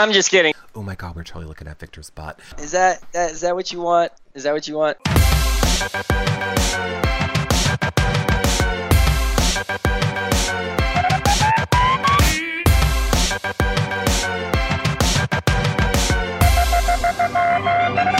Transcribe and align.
I'm 0.02 0.12
just 0.12 0.30
kidding. 0.30 0.54
Oh 0.74 0.82
my 0.82 0.94
god, 0.94 1.14
we're 1.14 1.24
totally 1.24 1.44
looking 1.44 1.68
at 1.68 1.78
Victor's 1.78 2.08
butt. 2.08 2.40
Is 2.58 2.70
that, 2.70 3.02
that 3.12 3.32
is 3.32 3.42
that 3.42 3.54
what 3.54 3.70
you 3.70 3.82
want? 3.82 4.12
Is 4.34 4.44
that 4.44 4.54
what 4.54 4.66
you 4.66 4.78
want? 4.78 4.96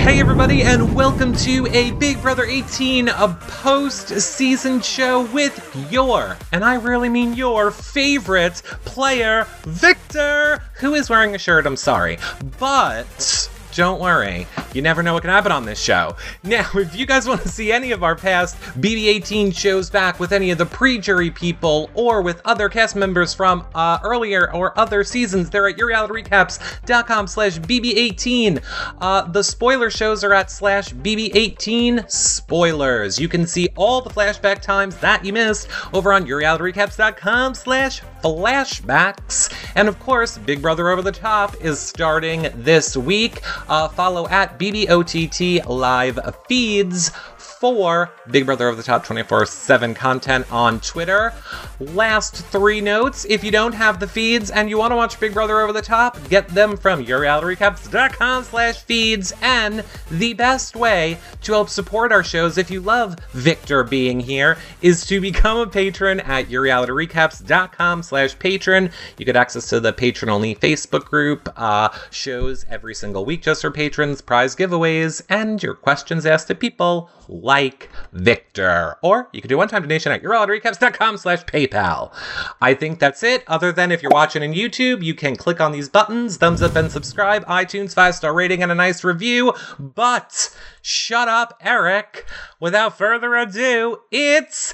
Hey 0.00 0.18
everybody, 0.18 0.62
and 0.62 0.94
welcome 0.94 1.34
to 1.36 1.66
a 1.66 1.90
Big 1.92 2.22
Brother 2.22 2.44
18 2.44 3.08
a 3.08 3.28
post-season 3.28 4.80
show 4.80 5.26
with 5.26 5.76
your, 5.92 6.38
and 6.52 6.64
I 6.64 6.76
really 6.76 7.10
mean 7.10 7.34
your 7.34 7.70
favorite 7.70 8.62
player, 8.86 9.46
Victor, 9.64 10.62
who 10.76 10.94
is 10.94 11.10
wearing 11.10 11.34
a 11.34 11.38
shirt. 11.38 11.66
I'm 11.66 11.76
sorry, 11.76 12.18
but 12.58 13.39
don't 13.80 13.98
worry, 13.98 14.46
you 14.74 14.82
never 14.82 15.02
know 15.02 15.14
what 15.14 15.22
can 15.22 15.30
happen 15.30 15.50
on 15.50 15.64
this 15.64 15.80
show. 15.80 16.14
Now, 16.42 16.68
if 16.74 16.94
you 16.94 17.06
guys 17.06 17.26
want 17.26 17.40
to 17.40 17.48
see 17.48 17.72
any 17.72 17.92
of 17.92 18.02
our 18.02 18.14
past 18.14 18.56
BB18 18.78 19.56
shows 19.56 19.88
back 19.88 20.20
with 20.20 20.32
any 20.32 20.50
of 20.50 20.58
the 20.58 20.66
pre-jury 20.66 21.30
people 21.30 21.88
or 21.94 22.20
with 22.20 22.42
other 22.44 22.68
cast 22.68 22.94
members 22.94 23.32
from 23.32 23.66
uh, 23.74 23.98
earlier 24.04 24.52
or 24.52 24.78
other 24.78 25.02
seasons, 25.02 25.48
they're 25.48 25.66
at 25.66 25.78
yourrealityrecaps.com 25.78 27.26
slash 27.26 27.58
BB18. 27.58 28.62
Uh, 29.00 29.22
the 29.22 29.42
spoiler 29.42 29.88
shows 29.88 30.22
are 30.24 30.34
at 30.34 30.50
slash 30.50 30.92
BB18 30.92 32.10
spoilers. 32.10 33.18
You 33.18 33.28
can 33.28 33.46
see 33.46 33.70
all 33.76 34.02
the 34.02 34.10
flashback 34.10 34.60
times 34.60 34.94
that 34.98 35.24
you 35.24 35.32
missed 35.32 35.68
over 35.94 36.12
on 36.12 36.26
yourrealityrecaps.com 36.26 37.54
slash 37.54 38.02
flashbacks. 38.22 39.50
And 39.74 39.88
of 39.88 39.98
course, 39.98 40.36
Big 40.38 40.60
Brother 40.60 40.90
Over 40.90 41.00
the 41.00 41.12
Top 41.12 41.56
is 41.62 41.78
starting 41.78 42.50
this 42.54 42.96
week. 42.96 43.40
Uh, 43.70 43.86
follow 43.86 44.26
at 44.26 44.58
BBOTT 44.58 45.64
live 45.68 46.18
feeds 46.48 47.12
for 47.60 48.10
Big 48.30 48.46
Brother 48.46 48.68
Over 48.68 48.76
the 48.76 48.82
Top 48.82 49.04
24 49.04 49.44
7 49.44 49.94
content 49.94 50.50
on 50.50 50.80
Twitter. 50.80 51.34
Last 51.78 52.36
three 52.46 52.80
notes 52.80 53.26
if 53.28 53.44
you 53.44 53.50
don't 53.50 53.74
have 53.74 54.00
the 54.00 54.08
feeds 54.08 54.50
and 54.50 54.70
you 54.70 54.78
want 54.78 54.92
to 54.92 54.96
watch 54.96 55.20
Big 55.20 55.34
Brother 55.34 55.60
Over 55.60 55.72
the 55.74 55.82
Top, 55.82 56.16
get 56.30 56.48
them 56.48 56.78
from 56.78 57.04
yourrealityrecaps.com 57.04 58.44
slash 58.44 58.78
feeds. 58.78 59.34
And 59.42 59.84
the 60.10 60.32
best 60.32 60.74
way 60.74 61.18
to 61.42 61.52
help 61.52 61.68
support 61.68 62.12
our 62.12 62.24
shows 62.24 62.56
if 62.56 62.70
you 62.70 62.80
love 62.80 63.16
Victor 63.32 63.84
being 63.84 64.20
here 64.20 64.56
is 64.80 65.04
to 65.06 65.20
become 65.20 65.58
a 65.58 65.66
patron 65.66 66.20
at 66.20 66.46
yourrealityrecaps.com 66.46 68.02
slash 68.02 68.38
patron. 68.38 68.90
You 69.18 69.26
get 69.26 69.36
access 69.36 69.68
to 69.68 69.80
the 69.80 69.92
patron 69.92 70.30
only 70.30 70.54
Facebook 70.54 71.04
group, 71.04 71.46
uh, 71.56 71.90
shows 72.10 72.64
every 72.70 72.94
single 72.94 73.26
week 73.26 73.42
just 73.42 73.60
for 73.60 73.70
patrons, 73.70 74.22
prize 74.22 74.56
giveaways, 74.56 75.20
and 75.28 75.62
your 75.62 75.74
questions 75.74 76.24
asked 76.24 76.48
to 76.48 76.54
people 76.54 77.10
like 77.32 77.88
Victor. 78.12 78.96
Or 79.02 79.28
you 79.32 79.40
can 79.40 79.48
do 79.48 79.56
one-time 79.56 79.82
donation 79.82 80.10
at 80.10 80.20
yourrealityrecaps.com 80.22 81.16
slash 81.16 81.44
PayPal. 81.44 82.12
I 82.60 82.74
think 82.74 82.98
that's 82.98 83.22
it. 83.22 83.44
Other 83.46 83.70
than 83.72 83.92
if 83.92 84.02
you're 84.02 84.10
watching 84.10 84.42
on 84.42 84.52
YouTube, 84.52 85.02
you 85.02 85.14
can 85.14 85.36
click 85.36 85.60
on 85.60 85.70
these 85.72 85.88
buttons, 85.88 86.36
thumbs 86.36 86.60
up 86.60 86.74
and 86.74 86.90
subscribe, 86.90 87.44
iTunes 87.46 87.94
five-star 87.94 88.34
rating 88.34 88.62
and 88.64 88.72
a 88.72 88.74
nice 88.74 89.04
review. 89.04 89.54
But 89.78 90.54
shut 90.82 91.28
up, 91.28 91.56
Eric. 91.60 92.26
Without 92.58 92.98
further 92.98 93.36
ado, 93.36 93.98
it's 94.10 94.72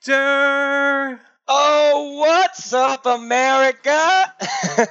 Victor. 0.00 1.20
Oh, 1.52 2.16
what's 2.20 2.72
up, 2.72 3.04
America? 3.06 3.90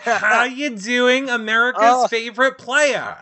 How 0.03 0.43
you 0.43 0.71
doing, 0.75 1.29
America's 1.29 1.81
Oh. 1.85 2.07
favorite 2.07 2.57
player? 2.57 3.15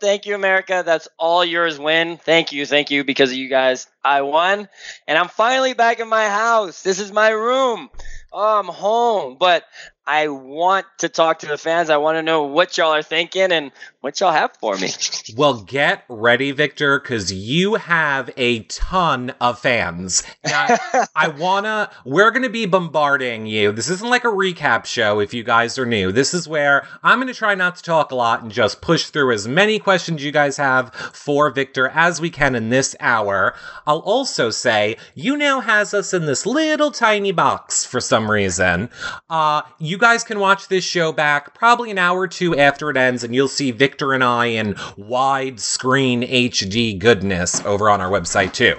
Thank 0.00 0.26
you, 0.26 0.34
America. 0.34 0.82
That's 0.84 1.08
all 1.18 1.44
yours 1.44 1.78
win. 1.78 2.16
Thank 2.16 2.52
you, 2.52 2.64
thank 2.64 2.90
you. 2.90 3.04
Because 3.04 3.30
of 3.30 3.36
you 3.36 3.48
guys, 3.48 3.86
I 4.02 4.22
won. 4.22 4.68
And 5.06 5.18
I'm 5.18 5.28
finally 5.28 5.74
back 5.74 6.00
in 6.00 6.08
my 6.08 6.26
house. 6.26 6.82
This 6.82 6.98
is 6.98 7.12
my 7.12 7.28
room. 7.28 7.90
Oh, 8.32 8.58
I'm 8.60 8.66
home. 8.66 9.36
But 9.38 9.64
I 10.06 10.26
want 10.26 10.86
to 10.98 11.08
talk 11.08 11.38
to 11.40 11.46
the 11.46 11.56
fans. 11.56 11.88
I 11.88 11.98
want 11.98 12.16
to 12.16 12.22
know 12.22 12.42
what 12.42 12.76
y'all 12.76 12.92
are 12.92 13.02
thinking 13.02 13.52
and 13.52 13.70
what 14.00 14.18
y'all 14.18 14.32
have 14.32 14.56
for 14.60 14.76
me. 14.76 14.88
Well, 15.36 15.62
get 15.62 16.04
ready, 16.08 16.50
Victor, 16.50 16.98
because 16.98 17.32
you 17.32 17.76
have 17.76 18.30
a 18.36 18.64
ton 18.64 19.32
of 19.40 19.60
fans. 19.60 20.24
Now, 20.44 20.76
I 21.14 21.28
wanna, 21.38 21.88
we're 22.04 22.32
gonna 22.32 22.48
be 22.48 22.66
bombarding 22.66 23.46
you. 23.46 23.70
This 23.70 23.88
isn't 23.88 24.10
like 24.10 24.24
a 24.24 24.28
recap 24.28 24.86
show 24.86 25.20
if 25.20 25.32
you 25.32 25.44
guys 25.44 25.78
are 25.78 25.86
new. 25.86 26.10
This 26.10 26.34
is 26.34 26.48
where 26.48 26.84
I'm 27.04 27.20
gonna 27.20 27.32
try 27.32 27.54
not 27.54 27.76
to 27.76 27.82
talk 27.82 28.10
a 28.10 28.16
lot 28.16 28.42
and 28.42 28.50
just 28.50 28.80
push 28.80 29.06
through 29.06 29.32
as 29.32 29.46
many 29.46 29.78
questions 29.78 30.24
you 30.24 30.32
guys 30.32 30.56
have 30.56 30.92
for 30.92 31.48
Victor 31.50 31.88
as 31.88 32.20
we 32.20 32.28
can 32.28 32.56
in 32.56 32.70
this 32.70 32.96
hour. 32.98 33.54
I'll 33.86 33.98
also 34.00 34.50
say, 34.50 34.96
YouNow 35.16 35.62
has 35.62 35.94
us 35.94 36.12
in 36.12 36.26
this 36.26 36.44
little 36.44 36.90
tiny 36.90 37.30
box 37.30 37.84
for 37.86 38.00
some 38.00 38.19
reason. 38.28 38.90
Uh, 39.28 39.62
you 39.78 39.96
guys 39.96 40.24
can 40.24 40.40
watch 40.40 40.66
this 40.66 40.82
show 40.82 41.12
back 41.12 41.54
probably 41.54 41.92
an 41.92 41.98
hour 41.98 42.22
or 42.22 42.28
two 42.28 42.58
after 42.58 42.90
it 42.90 42.96
ends, 42.96 43.22
and 43.22 43.32
you'll 43.32 43.46
see 43.46 43.70
Victor 43.70 44.12
and 44.12 44.24
I 44.24 44.46
in 44.46 44.74
widescreen 44.74 46.28
HD 46.28 46.98
goodness 46.98 47.64
over 47.64 47.88
on 47.88 48.00
our 48.00 48.10
website 48.10 48.52
too. 48.52 48.76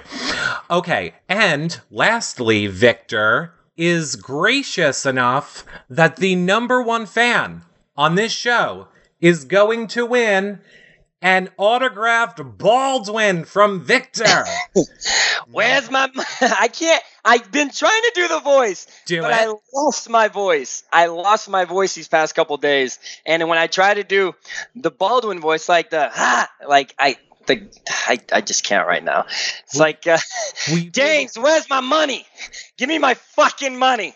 Okay, 0.70 1.14
and 1.28 1.80
lastly, 1.90 2.66
Victor 2.66 3.54
is 3.76 4.16
gracious 4.16 5.06
enough 5.06 5.64
that 5.88 6.16
the 6.16 6.34
number 6.34 6.82
one 6.82 7.06
fan 7.06 7.62
on 7.96 8.16
this 8.16 8.32
show 8.32 8.88
is 9.20 9.44
going 9.44 9.86
to 9.86 10.04
win 10.04 10.60
an 11.22 11.48
autographed 11.56 12.40
Baldwin 12.58 13.44
from 13.44 13.80
Victor. 13.80 14.44
Where's 15.50 15.90
my? 15.90 16.08
I 16.40 16.68
can't. 16.68 17.02
I've 17.24 17.50
been 17.50 17.70
trying 17.70 18.02
to 18.02 18.12
do 18.14 18.28
the 18.28 18.40
voice, 18.40 18.86
Do 19.06 19.22
but 19.22 19.30
it. 19.32 19.34
I 19.48 19.54
lost 19.74 20.10
my 20.10 20.28
voice. 20.28 20.82
I 20.92 21.06
lost 21.06 21.48
my 21.48 21.64
voice 21.64 21.94
these 21.94 22.08
past 22.08 22.34
couple 22.34 22.56
days, 22.56 22.98
and 23.24 23.48
when 23.48 23.58
I 23.58 23.66
try 23.68 23.94
to 23.94 24.02
do 24.04 24.34
the 24.74 24.90
Baldwin 24.90 25.40
voice, 25.40 25.68
like 25.68 25.90
the 25.90 26.08
ha, 26.10 26.50
like 26.68 26.94
I. 26.98 27.16
The, 27.44 27.68
I, 28.06 28.20
I 28.32 28.40
just 28.40 28.62
can't 28.62 28.86
right 28.86 29.02
now. 29.02 29.24
It's 29.64 29.74
like, 29.76 30.06
uh, 30.06 30.18
We- 30.72 30.90
James, 30.90 31.36
where's 31.36 31.68
my 31.68 31.80
money? 31.80 32.24
Give 32.76 32.88
me 32.88 32.98
my 32.98 33.14
fucking 33.14 33.76
money. 33.76 34.14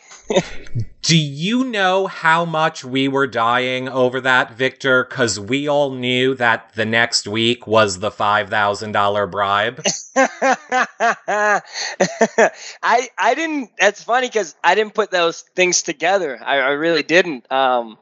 Do 1.07 1.17
you 1.17 1.63
know 1.63 2.09
how 2.09 2.45
much 2.45 2.85
we 2.85 3.07
were 3.07 3.29
dying 3.29 3.89
over 3.89 4.21
that, 4.23 4.55
Victor? 4.55 5.05
Because 5.05 5.39
we 5.39 5.69
all 5.69 5.93
knew 5.93 6.35
that 6.35 6.73
the 6.75 6.85
next 6.85 7.29
week 7.29 7.65
was 7.65 8.01
the 8.01 8.11
$5,000 8.11 9.31
bribe. 9.31 9.85
I 12.83 13.09
I 13.17 13.35
didn't. 13.37 13.71
That's 13.79 14.03
funny 14.03 14.27
because 14.27 14.57
I 14.65 14.75
didn't 14.75 14.95
put 14.95 15.13
those 15.13 15.43
things 15.55 15.83
together. 15.83 16.41
I, 16.43 16.57
I 16.59 16.71
really 16.71 17.05
didn't. 17.05 17.53
Um, 17.53 17.99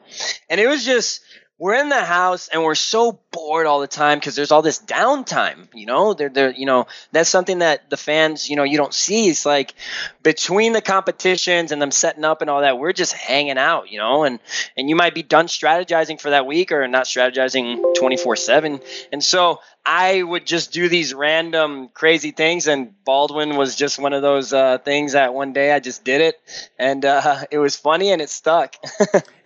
and 0.49 0.59
it 0.59 0.67
was 0.67 0.83
just 0.83 1.21
we're 1.57 1.75
in 1.75 1.89
the 1.89 2.03
house 2.03 2.49
and 2.49 2.65
we're 2.65 2.75
so 2.75 3.21
bored 3.31 3.67
all 3.67 3.81
the 3.81 3.87
time 3.87 4.19
because 4.19 4.35
there's 4.35 4.51
all 4.51 4.63
this 4.63 4.81
downtime. 4.81 5.69
You 5.73 5.87
know, 5.87 6.13
there 6.13 6.29
there 6.29 6.51
you 6.51 6.67
know 6.67 6.87
that's 7.13 7.31
something 7.31 7.61
that 7.61 7.91
the 7.91 7.97
fans 7.97 8.51
you 8.51 8.57
know 8.57 8.65
you 8.65 8.77
don't 8.77 8.93
see. 8.93 9.29
It's 9.29 9.47
like 9.47 9.75
between 10.23 10.73
the 10.73 10.83
competitions 10.83 11.71
and 11.71 11.81
them 11.81 11.93
setting 11.93 12.25
up 12.25 12.41
and 12.41 12.51
all 12.51 12.63
that, 12.63 12.79
we're 12.79 12.93
just 12.93 13.13
hanging 13.13 13.59
out. 13.59 13.91
You 13.91 13.99
know, 13.99 14.25
and 14.25 14.41
and 14.77 14.89
you 14.89 14.97
might 14.97 15.15
be 15.15 15.23
done 15.23 15.47
strategizing 15.47 16.21
for 16.21 16.31
that 16.31 16.47
week 16.47 16.73
or 16.73 16.89
not 16.89 17.05
strategizing 17.05 17.81
24 17.93 18.35
seven. 18.37 18.81
And 19.13 19.23
so 19.23 19.61
I 19.87 20.23
would 20.23 20.47
just 20.47 20.73
do 20.73 20.89
these 20.89 21.13
random 21.13 21.89
crazy 21.89 22.31
things, 22.31 22.67
and 22.69 22.95
Baldwin 23.05 23.57
was 23.57 23.77
just 23.77 23.99
one 23.99 24.13
of 24.13 24.23
those 24.23 24.53
uh, 24.53 24.79
things 24.79 25.13
that 25.13 25.35
one 25.35 25.53
day 25.53 25.73
I 25.73 25.81
just 25.81 26.05
did 26.05 26.21
it, 26.21 26.41
and 26.79 27.05
uh, 27.05 27.45
it 27.51 27.59
was 27.59 27.77
funny 27.77 28.11
and 28.11 28.23
it 28.23 28.31
stuck. 28.31 28.77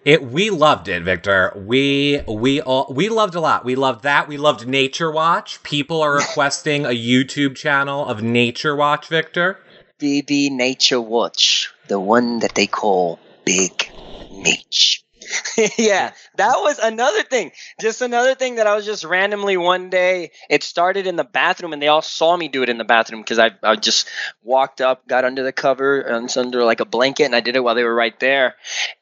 It 0.05 0.25
we 0.25 0.49
loved 0.49 0.89
it, 0.89 1.03
Victor. 1.03 1.53
We 1.55 2.23
we 2.27 2.63
all 2.63 2.87
we 2.91 3.11
loved 3.11 3.35
a 3.35 3.41
lot. 3.41 3.65
We 3.65 3.75
loved 3.75 4.05
that. 4.05 4.27
We 4.27 4.39
loved 4.39 4.67
Nature 4.67 5.11
Watch. 5.11 5.63
People 5.65 6.01
are 6.01 6.15
requesting 6.17 6.87
a 6.87 6.91
YouTube 6.91 7.57
channel 7.57 8.07
of 8.07 8.23
Nature 8.23 8.75
Watch, 8.75 9.09
Victor. 9.09 9.59
BB 9.99 10.53
Nature 10.53 11.01
Watch, 11.01 11.75
the 11.89 12.01
one 12.01 12.39
that 12.39 12.55
they 12.55 12.67
call 12.67 13.19
Big 13.45 13.91
Nate. 14.31 15.03
yeah, 15.79 16.13
that 16.37 16.57
was 16.59 16.79
another 16.79 17.23
thing. 17.23 17.53
Just 17.81 18.03
another 18.03 18.35
thing 18.35 18.57
that 18.57 18.67
I 18.67 18.75
was 18.75 18.85
just 18.85 19.05
randomly 19.05 19.57
one 19.57 19.91
day. 19.91 20.31
It 20.49 20.63
started 20.63 21.07
in 21.07 21.17
the 21.17 21.25
bathroom, 21.25 21.73
and 21.73 21.83
they 21.83 21.89
all 21.89 22.03
saw 22.03 22.37
me 22.37 22.49
do 22.49 22.63
it 22.63 22.69
in 22.69 22.79
the 22.79 22.85
bathroom 22.85 23.23
because 23.23 23.39
I, 23.39 23.51
I 23.63 23.77
just 23.77 24.09
walked 24.43 24.81
up, 24.81 25.07
got 25.07 25.25
under 25.25 25.43
the 25.43 25.53
cover, 25.53 26.01
and 26.01 26.35
under 26.37 26.65
like 26.65 26.81
a 26.81 26.85
blanket, 26.85 27.25
and 27.25 27.35
I 27.35 27.41
did 27.41 27.57
it 27.57 27.61
while 27.65 27.75
they 27.75 27.85
were 27.85 27.95
right 27.95 28.19
there. 28.21 28.55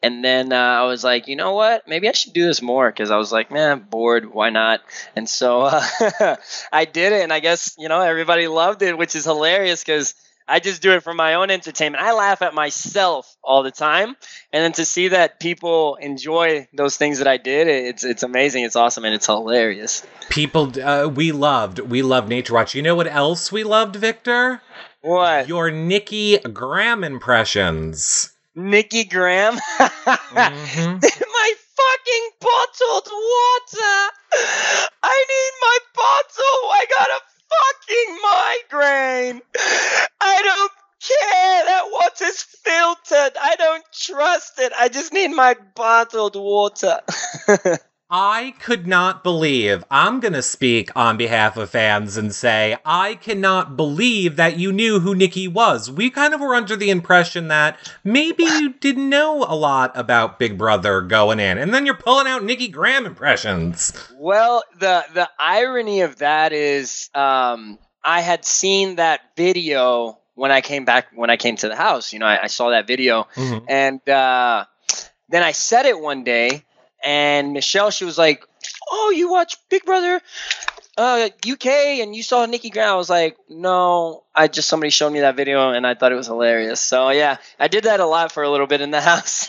And 0.02 0.25
then 0.25 0.52
uh, 0.52 0.56
I 0.56 0.82
was 0.84 1.05
like, 1.05 1.28
you 1.28 1.37
know 1.37 1.55
what? 1.55 1.87
Maybe 1.87 2.08
I 2.08 2.12
should 2.12 2.32
do 2.32 2.46
this 2.46 2.62
more 2.62 2.90
because 2.90 3.11
I 3.11 3.17
was 3.17 3.32
like, 3.32 3.50
man, 3.50 3.70
I'm 3.70 3.81
bored. 3.81 4.32
Why 4.32 4.50
not? 4.50 4.81
And 5.14 5.28
so 5.28 5.62
uh, 5.62 5.82
I 6.73 6.84
did 6.84 7.12
it, 7.12 7.23
and 7.23 7.32
I 7.32 7.40
guess 7.40 7.75
you 7.78 7.88
know 7.88 8.00
everybody 8.00 8.49
loved 8.49 8.82
it, 8.82 8.96
which 8.99 9.14
is 9.14 9.25
hilarious 9.25 9.82
because 9.82 10.14
I 10.48 10.60
just 10.60 10.81
do 10.81 10.93
it 10.93 11.02
for 11.02 11.12
my 11.12 11.34
own 11.34 11.50
entertainment. 11.50 12.02
I 12.02 12.12
laugh 12.12 12.40
at 12.43 12.54
myself 12.54 13.37
all 13.43 13.62
the 13.62 13.70
time, 13.70 14.08
and 14.52 14.62
then 14.62 14.72
to 14.72 14.84
see 14.84 15.08
that 15.08 15.40
people 15.40 15.96
enjoy 15.96 16.69
those 16.72 16.96
things 16.96 17.19
that 17.19 17.26
I 17.26 17.37
did, 17.37 17.66
it's 17.66 18.04
it's 18.04 18.22
amazing. 18.22 18.64
It's 18.64 18.76
awesome, 18.76 19.04
and 19.04 19.14
it's 19.14 19.26
hilarious. 19.26 20.06
People, 20.28 20.72
uh, 20.81 21.08
we 21.08 21.32
loved, 21.32 21.81
we 21.81 22.02
loved 22.02 22.28
Nature 22.28 22.54
Watch. 22.54 22.75
You 22.75 22.82
know 22.82 22.94
what 22.94 23.08
else 23.08 23.50
we 23.50 23.64
loved, 23.64 23.96
Victor? 23.96 24.62
What? 25.00 25.48
Your 25.48 25.70
Nikki 25.70 26.38
Graham 26.38 27.04
impressions. 27.04 28.32
Nikki 28.54 29.04
Graham. 29.04 29.54
mm-hmm. 29.78 30.92
my 31.32 31.52
fucking 31.76 32.31
bottled 32.40 33.10
water. 33.12 34.10
I 35.02 35.25
need 35.28 35.52
my 35.60 35.78
bottle. 35.94 36.70
I 36.72 36.87
got 36.99 37.08
a 37.10 37.36
fucking 37.50 38.19
migraine. 38.22 39.43
I 40.20 40.43
don't 40.43 40.72
care. 41.00 41.64
That 41.66 41.84
water's 41.93 42.43
filtered. 42.43 43.37
I 43.40 43.56
don't 43.56 43.84
trust 43.93 44.58
it. 44.58 44.72
I 44.78 44.88
just 44.88 45.12
need 45.12 45.28
my 45.28 45.56
bottled 45.75 46.37
water. 46.37 47.00
I 48.08 48.55
could 48.61 48.87
not 48.87 49.25
believe, 49.25 49.82
I'm 49.91 50.20
going 50.20 50.35
to 50.35 50.43
speak 50.43 50.91
on 50.94 51.17
behalf 51.17 51.56
of 51.56 51.70
fans 51.70 52.17
and 52.17 52.32
say, 52.32 52.76
I 52.85 53.17
cannot 53.17 53.76
believe 53.76 54.37
that 54.37 54.61
you 54.61 54.73
knew 54.73 55.00
who 55.00 55.12
Nikki 55.12 55.49
was. 55.49 55.91
We 55.91 56.11
kind 56.11 56.32
of 56.32 56.41
were 56.41 56.55
under 56.55 56.76
the 56.76 56.91
impression 56.91 57.49
that 57.49 57.76
maybe 58.05 58.44
you 58.44 58.75
didn't 58.75 59.08
know 59.08 59.44
a 59.44 59.56
lot 59.56 59.91
about 59.97 60.38
Big 60.38 60.56
Brother 60.56 61.00
going 61.00 61.41
in, 61.41 61.58
and 61.58 61.75
then 61.75 61.85
you're 61.85 61.97
pulling 61.97 62.29
out 62.29 62.44
Nikki 62.44 62.69
Graham 62.69 63.06
impressions. 63.06 63.93
Well, 64.14 64.62
the, 64.79 65.05
the 65.12 65.29
irony 65.37 66.02
of 66.02 66.19
that 66.19 66.52
is 66.52 67.11
um, 67.12 67.76
I 68.05 68.20
had 68.20 68.44
seen 68.44 68.97
that 68.97 69.23
video 69.37 70.20
when 70.37 70.52
I 70.52 70.61
came 70.61 70.85
back, 70.85 71.09
when 71.12 71.31
I 71.31 71.37
came 71.37 71.56
to 71.56 71.69
the 71.69 71.76
house. 71.76 72.12
You 72.12 72.20
know, 72.20 72.26
I, 72.26 72.44
I 72.44 72.47
saw 72.47 72.70
that 72.70 72.87
video, 72.87 73.26
mm-hmm. 73.35 73.64
and 73.69 74.09
uh, 74.09 74.67
then 75.29 75.43
I 75.43 75.50
said 75.50 75.87
it 75.87 75.99
one 75.99 76.23
day 76.23 76.62
and 77.06 77.53
Michelle, 77.53 77.91
she 77.91 78.05
was 78.05 78.19
like, 78.19 78.44
"Oh, 78.91 79.12
you 79.14 79.31
watch 79.31 79.56
Big 79.70 79.85
Brother 79.85 80.20
uh, 80.99 81.29
UK 81.49 81.67
and 81.67 82.14
you 82.17 82.23
saw 82.23 82.44
Nikki 82.44 82.69
Graham?" 82.69 82.91
I 82.91 82.97
was 82.97 83.08
like, 83.08 83.37
"No, 83.49 84.25
I 84.35 84.49
just 84.49 84.69
somebody 84.69 84.91
showed 84.91 85.11
me 85.11 85.20
that 85.20 85.37
video 85.37 85.70
and 85.70 85.87
I 85.87 85.94
thought 85.94 86.11
it 86.11 86.17
was 86.17 86.26
hilarious." 86.26 86.81
So 86.81 87.11
yeah, 87.11 87.37
I 87.61 87.69
did 87.69 87.85
that 87.85 88.00
a 88.00 88.06
lot 88.06 88.32
for 88.32 88.43
a 88.43 88.50
little 88.50 88.67
bit 88.67 88.81
in 88.81 88.91
the 88.91 89.00
house. 89.12 89.49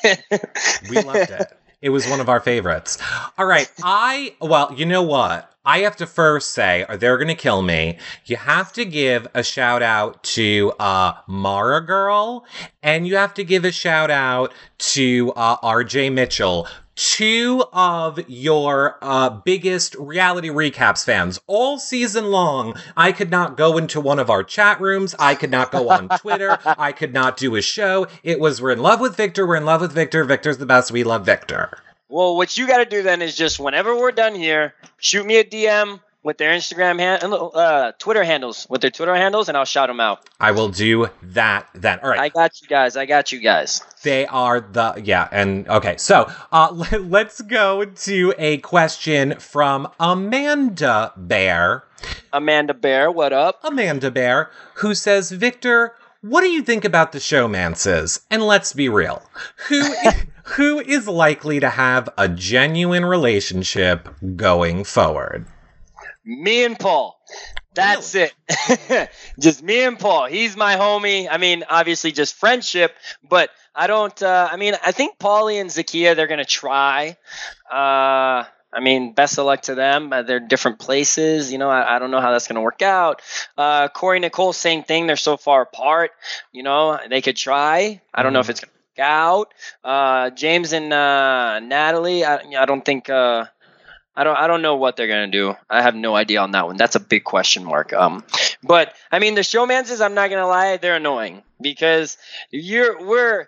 we 0.90 1.02
loved 1.02 1.32
it. 1.32 1.52
It 1.82 1.90
was 1.90 2.08
one 2.08 2.20
of 2.20 2.30
our 2.30 2.40
favorites. 2.40 3.00
All 3.38 3.46
right, 3.46 3.72
I 3.84 4.36
well, 4.40 4.74
you 4.76 4.86
know 4.86 5.04
what? 5.04 5.52
I 5.66 5.80
have 5.80 5.98
to 5.98 6.08
first 6.08 6.52
say, 6.52 6.86
or 6.88 6.96
they're 6.96 7.18
gonna 7.18 7.36
kill 7.36 7.62
me. 7.62 7.98
You 8.26 8.38
have 8.38 8.72
to 8.74 8.86
give 8.86 9.28
a 9.34 9.44
shout 9.44 9.82
out 9.82 10.24
to 10.36 10.74
uh, 10.80 11.14
Mara 11.28 11.86
Girl, 11.86 12.46
and 12.82 13.08
you 13.08 13.18
have 13.18 13.34
to 13.34 13.44
give 13.44 13.66
a 13.66 13.72
shout 13.72 14.10
out 14.10 14.54
to 14.78 15.34
uh, 15.36 15.58
R.J. 15.62 16.12
Mitchell 16.12 16.68
two 16.98 17.64
of 17.72 18.20
your 18.28 18.98
uh, 19.02 19.30
biggest 19.30 19.96
reality 19.96 20.50
recaps 20.50 21.06
fans 21.06 21.40
all 21.48 21.80
season 21.80 22.26
long. 22.26 22.76
I 22.98 23.12
could 23.12 23.30
not 23.30 23.56
go 23.56 23.78
into 23.78 24.02
one 24.02 24.20
of 24.20 24.30
our 24.30 24.44
chat 24.44 24.82
rooms. 24.82 25.16
I 25.18 25.36
could 25.36 25.52
not 25.52 25.72
go 25.72 25.90
on 25.90 26.10
Twitter. 26.20 26.58
I 26.66 26.92
could 26.92 27.14
not 27.14 27.38
do 27.38 27.56
a 27.56 27.62
show. 27.62 28.08
It 28.24 28.40
was, 28.40 28.62
we're 28.62 28.72
in 28.72 28.80
love 28.80 29.00
with 29.00 29.16
Victor. 29.16 29.48
We're 29.48 29.56
in 29.56 29.66
love 29.66 29.82
with 29.82 29.94
Victor. 29.94 30.24
Victor's 30.24 30.58
the 30.58 30.66
best. 30.66 30.92
We 30.92 31.04
love 31.04 31.26
Victor. 31.26 31.78
Well, 32.10 32.36
what 32.36 32.58
you 32.58 32.68
got 32.68 32.78
to 32.78 32.86
do 32.86 33.04
then 33.04 33.22
is 33.22 33.36
just 33.36 33.60
whenever 33.60 33.96
we're 33.96 34.12
done 34.12 34.34
here, 34.34 34.74
shoot 34.98 35.26
me 35.26 35.38
a 35.38 35.44
DM 35.44 36.00
with 36.28 36.38
their 36.38 36.52
Instagram 36.52 37.00
hand, 37.00 37.24
uh, 37.24 37.94
Twitter 38.00 38.22
handles, 38.22 38.68
with 38.70 38.82
their 38.82 38.92
Twitter 38.92 39.16
handles, 39.16 39.48
and 39.48 39.58
I'll 39.58 39.64
shout 39.64 39.88
them 39.88 40.02
out. 40.02 40.28
I 40.42 40.52
will 40.52 40.68
do 40.68 41.08
that 41.24 41.70
then. 41.74 42.02
All 42.04 42.10
right. 42.10 42.20
I 42.20 42.28
got 42.28 42.62
you 42.62 42.68
guys. 42.68 42.98
I 42.98 43.06
got 43.06 43.32
you 43.32 43.40
guys. 43.40 43.82
They 44.04 44.28
are 44.28 44.60
the 44.60 45.02
yeah, 45.02 45.30
and 45.32 45.70
okay. 45.70 45.96
So 45.96 46.30
uh, 46.52 46.70
let, 46.92 47.28
us 47.28 47.40
go 47.40 47.86
to 47.86 48.34
a 48.38 48.58
question 48.58 49.40
from 49.40 49.88
Amanda 50.02 51.14
Bear. 51.16 51.86
Amanda 52.34 52.74
Bear, 52.74 53.10
what 53.10 53.32
up? 53.32 53.62
Amanda 53.64 54.12
Bear, 54.12 54.52
who 54.76 54.94
says, 54.94 55.32
Victor. 55.32 55.96
What 56.22 56.42
do 56.42 56.50
you 56.50 56.62
think 56.62 56.84
about 56.84 57.14
the 57.14 57.20
showmances? 57.20 58.20
And 58.30 58.44
let's 58.44 58.74
be 58.74 58.90
real. 58.90 59.24
Who 59.70 59.82
who 60.44 60.80
is 60.80 61.08
likely 61.08 61.62
to 61.62 61.70
have 61.70 62.10
a 62.18 62.28
genuine 62.28 63.06
relationship 63.06 64.10
going 64.36 64.84
forward? 64.84 65.46
Me 66.28 66.66
and 66.66 66.78
Paul. 66.78 67.18
That's 67.74 68.14
really? 68.14 68.32
it. 68.50 69.10
just 69.40 69.64
me 69.64 69.84
and 69.84 69.98
Paul. 69.98 70.26
He's 70.26 70.58
my 70.58 70.76
homie. 70.76 71.28
I 71.30 71.38
mean, 71.38 71.64
obviously 71.70 72.12
just 72.12 72.36
friendship, 72.36 72.94
but 73.28 73.50
I 73.74 73.88
don't 73.88 74.22
uh, 74.22 74.50
I 74.52 74.58
mean, 74.58 74.76
I 74.86 74.92
think 74.92 75.18
Paulie 75.18 75.62
and 75.62 75.70
Zakiyah 75.70 76.16
they're 76.16 76.28
going 76.28 76.40
to 76.40 76.46
try. 76.46 77.16
Uh 77.72 78.44
I 78.74 78.82
mean, 78.82 79.14
best 79.14 79.40
of 79.40 79.46
luck 79.46 79.62
to 79.64 79.76
them. 79.76 80.12
Uh, 80.12 80.24
they're 80.24 80.42
different 80.42 80.80
places. 80.80 81.52
You 81.52 81.58
know, 81.58 81.70
I, 81.70 81.96
I 81.96 82.00
don't 82.00 82.12
know 82.12 82.20
how 82.20 82.32
that's 82.32 82.48
going 82.48 82.58
to 82.58 82.62
work 82.62 82.82
out. 82.82 83.22
Uh, 83.58 83.88
Corey 83.88 84.20
Nicole, 84.20 84.52
same 84.54 84.84
thing. 84.84 85.08
They're 85.08 85.16
so 85.16 85.38
far 85.38 85.62
apart. 85.62 86.12
You 86.52 86.64
know, 86.64 87.00
they 87.10 87.22
could 87.22 87.38
try. 87.38 88.02
I 88.14 88.24
don't 88.24 88.34
know 88.34 88.40
if 88.40 88.46
mm-hmm. 88.46 88.52
it's 88.52 88.60
going 88.60 88.72
to 88.72 89.02
work 89.02 89.08
out. 89.08 89.54
Uh, 89.84 90.30
James 90.32 90.74
and 90.74 90.92
uh, 90.92 91.60
Natalie, 91.62 92.26
I, 92.26 92.40
I 92.60 92.66
don't 92.66 92.84
think. 92.84 93.10
Uh, 93.10 93.46
I 94.18 94.24
don't 94.24 94.36
I 94.36 94.48
don't 94.48 94.64
know 94.64 94.78
what 94.78 94.96
they're 94.96 95.08
gonna 95.08 95.28
do. 95.28 95.56
I 95.70 95.84
have 95.84 95.94
no 95.94 96.16
idea 96.16 96.42
on 96.42 96.52
that 96.52 96.66
one. 96.66 96.76
That's 96.76 96.96
a 96.96 97.00
big 97.00 97.24
question 97.24 97.64
mark. 97.64 97.94
Um, 97.94 98.24
but 98.64 98.96
I 99.12 99.20
mean 99.20 99.36
the 99.36 99.42
showmances, 99.42 100.04
I'm 100.04 100.16
not 100.16 100.32
gonna 100.32 100.48
lie, 100.48 100.78
they're 100.78 100.96
annoying 100.96 101.44
because 101.62 102.18
you're 102.50 103.00
we're 103.06 103.48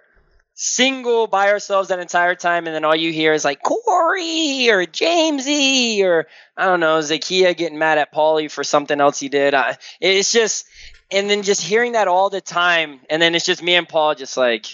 single 0.53 1.25
by 1.25 1.49
ourselves 1.51 1.89
that 1.89 1.97
entire 1.97 2.35
time, 2.35 2.67
and 2.67 2.75
then 2.75 2.85
all 2.85 2.95
you 2.95 3.11
hear 3.11 3.33
is 3.33 3.43
like 3.43 3.63
Corey 3.63 4.69
or 4.69 4.85
Jamesy 4.85 6.03
or 6.03 6.27
I 6.55 6.65
don't 6.65 6.79
know 6.79 6.99
Zakiyah 6.99 7.57
getting 7.57 7.79
mad 7.79 7.97
at 7.97 8.13
Paulie 8.13 8.51
for 8.51 8.63
something 8.63 9.01
else 9.01 9.19
he 9.19 9.27
did. 9.27 9.55
I, 9.55 9.75
it's 9.99 10.31
just 10.31 10.67
and 11.09 11.27
then 11.27 11.41
just 11.41 11.61
hearing 11.61 11.93
that 11.93 12.07
all 12.07 12.29
the 12.29 12.41
time, 12.41 12.99
and 13.09 13.19
then 13.19 13.33
it's 13.33 13.45
just 13.45 13.63
me 13.63 13.73
and 13.73 13.89
Paul 13.89 14.13
just 14.13 14.37
like 14.37 14.67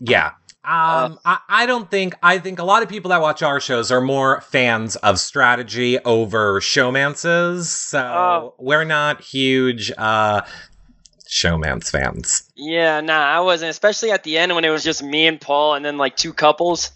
yeah 0.00 0.30
um, 0.64 1.18
I, 1.24 1.38
I 1.48 1.66
don't 1.66 1.90
think 1.90 2.14
I 2.22 2.38
think 2.38 2.58
a 2.58 2.64
lot 2.64 2.82
of 2.82 2.88
people 2.88 3.10
that 3.10 3.20
watch 3.20 3.42
our 3.42 3.60
shows 3.60 3.90
are 3.90 4.00
more 4.00 4.40
fans 4.42 4.96
of 4.96 5.18
strategy 5.18 5.98
over 6.00 6.60
showmances. 6.60 7.64
So 7.64 7.98
uh, 7.98 8.50
we're 8.58 8.84
not 8.84 9.22
huge 9.22 9.92
uh 9.96 10.42
showmance 11.28 11.90
fans. 11.90 12.50
Yeah, 12.56 13.00
nah, 13.00 13.18
I 13.18 13.40
wasn't, 13.40 13.70
especially 13.70 14.10
at 14.10 14.24
the 14.24 14.38
end 14.38 14.54
when 14.54 14.64
it 14.64 14.70
was 14.70 14.82
just 14.82 15.02
me 15.02 15.26
and 15.26 15.40
Paul 15.40 15.74
and 15.74 15.84
then 15.84 15.96
like 15.96 16.16
two 16.16 16.32
couples. 16.32 16.90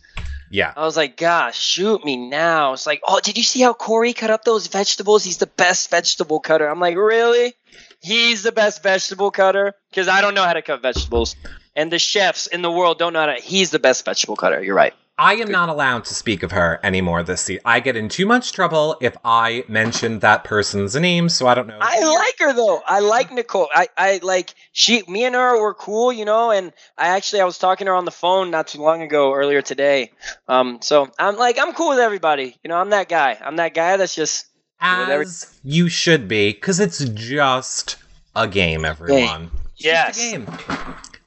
Yeah. 0.51 0.73
I 0.77 0.85
was 0.85 0.97
like, 0.97 1.17
gosh, 1.17 1.59
shoot 1.59 2.05
me 2.05 2.17
now. 2.17 2.75
It's 2.75 2.87
like, 2.87 3.01
oh, 3.07 3.21
did 3.21 3.39
you 3.39 3.43
see 3.43 3.63
how 3.63 3.73
Corey 3.73 4.13
cut 4.13 4.31
up 4.31 4.45
those 4.45 4.67
vegetables? 4.67 5.25
He's 5.25 5.39
the 5.39 5.47
best 5.47 5.89
vegetable 5.89 6.41
cutter. 6.41 6.69
I'm 6.69 6.81
like, 6.81 6.97
really? 6.97 7.55
He's 8.03 8.43
the 8.43 8.53
best 8.53 8.83
vegetable 8.83 9.31
cutter? 9.31 9.73
Because 9.89 10.09
I 10.09 10.21
don't 10.21 10.35
know 10.35 10.45
how 10.45 10.53
to 10.53 10.61
cut 10.61 10.83
vegetables 10.83 11.37
and 11.75 11.93
the 11.93 11.99
chefs 11.99 12.47
in 12.47 12.63
the 12.63 12.71
world 12.71 12.99
don't 12.99 13.13
know 13.13 13.21
how 13.21 13.27
to. 13.27 13.35
He's 13.35 13.71
the 13.71 13.79
best 13.79 14.05
vegetable 14.05 14.37
cutter. 14.37 14.63
You're 14.63 14.75
right. 14.75 14.95
I 15.19 15.35
am 15.35 15.51
not 15.51 15.69
allowed 15.69 16.07
to 16.07 16.15
speak 16.15 16.43
of 16.43 16.53
her 16.53 16.81
anymore 16.83 17.23
this 17.23 17.43
season. 17.43 17.61
I 17.67 17.81
get 17.81 17.97
in 17.97 18.09
too 18.09 18.25
much 18.25 18.53
trouble 18.53 18.97
if 19.01 19.15
I 19.25 19.63
mention 19.69 20.21
that 20.21 20.43
person's 20.43 20.97
name, 20.97 21.29
so 21.29 21.47
I 21.47 21.55
don't 21.55 21.67
know. 21.67 21.79
I 21.81 22.03
like 22.03 22.39
her 22.39 22.55
though. 22.55 22.81
I 22.87 23.01
like 23.01 23.31
Nicole. 23.31 23.69
I, 23.75 23.89
I 23.97 24.21
like 24.23 24.55
she 24.73 25.03
me 25.07 25.25
and 25.25 25.35
her 25.35 25.61
were 25.61 25.75
cool, 25.75 26.13
you 26.13 26.25
know, 26.25 26.51
and 26.51 26.73
I 26.97 27.09
actually 27.09 27.43
I 27.43 27.45
was 27.45 27.59
talking 27.59 27.85
to 27.85 27.91
her 27.91 27.97
on 27.97 28.07
the 28.07 28.11
phone 28.11 28.51
not 28.51 28.69
too 28.69 28.81
long 28.81 29.03
ago, 29.03 29.35
earlier 29.35 29.61
today. 29.61 30.13
Um 30.49 30.79
so 30.81 31.11
I'm 31.19 31.37
like 31.37 31.59
I'm 31.59 31.75
cool 31.75 31.91
with 31.91 31.99
everybody. 31.99 32.57
You 32.65 32.69
know, 32.69 32.77
I'm 32.77 32.91
that 32.91 33.11
guy. 33.11 33.39
I'm 33.41 33.57
that 33.57 33.75
guy 33.75 33.99
that's 33.99 34.15
just 34.15 34.47
as 34.81 35.61
you 35.63 35.89
should 35.89 36.27
be, 36.27 36.53
because 36.53 36.81
it's 36.81 37.05
just 37.05 37.97
a 38.35 38.49
game, 38.49 38.85
everyone. 38.85 39.41
Game. 39.41 39.51
Yes. 39.77 40.19
a 40.19 40.39
game. 40.39 40.47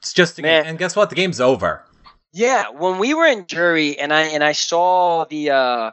It's 0.06 0.12
just 0.12 0.38
a 0.38 0.42
Man. 0.42 0.62
game. 0.62 0.70
And 0.70 0.78
guess 0.78 0.94
what? 0.94 1.10
The 1.10 1.16
game's 1.16 1.40
over. 1.40 1.84
Yeah, 2.32 2.70
when 2.70 2.98
we 2.98 3.12
were 3.12 3.26
in 3.26 3.46
jury 3.46 3.98
and 3.98 4.12
I 4.12 4.22
and 4.22 4.44
I 4.44 4.52
saw 4.52 5.24
the 5.24 5.50
uh, 5.50 5.90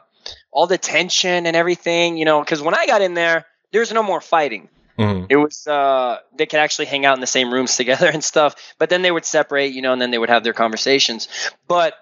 all 0.52 0.68
the 0.68 0.78
tension 0.78 1.46
and 1.46 1.56
everything, 1.56 2.16
you 2.16 2.24
know, 2.24 2.38
because 2.40 2.62
when 2.62 2.74
I 2.74 2.86
got 2.86 3.02
in 3.02 3.14
there, 3.14 3.46
there's 3.72 3.92
no 3.92 4.04
more 4.04 4.20
fighting. 4.20 4.68
Mm-hmm. 4.96 5.26
It 5.30 5.36
was 5.36 5.66
uh, 5.66 6.18
they 6.36 6.46
could 6.46 6.60
actually 6.60 6.84
hang 6.84 7.04
out 7.04 7.16
in 7.16 7.20
the 7.20 7.26
same 7.26 7.52
rooms 7.52 7.76
together 7.76 8.06
and 8.06 8.22
stuff, 8.22 8.54
but 8.78 8.88
then 8.88 9.02
they 9.02 9.10
would 9.10 9.24
separate, 9.24 9.72
you 9.72 9.82
know, 9.82 9.92
and 9.92 10.00
then 10.00 10.12
they 10.12 10.18
would 10.18 10.30
have 10.30 10.44
their 10.44 10.52
conversations. 10.52 11.26
But 11.66 11.94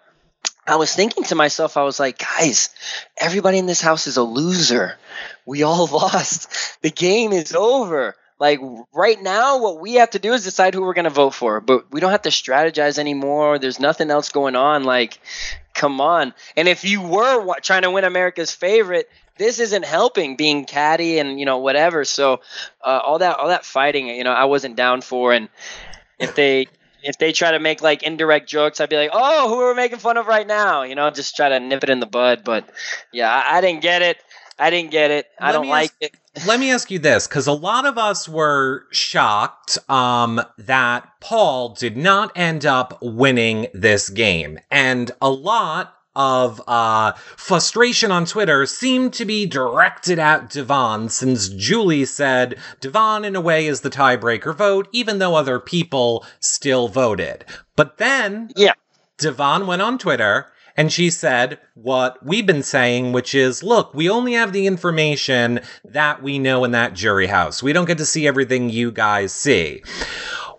I 0.66 0.76
was 0.76 0.95
thinking 0.95 1.25
to 1.25 1.35
myself, 1.35 1.78
I 1.78 1.83
was 1.85 1.99
like, 1.99 2.19
guys, 2.19 2.69
everybody 3.16 3.57
in 3.57 3.66
this 3.66 3.81
house 3.81 4.07
is 4.07 4.19
a 4.19 4.23
loser. 4.23 4.99
We 5.47 5.62
all 5.62 5.87
lost. 5.92 6.83
The 6.83 6.90
game 6.90 7.33
is 7.33 7.54
over. 7.54 8.16
Like 8.43 8.59
right 8.93 9.23
now, 9.23 9.61
what 9.63 9.81
we 9.81 9.95
have 9.95 10.11
to 10.11 10.19
do 10.19 10.33
is 10.33 10.43
decide 10.43 10.75
who 10.75 10.83
we're 10.83 10.95
going 10.95 11.05
to 11.05 11.11
vote 11.11 11.33
for, 11.33 11.61
but 11.61 11.93
we 11.93 12.01
don't 12.01 12.11
have 12.11 12.23
to 12.23 12.31
strategize 12.31 12.99
anymore. 12.99 13.61
There's 13.61 13.79
nothing 13.79 14.11
else 14.11 14.31
going 14.31 14.57
on. 14.57 14.83
Like, 14.83 15.21
come 15.75 16.01
on. 16.01 16.35
And 16.57 16.67
if 16.67 16.83
you 16.83 17.03
were 17.03 17.55
trying 17.61 17.83
to 17.83 17.93
win 17.93 18.03
America's 18.03 18.51
favorite, 18.51 19.09
this 19.39 19.61
isn't 19.61 19.85
helping 19.85 20.35
being 20.35 20.65
catty 20.65 21.21
and 21.21 21.39
you 21.39 21.47
know 21.47 21.59
whatever. 21.59 22.05
So 22.05 22.41
uh, 22.85 22.99
all 23.07 23.21
that 23.21 23.39
all 23.39 23.47
that 23.47 23.65
fighting, 23.65 24.09
you 24.09 24.25
know, 24.25 24.33
I 24.33 24.47
wasn't 24.47 24.75
down 24.75 25.03
for. 25.03 25.33
And 25.33 25.49
if 26.19 26.35
they 26.35 26.67
if 27.05 27.19
they 27.19 27.31
try 27.31 27.53
to 27.53 27.61
make 27.61 27.81
like 27.81 28.03
indirect 28.03 28.49
jokes, 28.49 28.81
I'd 28.81 28.89
be 28.89 28.97
like, 28.97 29.11
oh, 29.13 29.51
who 29.51 29.61
are 29.61 29.71
we 29.71 29.77
making 29.77 29.99
fun 29.99 30.17
of 30.17 30.27
right 30.27 30.49
now? 30.49 30.83
You 30.83 30.97
know, 30.97 31.09
just 31.11 31.37
try 31.37 31.49
to 31.49 31.61
nip 31.61 31.85
it 31.85 31.91
in 31.91 32.01
the 32.01 32.07
bud. 32.07 32.43
But 32.43 32.69
yeah, 33.13 33.31
I, 33.31 33.59
I 33.59 33.61
didn't 33.61 33.83
get 33.83 34.03
it. 34.03 34.19
I 34.62 34.71
didn't 34.71 34.92
get 34.92 35.11
it. 35.11 35.26
I 35.40 35.47
Let 35.47 35.52
don't 35.52 35.62
me 35.62 35.71
like 35.71 35.90
ask- 35.90 36.02
it. 36.02 36.47
Let 36.47 36.61
me 36.61 36.71
ask 36.71 36.90
you 36.90 36.99
this, 36.99 37.26
because 37.26 37.47
a 37.47 37.52
lot 37.52 37.85
of 37.85 37.99
us 37.99 38.28
were 38.28 38.85
shocked 38.90 39.76
um, 39.90 40.40
that 40.57 41.07
Paul 41.21 41.71
did 41.71 41.97
not 41.97 42.33
end 42.37 42.64
up 42.64 42.97
winning 43.02 43.66
this 43.75 44.09
game. 44.09 44.59
And 44.71 45.11
a 45.21 45.28
lot 45.31 45.95
of 46.14 46.62
uh, 46.69 47.12
frustration 47.37 48.11
on 48.12 48.25
Twitter 48.25 48.64
seemed 48.66 49.12
to 49.14 49.25
be 49.25 49.47
directed 49.47 50.19
at 50.19 50.49
Devon, 50.50 51.09
since 51.09 51.49
Julie 51.49 52.04
said 52.04 52.57
Devon, 52.81 53.25
in 53.25 53.35
a 53.35 53.40
way, 53.40 53.66
is 53.66 53.81
the 53.81 53.90
tiebreaker 53.90 54.54
vote, 54.54 54.88
even 54.92 55.19
though 55.19 55.35
other 55.35 55.59
people 55.59 56.25
still 56.40 56.88
voted. 56.88 57.45
But 57.76 57.99
then 57.99 58.50
Yeah. 58.57 58.75
Devon 59.19 59.66
went 59.66 59.83
on 59.83 59.99
Twitter 59.99 60.47
and 60.76 60.93
she 60.93 61.11
said 61.11 61.59
what 61.75 62.25
we've 62.25 62.47
been 62.47 62.62
saying, 62.62 63.12
which 63.12 63.35
is 63.35 63.62
look, 63.62 63.93
we 63.95 64.09
only 64.09 64.35
have 64.35 64.52
the 64.52 64.67
information 64.67 65.61
that 65.85 66.23
we 66.23 66.38
know 66.38 66.64
in 66.64 66.71
that 66.73 66.95
jury 66.95 67.26
house. 67.26 67.62
We 67.62 67.73
don't 67.73 67.87
get 67.87 67.99
to 67.99 68.07
see 68.07 68.26
everything 68.26 68.71
you 68.71 68.91
guys 68.91 69.33
see. 69.33 69.83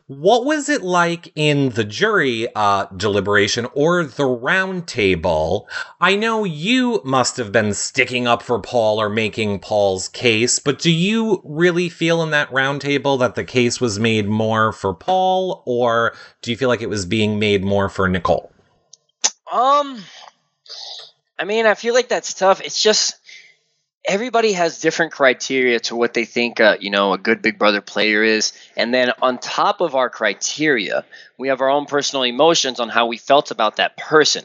What 0.07 0.43
was 0.43 0.67
it 0.67 0.83
like 0.83 1.31
in 1.33 1.69
the 1.69 1.85
jury 1.85 2.47
uh, 2.55 2.87
deliberation 2.97 3.67
or 3.73 4.03
the 4.03 4.25
round 4.25 4.85
table? 4.85 5.67
I 6.01 6.17
know 6.17 6.43
you 6.43 7.01
must 7.05 7.37
have 7.37 7.53
been 7.53 7.73
sticking 7.73 8.27
up 8.27 8.43
for 8.43 8.59
Paul 8.59 8.99
or 8.99 9.09
making 9.09 9.59
Paul's 9.59 10.09
case, 10.09 10.59
but 10.59 10.79
do 10.79 10.91
you 10.91 11.41
really 11.45 11.87
feel 11.87 12.21
in 12.21 12.31
that 12.31 12.51
round 12.51 12.81
table 12.81 13.15
that 13.17 13.35
the 13.35 13.45
case 13.45 13.79
was 13.79 13.97
made 13.97 14.27
more 14.27 14.73
for 14.73 14.93
Paul, 14.93 15.63
or 15.65 16.13
do 16.41 16.51
you 16.51 16.57
feel 16.57 16.69
like 16.69 16.81
it 16.81 16.89
was 16.89 17.05
being 17.05 17.39
made 17.39 17.63
more 17.63 17.87
for 17.87 18.09
Nicole? 18.09 18.52
Um, 19.53 19.99
I 21.37 21.45
mean, 21.45 21.65
I 21.67 21.75
feel 21.75 21.93
like 21.93 22.07
that's 22.09 22.33
tough. 22.33 22.59
It's 22.61 22.81
just 22.81 23.15
everybody 24.03 24.53
has 24.53 24.81
different 24.81 25.11
criteria 25.11 25.79
to 25.81 25.95
what 25.95 26.13
they 26.15 26.25
think, 26.25 26.59
uh, 26.59 26.77
you 26.79 26.89
know, 26.89 27.13
a 27.13 27.17
good 27.19 27.41
Big 27.43 27.59
Brother 27.59 27.79
player 27.81 28.23
is, 28.23 28.53
and 28.75 28.91
then 28.93 29.11
on 29.21 29.37
top 29.37 29.79
of 29.79 29.93
our 29.95 30.09
criteria, 30.09 31.05
we 31.37 31.49
have 31.49 31.61
our 31.61 31.69
own 31.69 31.85
personal 31.85 32.23
emotions 32.23 32.79
on 32.79 32.89
how 32.89 33.05
we 33.05 33.17
felt 33.17 33.51
about 33.51 33.75
that 33.77 33.95
person, 33.95 34.43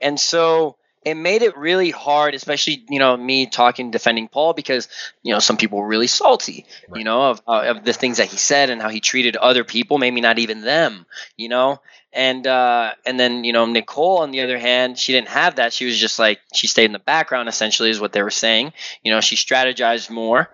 and 0.00 0.18
so 0.20 0.76
it 1.04 1.16
made 1.16 1.42
it 1.42 1.56
really 1.58 1.90
hard, 1.90 2.34
especially 2.34 2.84
you 2.88 2.98
know 3.00 3.16
me 3.16 3.46
talking 3.46 3.90
defending 3.90 4.28
Paul 4.28 4.54
because 4.54 4.88
you 5.24 5.34
know 5.34 5.40
some 5.40 5.56
people 5.56 5.78
were 5.80 5.88
really 5.88 6.06
salty, 6.06 6.64
Right. 6.88 6.98
you 7.00 7.04
know, 7.04 7.30
of 7.30 7.42
uh, 7.48 7.64
of 7.76 7.84
the 7.84 7.92
things 7.92 8.18
that 8.18 8.28
he 8.28 8.36
said 8.38 8.70
and 8.70 8.80
how 8.80 8.88
he 8.88 9.00
treated 9.00 9.36
other 9.36 9.64
people, 9.64 9.98
maybe 9.98 10.20
not 10.20 10.38
even 10.38 10.62
them, 10.62 11.06
you 11.36 11.48
know, 11.50 11.80
and 12.14 12.46
uh, 12.46 12.92
and 13.04 13.18
then 13.18 13.44
you 13.44 13.52
know 13.52 13.66
Nicole 13.66 14.18
on 14.18 14.30
the 14.30 14.40
other 14.42 14.58
hand, 14.58 14.98
she 14.98 15.12
didn't 15.12 15.28
have 15.28 15.56
that. 15.56 15.72
She 15.72 15.84
was 15.84 15.98
just 15.98 16.18
like 16.18 16.40
she 16.54 16.66
stayed 16.66 16.86
in 16.86 16.92
the 16.92 16.98
background 16.98 17.48
essentially, 17.48 17.90
is 17.90 18.00
what 18.00 18.12
they 18.12 18.22
were 18.22 18.30
saying. 18.30 18.72
You 19.02 19.12
know, 19.12 19.20
she 19.20 19.36
strategized 19.36 20.10
more, 20.10 20.50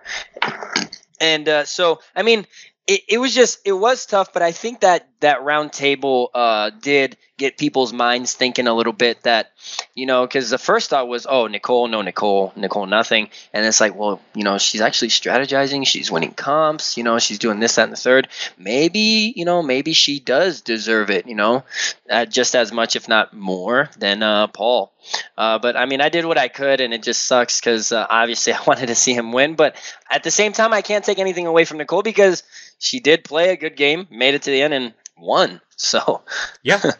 and 1.19 1.47
uh, 1.47 1.65
so 1.65 1.99
I 2.15 2.23
mean. 2.23 2.45
It, 2.87 3.01
it 3.07 3.17
was 3.19 3.35
just 3.35 3.59
it 3.63 3.73
was 3.73 4.07
tough, 4.07 4.33
but 4.33 4.41
I 4.41 4.51
think 4.51 4.79
that 4.81 5.07
that 5.21 5.43
round 5.43 5.71
table 5.71 6.29
uh, 6.33 6.69
did 6.81 7.17
get 7.37 7.57
people's 7.57 7.91
minds 7.91 8.33
thinking 8.33 8.67
a 8.67 8.73
little 8.73 8.93
bit 8.93 9.23
that 9.23 9.51
you 9.95 10.05
know 10.05 10.27
because 10.27 10.51
the 10.51 10.59
first 10.59 10.91
thought 10.91 11.07
was 11.07 11.25
oh 11.27 11.47
Nicole 11.47 11.87
no 11.87 12.01
Nicole 12.01 12.53
Nicole 12.55 12.85
nothing. 12.85 13.29
And 13.53 13.65
it's 13.65 13.81
like 13.81 13.95
well 13.95 14.21
you 14.35 14.43
know 14.43 14.57
she's 14.57 14.81
actually 14.81 15.07
strategizing. 15.07 15.85
She's 15.87 16.11
winning 16.11 16.33
comps 16.33 16.97
you 16.97 17.03
know 17.03 17.17
she's 17.19 17.39
doing 17.39 17.59
this 17.59 17.75
that 17.75 17.83
and 17.83 17.93
the 17.93 17.97
third. 17.97 18.27
Maybe 18.57 19.33
you 19.35 19.45
know 19.45 19.63
maybe 19.63 19.93
she 19.93 20.19
does 20.19 20.61
deserve 20.61 21.09
it 21.09 21.27
you 21.27 21.35
know 21.35 21.63
uh, 22.09 22.25
just 22.25 22.55
as 22.55 22.71
much 22.71 22.95
if 22.95 23.07
not 23.07 23.33
more 23.33 23.89
than 23.97 24.21
uh, 24.21 24.47
Paul. 24.47 24.91
Uh, 25.37 25.57
but 25.57 25.75
I 25.75 25.85
mean 25.85 26.01
I 26.01 26.09
did 26.09 26.25
what 26.25 26.37
I 26.37 26.47
could 26.47 26.81
and 26.81 26.93
it 26.93 27.01
just 27.01 27.25
sucks 27.25 27.59
because 27.59 27.91
uh, 27.91 28.05
obviously 28.09 28.53
I 28.53 28.61
wanted 28.67 28.87
to 28.87 28.95
see 28.95 29.13
him 29.13 29.31
win. 29.31 29.55
But 29.55 29.75
at 30.09 30.23
the 30.23 30.31
same 30.31 30.53
time 30.53 30.73
I 30.73 30.81
can't 30.81 31.05
take 31.05 31.19
anything 31.19 31.47
away 31.47 31.65
from 31.65 31.77
Nicole 31.77 32.03
because 32.03 32.43
she 32.79 32.99
did 32.99 33.23
play 33.23 33.49
a 33.49 33.57
good 33.57 33.75
game 33.75 34.07
made 34.09 34.35
it 34.35 34.43
to 34.43 34.51
the 34.51 34.61
end 34.61 34.73
and 34.73 34.93
won 35.21 35.61
so 35.75 36.21
Yeah. 36.63 36.81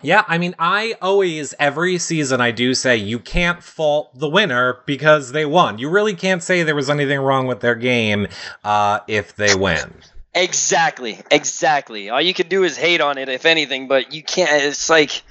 Yeah, 0.00 0.24
I 0.28 0.38
mean, 0.38 0.54
I 0.58 0.94
always, 1.02 1.54
every 1.58 1.98
season, 1.98 2.40
I 2.40 2.52
do 2.52 2.72
say 2.72 2.96
you 2.96 3.18
can't 3.18 3.62
fault 3.62 4.16
the 4.16 4.28
winner 4.28 4.78
because 4.86 5.32
they 5.32 5.44
won. 5.44 5.78
You 5.78 5.90
really 5.90 6.14
can't 6.14 6.42
say 6.42 6.62
there 6.62 6.74
was 6.74 6.88
anything 6.88 7.18
wrong 7.18 7.46
with 7.46 7.60
their 7.60 7.74
game 7.74 8.28
uh, 8.64 9.00
if 9.08 9.34
they 9.34 9.54
win. 9.54 9.92
Exactly, 10.34 11.20
exactly. 11.30 12.10
All 12.10 12.20
you 12.20 12.32
can 12.32 12.48
do 12.48 12.62
is 12.62 12.76
hate 12.76 13.00
on 13.00 13.18
it, 13.18 13.28
if 13.28 13.44
anything, 13.44 13.88
but 13.88 14.12
you 14.14 14.22
can't. 14.22 14.62
It's 14.62 14.88
like 14.88 15.22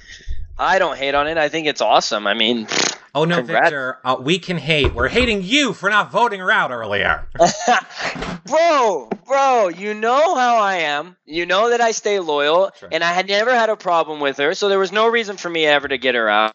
I 0.58 0.78
don't 0.78 0.96
hate 0.96 1.14
on 1.14 1.26
it. 1.28 1.38
I 1.38 1.48
think 1.48 1.66
it's 1.66 1.80
awesome. 1.80 2.26
I 2.26 2.34
mean, 2.34 2.66
Oh 3.14 3.24
no, 3.24 3.36
Congrats. 3.36 3.64
Victor, 3.66 3.98
uh, 4.04 4.16
we 4.20 4.38
can 4.38 4.58
hate. 4.58 4.94
We're 4.94 5.08
hating 5.08 5.42
you 5.42 5.72
for 5.72 5.88
not 5.88 6.10
voting 6.12 6.40
her 6.40 6.50
out 6.50 6.70
earlier. 6.70 7.26
bro, 8.46 9.08
bro, 9.26 9.68
you 9.68 9.94
know 9.94 10.34
how 10.34 10.56
I 10.58 10.76
am. 10.76 11.16
You 11.24 11.46
know 11.46 11.70
that 11.70 11.80
I 11.80 11.92
stay 11.92 12.18
loyal, 12.20 12.70
Sure. 12.78 12.88
and 12.92 13.02
I 13.02 13.12
had 13.12 13.26
never 13.28 13.54
had 13.54 13.70
a 13.70 13.76
problem 13.76 14.20
with 14.20 14.36
her, 14.38 14.54
so 14.54 14.68
there 14.68 14.78
was 14.78 14.92
no 14.92 15.08
reason 15.08 15.36
for 15.36 15.48
me 15.48 15.64
ever 15.66 15.88
to 15.88 15.98
get 15.98 16.14
her 16.14 16.28
out. 16.28 16.54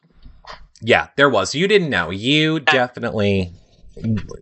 yeah, 0.82 1.08
there 1.16 1.30
was. 1.30 1.56
You 1.56 1.68
didn't 1.68 1.90
know. 1.90 2.10
You 2.12 2.60
definitely. 2.60 3.52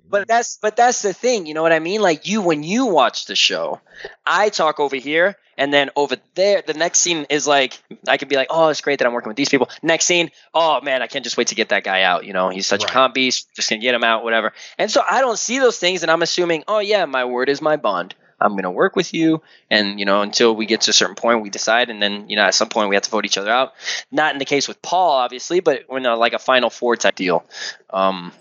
But 0.10 0.27
that's 0.27 0.58
but 0.62 0.75
that's 0.77 1.01
the 1.01 1.13
thing, 1.13 1.46
you 1.46 1.53
know 1.53 1.62
what 1.62 1.74
I 1.74 1.80
mean? 1.80 2.01
Like 2.01 2.25
you 2.25 2.41
when 2.41 2.63
you 2.63 2.86
watch 2.86 3.25
the 3.25 3.36
show, 3.36 3.82
I 4.25 4.48
talk 4.50 4.80
over 4.80 4.96
here 4.96 5.36
and 5.62 5.72
then 5.72 5.91
over 5.96 6.15
there 6.34 6.63
the 6.65 6.74
next 6.74 7.00
scene 7.00 7.27
is 7.30 7.46
like 7.46 7.80
I 8.08 8.18
could 8.18 8.27
be 8.30 8.36
like, 8.36 8.48
"Oh, 8.50 8.70
it's 8.70 8.82
great 8.82 8.98
that 9.00 9.06
I'm 9.08 9.13
working 9.13 9.30
with 9.30 9.38
these 9.38 9.50
people." 9.50 9.70
Next 9.84 10.06
scene, 10.06 10.32
"Oh 10.53 10.82
man, 10.82 11.03
I 11.03 11.08
can't 11.08 11.24
just 11.24 11.38
wait 11.38 11.48
to 11.48 11.56
get 11.56 11.70
that 11.70 11.84
guy 11.84 12.01
out, 12.01 12.25
you 12.25 12.34
know. 12.34 12.50
He's 12.50 12.65
such 12.65 12.82
Right. 12.82 12.89
a 12.89 12.94
comp 12.94 13.13
beast, 13.13 13.48
just 13.56 13.70
to 13.70 13.77
get 13.77 13.94
him 13.94 14.03
out 14.03 14.24
whatever." 14.24 14.53
And 14.80 14.89
so 14.89 15.03
I 15.08 15.22
don't 15.22 15.38
see 15.38 15.60
those 15.60 15.77
things 15.77 16.01
and 16.01 16.12
I'm 16.12 16.24
assuming, 16.24 16.63
"Oh 16.68 16.80
yeah, 16.80 17.06
my 17.06 17.25
word 17.25 17.48
is 17.48 17.62
my 17.62 17.77
bond." 17.77 18.15
I'm 18.44 18.53
going 18.53 18.63
to 18.63 18.72
work 18.72 18.96
with 18.96 19.13
you 19.13 19.44
and 19.70 20.00
you 20.00 20.06
know 20.08 20.22
until 20.24 20.56
we 20.56 20.65
get 20.65 20.82
to 20.82 20.89
a 20.89 20.94
certain 20.94 21.13
point 21.13 21.44
we 21.44 21.51
decide 21.51 21.91
and 21.91 22.01
then 22.01 22.27
you 22.27 22.36
know 22.36 22.41
at 22.41 22.56
some 22.56 22.70
point 22.70 22.89
we 22.89 22.96
have 22.96 23.03
to 23.03 23.12
vote 23.12 23.24
each 23.24 23.38
other 23.38 23.51
out. 23.51 23.74
Not 24.12 24.34
in 24.34 24.39
the 24.39 24.46
case 24.46 24.68
with 24.68 24.82
Paul 24.82 25.12
obviously, 25.12 25.60
but 25.60 25.84
when 25.86 26.08
uh, 26.08 26.18
like 26.18 26.34
a 26.34 26.39
final 26.39 26.72
four 26.72 26.96
type 26.96 27.13
deal. 27.15 27.46
Um 27.91 28.32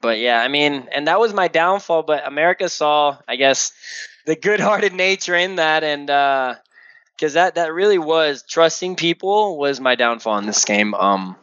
but 0.00 0.18
yeah, 0.18 0.40
I 0.40 0.48
mean, 0.48 0.88
and 0.92 1.06
that 1.08 1.20
was 1.20 1.32
my 1.32 1.48
downfall. 1.48 2.02
But 2.02 2.26
America 2.26 2.68
saw, 2.68 3.18
I 3.28 3.36
guess, 3.36 3.72
the 4.26 4.36
good-hearted 4.36 4.92
nature 4.92 5.34
in 5.36 5.56
that, 5.56 5.84
and 5.84 6.06
because 7.16 7.34
that 7.34 7.54
that 7.56 7.72
really 7.72 7.98
was 7.98 8.42
trusting 8.42 8.96
people 8.96 9.58
was 9.58 9.80
my 9.80 9.94
downfall 9.94 10.38
in 10.38 10.46
this 10.46 10.64
game. 10.64 10.94
Um, 10.94 11.36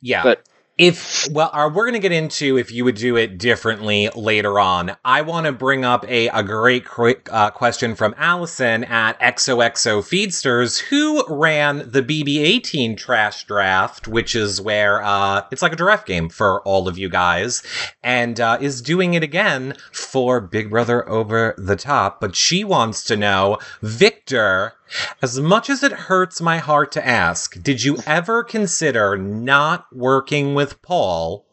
Yeah. 0.00 0.22
But- 0.22 0.46
if 0.78 1.28
well, 1.30 1.50
uh, 1.52 1.68
we're 1.68 1.84
going 1.84 1.92
to 1.94 1.98
get 2.00 2.12
into 2.12 2.56
if 2.56 2.70
you 2.70 2.84
would 2.84 2.94
do 2.94 3.16
it 3.16 3.36
differently 3.38 4.08
later 4.14 4.58
on. 4.58 4.96
I 5.04 5.22
want 5.22 5.46
to 5.46 5.52
bring 5.52 5.84
up 5.84 6.04
a 6.08 6.28
a 6.28 6.42
great 6.42 6.86
quick 6.86 7.28
uh, 7.30 7.50
question 7.50 7.94
from 7.94 8.14
Allison 8.16 8.84
at 8.84 9.20
XOXO 9.20 10.00
Feedsters, 10.02 10.80
who 10.80 11.24
ran 11.28 11.90
the 11.90 12.02
BB18 12.02 12.96
trash 12.96 13.44
draft, 13.44 14.08
which 14.08 14.34
is 14.34 14.60
where 14.60 15.02
uh, 15.02 15.42
it's 15.50 15.62
like 15.62 15.72
a 15.72 15.76
draft 15.76 16.06
game 16.06 16.28
for 16.28 16.62
all 16.62 16.88
of 16.88 16.96
you 16.96 17.08
guys, 17.08 17.62
and 18.02 18.40
uh, 18.40 18.56
is 18.60 18.80
doing 18.80 19.14
it 19.14 19.22
again 19.22 19.74
for 19.92 20.40
Big 20.40 20.70
Brother 20.70 21.06
Over 21.08 21.54
the 21.58 21.76
Top. 21.76 22.20
But 22.20 22.34
she 22.34 22.64
wants 22.64 23.04
to 23.04 23.16
know, 23.16 23.58
Victor. 23.82 24.74
As 25.20 25.38
much 25.38 25.70
as 25.70 25.82
it 25.82 25.92
hurts 25.92 26.40
my 26.40 26.58
heart 26.58 26.92
to 26.92 27.06
ask, 27.06 27.62
did 27.62 27.82
you 27.82 27.98
ever 28.06 28.44
consider 28.44 29.16
not 29.16 29.86
working 29.92 30.54
with 30.54 30.82
Paul 30.82 31.46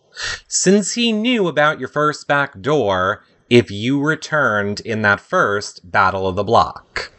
since 0.48 0.94
he 0.94 1.12
knew 1.12 1.48
about 1.48 1.80
your 1.80 1.88
first 1.88 2.28
back 2.28 2.60
door 2.62 3.24
if 3.50 3.72
you 3.72 4.02
returned 4.02 4.80
in 4.82 5.02
that 5.04 5.20
first 5.20 5.90
Battle 5.90 6.28
of 6.28 6.36
the 6.36 6.44
Block? 6.44 7.12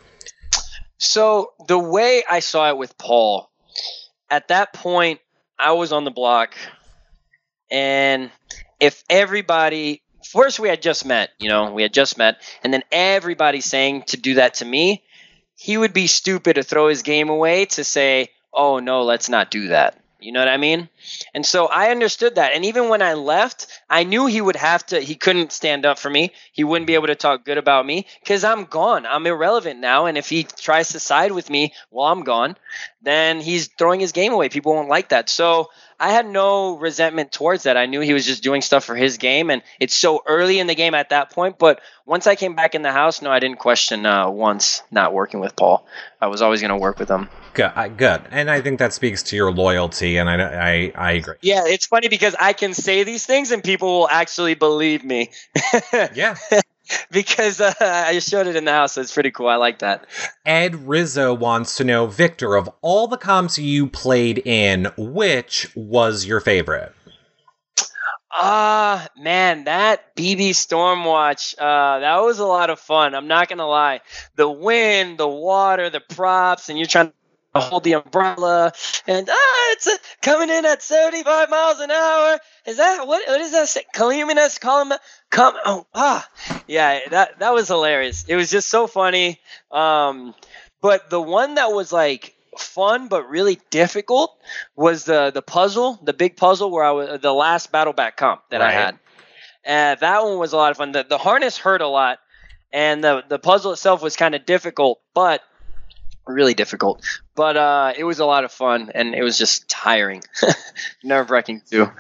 so 1.01 1.55
the 1.67 1.79
way 1.79 2.23
I 2.29 2.41
saw 2.41 2.69
it 2.69 2.77
with 2.77 2.97
Paul, 2.99 3.51
at 4.29 4.49
that 4.49 4.75
point, 4.75 5.21
I 5.59 5.73
was 5.73 5.93
on 5.93 6.05
the 6.05 6.11
block, 6.11 6.55
and 7.71 8.31
if 8.79 9.03
everybody 9.09 10.03
first 10.31 10.61
we 10.61 10.69
had 10.69 10.83
just 10.83 11.07
met, 11.07 11.31
you 11.39 11.49
know, 11.49 11.73
we 11.73 11.83
had 11.83 11.95
just 11.95 12.19
met, 12.19 12.37
and 12.63 12.73
then 12.73 12.83
everybody 12.93 13.63
saying 13.63 14.05
to 14.09 14.19
do 14.19 14.35
that 14.35 14.55
to 14.55 14.65
me, 14.67 15.03
he 15.61 15.77
would 15.77 15.93
be 15.93 16.07
stupid 16.07 16.55
to 16.55 16.63
throw 16.63 16.89
his 16.89 17.03
game 17.03 17.29
away 17.29 17.67
to 17.67 17.85
say, 17.85 18.31
"Oh 18.51 18.79
no, 18.79 19.03
let's 19.03 19.29
not 19.29 19.51
do 19.51 19.69
that." 19.69 19.95
You 20.19 20.33
know 20.33 20.41
what 20.41 20.49
I 20.49 20.57
mean? 20.57 20.89
And 21.35 21.45
so 21.45 21.67
I 21.67 21.91
understood 21.91 22.37
that. 22.37 22.53
And 22.55 22.65
even 22.65 22.89
when 22.89 23.03
I 23.03 23.13
left, 23.15 23.67
I 23.89 24.05
knew 24.05 24.25
he 24.27 24.41
would 24.41 24.57
have 24.57 24.85
to, 24.87 25.01
he 25.01 25.15
couldn't 25.15 25.53
stand 25.53 25.85
up 25.87 25.99
for 25.99 26.11
me. 26.11 26.33
He 26.53 26.65
wouldn't 26.65 26.87
be 26.87 26.95
able 26.95 27.07
to 27.09 27.15
talk 27.15 27.45
good 27.45 27.59
about 27.59 27.87
me 27.87 28.07
because 28.21 28.45
I'm 28.45 28.65
gone. 28.65 29.07
I'm 29.07 29.27
irrelevant 29.27 29.81
now. 29.81 30.07
And 30.07 30.19
if 30.19 30.29
he 30.29 30.45
tries 30.45 30.91
to 30.91 31.01
side 31.01 31.33
with 31.33 31.49
me 31.49 31.73
while 31.91 32.13
I'm 32.13 32.25
gone, 32.25 32.57
then 33.03 33.41
he's 33.41 33.69
throwing 33.69 34.01
his 34.01 34.13
game 34.13 34.33
away. 34.33 34.49
People 34.49 34.75
won't 34.75 34.89
like 34.89 35.09
that. 35.11 35.29
So 35.31 35.71
I 36.01 36.13
had 36.13 36.27
no 36.27 36.79
resentment 36.79 37.31
towards 37.31 37.65
that. 37.65 37.77
I 37.77 37.85
knew 37.85 38.01
he 38.01 38.15
was 38.15 38.25
just 38.25 38.43
doing 38.43 38.63
stuff 38.63 38.85
for 38.85 38.97
his 38.97 39.19
game, 39.19 39.51
and 39.51 39.63
it's 39.79 39.95
so 39.95 40.23
early 40.27 40.59
in 40.59 40.67
the 40.67 40.75
game 40.75 40.95
at 40.95 41.11
that 41.11 41.31
point. 41.31 41.59
But 41.59 41.81
once 42.07 42.27
I 42.27 42.37
came 42.37 42.55
back 42.55 42.75
in 42.75 42.81
the 42.81 42.91
house, 42.91 43.21
no, 43.21 43.31
I 43.31 43.39
didn't 43.39 43.59
question 43.59 44.07
uh, 44.07 44.31
once 44.31 44.83
not 44.91 45.13
working 45.13 45.41
with 45.41 45.55
Paul. 45.55 45.87
I 46.19 46.29
was 46.29 46.41
always 46.41 46.63
going 46.63 46.71
to 46.71 46.79
work 46.79 46.99
with 46.99 47.11
him. 47.11 47.29
Good, 47.53 47.73
good, 47.99 48.23
and 48.31 48.51
I 48.51 48.63
think 48.63 48.79
that 48.79 48.95
speaks 48.95 49.23
to 49.25 49.37
your 49.37 49.53
loyalty, 49.53 50.17
and 50.17 50.31
I, 50.31 50.37
I, 50.37 50.93
I 50.95 51.13
agree. 51.13 51.35
Yeah, 51.43 51.65
it's 51.67 51.87
funny 51.87 52.09
because 52.09 52.35
I 52.41 52.55
can 52.55 52.73
say 52.73 53.05
these 53.05 53.27
things 53.27 53.51
and 53.51 53.63
people 53.63 54.01
will 54.01 54.09
actually 54.09 54.55
believe 54.55 55.05
me. 55.05 55.31
yeah. 56.15 56.37
because 57.11 57.61
uh, 57.61 57.73
I 57.81 58.19
showed 58.19 58.47
it 58.47 58.57
in 58.57 58.65
the 58.65 58.73
house, 58.73 58.93
so 58.93 59.01
it's 59.01 59.13
pretty 59.13 59.31
cool. 59.31 59.49
I 59.49 59.57
like 59.57 59.81
that. 59.81 60.07
Ed 60.45 60.87
Rizzo 60.87 61.35
wants 61.35 61.77
to 61.77 61.85
know, 61.85 62.07
Victor, 62.07 62.57
of 62.57 62.71
all 62.81 63.07
the 63.07 63.17
comps 63.17 63.59
you 63.59 63.87
played 63.87 64.39
in, 64.39 64.89
which 64.97 65.71
was 65.75 66.25
your 66.25 66.41
favorite? 66.41 66.93
Ah, 68.33 69.05
uh, 69.05 69.09
man, 69.21 69.65
that 69.65 70.15
BB 70.15 70.51
Stormwatch, 70.51 71.55
uh, 71.59 71.99
that 71.99 72.19
was 72.19 72.39
a 72.39 72.47
lot 72.47 72.71
of 72.71 72.79
fun. 72.79 73.17
I'm 73.17 73.27
not 73.27 73.49
gonna 73.49 73.67
lie. 73.67 74.03
The 74.37 74.49
wind, 74.49 75.19
the 75.19 75.29
water, 75.29 75.91
the 75.91 76.01
props, 76.01 76.69
and 76.69 76.79
you're 76.79 76.87
trying 76.87 77.13
hold 77.55 77.85
the 77.85 77.95
umbrella, 77.95 78.73
and 79.07 79.29
ah, 79.29 79.73
it's 79.73 79.87
uh, 79.87 79.97
coming 80.23 80.51
in 80.51 80.65
at 80.65 80.83
75 80.83 81.51
miles 81.51 81.81
an 81.81 81.91
hour. 81.91 82.39
Is 82.67 82.77
that 82.77 83.07
what? 83.07 83.27
What 83.27 83.41
is 83.41 83.53
that? 83.53 83.85
Caluminous 83.93 84.59
column? 84.59 84.93
Come, 85.31 85.55
oh, 85.65 85.87
ah, 85.95 86.29
yeah, 86.67 87.01
that 87.11 87.41
that 87.41 87.53
was 87.53 87.69
hilarious. 87.69 88.25
It 88.29 88.37
was 88.37 88.51
just 88.51 88.69
so 88.69 88.87
funny. 88.87 89.41
Um, 89.71 90.35
but 90.81 91.11
the 91.11 91.21
one 91.21 91.57
that 91.57 91.73
was 91.73 91.93
like 91.93 92.35
fun 92.59 93.09
but 93.09 93.29
really 93.29 93.59
difficult 93.71 94.37
was 94.77 95.05
the 95.05 95.31
the 95.33 95.43
puzzle, 95.43 95.99
the 96.03 96.13
big 96.13 96.37
puzzle 96.37 96.71
where 96.71 96.85
I 96.85 96.91
was 96.93 97.21
the 97.21 97.33
last 97.33 97.73
battle 97.73 97.93
back 97.93 98.17
comp 98.17 98.43
that 98.51 98.61
right. 98.61 98.69
I 98.69 98.73
had. 98.73 98.99
And 99.63 99.99
uh, 99.99 100.01
that 100.01 100.23
one 100.25 100.39
was 100.39 100.55
a 100.55 100.57
lot 100.57 100.71
of 100.71 100.79
fun. 100.79 100.93
The, 100.93 101.05
the 101.05 101.19
harness 101.19 101.59
hurt 101.59 101.83
a 101.83 101.87
lot, 101.87 102.19
and 102.73 103.05
the 103.05 103.25
the 103.29 103.39
puzzle 103.39 103.73
itself 103.73 104.03
was 104.03 104.17
kind 104.17 104.35
of 104.35 104.47
difficult, 104.47 105.01
but 105.15 105.43
really 106.33 106.55
difficult. 106.55 107.05
But 107.35 107.57
uh, 107.57 107.93
it 107.97 108.05
was 108.05 108.19
a 108.19 108.27
lot 108.27 108.45
of 108.45 108.53
fun, 108.53 108.91
and 108.95 109.15
it 109.15 109.23
was 109.23 109.39
just 109.39 109.69
tiring, 109.69 110.23
nerve 111.05 111.31
wracking 111.31 111.63
too. 111.69 111.91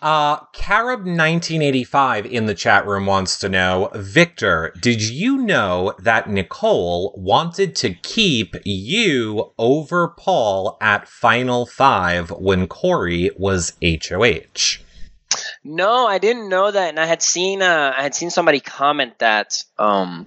Uh, 0.00 0.40
Carib1985 0.46 2.26
in 2.26 2.46
the 2.46 2.54
chat 2.54 2.86
room 2.86 3.06
wants 3.06 3.38
to 3.40 3.48
know 3.48 3.90
Victor, 3.94 4.72
did 4.80 5.02
you 5.02 5.38
know 5.38 5.94
that 5.98 6.28
Nicole 6.28 7.14
wanted 7.16 7.76
to 7.76 7.94
keep 7.94 8.56
you 8.64 9.52
over 9.58 10.08
Paul 10.08 10.76
at 10.80 11.08
Final 11.08 11.66
Five 11.66 12.30
when 12.30 12.66
Corey 12.66 13.30
was 13.36 13.72
HOH? 13.82 14.82
No, 15.64 16.06
I 16.06 16.18
didn't 16.18 16.48
know 16.48 16.70
that, 16.70 16.90
and 16.90 17.00
I 17.00 17.06
had 17.06 17.22
seen 17.22 17.62
uh, 17.62 17.94
I 17.96 18.02
had 18.02 18.14
seen 18.14 18.30
somebody 18.30 18.60
comment 18.60 19.18
that 19.18 19.64
um, 19.78 20.26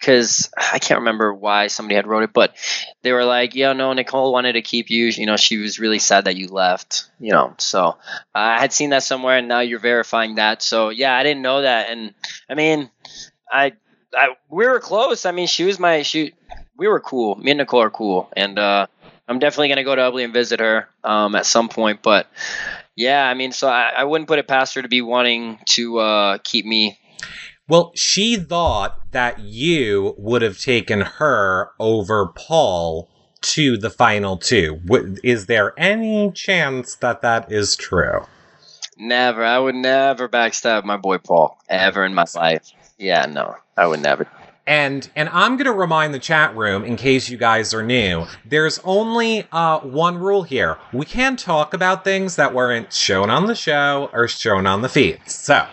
because 0.00 0.50
I 0.56 0.78
can't 0.78 1.00
remember 1.00 1.32
why 1.34 1.66
somebody 1.66 1.94
had 1.94 2.06
wrote 2.06 2.22
it, 2.22 2.32
but 2.32 2.56
they 3.02 3.12
were 3.12 3.24
like, 3.24 3.54
"Yeah, 3.54 3.74
no, 3.74 3.92
Nicole 3.92 4.32
wanted 4.32 4.54
to 4.54 4.62
keep 4.62 4.90
you. 4.90 5.06
You 5.06 5.26
know, 5.26 5.36
she 5.36 5.58
was 5.58 5.78
really 5.78 5.98
sad 5.98 6.24
that 6.24 6.36
you 6.36 6.48
left. 6.48 7.10
You 7.20 7.32
know." 7.32 7.54
So 7.58 7.80
uh, 7.84 7.94
I 8.34 8.58
had 8.58 8.72
seen 8.72 8.90
that 8.90 9.02
somewhere, 9.02 9.36
and 9.36 9.48
now 9.48 9.60
you're 9.60 9.78
verifying 9.78 10.36
that. 10.36 10.62
So 10.62 10.88
yeah, 10.88 11.14
I 11.14 11.22
didn't 11.22 11.42
know 11.42 11.62
that, 11.62 11.90
and 11.90 12.14
I 12.48 12.54
mean, 12.54 12.90
I, 13.50 13.72
I 14.14 14.34
we 14.48 14.66
were 14.66 14.80
close. 14.80 15.26
I 15.26 15.32
mean, 15.32 15.46
she 15.46 15.64
was 15.64 15.78
my 15.78 16.02
she. 16.02 16.32
We 16.76 16.88
were 16.88 17.00
cool. 17.00 17.36
Me 17.36 17.50
and 17.50 17.58
Nicole 17.58 17.82
are 17.82 17.90
cool, 17.90 18.30
and 18.34 18.58
uh, 18.58 18.86
I'm 19.28 19.38
definitely 19.38 19.68
gonna 19.68 19.84
go 19.84 19.94
to 19.94 20.02
Ubly 20.02 20.24
and 20.24 20.32
visit 20.32 20.60
her 20.60 20.88
um, 21.04 21.34
at 21.34 21.44
some 21.44 21.68
point. 21.68 22.02
But 22.02 22.26
yeah, 22.96 23.26
I 23.26 23.34
mean, 23.34 23.52
so 23.52 23.68
I, 23.68 23.92
I 23.98 24.04
wouldn't 24.04 24.28
put 24.28 24.38
it 24.38 24.48
past 24.48 24.74
her 24.74 24.82
to 24.82 24.88
be 24.88 25.02
wanting 25.02 25.58
to 25.66 25.98
uh, 25.98 26.38
keep 26.42 26.64
me 26.64 26.98
well, 27.70 27.92
she 27.94 28.34
thought 28.34 28.98
that 29.12 29.38
you 29.38 30.16
would 30.18 30.42
have 30.42 30.58
taken 30.58 31.02
her 31.02 31.70
over 31.78 32.26
Paul 32.26 33.08
to 33.42 33.78
the 33.78 33.90
final 33.90 34.36
two. 34.36 34.80
Is 35.22 35.46
there 35.46 35.72
any 35.78 36.32
chance 36.32 36.96
that 36.96 37.22
that 37.22 37.52
is 37.52 37.76
true? 37.76 38.26
Never. 38.98 39.44
I 39.44 39.60
would 39.60 39.76
never 39.76 40.28
backstab 40.28 40.84
my 40.84 40.96
boy 40.96 41.18
Paul 41.18 41.56
ever 41.68 42.04
in 42.04 42.12
my 42.12 42.24
life. 42.34 42.72
Yeah, 42.98 43.26
no, 43.26 43.54
I 43.76 43.86
would 43.86 44.02
never. 44.02 44.26
And 44.66 45.08
and 45.14 45.28
I'm 45.28 45.56
gonna 45.56 45.72
remind 45.72 46.12
the 46.12 46.18
chat 46.18 46.56
room 46.56 46.84
in 46.84 46.96
case 46.96 47.30
you 47.30 47.38
guys 47.38 47.72
are 47.72 47.84
new. 47.84 48.26
There's 48.44 48.80
only 48.82 49.46
uh, 49.52 49.78
one 49.78 50.18
rule 50.18 50.42
here. 50.42 50.76
We 50.92 51.06
can't 51.06 51.38
talk 51.38 51.72
about 51.72 52.02
things 52.02 52.34
that 52.34 52.52
weren't 52.52 52.92
shown 52.92 53.30
on 53.30 53.46
the 53.46 53.54
show 53.54 54.10
or 54.12 54.26
shown 54.26 54.66
on 54.66 54.82
the 54.82 54.88
feed. 54.88 55.20
So 55.26 55.66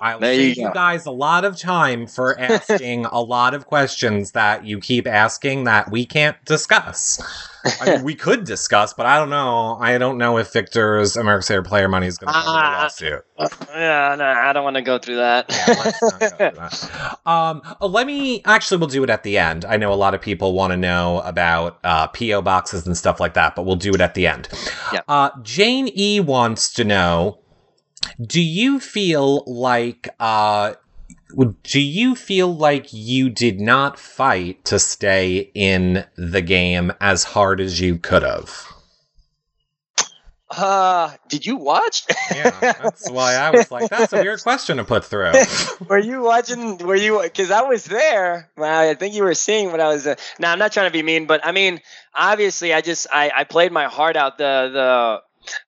I'll 0.00 0.18
there 0.18 0.34
save 0.34 0.56
you, 0.56 0.64
you, 0.64 0.72
guys 0.72 1.06
a 1.06 1.10
lot 1.10 1.44
of 1.44 1.58
time 1.58 2.06
for 2.06 2.38
asking 2.40 3.04
a 3.06 3.20
lot 3.20 3.54
of 3.54 3.66
questions 3.66 4.32
that 4.32 4.64
you 4.64 4.80
keep 4.80 5.06
asking 5.06 5.64
that 5.64 5.90
we 5.90 6.06
can't 6.06 6.42
discuss. 6.44 7.20
I 7.80 7.96
mean, 7.96 8.04
we 8.04 8.14
could 8.14 8.44
discuss, 8.44 8.94
but 8.94 9.04
I 9.04 9.18
don't 9.18 9.28
know. 9.28 9.76
I 9.78 9.98
don't 9.98 10.16
know 10.16 10.38
if 10.38 10.52
Victor's 10.52 11.16
American 11.16 11.42
Sailor 11.42 11.62
Player 11.62 11.88
Money 11.88 12.06
is 12.06 12.16
going 12.16 12.32
to 12.32 12.40
cover 12.40 12.48
uh, 12.48 12.70
the 12.70 12.82
lawsuit. 12.82 13.24
Yeah, 13.74 14.16
no, 14.18 14.24
I 14.24 14.52
don't 14.54 14.64
want 14.64 14.76
to 14.76 14.82
go 14.82 14.98
through 14.98 15.16
that. 15.16 15.46
yeah, 15.50 15.74
let's 15.84 16.02
not 16.02 16.20
go 16.20 16.28
through 16.28 16.50
that. 16.52 17.20
Um, 17.26 17.62
uh, 17.80 17.86
let 17.86 18.06
me 18.06 18.42
actually, 18.44 18.78
we'll 18.78 18.88
do 18.88 19.04
it 19.04 19.10
at 19.10 19.22
the 19.22 19.38
end. 19.38 19.64
I 19.64 19.76
know 19.76 19.92
a 19.92 19.94
lot 19.94 20.14
of 20.14 20.20
people 20.20 20.52
want 20.52 20.72
to 20.72 20.76
know 20.76 21.20
about 21.20 21.78
uh, 21.84 22.08
PO 22.08 22.42
boxes 22.42 22.86
and 22.86 22.96
stuff 22.96 23.20
like 23.20 23.34
that, 23.34 23.54
but 23.54 23.66
we'll 23.66 23.76
do 23.76 23.92
it 23.92 24.00
at 24.00 24.14
the 24.14 24.26
end. 24.26 24.48
Yeah. 24.92 25.00
Uh, 25.06 25.30
Jane 25.42 25.90
E 25.96 26.18
wants 26.18 26.72
to 26.74 26.84
know 26.84 27.40
do 28.24 28.40
you 28.40 28.80
feel 28.80 29.44
like 29.46 30.08
uh 30.18 30.74
do 31.62 31.80
you 31.80 32.16
feel 32.16 32.54
like 32.54 32.92
you 32.92 33.30
did 33.30 33.60
not 33.60 33.98
fight 33.98 34.64
to 34.64 34.78
stay 34.78 35.50
in 35.54 36.04
the 36.16 36.42
game 36.42 36.92
as 37.00 37.24
hard 37.24 37.60
as 37.60 37.80
you 37.80 37.98
could 37.98 38.22
have? 38.22 38.66
Uh, 40.50 41.12
did 41.28 41.46
you 41.46 41.56
watch? 41.56 42.04
yeah, 42.34 42.50
that's 42.60 43.08
why 43.08 43.34
I 43.34 43.50
was 43.50 43.70
like, 43.70 43.88
that's 43.88 44.12
a 44.12 44.20
weird 44.20 44.42
question 44.42 44.78
to 44.78 44.84
put 44.84 45.04
through. 45.04 45.32
were 45.88 45.98
you 45.98 46.22
watching? 46.22 46.78
Were 46.78 46.96
you? 46.96 47.22
Because 47.22 47.52
I 47.52 47.62
was 47.62 47.84
there. 47.84 48.50
Well, 48.56 48.90
I 48.90 48.94
think 48.94 49.14
you 49.14 49.22
were 49.22 49.34
seeing 49.34 49.70
what 49.70 49.80
I 49.80 49.86
was. 49.86 50.08
Uh, 50.08 50.16
now, 50.40 50.50
I'm 50.50 50.58
not 50.58 50.72
trying 50.72 50.88
to 50.88 50.92
be 50.92 51.04
mean, 51.04 51.26
but 51.26 51.46
I 51.46 51.52
mean, 51.52 51.80
obviously, 52.16 52.74
I 52.74 52.80
just 52.80 53.06
I, 53.12 53.30
I 53.34 53.44
played 53.44 53.70
my 53.70 53.84
heart 53.84 54.16
out. 54.16 54.38
The 54.38 54.70
the 54.72 55.22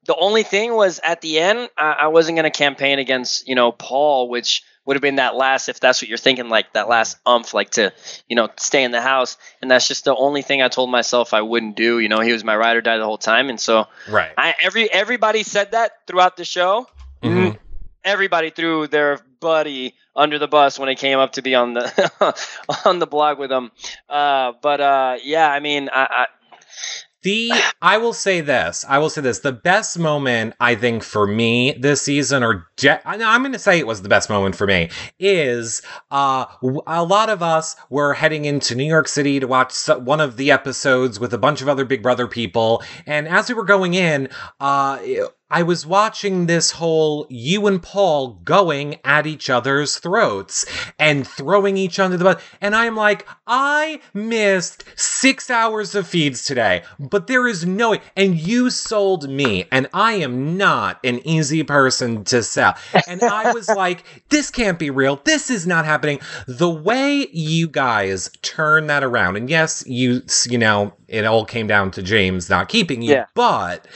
the 0.06 0.16
only 0.16 0.42
thing 0.42 0.74
was 0.74 1.00
at 1.02 1.20
the 1.20 1.38
end, 1.38 1.68
I, 1.76 1.92
I 1.92 2.06
wasn't 2.08 2.36
going 2.36 2.50
to 2.50 2.56
campaign 2.56 2.98
against, 2.98 3.48
you 3.48 3.54
know, 3.54 3.72
Paul, 3.72 4.28
which 4.28 4.62
would 4.84 4.96
have 4.96 5.02
been 5.02 5.16
that 5.16 5.36
last, 5.36 5.68
if 5.68 5.78
that's 5.78 6.02
what 6.02 6.08
you're 6.08 6.18
thinking, 6.18 6.48
like 6.48 6.72
that 6.72 6.88
last 6.88 7.16
umph, 7.24 7.54
like 7.54 7.70
to, 7.70 7.92
you 8.28 8.34
know, 8.34 8.48
stay 8.58 8.82
in 8.82 8.90
the 8.90 9.00
house. 9.00 9.36
And 9.60 9.70
that's 9.70 9.86
just 9.86 10.04
the 10.04 10.14
only 10.14 10.42
thing 10.42 10.60
I 10.60 10.68
told 10.68 10.90
myself 10.90 11.34
I 11.34 11.42
wouldn't 11.42 11.76
do. 11.76 12.00
You 12.00 12.08
know, 12.08 12.20
he 12.20 12.32
was 12.32 12.42
my 12.42 12.56
ride 12.56 12.76
or 12.76 12.80
die 12.80 12.98
the 12.98 13.04
whole 13.04 13.18
time. 13.18 13.48
And 13.48 13.60
so, 13.60 13.86
right. 14.08 14.32
I, 14.36 14.54
every, 14.60 14.90
everybody 14.90 15.44
said 15.44 15.72
that 15.72 15.92
throughout 16.06 16.36
the 16.36 16.44
show. 16.44 16.88
Mm-hmm. 17.22 17.56
Everybody 18.04 18.50
threw 18.50 18.88
their 18.88 19.20
buddy 19.38 19.94
under 20.14 20.38
the 20.38 20.48
bus 20.48 20.78
when 20.78 20.88
it 20.88 20.96
came 20.96 21.18
up 21.18 21.32
to 21.32 21.42
be 21.42 21.54
on 21.54 21.74
the 21.74 22.34
on 22.84 22.98
the 22.98 23.06
blog 23.06 23.38
with 23.38 23.50
them. 23.50 23.70
Uh, 24.08 24.52
but 24.60 24.80
uh, 24.80 25.16
yeah, 25.22 25.48
I 25.48 25.60
mean, 25.60 25.88
I, 25.92 26.06
I 26.10 26.26
the 27.22 27.52
I 27.80 27.98
will 27.98 28.12
say 28.12 28.40
this. 28.40 28.84
I 28.88 28.98
will 28.98 29.10
say 29.10 29.20
this. 29.20 29.40
The 29.40 29.52
best 29.52 29.98
moment 29.98 30.54
I 30.60 30.74
think 30.74 31.02
for 31.02 31.26
me 31.26 31.72
this 31.72 32.02
season, 32.02 32.42
or 32.42 32.66
je- 32.76 32.98
I'm 33.04 33.42
going 33.42 33.52
to 33.52 33.58
say 33.58 33.78
it 33.78 33.86
was 33.86 34.02
the 34.02 34.08
best 34.08 34.28
moment 34.28 34.56
for 34.56 34.66
me, 34.66 34.90
is 35.18 35.82
uh, 36.10 36.46
a 36.86 37.04
lot 37.04 37.30
of 37.30 37.42
us 37.42 37.76
were 37.90 38.14
heading 38.14 38.44
into 38.44 38.74
New 38.74 38.84
York 38.84 39.08
City 39.08 39.40
to 39.40 39.46
watch 39.46 39.74
one 39.88 40.20
of 40.20 40.36
the 40.36 40.50
episodes 40.50 41.18
with 41.18 41.32
a 41.32 41.38
bunch 41.38 41.62
of 41.62 41.68
other 41.68 41.84
Big 41.84 42.02
Brother 42.02 42.26
people, 42.26 42.82
and 43.06 43.28
as 43.28 43.48
we 43.48 43.54
were 43.54 43.64
going 43.64 43.94
in, 43.94 44.28
uh, 44.60 44.98
I 45.52 45.62
was 45.64 45.84
watching 45.84 46.46
this 46.46 46.70
whole 46.70 47.26
you 47.28 47.66
and 47.66 47.82
Paul 47.82 48.40
going 48.42 48.96
at 49.04 49.26
each 49.26 49.50
other's 49.50 49.98
throats 49.98 50.64
and 50.98 51.28
throwing 51.28 51.76
each 51.76 51.98
other 51.98 52.16
the 52.16 52.24
bus. 52.24 52.42
And 52.62 52.74
I'm 52.74 52.96
like, 52.96 53.28
I 53.46 54.00
missed 54.14 54.84
six 54.96 55.50
hours 55.50 55.94
of 55.94 56.06
feeds 56.06 56.42
today, 56.42 56.84
but 56.98 57.26
there 57.26 57.46
is 57.46 57.66
no 57.66 57.90
way. 57.90 58.00
And 58.16 58.34
you 58.34 58.70
sold 58.70 59.28
me, 59.28 59.66
and 59.70 59.88
I 59.92 60.14
am 60.14 60.56
not 60.56 60.98
an 61.04 61.20
easy 61.26 61.62
person 61.64 62.24
to 62.24 62.42
sell. 62.42 62.74
And 63.06 63.22
I 63.22 63.52
was 63.52 63.68
like, 63.76 64.04
this 64.30 64.50
can't 64.50 64.78
be 64.78 64.88
real. 64.88 65.20
This 65.24 65.50
is 65.50 65.66
not 65.66 65.84
happening. 65.84 66.20
The 66.48 66.70
way 66.70 67.28
you 67.30 67.68
guys 67.68 68.30
turn 68.40 68.86
that 68.86 69.04
around, 69.04 69.36
and 69.36 69.50
yes, 69.50 69.84
you, 69.86 70.22
you 70.48 70.56
know, 70.56 70.94
it 71.08 71.26
all 71.26 71.44
came 71.44 71.66
down 71.66 71.90
to 71.90 72.02
James 72.02 72.48
not 72.48 72.70
keeping 72.70 73.02
you, 73.02 73.12
yeah. 73.12 73.26
but 73.34 73.86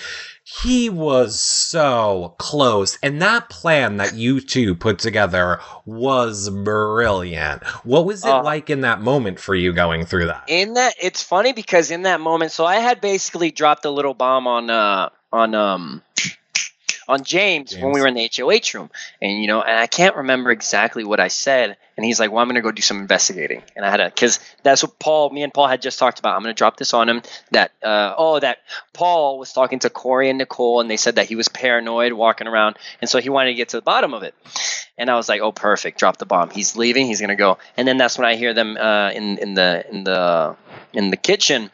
he 0.47 0.89
was 0.89 1.41
so 1.41 2.37
close. 2.39 2.99
And 3.03 3.21
that 3.21 3.51
plan 3.51 3.97
that 3.97 4.15
you 4.15 4.41
two 4.41 4.77
put 4.77 5.01
together 5.01 5.59
was 5.85 6.49
brilliant. 6.49 7.65
What 7.85 8.05
was 8.05 8.25
it 8.25 8.31
uh, 8.31 8.45
like 8.45 8.71
in 8.71 8.83
that 8.83 9.01
moment 9.01 9.41
for 9.41 9.57
you 9.57 9.73
going 9.73 10.07
through 10.07 10.27
that? 10.27 10.45
In 10.47 10.75
that, 10.75 10.95
it's 11.03 11.21
funny 11.21 11.53
because 11.53 11.91
in 11.91 12.03
that 12.03 12.21
moment, 12.21 12.53
so 12.53 12.65
I 12.65 12.77
had 12.77 13.01
basically 13.01 13.51
dropped 13.51 13.85
a 13.85 13.91
little 13.91 14.15
bomb 14.15 14.47
on 14.47 14.71
uh, 14.71 15.09
on 15.33 15.55
um 15.57 16.03
on 17.09 17.25
James, 17.25 17.77
when 17.77 17.93
we 17.93 18.01
were 18.01 18.09
in 18.09 18.15
the 18.15 18.31
HOH 18.37 18.79
room, 18.79 18.91
and 19.21 19.41
you 19.41 19.49
know, 19.49 19.63
and 19.63 19.79
I 19.79 19.87
can't 19.87 20.17
remember 20.17 20.51
exactly 20.51 21.05
what 21.05 21.21
I 21.21 21.29
said, 21.29 21.77
and 21.97 22.05
he's 22.05 22.21
like, 22.21 22.31
"Well, 22.31 22.43
I'm 22.43 22.49
gonna 22.49 22.61
go 22.61 22.71
do 22.71 22.83
some 22.83 23.01
investigating," 23.01 23.63
and 23.75 23.85
I 23.85 23.91
had 23.91 23.97
to, 23.99 24.07
because 24.07 24.39
that's 24.63 24.83
what 24.83 24.99
Paul, 24.99 25.31
me 25.31 25.43
and 25.43 25.53
Paul 25.53 25.67
had 25.67 25.83
just 25.83 25.99
talked 25.99 26.19
about. 26.19 26.37
I'm 26.37 26.43
gonna 26.43 26.55
drop 26.55 26.77
this 26.77 26.95
on 26.95 27.09
him 27.09 27.23
that, 27.53 27.73
uh, 27.83 28.15
oh, 28.17 28.39
that 28.41 28.59
Paul 28.93 29.39
was 29.39 29.53
talking 29.53 29.79
to 29.81 29.91
Corey 29.91 30.29
and 30.29 30.39
Nicole, 30.39 30.81
and 30.81 30.91
they 30.91 30.97
said 30.97 31.17
that 31.17 31.27
he 31.27 31.37
was 31.37 31.49
paranoid 31.49 32.13
walking 32.13 32.47
around, 32.47 32.77
and 33.01 33.09
so 33.09 33.21
he 33.21 33.29
wanted 33.29 33.51
to 33.51 33.55
get 33.55 33.71
to 33.71 33.77
the 33.79 33.83
bottom 33.83 34.15
of 34.15 34.23
it. 34.23 34.35
And 34.99 35.11
I 35.11 35.17
was 35.17 35.29
like, 35.29 35.41
"Oh, 35.41 35.53
perfect! 35.53 35.99
Drop 35.99 36.17
the 36.17 36.27
bomb. 36.27 36.51
He's 36.51 36.77
leaving. 36.77 37.07
He's 37.07 37.21
gonna 37.21 37.37
go." 37.37 37.59
And 37.77 37.87
then 37.87 37.99
that's 37.99 38.19
when 38.19 38.27
I 38.27 38.37
hear 38.37 38.55
them 38.55 38.77
uh, 38.77 39.11
in 39.11 39.39
in 39.39 39.55
the 39.55 39.85
in 39.91 40.05
the 40.05 40.57
in 40.93 41.11
the 41.11 41.17
kitchen. 41.17 41.71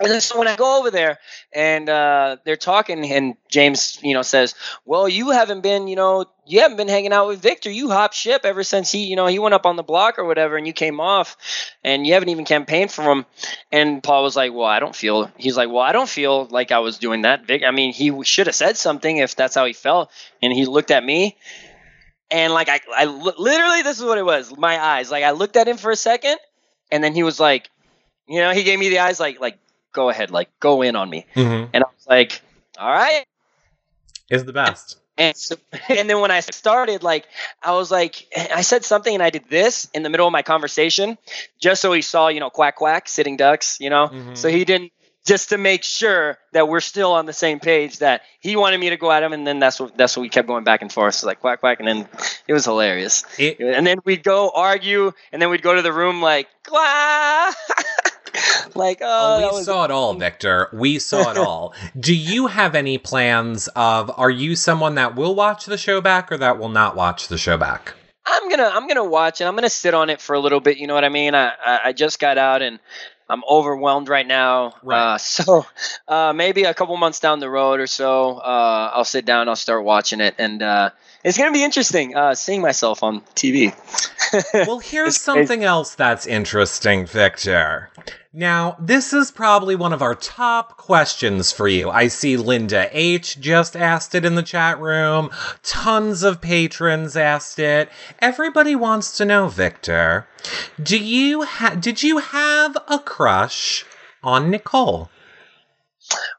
And 0.00 0.10
then 0.10 0.20
so 0.20 0.38
when 0.38 0.48
I 0.48 0.56
go 0.56 0.78
over 0.78 0.90
there 0.90 1.18
and 1.52 1.88
uh, 1.88 2.36
they're 2.44 2.56
talking, 2.56 3.10
and 3.10 3.36
James, 3.48 3.98
you 4.02 4.14
know, 4.14 4.22
says, 4.22 4.54
"Well, 4.84 5.08
you 5.08 5.30
haven't 5.30 5.60
been, 5.60 5.88
you 5.88 5.96
know, 5.96 6.26
you 6.48 6.60
haven't 6.60 6.76
been 6.76 6.88
hanging 6.88 7.12
out 7.12 7.28
with 7.28 7.40
Victor. 7.40 7.70
You 7.70 7.90
hop 7.90 8.12
ship 8.12 8.42
ever 8.44 8.62
since 8.64 8.90
he, 8.90 9.04
you 9.04 9.16
know, 9.16 9.26
he 9.26 9.38
went 9.38 9.54
up 9.54 9.66
on 9.66 9.76
the 9.76 9.82
block 9.82 10.18
or 10.18 10.24
whatever, 10.24 10.56
and 10.56 10.66
you 10.66 10.72
came 10.72 11.00
off, 11.00 11.36
and 11.84 12.06
you 12.06 12.14
haven't 12.14 12.30
even 12.30 12.44
campaigned 12.44 12.90
for 12.90 13.02
him." 13.02 13.26
And 13.70 14.02
Paul 14.02 14.22
was 14.22 14.36
like, 14.36 14.52
"Well, 14.52 14.66
I 14.66 14.80
don't 14.80 14.96
feel." 14.96 15.30
He's 15.36 15.56
like, 15.56 15.68
"Well, 15.68 15.78
I 15.80 15.92
don't 15.92 16.08
feel 16.08 16.46
like 16.46 16.72
I 16.72 16.78
was 16.78 16.98
doing 16.98 17.22
that, 17.22 17.46
Vic. 17.46 17.62
I 17.64 17.70
mean, 17.70 17.92
he 17.92 18.12
should 18.24 18.46
have 18.46 18.56
said 18.56 18.76
something 18.76 19.18
if 19.18 19.36
that's 19.36 19.54
how 19.54 19.66
he 19.66 19.72
felt." 19.72 20.10
And 20.42 20.52
he 20.52 20.66
looked 20.66 20.90
at 20.90 21.04
me, 21.04 21.36
and 22.30 22.52
like 22.52 22.68
I, 22.68 22.80
I 22.94 23.04
literally, 23.04 23.82
this 23.82 23.98
is 23.98 24.04
what 24.04 24.18
it 24.18 24.24
was. 24.24 24.56
My 24.56 24.78
eyes, 24.78 25.10
like 25.10 25.24
I 25.24 25.32
looked 25.32 25.56
at 25.56 25.68
him 25.68 25.76
for 25.76 25.90
a 25.90 25.96
second, 25.96 26.38
and 26.90 27.02
then 27.02 27.14
he 27.14 27.22
was 27.22 27.40
like, 27.40 27.68
you 28.28 28.40
know, 28.40 28.52
he 28.52 28.62
gave 28.62 28.78
me 28.78 28.88
the 28.88 29.00
eyes, 29.00 29.18
like, 29.18 29.40
like 29.40 29.58
go 29.92 30.10
ahead, 30.10 30.30
like 30.30 30.48
go 30.60 30.82
in 30.82 30.96
on 30.96 31.08
me. 31.08 31.26
Mm-hmm. 31.34 31.70
And 31.72 31.84
I 31.84 31.86
was 31.86 32.06
like, 32.06 32.40
all 32.78 32.90
right. 32.90 33.24
Is 34.30 34.44
the 34.44 34.52
best. 34.52 34.98
And 35.18 35.36
so, 35.36 35.56
and 35.88 36.08
then 36.08 36.20
when 36.20 36.30
I 36.30 36.40
started, 36.40 37.02
like, 37.02 37.26
I 37.62 37.72
was 37.72 37.90
like, 37.90 38.26
I 38.54 38.62
said 38.62 38.84
something 38.84 39.12
and 39.12 39.22
I 39.22 39.30
did 39.30 39.44
this 39.50 39.88
in 39.92 40.02
the 40.02 40.08
middle 40.08 40.26
of 40.26 40.32
my 40.32 40.42
conversation, 40.42 41.18
just 41.60 41.82
so 41.82 41.92
he 41.92 42.02
saw, 42.02 42.28
you 42.28 42.40
know, 42.40 42.50
quack 42.50 42.76
quack, 42.76 43.08
sitting 43.08 43.36
ducks, 43.36 43.78
you 43.80 43.90
know. 43.90 44.08
Mhm. 44.08 44.36
So 44.36 44.48
he 44.48 44.64
didn't, 44.64 44.92
just 45.26 45.50
to 45.50 45.58
make 45.58 45.84
sure 45.84 46.38
that 46.52 46.68
we're 46.68 46.80
still 46.80 47.12
on 47.12 47.26
the 47.26 47.34
same 47.34 47.60
page. 47.60 47.98
That 47.98 48.22
he 48.40 48.56
wanted 48.56 48.78
me 48.80 48.88
to 48.90 48.96
go 48.96 49.10
at 49.12 49.22
him, 49.22 49.34
and 49.34 49.46
then 49.46 49.58
that's 49.58 49.78
what 49.78 49.94
that's 49.94 50.16
what 50.16 50.22
we 50.22 50.30
kept 50.30 50.48
going 50.48 50.64
back 50.64 50.80
and 50.80 50.90
forth. 50.90 51.16
So 51.16 51.26
like 51.26 51.40
quack 51.40 51.60
quack, 51.60 51.80
and 51.80 51.88
then 51.88 52.08
it 52.46 52.54
was 52.54 52.64
hilarious. 52.64 53.24
It, 53.38 53.60
And 53.60 53.86
then 53.86 53.98
we'd 54.06 54.22
go 54.22 54.48
argue, 54.54 55.12
and 55.32 55.42
then 55.42 55.50
we'd 55.50 55.60
go 55.62 55.74
to 55.74 55.82
the 55.82 55.92
room 55.92 56.22
like, 56.22 56.48
quack, 56.66 57.54
like 58.74 58.98
oh, 59.02 59.36
Oh, 59.36 59.38
we 59.38 59.56
was 59.56 59.64
saw 59.64 59.84
it 59.84 59.90
all, 59.90 60.14
Victor. 60.14 60.68
We 60.72 60.98
saw 60.98 61.30
it 61.30 61.38
all. 61.38 61.74
Do 61.98 62.14
you 62.14 62.46
have 62.46 62.74
any 62.74 62.98
plans 62.98 63.68
of 63.68 64.10
are 64.16 64.30
you 64.30 64.56
someone 64.56 64.94
that 64.96 65.16
will 65.16 65.34
watch 65.34 65.66
the 65.66 65.78
show 65.78 66.00
back 66.00 66.30
or 66.32 66.38
that 66.38 66.58
will 66.58 66.68
not 66.68 66.96
watch 66.96 67.28
the 67.28 67.38
show 67.38 67.56
back? 67.56 67.94
I'm 68.26 68.48
gonna 68.50 68.70
I'm 68.72 68.86
gonna 68.86 69.04
watch 69.04 69.40
it. 69.40 69.44
I'm 69.44 69.54
gonna 69.54 69.70
sit 69.70 69.94
on 69.94 70.10
it 70.10 70.20
for 70.20 70.34
a 70.34 70.40
little 70.40 70.60
bit. 70.60 70.76
You 70.78 70.86
know 70.86 70.94
what 70.94 71.04
I 71.04 71.08
mean? 71.08 71.34
I 71.34 71.48
I, 71.64 71.80
I 71.86 71.92
just 71.92 72.20
got 72.20 72.36
out 72.38 72.62
and 72.62 72.78
I'm 73.30 73.42
overwhelmed 73.48 74.08
right 74.08 74.26
now. 74.26 74.74
Right. 74.82 75.14
Uh, 75.14 75.18
so 75.18 75.66
uh, 76.06 76.32
maybe 76.34 76.64
a 76.64 76.74
couple 76.74 76.96
months 76.96 77.20
down 77.20 77.40
the 77.40 77.50
road 77.50 77.80
or 77.80 77.86
so, 77.86 78.38
uh, 78.38 78.90
I'll 78.94 79.04
sit 79.04 79.24
down. 79.24 79.48
I'll 79.48 79.56
start 79.56 79.84
watching 79.84 80.20
it, 80.20 80.34
and 80.38 80.62
uh, 80.62 80.90
it's 81.24 81.38
gonna 81.38 81.52
be 81.52 81.64
interesting 81.64 82.16
uh, 82.16 82.34
seeing 82.34 82.60
myself 82.60 83.02
on 83.02 83.20
TV. 83.34 83.74
Well, 84.52 84.78
here's 84.78 85.16
something 85.16 85.64
else 85.64 85.94
that's 85.94 86.26
interesting, 86.26 87.06
Victor. 87.06 87.90
Now, 88.32 88.76
this 88.78 89.14
is 89.14 89.30
probably 89.30 89.74
one 89.74 89.94
of 89.94 90.02
our 90.02 90.14
top 90.14 90.76
questions 90.76 91.50
for 91.50 91.66
you. 91.66 91.88
I 91.88 92.08
see 92.08 92.36
Linda 92.36 92.90
H 92.92 93.40
just 93.40 93.74
asked 93.74 94.14
it 94.14 94.26
in 94.26 94.34
the 94.34 94.42
chat 94.42 94.78
room. 94.78 95.30
Tons 95.62 96.22
of 96.22 96.42
patrons 96.42 97.16
asked 97.16 97.58
it. 97.58 97.88
Everybody 98.18 98.76
wants 98.76 99.16
to 99.16 99.24
know, 99.24 99.48
Victor. 99.48 100.28
Do 100.82 100.98
you 100.98 101.44
ha- 101.44 101.76
did 101.80 102.02
you 102.02 102.18
have 102.18 102.76
a 102.86 102.98
crush 102.98 103.86
on 104.22 104.50
Nicole? 104.50 105.10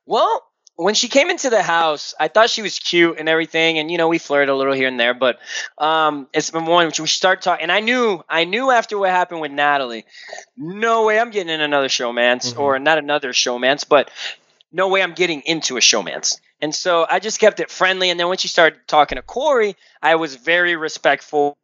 Well, 0.06 0.49
when 0.80 0.96
she 0.96 1.10
came 1.10 1.30
into 1.30 1.50
the 1.50 1.62
house, 1.62 2.14
I 2.18 2.30
thought 2.30 2.50
she 2.50 2.62
was 2.62 2.80
cute 2.80 3.20
and 3.20 3.28
everything, 3.28 3.80
and 3.80 3.92
you 3.92 3.98
know 3.98 4.08
we 4.08 4.18
flirted 4.18 4.48
a 4.48 4.56
little 4.56 4.72
here 4.74 4.88
and 4.88 4.98
there. 4.98 5.14
But 5.14 5.40
um, 5.78 6.28
it's 6.34 6.52
been 6.52 6.66
one 6.66 6.86
which 6.86 7.02
we 7.02 7.08
start 7.08 7.42
talking, 7.42 7.64
and 7.64 7.72
I 7.72 7.82
knew, 7.82 8.24
I 8.30 8.46
knew 8.46 8.72
after 8.72 8.98
what 8.98 9.10
happened 9.10 9.42
with 9.42 9.52
Natalie, 9.52 10.06
no 10.56 11.06
way 11.06 11.20
I'm 11.20 11.32
getting 11.32 11.54
in 11.54 11.60
another 11.60 11.90
showmance 11.90 12.54
Mhm. 12.54 12.60
or 12.60 12.80
not 12.80 12.98
another 12.98 13.34
showmance, 13.34 13.86
but 13.88 14.10
no 14.72 14.88
way 14.88 15.04
I'm 15.04 15.14
getting 15.14 15.42
into 15.42 15.76
a 15.76 15.82
showmance. 15.82 16.40
And 16.62 16.74
so 16.74 17.06
I 17.10 17.20
just 17.20 17.40
kept 17.40 17.60
it 17.60 17.70
friendly. 17.70 18.10
And 18.10 18.18
then 18.18 18.30
when 18.30 18.38
she 18.38 18.48
started 18.48 18.80
talking 18.88 19.18
to 19.18 19.22
Corey, 19.22 19.76
I 20.02 20.16
was 20.16 20.36
very 20.36 20.78
respectful. 20.78 21.58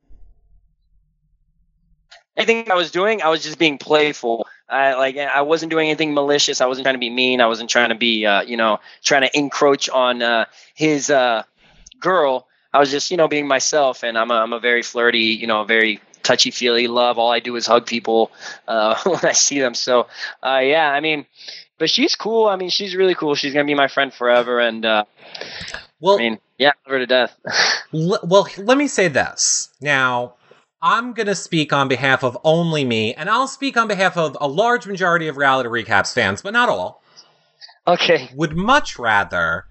Anything 2.36 2.70
I 2.70 2.76
was 2.76 2.92
doing, 2.92 3.22
I 3.22 3.30
was 3.30 3.44
just 3.44 3.58
being 3.60 3.78
playful. 3.78 4.46
I 4.68 4.96
like 4.96 5.18
I 5.18 5.42
wasn't 5.42 5.70
doing 5.70 5.90
anything 5.90 6.14
malicious. 6.14 6.60
I 6.62 6.66
wasn't 6.66 6.86
trying 6.86 6.96
to 6.96 7.00
be 7.00 7.10
mean. 7.10 7.42
I 7.42 7.48
wasn't 7.48 7.70
trying 7.70 7.90
to 7.90 7.96
be 7.96 8.26
uh, 8.26 8.42
you 8.42 8.58
know 8.58 8.80
trying 9.04 9.22
to 9.22 9.38
encroach 9.38 9.90
on 9.90 10.22
uh, 10.22 10.46
his 10.74 11.10
uh, 11.10 11.44
girl. 12.00 12.48
I 12.74 12.80
was 12.80 12.92
just 12.92 13.12
you 13.12 13.18
know 13.18 13.28
being 13.28 13.48
myself, 13.48 14.04
and 14.04 14.18
I'm 14.18 14.32
a, 14.32 14.36
I'm 14.36 14.54
a 14.54 14.60
very 14.60 14.82
flirty, 14.82 15.38
you 15.40 15.48
know, 15.48 15.64
very 15.64 16.02
touchy 16.24 16.52
feely 16.52 16.88
love. 16.88 17.20
All 17.20 17.32
I 17.32 17.40
do 17.40 17.56
is 17.56 17.68
hug 17.68 17.86
people 17.86 18.32
uh, 18.68 19.00
when 19.06 19.24
I 19.24 19.34
see 19.34 19.60
them. 19.60 19.76
So 19.76 20.08
uh, 20.44 20.62
yeah, 20.64 20.90
I 20.90 21.00
mean, 21.00 21.26
but 21.78 21.90
she's 21.90 22.16
cool. 22.16 22.48
I 22.48 22.56
mean, 22.56 22.70
she's 22.70 22.96
really 22.96 23.16
cool. 23.16 23.36
She's 23.36 23.54
gonna 23.54 23.66
be 23.66 23.76
my 23.76 23.88
friend 23.88 24.14
forever, 24.14 24.60
and 24.60 24.84
uh, 24.84 25.06
Well, 26.00 26.16
I 26.16 26.20
mean, 26.20 26.40
yeah, 26.58 26.72
love 26.86 26.94
her 26.94 27.00
to 27.00 27.06
death. 27.06 27.40
L- 27.94 28.20
well, 28.24 28.48
let 28.58 28.78
me 28.78 28.88
say 28.88 29.10
this. 29.10 29.70
Now, 29.80 30.34
I'm 30.86 31.14
going 31.14 31.26
to 31.26 31.34
speak 31.34 31.74
on 31.74 31.88
behalf 31.88 32.24
of 32.24 32.38
only 32.44 32.86
me, 32.86 33.16
and 33.16 33.28
I'll 33.28 33.48
speak 33.48 33.76
on 33.76 33.88
behalf 33.88 34.16
of 34.18 34.38
a 34.40 34.48
large 34.48 34.86
majority 34.86 35.28
of 35.28 35.36
Reality 35.36 35.68
Recaps 35.68 36.14
fans, 36.14 36.44
but 36.44 36.54
not 36.54 36.70
all. 36.70 37.02
okay. 37.88 38.30
Would 38.36 38.56
much 38.56 39.00
rather 39.00 39.66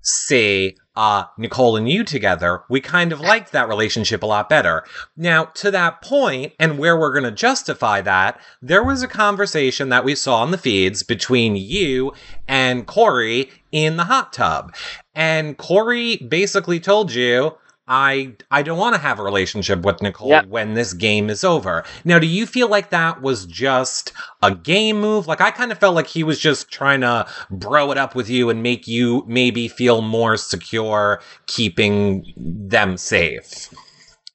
see 0.00 0.76
uh, 0.94 1.24
Nicole 1.36 1.76
and 1.76 1.88
you 1.88 2.04
together. 2.04 2.62
We 2.68 2.80
kind 2.80 3.12
of 3.12 3.20
liked 3.20 3.52
that 3.52 3.68
relationship 3.68 4.22
a 4.22 4.26
lot 4.26 4.48
better. 4.48 4.84
Now, 5.16 5.46
to 5.54 5.70
that 5.72 6.02
point, 6.02 6.52
and 6.58 6.78
where 6.78 6.98
we're 6.98 7.12
going 7.12 7.24
to 7.24 7.30
justify 7.30 8.00
that, 8.02 8.40
there 8.62 8.84
was 8.84 9.02
a 9.02 9.08
conversation 9.08 9.88
that 9.88 10.04
we 10.04 10.14
saw 10.14 10.36
on 10.42 10.52
the 10.52 10.58
feeds 10.58 11.02
between 11.02 11.56
you 11.56 12.12
and 12.46 12.86
Corey 12.86 13.50
in 13.72 13.96
the 13.96 14.04
hot 14.04 14.32
tub. 14.32 14.74
And 15.14 15.56
Corey 15.58 16.16
basically 16.16 16.80
told 16.80 17.12
you, 17.12 17.56
I 17.92 18.34
I 18.52 18.62
don't 18.62 18.78
want 18.78 18.94
to 18.94 19.00
have 19.00 19.18
a 19.18 19.22
relationship 19.24 19.82
with 19.82 20.00
Nicole 20.00 20.28
Yeah. 20.28 20.42
when 20.44 20.74
this 20.74 20.92
game 20.94 21.28
is 21.28 21.42
over. 21.42 21.84
Now, 22.04 22.20
do 22.20 22.26
you 22.26 22.46
feel 22.46 22.68
like 22.68 22.90
that 22.90 23.20
was 23.20 23.44
just 23.46 24.12
a 24.42 24.54
game 24.54 25.00
move? 25.00 25.26
Like 25.26 25.40
I 25.40 25.50
kind 25.50 25.72
of 25.72 25.78
felt 25.78 25.96
like 25.96 26.06
he 26.06 26.22
was 26.22 26.38
just 26.38 26.70
trying 26.70 27.00
to 27.00 27.26
bro 27.50 27.90
it 27.90 27.98
up 27.98 28.14
with 28.14 28.30
you 28.30 28.48
and 28.48 28.62
make 28.62 28.86
you 28.86 29.24
maybe 29.26 29.66
feel 29.66 30.02
more 30.02 30.36
secure 30.36 31.20
keeping 31.46 32.32
them 32.36 32.96
safe. 32.96 33.68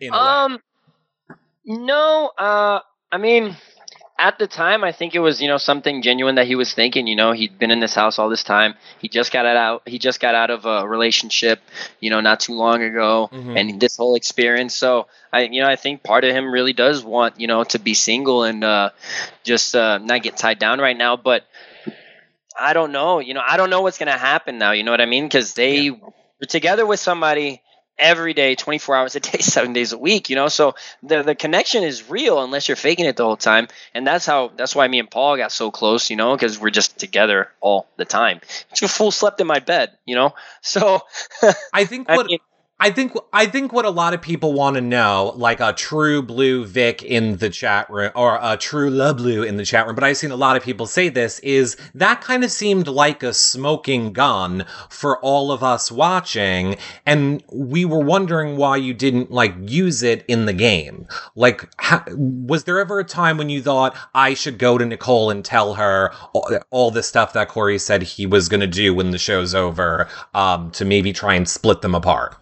a 0.01 0.09
way. 0.09 0.17
Um, 0.17 0.59
no. 1.65 2.31
Uh, 2.37 2.79
I 3.11 3.17
mean, 3.17 3.55
at 4.17 4.39
the 4.39 4.47
time, 4.47 4.83
I 4.83 4.91
think 4.91 5.13
it 5.15 5.19
was 5.19 5.41
you 5.41 5.47
know 5.47 5.57
something 5.57 6.01
genuine 6.01 6.35
that 6.35 6.47
he 6.47 6.55
was 6.55 6.73
thinking. 6.73 7.07
You 7.07 7.15
know, 7.15 7.31
he'd 7.33 7.59
been 7.59 7.71
in 7.71 7.79
this 7.79 7.93
house 7.95 8.17
all 8.17 8.29
this 8.29 8.43
time. 8.43 8.75
He 8.99 9.09
just 9.09 9.31
got 9.31 9.45
out. 9.45 9.83
He 9.87 9.99
just 9.99 10.19
got 10.19 10.35
out 10.35 10.49
of 10.49 10.65
a 10.65 10.87
relationship. 10.87 11.59
You 11.99 12.09
know, 12.09 12.21
not 12.21 12.39
too 12.39 12.53
long 12.53 12.81
ago, 12.81 13.29
Mhm. 13.31 13.59
and 13.59 13.79
this 13.81 13.97
whole 13.97 14.15
experience. 14.15 14.75
So 14.75 15.07
I, 15.33 15.41
you 15.43 15.61
know, 15.61 15.67
I 15.67 15.75
think 15.75 16.03
part 16.03 16.23
of 16.23 16.31
him 16.33 16.51
really 16.51 16.73
does 16.73 17.03
want 17.03 17.39
you 17.39 17.47
know 17.47 17.63
to 17.65 17.79
be 17.79 17.93
single 17.93 18.43
and 18.43 18.63
uh, 18.63 18.91
just 19.43 19.75
uh, 19.75 19.97
not 19.97 20.23
get 20.23 20.37
tied 20.37 20.59
down 20.59 20.79
right 20.79 20.97
now. 20.97 21.17
But 21.17 21.45
I 22.57 22.73
don't 22.73 22.91
know. 22.91 23.19
You 23.19 23.33
know, 23.33 23.43
I 23.45 23.57
don't 23.57 23.69
know 23.69 23.81
what's 23.81 23.97
gonna 23.97 24.17
happen 24.17 24.57
now. 24.57 24.71
You 24.71 24.83
know 24.83 24.91
what 24.91 25.01
I 25.01 25.05
mean? 25.05 25.25
Because 25.25 25.53
they 25.55 25.89
were 25.91 26.47
together 26.47 26.85
with 26.85 26.99
somebody 26.99 27.61
every 27.97 28.33
day, 28.33 28.55
24 28.55 28.95
hours 28.95 29.15
a 29.15 29.19
day, 29.19 29.37
seven 29.39 29.73
days 29.73 29.91
a 29.93 29.97
week, 29.97 30.29
you 30.29 30.35
know? 30.35 30.47
So 30.47 30.75
the, 31.03 31.23
the 31.23 31.35
connection 31.35 31.83
is 31.83 32.09
real 32.09 32.43
unless 32.43 32.67
you're 32.67 32.75
faking 32.75 33.05
it 33.05 33.15
the 33.17 33.23
whole 33.23 33.37
time. 33.37 33.67
And 33.93 34.05
that's 34.05 34.25
how, 34.25 34.51
that's 34.55 34.75
why 34.75 34.87
me 34.87 34.99
and 34.99 35.09
Paul 35.09 35.37
got 35.37 35.51
so 35.51 35.71
close, 35.71 36.09
you 36.09 36.15
know, 36.15 36.35
because 36.35 36.59
we're 36.59 36.69
just 36.69 36.97
together 36.99 37.51
all 37.61 37.87
the 37.97 38.05
time. 38.05 38.41
She 38.73 38.87
full 38.87 39.11
slept 39.11 39.39
in 39.41 39.47
my 39.47 39.59
bed, 39.59 39.91
you 40.05 40.15
know? 40.15 40.33
So, 40.61 41.01
I 41.73 41.85
think 41.85 42.09
I 42.09 42.15
what 42.15 42.27
mean, 42.27 42.39
I 42.77 42.91
think 42.91 43.13
I 43.31 43.45
think 43.45 43.71
what 43.71 43.85
a 43.85 43.89
lot 43.89 44.13
of 44.13 44.21
people 44.21 44.51
want 44.51 44.75
to 44.75 44.81
know, 44.81 45.31
like 45.37 45.61
a 45.61 45.71
true 45.71 46.21
blue 46.21 46.65
Vic 46.65 47.01
in 47.03 47.37
the 47.37 47.49
chat 47.49 47.89
room 47.89 48.11
or 48.15 48.37
a 48.41 48.57
true 48.57 48.89
La 48.89 49.13
Blue 49.13 49.43
in 49.43 49.55
the 49.55 49.63
chat 49.63 49.85
room, 49.85 49.95
but 49.95 50.03
I've 50.03 50.17
seen 50.17 50.31
a 50.31 50.35
lot 50.35 50.57
of 50.57 50.63
people 50.63 50.85
say 50.85 51.07
this 51.07 51.39
is 51.39 51.77
that 51.93 52.19
kind 52.19 52.43
of 52.43 52.51
seemed 52.51 52.89
like 52.89 53.23
a 53.23 53.33
smoking 53.33 54.11
gun 54.11 54.65
for 54.89 55.17
all 55.21 55.53
of 55.53 55.63
us 55.63 55.89
watching, 55.89 56.75
and 57.05 57.41
we 57.49 57.85
were 57.85 58.03
wondering 58.03 58.57
why 58.57 58.75
you 58.75 58.93
didn't 58.93 59.31
like 59.31 59.55
use 59.61 60.03
it 60.03 60.25
in 60.27 60.45
the 60.45 60.53
game. 60.53 61.07
Like, 61.33 61.69
ha- 61.79 62.03
was 62.09 62.65
there 62.65 62.79
ever 62.79 62.99
a 62.99 63.05
time 63.05 63.37
when 63.37 63.47
you 63.49 63.61
thought 63.61 63.95
I 64.13 64.33
should 64.33 64.59
go 64.59 64.77
to 64.77 64.85
Nicole 64.85 65.29
and 65.29 65.45
tell 65.45 65.75
her 65.75 66.11
all, 66.33 66.51
all 66.71 66.91
the 66.91 67.03
stuff 67.03 67.31
that 67.33 67.47
Corey 67.47 67.79
said 67.79 68.03
he 68.03 68.25
was 68.25 68.49
going 68.49 68.59
to 68.59 68.67
do 68.67 68.93
when 68.93 69.11
the 69.11 69.17
show's 69.17 69.55
over, 69.55 70.09
um, 70.33 70.71
to 70.71 70.83
maybe 70.83 71.13
try 71.13 71.35
and 71.35 71.47
split 71.47 71.81
them 71.81 71.95
apart? 71.95 72.35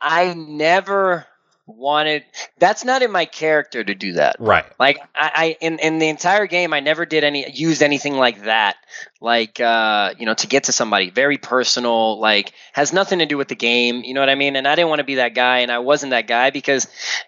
I 0.00 0.34
never 0.34 1.26
wanted 1.68 2.24
that's 2.58 2.82
not 2.82 3.02
in 3.02 3.12
my 3.12 3.26
character 3.26 3.84
to 3.84 3.94
do 3.94 4.14
that. 4.14 4.36
Right. 4.38 4.64
Like 4.78 4.98
I, 5.14 5.30
I 5.34 5.56
in, 5.60 5.78
in 5.78 5.98
the 5.98 6.08
entire 6.08 6.46
game 6.46 6.72
I 6.72 6.80
never 6.80 7.04
did 7.04 7.24
any 7.24 7.50
used 7.50 7.82
anything 7.82 8.14
like 8.14 8.44
that. 8.44 8.76
Like 9.20 9.60
uh, 9.60 10.14
you 10.18 10.26
know, 10.26 10.34
to 10.34 10.46
get 10.46 10.64
to 10.64 10.72
somebody. 10.72 11.10
Very 11.10 11.36
personal, 11.36 12.18
like 12.18 12.52
has 12.72 12.92
nothing 12.92 13.18
to 13.18 13.26
do 13.26 13.36
with 13.36 13.48
the 13.48 13.54
game. 13.54 14.02
You 14.02 14.14
know 14.14 14.20
what 14.20 14.30
I 14.30 14.34
mean? 14.34 14.56
And 14.56 14.66
I 14.66 14.74
didn't 14.74 14.88
want 14.88 15.00
to 15.00 15.04
be 15.04 15.16
that 15.16 15.34
guy 15.34 15.58
and 15.58 15.70
I 15.70 15.80
wasn't 15.80 16.10
that 16.10 16.26
guy 16.26 16.50
because 16.50 16.86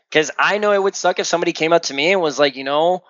because 0.08 0.30
I 0.38 0.58
know 0.58 0.72
it 0.72 0.82
would 0.82 0.96
suck 0.96 1.18
if 1.18 1.26
somebody 1.26 1.52
came 1.52 1.72
up 1.72 1.82
to 1.82 1.94
me 1.94 2.12
and 2.12 2.20
was 2.20 2.38
like, 2.38 2.56
you 2.56 2.64
know, 2.64 3.04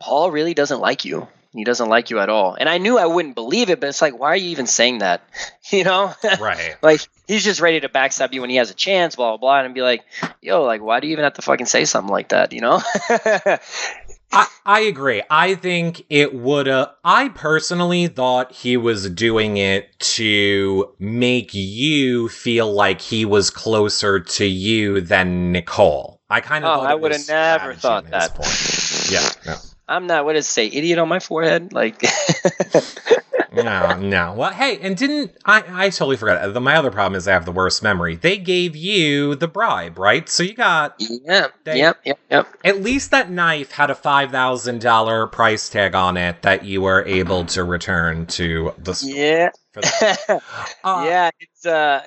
Paul 0.00 0.30
really 0.30 0.54
doesn't 0.54 0.80
like 0.80 1.04
you. 1.04 1.28
He 1.52 1.64
doesn't 1.64 1.88
like 1.88 2.10
you 2.10 2.20
at 2.20 2.28
all. 2.28 2.54
And 2.54 2.68
I 2.68 2.78
knew 2.78 2.96
I 2.96 3.06
wouldn't 3.06 3.34
believe 3.34 3.70
it, 3.70 3.80
but 3.80 3.88
it's 3.88 4.00
like, 4.00 4.16
why 4.18 4.28
are 4.28 4.36
you 4.36 4.50
even 4.50 4.66
saying 4.66 4.98
that? 4.98 5.22
You 5.70 5.84
know? 5.84 6.12
Right. 6.40 6.76
like 6.82 7.00
he's 7.28 7.44
just 7.44 7.60
ready 7.60 7.78
to 7.78 7.88
backstab 7.88 8.32
you 8.32 8.40
when 8.40 8.50
he 8.50 8.56
has 8.56 8.72
a 8.72 8.74
chance, 8.74 9.14
blah 9.14 9.36
blah 9.36 9.36
blah, 9.36 9.64
and 9.64 9.72
be 9.72 9.82
like, 9.82 10.04
yo, 10.42 10.64
like 10.64 10.82
why 10.82 10.98
do 10.98 11.06
you 11.06 11.12
even 11.12 11.22
have 11.22 11.34
to 11.34 11.42
fucking 11.42 11.66
say 11.66 11.84
something 11.84 12.10
like 12.10 12.30
that? 12.30 12.52
You 12.52 12.60
know? 12.60 12.82
I, 14.32 14.46
I 14.64 14.80
agree. 14.80 15.22
I 15.30 15.54
think 15.54 16.06
it 16.08 16.34
would 16.34 16.66
have. 16.66 16.94
I 17.04 17.28
personally 17.28 18.08
thought 18.08 18.52
he 18.52 18.76
was 18.76 19.10
doing 19.10 19.58
it 19.58 19.96
to 20.00 20.92
make 20.98 21.52
you 21.52 22.28
feel 22.28 22.72
like 22.72 23.00
he 23.00 23.24
was 23.24 23.50
closer 23.50 24.18
to 24.18 24.44
you 24.44 25.00
than 25.00 25.52
Nicole. 25.52 26.20
I 26.28 26.40
kind 26.40 26.64
of. 26.64 26.78
oh, 26.78 26.82
I 26.82 26.94
would 26.94 27.12
have 27.12 27.28
never 27.28 27.74
thought 27.74 28.08
that. 28.10 28.34
Point. 28.34 29.10
Yeah. 29.10 29.28
No. 29.46 29.56
I'm 29.90 30.06
not. 30.06 30.24
What 30.24 30.34
does 30.34 30.46
it 30.46 30.50
say? 30.50 30.66
Idiot 30.66 30.98
on 30.98 31.08
my 31.08 31.18
forehead? 31.18 31.72
Like. 31.72 32.00
no, 33.52 33.98
no. 33.98 34.34
Well, 34.34 34.52
hey, 34.52 34.78
and 34.78 34.96
didn't 34.96 35.32
I? 35.44 35.64
I 35.68 35.90
totally 35.90 36.16
forgot. 36.16 36.40
Uh, 36.40 36.48
the, 36.50 36.60
my 36.60 36.76
other 36.76 36.92
problem 36.92 37.16
is 37.16 37.26
I 37.26 37.32
have 37.32 37.44
the 37.44 37.52
worst 37.52 37.82
memory. 37.82 38.14
They 38.14 38.38
gave 38.38 38.76
you 38.76 39.34
the 39.34 39.48
bribe, 39.48 39.98
right? 39.98 40.28
So 40.28 40.44
you 40.44 40.54
got. 40.54 40.94
Yeah. 40.98 41.48
They- 41.64 41.78
yep. 41.78 41.98
Yep. 42.04 42.18
Yep. 42.30 42.46
At 42.64 42.82
least 42.82 43.10
that 43.10 43.30
knife 43.30 43.72
had 43.72 43.90
a 43.90 43.96
five 43.96 44.30
thousand 44.30 44.80
dollar 44.80 45.26
price 45.26 45.68
tag 45.68 45.96
on 45.96 46.16
it 46.16 46.42
that 46.42 46.64
you 46.64 46.82
were 46.82 47.04
able 47.04 47.40
mm-hmm. 47.40 47.48
to 47.48 47.64
return 47.64 48.26
to 48.26 48.72
the 48.78 48.94
store. 48.94 49.10
Yeah. 49.10 49.50
Uh, 50.82 51.04
yeah. 51.06 51.30
It's 51.38 51.66
uh. 51.66 52.00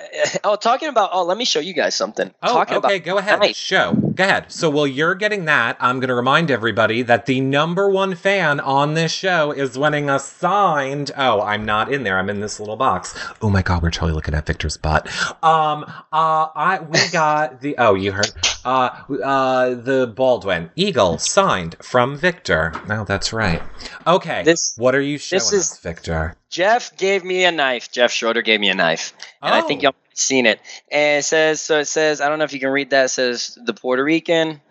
Oh, 0.44 0.56
talking 0.56 0.90
about. 0.90 1.12
Oh, 1.14 1.24
let 1.24 1.38
me 1.38 1.46
show 1.46 1.60
you 1.60 1.74
guys 1.74 1.94
something. 1.94 2.34
Oh, 2.42 2.54
talking 2.54 2.78
okay. 2.78 2.96
about 2.98 3.06
Go 3.06 3.18
ahead. 3.20 3.56
Show. 3.56 3.94
Go 3.94 4.24
ahead. 4.24 4.52
So 4.52 4.70
while 4.70 4.88
you're 4.88 5.14
getting 5.14 5.46
that, 5.46 5.78
I'm 5.80 6.02
to 6.02 6.14
remind 6.16 6.50
everybody 6.50 7.04
that 7.04 7.28
the 7.28 7.40
number 7.40 7.88
one 7.90 8.16
fan 8.16 8.60
on 8.60 8.96
this 8.96 9.12
show 9.12 9.52
is 9.52 9.78
winning 9.78 10.10
a 10.10 10.18
signed. 10.20 11.12
Oh, 11.16 11.42
I'm 11.42 11.66
not 11.66 11.94
in 11.94 12.02
there. 12.04 12.18
I'm 12.18 12.30
in 12.32 12.40
this 12.40 12.60
little 12.60 12.76
box. 12.76 13.16
Oh 13.44 13.50
my 13.50 13.62
god, 13.62 13.84
we're 13.84 13.92
totally 13.92 14.14
looking 14.14 14.34
at 14.34 14.46
Victor's 14.48 14.78
butt. 14.78 15.08
Um. 15.44 15.84
Uh. 16.12 16.48
I 16.56 16.80
we 16.90 17.00
got 17.12 17.62
the. 17.62 17.76
Oh, 17.78 17.94
you 17.94 18.12
heard. 18.12 18.32
Uh. 18.66 18.90
Uh. 19.24 19.76
The 19.76 20.12
Baldwin 20.16 20.72
Eagle 20.76 21.20
signed 21.20 21.76
from 21.82 22.18
Victor. 22.18 22.74
Oh, 22.90 23.04
that's 23.06 23.32
right. 23.32 23.62
Okay. 24.08 24.42
This- 24.44 24.74
What 24.78 24.96
are 24.96 25.02
you 25.02 25.18
showing 25.20 25.38
this 25.40 25.54
is- 25.54 25.72
us, 25.74 25.80
Victor? 25.80 26.36
Jeff 26.54 26.96
gave 26.98 27.24
me 27.24 27.46
a 27.46 27.52
knife. 27.52 27.92
Jeff 27.92 28.12
Schroeder 28.12 28.44
gave 28.44 28.60
me 28.60 28.70
a 28.70 28.76
knife, 28.76 29.12
and 29.42 29.54
I 29.56 29.62
think 29.62 29.80
Oh. 29.82 29.84
y'all 29.86 29.96
seen 30.14 30.46
it. 30.46 30.60
And 30.92 31.20
it 31.20 31.24
says 31.26 31.60
so. 31.62 31.80
It 31.80 31.86
says 31.88 32.22
I 32.22 32.30
don't 32.30 32.38
know 32.38 32.46
if 32.46 32.54
you 32.54 32.60
can 32.60 32.70
read 32.70 32.92
that. 32.92 33.06
It 33.06 33.10
says 33.10 33.58
the 33.66 33.74
Puerto 33.74 34.04
Rican 34.04 34.62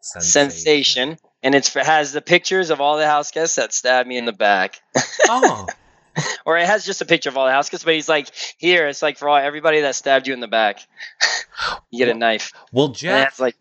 sensation, 0.00 1.16
and 1.42 1.54
it's 1.54 1.72
has 1.72 2.12
the 2.12 2.20
pictures 2.20 2.70
of 2.70 2.80
all 2.80 2.96
the 2.98 3.06
house 3.06 3.30
guests 3.30 3.56
that 3.56 3.72
stabbed 3.72 4.08
me 4.08 4.16
in 4.18 4.24
the 4.24 4.32
back. 4.32 4.80
Oh. 5.28 5.66
or 6.46 6.58
it 6.58 6.66
has 6.66 6.84
just 6.84 7.00
a 7.00 7.04
picture 7.04 7.28
of 7.28 7.36
all 7.36 7.46
the 7.46 7.52
house 7.52 7.70
guests, 7.70 7.84
but 7.84 7.94
he's 7.94 8.08
like, 8.08 8.28
here, 8.58 8.86
it's 8.88 9.02
like 9.02 9.16
for 9.18 9.28
all 9.28 9.36
everybody 9.36 9.80
that 9.82 9.94
stabbed 9.94 10.26
you 10.26 10.34
in 10.34 10.40
the 10.40 10.48
back, 10.48 10.80
you 11.90 12.04
get 12.04 12.14
a 12.14 12.18
knife. 12.18 12.52
Well, 12.72 12.88
Jeff. 12.88 13.38
like 13.40 13.54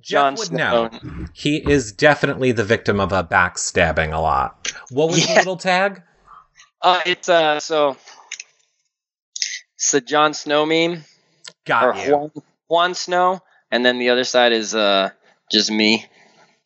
Jeff 0.00 0.02
Jon 0.02 0.34
would 0.36 0.46
Snow. 0.48 0.88
know. 0.88 1.26
He 1.32 1.56
is 1.56 1.92
definitely 1.92 2.52
the 2.52 2.64
victim 2.64 3.00
of 3.00 3.12
a 3.12 3.24
backstabbing 3.24 4.12
a 4.12 4.20
lot. 4.20 4.72
What 4.90 5.08
was 5.08 5.26
the 5.26 5.32
Yeah. 5.32 5.38
little 5.38 5.56
tag? 5.56 6.02
Uh, 6.80 7.00
it's 7.06 7.28
uh, 7.28 7.60
so 7.60 7.96
it's 9.74 9.92
the 9.92 10.00
Jon 10.00 10.34
Snow 10.34 10.66
meme 10.66 11.04
or 11.70 11.94
you. 11.94 12.12
Juan, 12.12 12.30
Juan 12.68 12.94
Snow, 12.94 13.40
and 13.70 13.84
then 13.84 13.98
the 13.98 14.10
other 14.10 14.24
side 14.24 14.52
is 14.52 14.74
uh, 14.74 15.10
just 15.50 15.70
me. 15.70 16.06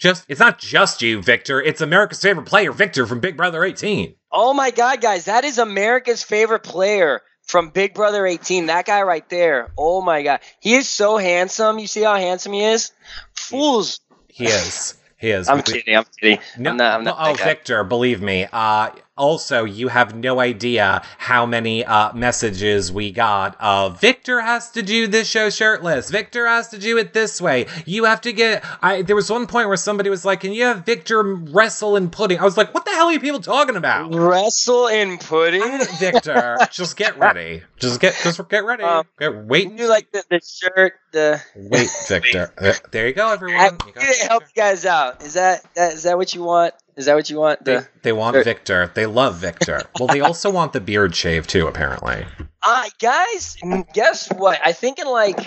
Just 0.01 0.25
it's 0.27 0.39
not 0.39 0.57
just 0.57 1.03
you, 1.03 1.21
Victor. 1.21 1.61
It's 1.61 1.79
America's 1.79 2.19
favorite 2.19 2.47
player, 2.47 2.71
Victor 2.71 3.05
from 3.05 3.19
Big 3.19 3.37
Brother 3.37 3.63
18. 3.63 4.15
Oh 4.31 4.51
my 4.51 4.71
God, 4.71 4.99
guys, 4.99 5.25
that 5.25 5.43
is 5.43 5.59
America's 5.59 6.23
favorite 6.23 6.63
player 6.63 7.21
from 7.43 7.69
Big 7.69 7.93
Brother 7.93 8.25
18. 8.25 8.65
That 8.65 8.87
guy 8.87 9.03
right 9.03 9.27
there. 9.29 9.71
Oh 9.77 10.01
my 10.01 10.23
God, 10.23 10.39
he 10.59 10.73
is 10.73 10.89
so 10.89 11.17
handsome. 11.17 11.77
You 11.77 11.85
see 11.85 12.01
how 12.01 12.15
handsome 12.15 12.53
he 12.53 12.63
is? 12.63 12.91
Fools. 13.35 13.99
He 14.27 14.45
is. 14.45 14.95
He 15.19 15.29
is. 15.29 15.47
I'm 15.47 15.61
kidding. 15.61 15.95
I'm 15.95 16.05
kidding. 16.19 16.39
No, 16.57 16.71
I'm 16.71 16.77
not. 16.77 16.93
I'm 16.95 17.03
not 17.03 17.17
oh. 17.19 17.33
Victor, 17.35 17.83
believe 17.83 18.23
me. 18.23 18.47
Uh, 18.51 18.89
also, 19.21 19.65
you 19.65 19.87
have 19.87 20.15
no 20.15 20.39
idea 20.39 21.03
how 21.19 21.45
many 21.45 21.85
uh, 21.85 22.11
messages 22.13 22.91
we 22.91 23.11
got 23.11 23.55
of 23.59 24.01
Victor 24.01 24.41
has 24.41 24.71
to 24.71 24.81
do 24.81 25.05
this 25.05 25.29
show 25.29 25.51
shirtless. 25.51 26.09
Victor 26.09 26.47
has 26.47 26.69
to 26.69 26.79
do 26.79 26.97
it 26.97 27.13
this 27.13 27.39
way. 27.39 27.67
You 27.85 28.05
have 28.05 28.21
to 28.21 28.33
get. 28.33 28.65
I 28.81 29.03
there 29.03 29.15
was 29.15 29.29
one 29.29 29.45
point 29.45 29.67
where 29.67 29.77
somebody 29.77 30.09
was 30.09 30.25
like, 30.25 30.39
"Can 30.39 30.53
you 30.53 30.63
have 30.63 30.85
Victor 30.87 31.21
wrestle 31.21 31.95
in 31.97 32.09
pudding?" 32.09 32.39
I 32.39 32.43
was 32.43 32.57
like, 32.57 32.73
"What 32.73 32.83
the 32.85 32.91
hell 32.91 33.09
are 33.09 33.13
you 33.13 33.19
people 33.19 33.41
talking 33.41 33.75
about?" 33.75 34.11
Wrestle 34.11 34.87
in 34.87 35.19
pudding. 35.19 35.61
Victor, 35.99 36.57
just 36.71 36.97
get 36.97 37.19
ready. 37.19 37.61
Just 37.77 37.99
get 38.01 38.19
just 38.23 38.49
get 38.49 38.65
ready. 38.65 38.83
Um, 38.83 39.05
Get- 39.19 39.35
wait, 39.45 39.71
You 39.71 39.87
like 39.87 40.11
the, 40.11 40.23
the 40.31 40.41
shirt, 40.43 40.93
the. 41.11 41.39
wait, 41.55 41.89
Victor. 42.07 42.53
There 42.91 43.07
you 43.07 43.13
go, 43.13 43.27
I 43.27 43.33
everyone. 43.33 43.77
You 43.85 43.93
got 43.93 44.03
need 44.03 44.27
help 44.27 44.43
you 44.43 44.61
guys 44.61 44.85
out. 44.85 45.21
Is 45.21 45.35
that, 45.35 45.63
that 45.75 45.93
is 45.93 46.03
that 46.03 46.17
what 46.17 46.33
you 46.33 46.43
want? 46.43 46.73
Is 46.97 47.05
that 47.05 47.15
what 47.15 47.29
you 47.29 47.37
want? 47.39 47.63
They, 47.63 47.75
The 47.75 47.87
they 48.03 48.11
want 48.11 48.35
Sure. 48.35 48.43
Victor. 48.43 48.91
They 48.93 49.05
love 49.05 49.35
Victor. 49.37 49.83
Well, 49.99 50.07
they 50.07 50.21
also 50.21 50.49
want 50.49 50.73
the 50.73 50.81
beard 50.81 51.15
shave 51.15 51.47
too, 51.47 51.67
apparently. 51.67 52.25
uh, 52.63 52.83
guys, 52.99 53.57
guess 53.93 54.29
what? 54.31 54.59
I 54.63 54.73
think 54.73 54.99
in 54.99 55.07
like 55.07 55.39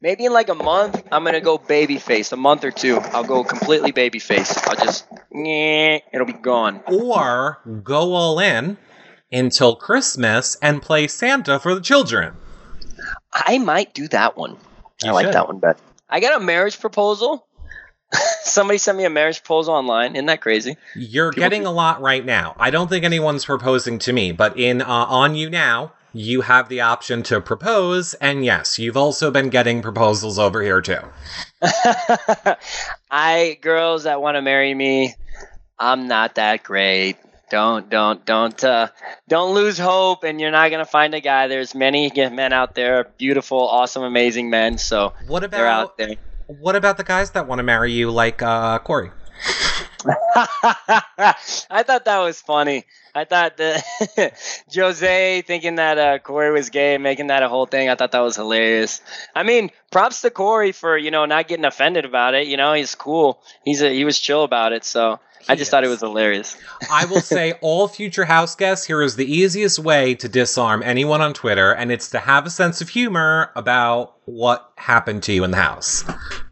maybe 0.00 0.24
in 0.24 0.32
like 0.32 0.48
a 0.48 0.54
month, 0.54 1.02
I'm 1.12 1.24
gonna 1.24 1.40
go 1.40 1.58
baby 1.58 1.98
face. 1.98 2.32
A 2.32 2.36
month 2.36 2.64
or 2.64 2.70
two, 2.70 2.96
I'll 2.98 3.24
go 3.24 3.44
completely 3.44 3.92
baby 3.92 4.18
face. 4.18 4.56
I'll 4.66 4.76
just 4.76 5.06
yeah, 5.32 5.98
it'll 6.12 6.26
be 6.26 6.32
gone. 6.32 6.80
Or 6.86 7.60
go 7.82 8.14
all 8.14 8.38
in 8.38 8.76
until 9.30 9.76
Christmas 9.76 10.56
and 10.62 10.82
play 10.82 11.06
Santa 11.08 11.58
for 11.58 11.74
the 11.74 11.80
children. 11.80 12.34
I 13.32 13.58
might 13.58 13.94
do 13.94 14.08
that 14.08 14.36
one. 14.36 14.56
I 15.02 15.06
You 15.06 15.12
like 15.12 15.32
that 15.32 15.46
one 15.48 15.58
better. 15.58 15.78
I 16.08 16.20
got 16.20 16.40
a 16.40 16.44
marriage 16.44 16.78
proposal. 16.78 17.46
Somebody 18.42 18.78
sent 18.78 18.98
me 18.98 19.04
a 19.04 19.10
marriage 19.10 19.42
proposal 19.42 19.74
online. 19.74 20.14
Isn't 20.14 20.26
that 20.26 20.40
crazy? 20.40 20.76
You're 20.94 21.30
People 21.30 21.42
getting 21.42 21.66
a 21.66 21.70
lot 21.70 22.00
right 22.00 22.24
now. 22.24 22.54
I 22.58 22.70
don't 22.70 22.88
think 22.88 23.04
anyone's 23.04 23.44
proposing 23.44 23.98
to 24.00 24.12
me, 24.12 24.32
but 24.32 24.58
in 24.58 24.82
uh, 24.82 24.86
on 24.86 25.34
YouNow, 25.34 25.92
you 26.12 26.42
have 26.42 26.68
the 26.68 26.82
option 26.82 27.22
to 27.24 27.40
propose, 27.40 28.14
and 28.14 28.44
yes, 28.44 28.78
you've 28.78 28.96
also 28.96 29.30
been 29.30 29.48
getting 29.48 29.80
proposals 29.80 30.38
over 30.38 30.62
here 30.62 30.80
too. 30.82 31.00
I 33.10 33.58
girls 33.60 34.04
that 34.04 34.20
want 34.20 34.36
to 34.36 34.42
marry 34.42 34.74
me, 34.74 35.14
I'm 35.78 36.08
not 36.08 36.34
that 36.34 36.62
great. 36.62 37.16
Don't 37.50 37.90
don't 37.90 38.24
don't 38.24 38.62
uh, 38.64 38.88
don't 39.28 39.54
lose 39.54 39.78
hope, 39.78 40.24
and 40.24 40.40
you're 40.40 40.50
not 40.50 40.70
gonna 40.70 40.86
find 40.86 41.14
a 41.14 41.20
guy. 41.20 41.48
There's 41.48 41.74
many 41.74 42.10
men 42.14 42.52
out 42.52 42.74
there, 42.74 43.04
beautiful, 43.18 43.58
awesome, 43.58 44.02
amazing 44.02 44.48
men. 44.48 44.78
So 44.78 45.12
What 45.26 45.44
about 45.44 45.56
they're 45.56 45.66
out 45.66 45.98
there. 45.98 46.16
What 46.60 46.76
about 46.76 46.96
the 46.96 47.04
guys 47.04 47.30
that 47.32 47.46
want 47.46 47.58
to 47.58 47.62
marry 47.62 47.92
you, 47.92 48.10
like 48.10 48.42
uh, 48.42 48.78
Corey? 48.80 49.10
I 50.34 51.84
thought 51.86 52.04
that 52.04 52.18
was 52.18 52.40
funny. 52.40 52.84
I 53.14 53.24
thought 53.24 53.56
the 53.56 54.32
Jose 54.74 55.42
thinking 55.42 55.76
that 55.76 55.98
uh, 55.98 56.18
Corey 56.18 56.50
was 56.50 56.70
gay, 56.70 56.98
making 56.98 57.28
that 57.28 57.42
a 57.42 57.48
whole 57.48 57.66
thing. 57.66 57.88
I 57.88 57.94
thought 57.94 58.12
that 58.12 58.20
was 58.20 58.36
hilarious. 58.36 59.00
I 59.34 59.42
mean, 59.42 59.70
props 59.90 60.22
to 60.22 60.30
Corey 60.30 60.72
for 60.72 60.96
you 60.96 61.10
know 61.10 61.26
not 61.26 61.46
getting 61.48 61.64
offended 61.64 62.04
about 62.04 62.34
it. 62.34 62.46
You 62.46 62.56
know, 62.56 62.72
he's 62.72 62.94
cool. 62.94 63.40
He's 63.64 63.82
a, 63.82 63.90
he 63.90 64.04
was 64.04 64.18
chill 64.18 64.44
about 64.44 64.72
it. 64.72 64.84
So 64.84 65.20
I 65.48 65.54
just 65.56 65.68
He 65.68 65.70
thought 65.70 65.84
it 65.84 65.88
was 65.88 66.00
hilarious. 66.00 66.56
I 66.90 67.04
will 67.06 67.20
say, 67.20 67.54
all 67.60 67.88
future 67.88 68.24
house 68.24 68.54
guests, 68.54 68.86
here 68.86 69.02
is 69.02 69.16
the 69.16 69.30
easiest 69.30 69.78
way 69.78 70.14
to 70.16 70.28
disarm 70.28 70.82
anyone 70.82 71.20
on 71.20 71.34
Twitter, 71.34 71.72
and 71.72 71.90
it's 71.92 72.10
to 72.10 72.18
have 72.18 72.46
a 72.46 72.50
sense 72.50 72.80
of 72.80 72.88
humor 72.88 73.50
about 73.56 74.14
what 74.26 74.72
happened 74.78 75.22
to 75.24 75.32
you 75.32 75.44
in 75.44 75.50
the 75.50 75.56
house. 75.56 76.04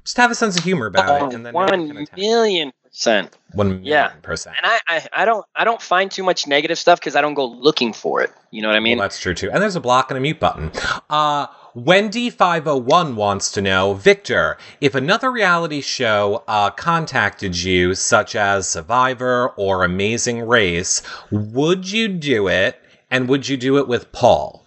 Just 0.05 0.16
have 0.16 0.31
a 0.31 0.35
sense 0.35 0.57
of 0.59 0.64
humor 0.64 0.87
about 0.87 1.09
Oh, 1.22 1.29
it, 1.29 1.35
and 1.35 1.46
then 1.46 1.55
one 1.55 1.68
can 1.68 1.88
one 1.88 1.96
attack. 1.98 2.18
million 2.18 2.72
percent. 2.85 3.37
One 3.53 3.68
million 3.68 3.85
Yeah. 3.87 4.09
percent. 4.22 4.57
And 4.62 4.66
I, 4.66 4.81
I, 4.88 5.22
I 5.22 5.24
don't, 5.24 5.44
I 5.55 5.64
don't 5.64 5.81
find 5.81 6.11
too 6.11 6.22
much 6.24 6.46
negative 6.46 6.79
stuff 6.79 6.98
because 6.98 7.14
I 7.16 7.20
don't 7.20 7.35
go 7.35 7.46
looking 7.46 7.92
for 7.92 8.20
it. 8.22 8.31
You 8.50 8.62
know 8.62 8.68
what 8.68 8.76
I 8.76 8.81
mean? 8.81 8.98
well, 8.98 9.05
that's 9.05 9.20
true 9.20 9.35
too. 9.35 9.50
And 9.53 9.62
there's 9.62 9.76
a 9.76 9.81
block 9.81 10.11
and 10.11 10.18
a 10.18 10.20
mute 10.20 10.40
button. 10.40 10.72
Uh, 11.09 11.46
Wendy501 11.77 13.15
wants 13.15 13.53
to 13.53 13.63
know, 13.63 13.95
Victor, 13.95 14.59
if 14.81 14.97
another 14.97 15.31
reality 15.31 15.81
show 15.81 16.43
uh, 16.49 16.71
contacted 16.71 17.57
you, 17.63 17.95
such 17.95 18.35
as 18.35 18.69
Survivor 18.69 19.51
or 19.51 19.85
Amazing 19.85 20.49
Race, 20.49 21.01
would 21.31 21.91
you 21.91 22.09
do 22.09 22.49
it? 22.49 22.81
And 23.09 23.29
would 23.29 23.49
you 23.49 23.57
do 23.57 23.79
it 23.79 23.87
with 23.87 24.11
Paul? 24.13 24.65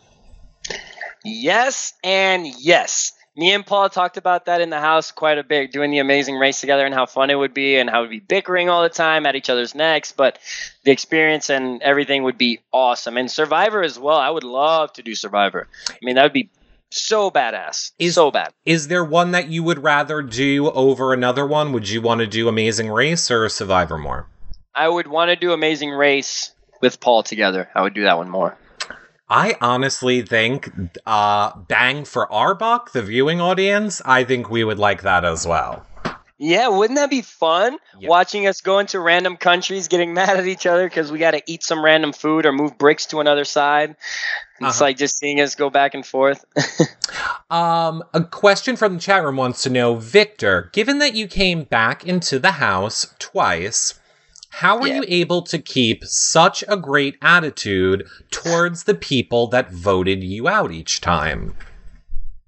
Yes 1.26 1.94
and 2.04 2.46
yes. 2.60 3.12
Me 3.36 3.52
and 3.52 3.66
Paul 3.66 3.90
talked 3.90 4.18
about 4.18 4.46
that 4.46 4.62
in 4.62 4.70
the 4.70 4.80
house 4.80 5.12
quite 5.12 5.38
a 5.38 5.44
bit, 5.44 5.72
doing 5.72 5.92
the 5.92 6.00
amazing 6.00 6.38
race 6.38 6.62
together 6.62 6.86
and 6.86 6.94
how 6.94 7.06
fun 7.06 7.30
it 7.30 7.36
would 7.36 7.54
be 7.54 7.78
and 7.78 7.90
how 7.90 8.02
we'd 8.04 8.10
be 8.10 8.20
bickering 8.20 8.70
all 8.70 8.84
the 8.84 8.90
time 8.90 9.26
at 9.26 9.36
each 9.36 9.50
other's 9.50 9.74
necks, 9.74 10.12
but 10.12 10.40
the 10.84 10.92
experience 10.92 11.50
and 11.50 11.82
everything 11.82 12.24
would 12.24 12.38
be 12.38 12.60
awesome. 12.72 13.18
And 13.18 13.32
Survivor 13.32 13.82
as 13.82 13.98
well. 13.98 14.18
I 14.18 14.30
would 14.30 14.44
love 14.44 14.94
to 14.94 15.04
do 15.04 15.16
Survivor. 15.16 15.68
I 15.90 15.98
mean, 16.02 16.16
that 16.16 16.24
would 16.24 16.34
be 16.34 16.50
so 16.96 17.32
badass. 17.32 17.92
Is- 18.00 18.16
so 18.16 18.32
bad. 18.32 18.54
Is 18.66 18.88
there 18.88 19.04
one 19.04 19.32
that 19.32 19.50
you 19.50 19.64
would 19.64 19.84
rather 19.84 20.22
do 20.22 20.70
over 20.72 21.14
another 21.14 21.46
one? 21.46 21.72
Would 21.74 21.90
you 21.90 22.02
want 22.02 22.20
to 22.20 22.28
do 22.28 22.48
Amazing 22.48 22.90
Race 22.90 23.30
or 23.32 23.48
Survivor 23.50 23.98
more? 23.98 24.28
I 24.76 24.88
would 24.88 25.08
want 25.08 25.30
to 25.30 25.36
do 25.36 25.54
Amazing 25.54 25.92
Race 25.92 26.52
with 26.82 27.00
Paul 27.00 27.24
together. 27.24 27.70
I 27.76 27.82
would 27.82 27.94
do 27.94 28.04
that 28.04 28.18
one 28.18 28.30
more. 28.30 28.58
I 29.30 29.56
honestly 29.62 30.22
think, 30.22 30.70
uh, 31.06 31.56
bang 31.68 32.06
for 32.06 32.32
our 32.32 32.54
buck, 32.54 32.92
the 32.92 33.02
viewing 33.02 33.42
audience, 33.42 34.02
I 34.06 34.24
think 34.26 34.50
we 34.50 34.64
would 34.64 34.80
like 34.80 35.02
that 35.04 35.26
as 35.26 35.48
well. 35.48 35.86
Yeah, 36.38 36.68
wouldn't 36.68 36.98
that 36.98 37.10
be 37.10 37.22
fun? 37.22 37.78
Yeah. 37.98 38.10
Watching 38.10 38.48
us 38.48 38.62
go 38.62 38.80
into 38.80 39.00
random 39.00 39.38
countries, 39.38 39.88
getting 39.88 40.14
mad 40.16 40.38
at 40.38 40.46
each 40.46 40.66
other 40.66 40.88
because 40.88 41.12
we 41.12 41.20
got 41.20 41.32
to 41.32 41.42
eat 41.48 41.64
some 41.64 41.84
random 41.84 42.12
food 42.12 42.46
or 42.46 42.52
move 42.52 42.78
bricks 42.78 43.08
to 43.08 43.22
another 43.22 43.46
side. 43.46 43.96
It's 44.66 44.78
Uh-huh. 44.78 44.86
like 44.86 44.98
just 44.98 45.18
seeing 45.18 45.40
us 45.42 45.56
go 45.56 45.70
back 45.70 45.94
and 45.94 46.06
forth. 46.06 46.44
Um, 47.50 48.04
a 48.16 48.24
question 48.24 48.76
from 48.76 48.96
the 48.96 49.00
chat 49.00 49.24
room 49.24 49.36
wants 49.36 49.62
to 49.64 49.70
know, 49.70 49.96
Victor, 49.96 50.72
given 50.74 50.98
that 51.00 51.14
you 51.14 51.28
came 51.28 51.64
back 51.64 52.04
into 52.04 52.40
the 52.40 52.54
house 52.54 53.14
twice, 53.20 53.94
how 54.50 54.80
were 54.80 54.88
Yeah. 54.88 54.96
you 54.96 55.06
able 55.08 55.44
to 55.44 55.60
keep 55.60 56.04
such 56.06 56.64
a 56.68 56.76
great 56.78 57.16
attitude 57.22 58.08
towards 58.32 58.86
the 58.86 58.96
people 58.96 59.46
that 59.48 59.72
voted 59.72 60.24
you 60.24 60.48
out 60.48 60.72
each 60.72 61.00
time? 61.02 61.56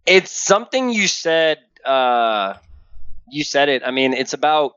it's 0.07 0.31
something 0.31 0.89
you 0.91 1.07
said. 1.07 1.59
Uh, 1.83 2.53
you 3.29 3.43
said 3.43 3.69
it. 3.69 3.83
I 3.85 3.91
mean, 3.91 4.13
it's 4.13 4.33
about 4.33 4.73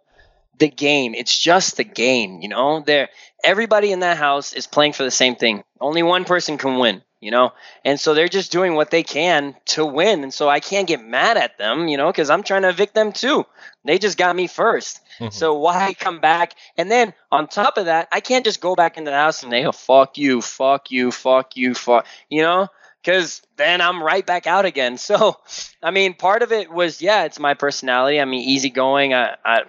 the 0.58 0.68
game. 0.68 1.14
It's 1.14 1.36
just 1.38 1.76
the 1.76 1.84
game. 1.84 2.40
You 2.42 2.48
know, 2.48 2.80
there. 2.80 3.08
Everybody 3.44 3.92
in 3.92 4.00
that 4.00 4.16
house 4.18 4.52
is 4.52 4.66
playing 4.66 4.92
for 4.94 5.04
the 5.04 5.10
same 5.10 5.36
thing. 5.36 5.64
Only 5.80 6.02
one 6.02 6.24
person 6.24 6.58
can 6.58 6.78
win. 6.78 7.02
You 7.20 7.32
know, 7.32 7.52
and 7.84 7.98
so 7.98 8.14
they're 8.14 8.28
just 8.28 8.52
doing 8.52 8.74
what 8.74 8.90
they 8.90 9.02
can 9.02 9.56
to 9.66 9.84
win. 9.84 10.22
And 10.22 10.32
so 10.32 10.48
I 10.48 10.60
can't 10.60 10.86
get 10.86 11.04
mad 11.04 11.36
at 11.36 11.58
them. 11.58 11.88
You 11.88 11.96
know, 11.96 12.06
because 12.06 12.30
I'm 12.30 12.42
trying 12.44 12.62
to 12.62 12.68
evict 12.68 12.94
them 12.94 13.12
too. 13.12 13.44
They 13.84 13.98
just 13.98 14.16
got 14.18 14.36
me 14.36 14.46
first. 14.46 15.00
Mhm. 15.18 15.32
So 15.32 15.54
why 15.58 15.94
come 15.98 16.20
back? 16.20 16.54
And 16.76 16.90
then 16.90 17.12
on 17.32 17.48
top 17.48 17.76
of 17.76 17.86
that, 17.86 18.08
I 18.12 18.20
can't 18.20 18.44
just 18.44 18.60
go 18.60 18.74
back 18.74 18.96
into 18.98 19.10
the 19.10 19.16
house 19.16 19.42
and 19.42 19.52
they 19.52 19.62
go, 19.62 19.72
fuck 19.72 20.16
you, 20.16 20.40
fuck 20.40 20.90
you, 20.90 21.10
fuck 21.10 21.56
you, 21.56 21.74
fuck, 21.74 22.06
you 22.28 22.42
know? 22.42 22.68
Because 23.02 23.42
then 23.56 23.80
I'm 23.80 24.02
right 24.02 24.24
back 24.24 24.46
out 24.46 24.64
again. 24.64 24.98
So, 25.08 25.38
I 25.82 25.90
mean, 25.90 26.14
part 26.14 26.42
of 26.42 26.52
it 26.52 26.70
was, 26.70 27.00
yeah, 27.02 27.24
it's 27.24 27.38
my 27.40 27.54
personality. 27.54 28.20
I 28.20 28.26
mean, 28.26 28.42
easygoing. 28.48 29.14
I, 29.14 29.36
I, 29.44 29.62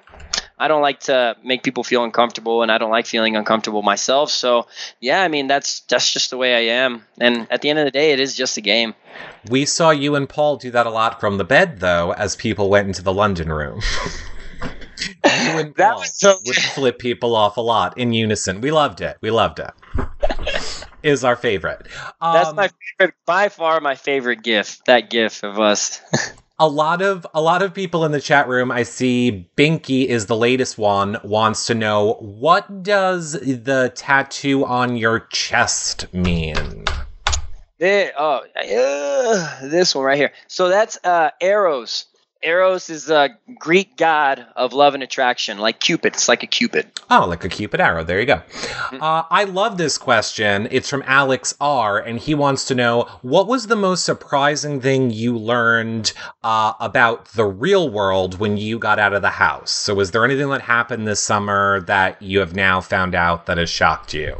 I 0.60 0.68
don't 0.68 0.82
like 0.82 1.00
to 1.02 1.38
make 1.44 1.64
people 1.64 1.84
feel 1.84 2.04
uncomfortable, 2.04 2.62
and 2.62 2.72
I 2.72 2.78
don't 2.78 2.92
like 2.92 3.06
feeling 3.06 3.36
uncomfortable 3.38 3.82
myself. 3.82 4.30
So, 4.30 4.68
yeah, 5.00 5.22
I 5.22 5.30
mean, 5.30 5.48
that's 5.48 5.80
that's 5.82 6.12
just 6.12 6.30
the 6.32 6.38
way 6.38 6.56
I 6.56 6.74
am. 6.74 7.04
And 7.20 7.48
at 7.50 7.62
the 7.62 7.70
end 7.70 7.80
of 7.80 7.86
the 7.86 7.92
day, 7.92 8.12
it 8.12 8.20
is 8.20 8.36
just 8.36 8.58
a 8.58 8.62
game. 8.62 8.94
We 9.50 9.66
saw 9.66 9.92
you 9.92 10.16
and 10.16 10.28
Paul 10.28 10.58
do 10.58 10.70
that 10.72 10.86
a 10.86 10.90
lot 10.90 11.20
from 11.20 11.38
the 11.38 11.46
bed, 11.46 11.80
though, 11.80 12.12
as 12.12 12.36
people 12.36 12.70
went 12.70 12.88
into 12.88 13.02
the 13.02 13.14
London 13.14 13.52
room. 13.52 13.80
you 15.02 15.10
and 15.24 15.74
That 15.76 15.92
Paul 15.92 16.00
was 16.00 16.20
so 16.20 16.36
would 16.46 16.56
flip 16.56 17.00
people 17.00 17.36
off 17.36 17.56
a 17.58 17.62
lot 17.62 17.98
in 17.98 18.12
unison. 18.12 18.60
We 18.60 18.72
loved 18.72 19.02
it. 19.02 19.18
We 19.22 19.32
loved 19.32 19.60
it. 19.60 19.72
Is 21.02 21.24
our 21.24 21.38
favorite. 21.38 21.88
That's 22.22 22.50
Um, 22.50 22.58
my 22.58 22.70
favorite, 22.98 23.16
by 23.26 23.48
far, 23.48 23.80
my 23.80 23.96
favorite 23.96 24.44
gif. 24.44 24.84
That 24.86 25.10
gif 25.10 25.44
of 25.44 25.58
us. 25.58 26.02
a 26.60 26.68
lot 26.68 27.02
of 27.02 27.26
a 27.34 27.42
lot 27.42 27.62
of 27.62 27.74
people 27.74 28.04
in 28.06 28.12
the 28.12 28.20
chat 28.20 28.48
room 28.48 28.70
i 28.72 28.84
see 28.84 29.48
binky 29.56 30.06
is 30.06 30.26
the 30.26 30.36
latest 30.36 30.78
one 30.78 31.18
wants 31.24 31.66
to 31.66 31.74
know 31.74 32.14
what 32.20 32.84
does 32.84 33.32
the 33.32 33.92
tattoo 33.96 34.66
on 34.66 34.98
your 34.98 35.22
chest 35.32 36.14
mean 36.14 36.86
There, 37.80 38.12
oh, 38.18 38.42
uh, 38.58 39.68
this 39.70 39.96
one 39.96 40.04
right 40.04 40.18
here. 40.18 40.34
So 40.48 40.68
that's 40.68 41.00
uh, 41.06 41.30
Eros. 41.40 42.08
Eros 42.42 42.90
is 42.90 43.10
a 43.10 43.30
Greek 43.58 43.98
god 43.98 44.46
of 44.56 44.72
love 44.72 44.94
and 44.94 45.04
attraction, 45.04 45.58
like 45.58 45.80
Cupid. 45.80 46.14
It's 46.14 46.28
like 46.30 46.42
a 46.44 46.48
Cupid. 46.48 46.88
oh 47.10 47.26
like 47.28 47.44
a 47.44 47.50
cupid 47.50 47.82
arrow. 47.82 48.04
There 48.04 48.20
you 48.20 48.26
go. 48.26 48.42
Uh, 48.92 49.24
i 49.30 49.44
love 49.44 49.78
this 49.78 49.98
question. 49.98 50.68
It's 50.72 50.90
from 50.90 51.04
alex 51.06 51.54
r 51.60 52.00
and 52.00 52.20
he 52.20 52.34
wants 52.36 52.66
to 52.66 52.76
know 52.76 53.04
what 53.22 53.48
was 53.48 53.68
the 53.68 53.76
most 53.76 54.04
surprising 54.06 54.80
thing 54.82 55.12
you 55.12 55.38
learned 55.38 56.14
uh, 56.44 56.74
about 56.80 57.26
the 57.34 57.46
real 57.46 57.90
world 57.90 58.40
when 58.40 58.58
you 58.58 58.80
got 58.80 59.00
out 59.00 59.14
of 59.14 59.22
the 59.22 59.30
house? 59.30 59.72
So 59.72 59.94
was 59.96 60.12
there 60.12 60.24
anything 60.26 60.50
that 60.50 60.62
happened 60.62 61.08
this 61.08 61.20
summer 61.20 61.82
that 61.82 62.22
you 62.22 62.40
have 62.40 62.56
now 62.56 62.80
found 62.82 63.16
out 63.16 63.46
that 63.48 63.58
has 63.58 63.70
shocked 63.70 64.14
you 64.14 64.38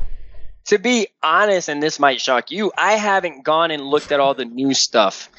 To 0.70 0.78
be 0.78 1.08
honest, 1.24 1.68
and 1.68 1.82
this 1.82 2.00
might 2.00 2.22
shock 2.22 2.52
you, 2.52 2.72
I 2.78 2.94
haven't 2.94 3.44
gone 3.44 3.72
and 3.72 3.84
looked 3.84 4.12
at 4.12 4.20
all 4.20 4.36
the 4.36 4.46
new 4.46 4.76
stuff 4.76 5.30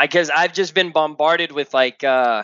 because 0.00 0.28
I've 0.28 0.52
just 0.52 0.74
been 0.74 0.90
bombarded 0.90 1.52
with 1.52 1.72
like 1.72 2.02
uh, 2.02 2.42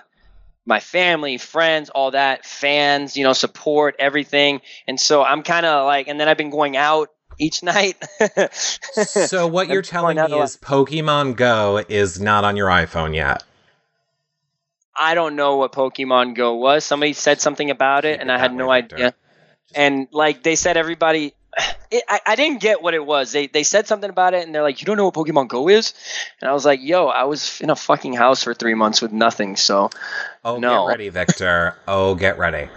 my 0.64 0.78
family, 0.78 1.38
friends, 1.38 1.90
all 1.90 2.12
that, 2.12 2.44
fans, 2.44 3.16
you 3.16 3.24
know, 3.24 3.32
support, 3.32 3.96
everything. 3.98 4.60
And 4.86 5.00
so 5.00 5.24
I'm 5.24 5.42
kind 5.42 5.66
of 5.66 5.84
like, 5.84 6.06
and 6.06 6.20
then 6.20 6.28
I've 6.28 6.36
been 6.36 6.50
going 6.50 6.76
out 6.76 7.10
each 7.40 7.62
night. 7.64 7.96
So 8.92 9.48
what 9.48 9.68
you're 9.68 9.82
telling 9.82 10.16
me 10.16 10.40
is 10.40 10.56
Pokemon 10.58 11.34
Go 11.34 11.84
is 11.88 12.20
not 12.20 12.44
on 12.44 12.56
your 12.56 12.68
iPhone 12.68 13.16
yet. 13.16 13.42
I 14.94 15.14
don't 15.14 15.34
know 15.34 15.56
what 15.56 15.72
Pokemon 15.72 16.36
Go 16.36 16.54
was. 16.54 16.84
Somebody 16.84 17.14
said 17.14 17.40
something 17.40 17.70
about 17.70 18.04
it, 18.04 18.20
and 18.20 18.30
I 18.30 18.38
had 18.38 18.54
no 18.54 18.70
idea. 18.70 19.14
And 19.74 20.06
like 20.12 20.42
they 20.44 20.54
said, 20.54 20.76
everybody, 20.76 21.34
it, 21.90 22.04
I, 22.08 22.20
I 22.26 22.36
didn't 22.36 22.60
get 22.60 22.82
what 22.82 22.94
it 22.94 23.04
was. 23.04 23.32
They 23.32 23.46
they 23.46 23.62
said 23.62 23.86
something 23.86 24.10
about 24.10 24.34
it, 24.34 24.44
and 24.46 24.54
they're 24.54 24.62
like, 24.62 24.80
"You 24.80 24.86
don't 24.86 24.96
know 24.96 25.06
what 25.06 25.14
Pokemon 25.14 25.48
Go 25.48 25.68
is?" 25.68 25.94
And 26.40 26.48
I 26.50 26.52
was 26.52 26.64
like, 26.64 26.80
"Yo, 26.82 27.06
I 27.06 27.24
was 27.24 27.60
in 27.60 27.70
a 27.70 27.76
fucking 27.76 28.14
house 28.14 28.42
for 28.42 28.54
three 28.54 28.74
months 28.74 29.00
with 29.02 29.12
nothing." 29.12 29.56
So 29.56 29.90
Oh, 30.44 30.56
No. 30.58 30.84
get 30.86 30.90
ready, 30.92 31.08
Victor. 31.08 31.76
oh, 31.88 32.14
get 32.14 32.38
ready. 32.38 32.68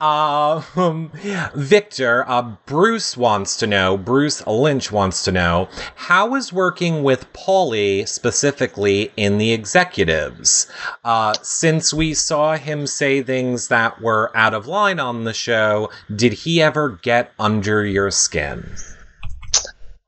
Um, 0.00 1.10
Victor, 1.54 2.24
uh, 2.28 2.42
Bruce 2.66 3.16
wants 3.16 3.56
to 3.56 3.66
know, 3.66 3.96
Bruce 3.96 4.46
Lynch 4.46 4.92
wants 4.92 5.24
to 5.24 5.32
know, 5.32 5.68
how 5.96 6.34
is 6.36 6.52
working 6.52 7.02
with 7.02 7.32
Paulie 7.32 8.06
specifically 8.06 9.10
in 9.16 9.38
the 9.38 9.52
executives? 9.52 10.68
Uh, 11.04 11.34
since 11.42 11.92
we 11.92 12.14
saw 12.14 12.56
him 12.56 12.86
say 12.86 13.22
things 13.22 13.68
that 13.68 14.00
were 14.00 14.30
out 14.36 14.54
of 14.54 14.66
line 14.68 15.00
on 15.00 15.24
the 15.24 15.34
show, 15.34 15.90
did 16.14 16.32
he 16.34 16.62
ever 16.62 16.90
get 17.02 17.32
under 17.38 17.84
your 17.84 18.10
skin? 18.10 18.47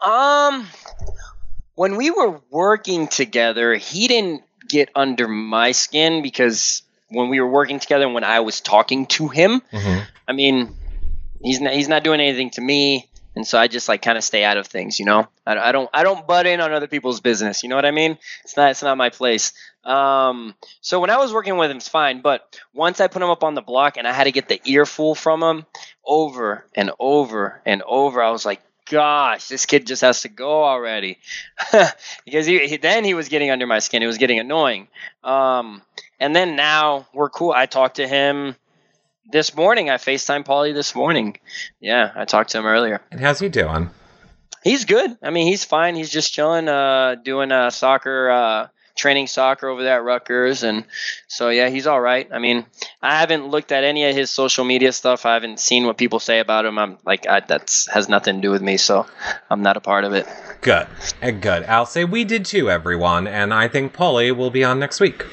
Um, 0.00 0.66
when 1.74 1.96
we 1.96 2.10
were 2.10 2.40
working 2.50 3.08
together, 3.08 3.74
he 3.74 4.08
didn't 4.08 4.42
get 4.68 4.90
under 4.94 5.28
my 5.28 5.72
skin 5.72 6.22
because 6.22 6.82
when 7.08 7.28
we 7.28 7.40
were 7.40 7.48
working 7.50 7.80
together, 7.80 8.04
and 8.04 8.14
when 8.14 8.24
I 8.24 8.40
was 8.40 8.60
talking 8.60 9.06
to 9.06 9.28
him, 9.28 9.62
Mhm. 9.72 10.06
I 10.28 10.32
mean, 10.32 10.76
he's 11.42 11.60
not, 11.60 11.72
he's 11.72 11.88
not 11.88 12.04
doing 12.04 12.20
anything 12.20 12.50
to 12.50 12.60
me, 12.60 13.08
and 13.34 13.46
so 13.46 13.58
I 13.58 13.66
just 13.68 13.88
like 13.88 14.00
kind 14.02 14.16
of 14.16 14.24
stay 14.24 14.44
out 14.44 14.56
of 14.56 14.66
things, 14.66 14.98
you 14.98 15.04
know. 15.06 15.26
I, 15.46 15.56
I 15.58 15.72
don't 15.72 15.90
I 15.92 16.02
don't 16.02 16.26
butt 16.26 16.46
in 16.46 16.60
on 16.60 16.72
other 16.72 16.86
people's 16.86 17.20
business. 17.20 17.62
You 17.62 17.68
know 17.68 17.76
what 17.76 17.84
I 17.84 17.90
mean? 17.90 18.16
It's 18.44 18.56
not 18.56 18.70
it's 18.70 18.82
not 18.82 18.96
my 18.96 19.10
place. 19.10 19.52
Um, 19.84 20.54
so 20.82 21.00
when 21.00 21.08
I 21.10 21.16
was 21.16 21.32
working 21.32 21.56
with 21.56 21.70
him, 21.70 21.78
it's 21.78 21.88
fine. 21.88 22.20
But 22.20 22.60
once 22.74 23.00
I 23.00 23.06
put 23.08 23.22
him 23.22 23.30
up 23.30 23.42
on 23.42 23.54
the 23.54 23.62
block 23.62 23.96
and 23.96 24.06
I 24.06 24.12
had 24.12 24.24
to 24.24 24.32
get 24.32 24.48
the 24.48 24.60
earful 24.66 25.14
from 25.14 25.42
him 25.42 25.66
over 26.04 26.64
and 26.74 26.90
over 26.98 27.60
and 27.66 27.82
over, 27.82 28.22
I 28.22 28.30
was 28.30 28.44
like, 28.44 28.60
gosh, 28.90 29.48
this 29.48 29.66
kid 29.66 29.86
just 29.86 30.02
has 30.02 30.22
to 30.22 30.28
go 30.28 30.64
already. 30.64 31.18
because 32.24 32.46
he, 32.46 32.66
he 32.66 32.76
then 32.76 33.04
he 33.04 33.14
was 33.14 33.28
getting 33.28 33.50
under 33.50 33.66
my 33.66 33.78
skin. 33.78 34.02
It 34.02 34.06
was 34.06 34.18
getting 34.18 34.38
annoying. 34.40 34.88
Um, 35.22 35.82
and 36.18 36.34
then 36.34 36.56
now 36.56 37.06
we're 37.14 37.30
cool. 37.30 37.52
I 37.52 37.66
talked 37.66 37.96
to 37.96 38.08
him 38.08 38.56
This 39.30 39.54
morning, 39.54 39.90
I 39.90 39.96
FaceTime 39.96 40.44
Paulie 40.44 40.74
this 40.74 40.94
morning. 40.94 41.38
Yeah, 41.80 42.10
I 42.16 42.24
talked 42.24 42.50
to 42.50 42.58
him 42.58 42.66
earlier. 42.66 43.00
And 43.12 43.20
how's 43.20 43.38
he 43.38 43.48
doing? 43.48 43.90
He's 44.64 44.84
good. 44.84 45.16
I 45.22 45.30
mean, 45.30 45.46
he's 45.46 45.64
fine. 45.64 45.94
He's 45.94 46.10
just 46.10 46.32
chilling, 46.32 46.68
uh, 46.68 47.14
doing 47.24 47.52
uh, 47.52 47.70
soccer, 47.70 48.28
uh, 48.30 48.66
training 48.96 49.26
soccer 49.26 49.68
over 49.68 49.82
there 49.82 49.96
at 49.96 50.04
Rutgers, 50.04 50.62
and 50.62 50.84
so 51.28 51.48
yeah, 51.50 51.68
he's 51.68 51.86
all 51.86 52.00
right. 52.00 52.28
I 52.32 52.38
mean, 52.38 52.66
I 53.02 53.18
haven't 53.18 53.48
looked 53.48 53.72
at 53.72 53.84
any 53.84 54.04
of 54.04 54.14
his 54.14 54.30
social 54.30 54.64
media 54.64 54.92
stuff. 54.92 55.26
I 55.26 55.34
haven't 55.34 55.60
seen 55.60 55.86
what 55.86 55.96
people 55.96 56.20
say 56.20 56.40
about 56.40 56.64
him. 56.64 56.78
I'm 56.78 56.98
like, 57.04 57.26
I, 57.26 57.40
that's 57.40 57.88
has 57.90 58.08
nothing 58.08 58.36
to 58.36 58.42
do 58.42 58.50
with 58.50 58.62
me, 58.62 58.76
so 58.76 59.06
I'm 59.48 59.62
not 59.62 59.76
a 59.76 59.80
part 59.80 60.04
of 60.04 60.14
it. 60.14 60.26
Good. 60.60 60.86
Uh, 61.22 61.30
Good. 61.30 61.64
I'll 61.64 61.86
say 61.86 62.04
we 62.04 62.24
did 62.24 62.44
too, 62.44 62.70
everyone, 62.70 63.26
and 63.26 63.54
I 63.54 63.68
think 63.68 63.94
Paulie 63.94 64.36
will 64.36 64.50
be 64.50 64.64
on 64.64 64.78
next 64.78 65.00
week. 65.00 65.24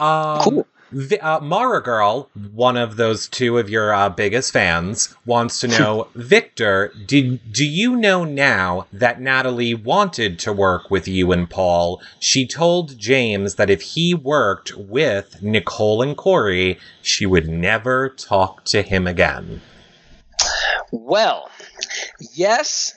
Um, 0.00 0.40
Cool. 0.40 0.66
Vi- 0.94 1.18
uh, 1.18 1.40
Mara 1.40 1.82
Girl, 1.82 2.30
one 2.52 2.76
of 2.76 2.96
those 2.96 3.28
two 3.28 3.58
of 3.58 3.68
your 3.68 3.92
uh, 3.92 4.08
biggest 4.08 4.52
fans, 4.52 5.14
wants 5.26 5.58
to 5.60 5.68
know, 5.68 6.06
Victor, 6.14 6.92
did 7.06 7.52
do 7.52 7.66
you 7.66 7.96
know 7.96 8.24
now 8.24 8.86
that 8.92 9.20
Natalie 9.20 9.74
wanted 9.74 10.38
to 10.40 10.52
work 10.52 10.90
with 10.92 11.08
you 11.08 11.32
and 11.32 11.50
Paul? 11.50 12.00
She 12.20 12.46
told 12.46 12.96
James 12.96 13.56
that 13.56 13.70
if 13.70 13.82
he 13.82 14.14
worked 14.14 14.76
with 14.76 15.42
Nicole 15.42 16.00
and 16.00 16.16
Corey, 16.16 16.78
she 17.02 17.26
would 17.26 17.48
never 17.48 18.10
talk 18.10 18.64
to 18.66 18.82
him 18.82 19.08
again. 19.08 19.62
Well, 20.92 21.50
yes, 22.34 22.96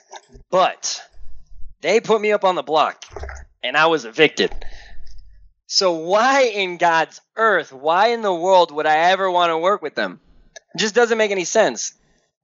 but 0.50 1.02
they 1.80 2.00
put 2.00 2.20
me 2.20 2.30
up 2.30 2.44
on 2.44 2.54
the 2.54 2.62
block 2.62 3.04
and 3.64 3.76
I 3.76 3.86
was 3.86 4.04
evicted. 4.04 4.52
So 5.68 5.92
why 5.92 6.44
in 6.44 6.78
God's 6.78 7.20
earth, 7.36 7.74
why 7.74 8.08
in 8.08 8.22
the 8.22 8.34
world 8.34 8.72
would 8.72 8.86
I 8.86 9.10
ever 9.10 9.30
want 9.30 9.50
to 9.50 9.58
work 9.58 9.82
with 9.82 9.94
them? 9.94 10.18
It 10.74 10.78
just 10.78 10.94
doesn't 10.94 11.18
make 11.18 11.30
any 11.30 11.44
sense. 11.44 11.92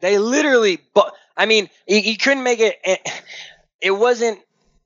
They 0.01 0.19
literally, 0.19 0.79
but 0.93 1.15
I 1.35 1.47
mean, 1.47 1.71
you, 1.89 1.99
you 1.99 2.17
couldn't 2.19 2.43
make 2.43 2.61
it. 2.61 2.77
It 3.81 3.91
wasn't 3.91 4.41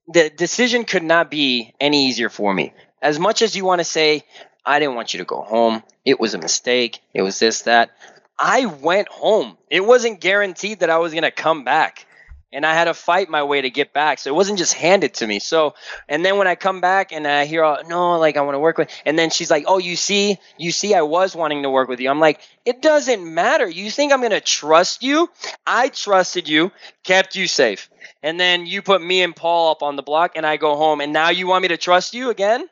the 0.07 0.31
decision 0.31 0.85
could 0.85 1.03
not 1.03 1.31
be 1.31 1.75
any 1.81 2.07
easier 2.07 2.29
for 2.29 2.55
me. 2.55 2.73
As 3.03 3.19
much 3.19 3.43
as 3.43 3.57
you 3.57 3.65
want 3.65 3.81
to 3.81 3.85
say, 3.85 4.23
I 4.65 4.79
didn't 4.79 4.95
want 4.95 5.15
you 5.15 5.19
to 5.19 5.25
go 5.25 5.43
home. 5.43 5.83
It 6.05 6.21
was 6.21 6.35
a 6.35 6.39
mistake. 6.39 7.01
It 7.13 7.23
was 7.23 7.41
this 7.41 7.63
that. 7.63 7.91
I 8.39 8.67
went 8.67 9.09
home. 9.09 9.59
It 9.69 9.85
wasn't 9.85 10.21
guaranteed 10.21 10.81
that 10.81 10.91
I 10.91 10.99
was 10.99 11.13
going 11.13 11.25
to 11.25 11.33
come 11.33 11.65
back. 11.65 12.07
And 12.51 12.65
I 12.65 12.73
had 12.73 12.85
to 12.85 12.95
fight 12.95 13.29
my 13.29 13.43
way 13.43 13.61
to 13.61 13.69
get 13.69 13.93
back. 13.93 14.19
So 14.19 14.31
it 14.31 14.35
wasn't 14.35 14.59
just 14.59 14.73
handed 14.73 15.15
to 15.15 15.27
me. 15.27 15.39
So, 15.39 15.75
and 16.09 16.25
then 16.25 16.39
when 16.39 16.47
I 16.47 16.55
come 16.55 16.81
back 16.81 17.13
and 17.13 17.27
I 17.27 17.45
hear, 17.45 17.63
oh, 17.63 17.83
no, 17.87 18.19
like 18.19 18.39
I 18.39 18.41
want 18.41 18.55
to 18.55 18.59
work 18.59 18.79
with, 18.79 18.91
and 19.05 19.19
then 19.19 19.29
she's 19.29 19.51
like, 19.51 19.65
oh, 19.67 19.77
you 19.77 19.97
see, 19.97 20.39
you 20.57 20.73
see, 20.73 20.95
I 20.95 21.03
was 21.03 21.37
wanting 21.37 21.65
to 21.65 21.71
work 21.71 21.91
with 21.91 22.01
you. 22.01 22.09
I'm 22.09 22.21
like, 22.21 22.41
it 22.65 22.81
doesn't 22.81 23.35
matter. 23.35 23.69
You 23.69 23.91
think 23.91 24.13
I'm 24.13 24.21
going 24.21 24.31
to 24.31 24.41
trust 24.41 25.03
you? 25.03 25.29
I 25.67 25.89
trusted 25.89 26.49
you, 26.49 26.73
kept 27.05 27.37
you 27.37 27.47
safe. 27.47 27.91
And 28.23 28.41
then 28.41 28.67
you 28.67 28.81
put 28.81 29.03
me 29.03 29.23
and 29.23 29.37
Paul 29.37 29.71
up 29.71 29.83
on 29.83 29.97
the 29.97 30.03
block 30.03 30.33
and 30.35 30.47
I 30.47 30.57
go 30.57 30.75
home. 30.77 31.03
And 31.03 31.13
now 31.13 31.29
you 31.29 31.47
want 31.47 31.63
me 31.63 31.69
to 31.69 31.77
trust 31.77 32.15
you 32.15 32.31
again? 32.31 32.67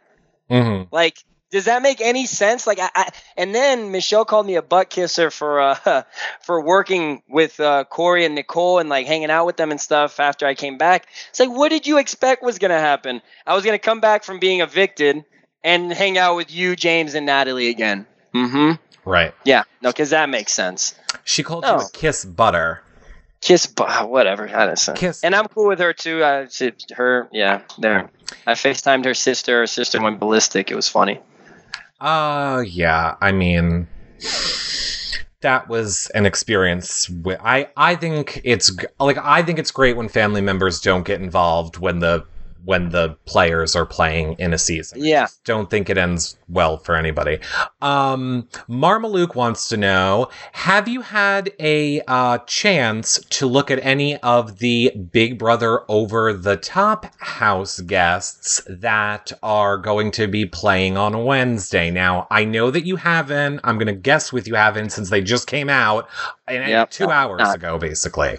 Mm-hmm. 0.51 0.95
Like, 0.95 1.23
does 1.51 1.67
that 1.67 1.81
make 1.83 2.01
any 2.01 2.27
sense? 2.27 2.67
Like, 2.67 2.79
I, 2.81 2.89
I 2.95 3.09
and 3.37 3.55
then 3.55 3.93
Michelle 3.93 4.25
called 4.25 4.47
me 4.47 4.57
a 4.57 4.63
butt 4.63 4.91
kisser 4.91 5.31
for 5.31 5.61
uh 5.61 6.03
for 6.43 6.61
working 6.61 7.23
with 7.29 7.59
uh, 7.61 7.85
Corey 7.85 8.25
and 8.25 8.35
Nicole 8.35 8.79
and 8.79 8.89
like 8.89 9.07
hanging 9.07 9.31
out 9.31 9.47
with 9.47 9.57
them 9.57 9.71
and 9.71 9.81
stuff 9.81 10.19
after 10.21 10.47
I 10.47 10.55
came 10.55 10.77
back. 10.79 11.07
It's 11.31 11.41
like, 11.41 11.51
what 11.51 11.69
did 11.71 11.87
you 11.87 11.99
expect 11.99 12.43
was 12.43 12.59
gonna 12.59 12.79
happen? 12.81 13.23
I 13.47 13.55
was 13.55 13.65
gonna 13.65 13.79
come 13.79 14.01
back 14.01 14.25
from 14.25 14.39
being 14.39 14.61
evicted 14.61 15.25
and 15.63 15.93
hang 15.93 16.19
out 16.19 16.37
with 16.37 16.53
you, 16.53 16.77
James, 16.77 17.15
and 17.15 17.27
Natalie 17.27 17.69
again. 17.69 18.07
Mm-hmm. 18.35 18.73
Right. 19.09 19.35
Yeah. 19.45 19.63
No, 19.83 19.91
because 19.91 20.11
that 20.11 20.29
makes 20.29 20.53
sense. 20.53 20.95
She 21.25 21.43
called 21.43 21.65
you 21.65 21.71
Oh. 21.71 21.77
a 21.87 21.91
kiss 21.93 22.25
butter. 22.25 22.83
Kiss, 23.41 23.67
bu- 23.67 23.85
whatever. 24.07 24.49
I 24.49 24.67
don't 24.67 24.89
know. 24.89 24.95
Kiss. 24.95 25.23
And 25.23 25.35
I'm 25.35 25.47
cool 25.47 25.69
with 25.69 25.79
her 25.79 25.93
too. 25.93 26.23
Uh, 26.25 26.49
she, 26.51 26.73
her, 26.97 27.29
yeah, 27.33 27.61
there. 27.79 28.11
I 28.47 28.53
FaceTimed 28.55 29.05
her 29.05 29.15
sister. 29.15 29.61
Her 29.61 29.67
sister 29.67 30.03
went 30.03 30.19
ballistic. 30.19 30.71
It 30.71 30.75
was 30.75 30.89
funny. 30.89 31.21
Uh, 32.01 32.63
yeah. 32.67 33.17
I 33.21 33.33
mean, 33.33 33.89
that 35.41 35.69
was 35.69 36.11
an 36.15 36.27
experience. 36.27 37.09
With, 37.09 37.39
I 37.43 37.69
I 37.77 37.95
think 37.95 38.41
it's 38.45 38.71
like 38.99 39.19
I 39.19 39.43
think 39.43 39.59
it's 39.59 39.71
great 39.71 39.97
when 39.97 40.09
family 40.09 40.41
members 40.41 40.81
don't 40.81 41.07
get 41.07 41.21
involved 41.21 41.79
when 41.79 42.01
the 42.01 42.25
when 42.67 42.91
the 42.91 43.17
players 43.25 43.75
are 43.75 43.87
playing 43.87 44.35
in 44.39 44.53
a 44.53 44.59
season. 44.59 45.03
Yeah. 45.03 45.23
just 45.23 45.43
don't 45.45 45.71
think 45.71 45.89
it 45.89 45.97
ends 45.97 46.37
well 46.49 46.77
for 46.77 46.95
anybody. 46.97 47.39
Um, 47.81 48.49
Marmaluke 48.69 49.35
wants 49.35 49.69
to 49.71 49.77
know: 49.77 50.29
Have 50.53 50.87
you 50.89 51.01
had 51.01 51.53
a 51.59 52.03
uh, 52.09 52.39
chance 52.47 53.19
to 53.31 53.47
look 53.47 53.71
at 53.71 53.79
any 53.85 54.17
of 54.19 54.59
the 54.59 54.93
Big 55.13 55.39
Brother 55.39 55.81
over 55.89 56.33
the 56.33 56.57
top 56.57 57.07
house 57.21 57.81
guests 57.81 58.61
that 58.69 59.33
are 59.43 59.79
going 59.79 60.11
to 60.13 60.27
be 60.27 60.45
playing 60.45 60.97
on 60.97 61.25
Wednesday? 61.25 61.91
Now, 61.91 62.27
I 62.31 62.45
know 62.45 62.71
that 62.71 62.85
you 62.85 62.97
haven't. 62.97 63.61
I'm 63.65 63.79
going 63.79 63.87
to 63.87 63.93
guess 63.93 64.33
with 64.33 64.47
you 64.47 64.55
haven't 64.57 64.91
since 64.91 65.09
they 65.11 65.21
just 65.23 65.47
came 65.47 65.69
out 65.69 66.09
Yep. 66.49 66.91
two 66.91 67.11
hours 67.11 67.41
Not- 67.41 67.57
ago, 67.57 67.79
basically. 67.79 68.39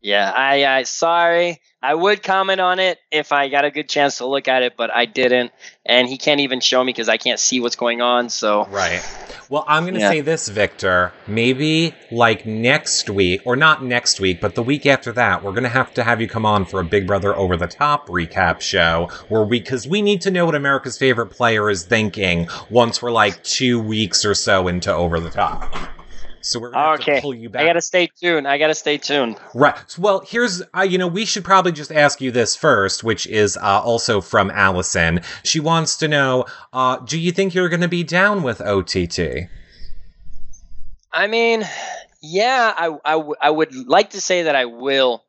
Yeah, 0.00 0.32
I, 0.34 0.64
I 0.64 0.82
sorry. 0.84 1.60
I 1.80 1.94
would 1.94 2.24
comment 2.24 2.60
on 2.60 2.80
it 2.80 2.98
if 3.12 3.30
I 3.30 3.48
got 3.48 3.64
a 3.64 3.70
good 3.70 3.88
chance 3.88 4.18
to 4.18 4.26
look 4.26 4.48
at 4.48 4.62
it, 4.64 4.76
but 4.76 4.90
I 4.94 5.06
didn't. 5.06 5.52
And 5.86 6.08
he 6.08 6.18
can't 6.18 6.40
even 6.40 6.58
show 6.60 6.82
me 6.82 6.90
because 6.90 7.08
I 7.08 7.18
can't 7.18 7.38
see 7.38 7.60
what's 7.60 7.76
going 7.76 8.00
on. 8.00 8.30
So 8.30 8.64
Right. 8.64 9.00
Well, 9.48 9.64
I'm 9.66 9.84
going 9.84 9.94
to 9.94 10.00
Yeah. 10.00 10.10
say 10.10 10.20
this, 10.20 10.48
Victor. 10.48 11.12
Maybe 11.26 11.94
like 12.10 12.44
next 12.44 13.08
week, 13.08 13.42
or 13.44 13.54
not 13.56 13.84
next 13.84 14.20
week, 14.20 14.40
but 14.40 14.56
the 14.56 14.62
week 14.62 14.86
after 14.86 15.12
that, 15.12 15.42
we're 15.42 15.52
going 15.52 15.62
to 15.62 15.68
have 15.68 15.94
to 15.94 16.02
have 16.02 16.20
you 16.20 16.28
come 16.28 16.44
on 16.44 16.64
for 16.64 16.80
a 16.80 16.84
Big 16.84 17.06
Brother 17.06 17.34
Over 17.36 17.56
the 17.56 17.68
Top 17.68 18.08
recap 18.08 18.60
show 18.60 19.08
where 19.28 19.42
we, 19.44 19.60
because 19.60 19.86
we 19.86 20.02
need 20.02 20.20
to 20.22 20.30
know 20.30 20.46
what 20.46 20.54
America's 20.56 20.98
favorite 20.98 21.28
player 21.28 21.70
is 21.70 21.84
thinking 21.84 22.48
once 22.70 23.00
we're 23.00 23.12
like 23.12 23.42
two 23.44 23.80
weeks 23.80 24.24
or 24.24 24.34
so 24.34 24.68
into 24.68 24.92
Over 24.92 25.20
the 25.20 25.30
Top. 25.30 25.74
So 26.48 26.58
we're 26.58 26.70
going 26.70 26.82
to 26.82 26.90
have 26.90 27.00
okay, 27.00 27.20
pull 27.20 27.34
you 27.34 27.50
back. 27.50 27.60
I 27.60 27.66
gotta 27.66 27.82
stay 27.82 28.06
tuned. 28.06 28.48
I 28.48 28.56
gotta 28.56 28.74
stay 28.74 28.96
tuned. 28.96 29.36
Right. 29.52 29.76
Well, 29.98 30.20
here's, 30.26 30.62
uh, 30.74 30.80
you 30.80 30.96
know, 30.96 31.06
we 31.06 31.26
should 31.26 31.44
probably 31.44 31.72
just 31.72 31.92
ask 31.92 32.22
you 32.22 32.30
this 32.30 32.56
first, 32.56 33.04
which 33.04 33.26
is 33.26 33.58
uh, 33.58 33.82
also 33.82 34.22
from 34.22 34.50
Allison. 34.50 35.20
She 35.44 35.60
wants 35.60 35.98
to 35.98 36.08
know, 36.08 36.46
uh, 36.72 37.00
do 37.00 37.18
you 37.18 37.32
think 37.32 37.54
you're 37.54 37.68
going 37.68 37.82
to 37.82 37.88
be 37.88 38.02
down 38.02 38.42
with 38.42 38.62
OTT? 38.62 39.50
I 41.12 41.26
mean, 41.26 41.68
yeah, 42.22 42.72
I, 42.74 42.96
I, 43.04 43.12
w- 43.12 43.36
I 43.38 43.50
would 43.50 43.74
like 43.86 44.10
to 44.10 44.20
say 44.22 44.44
that 44.44 44.56
I 44.56 44.64
will, 44.64 45.22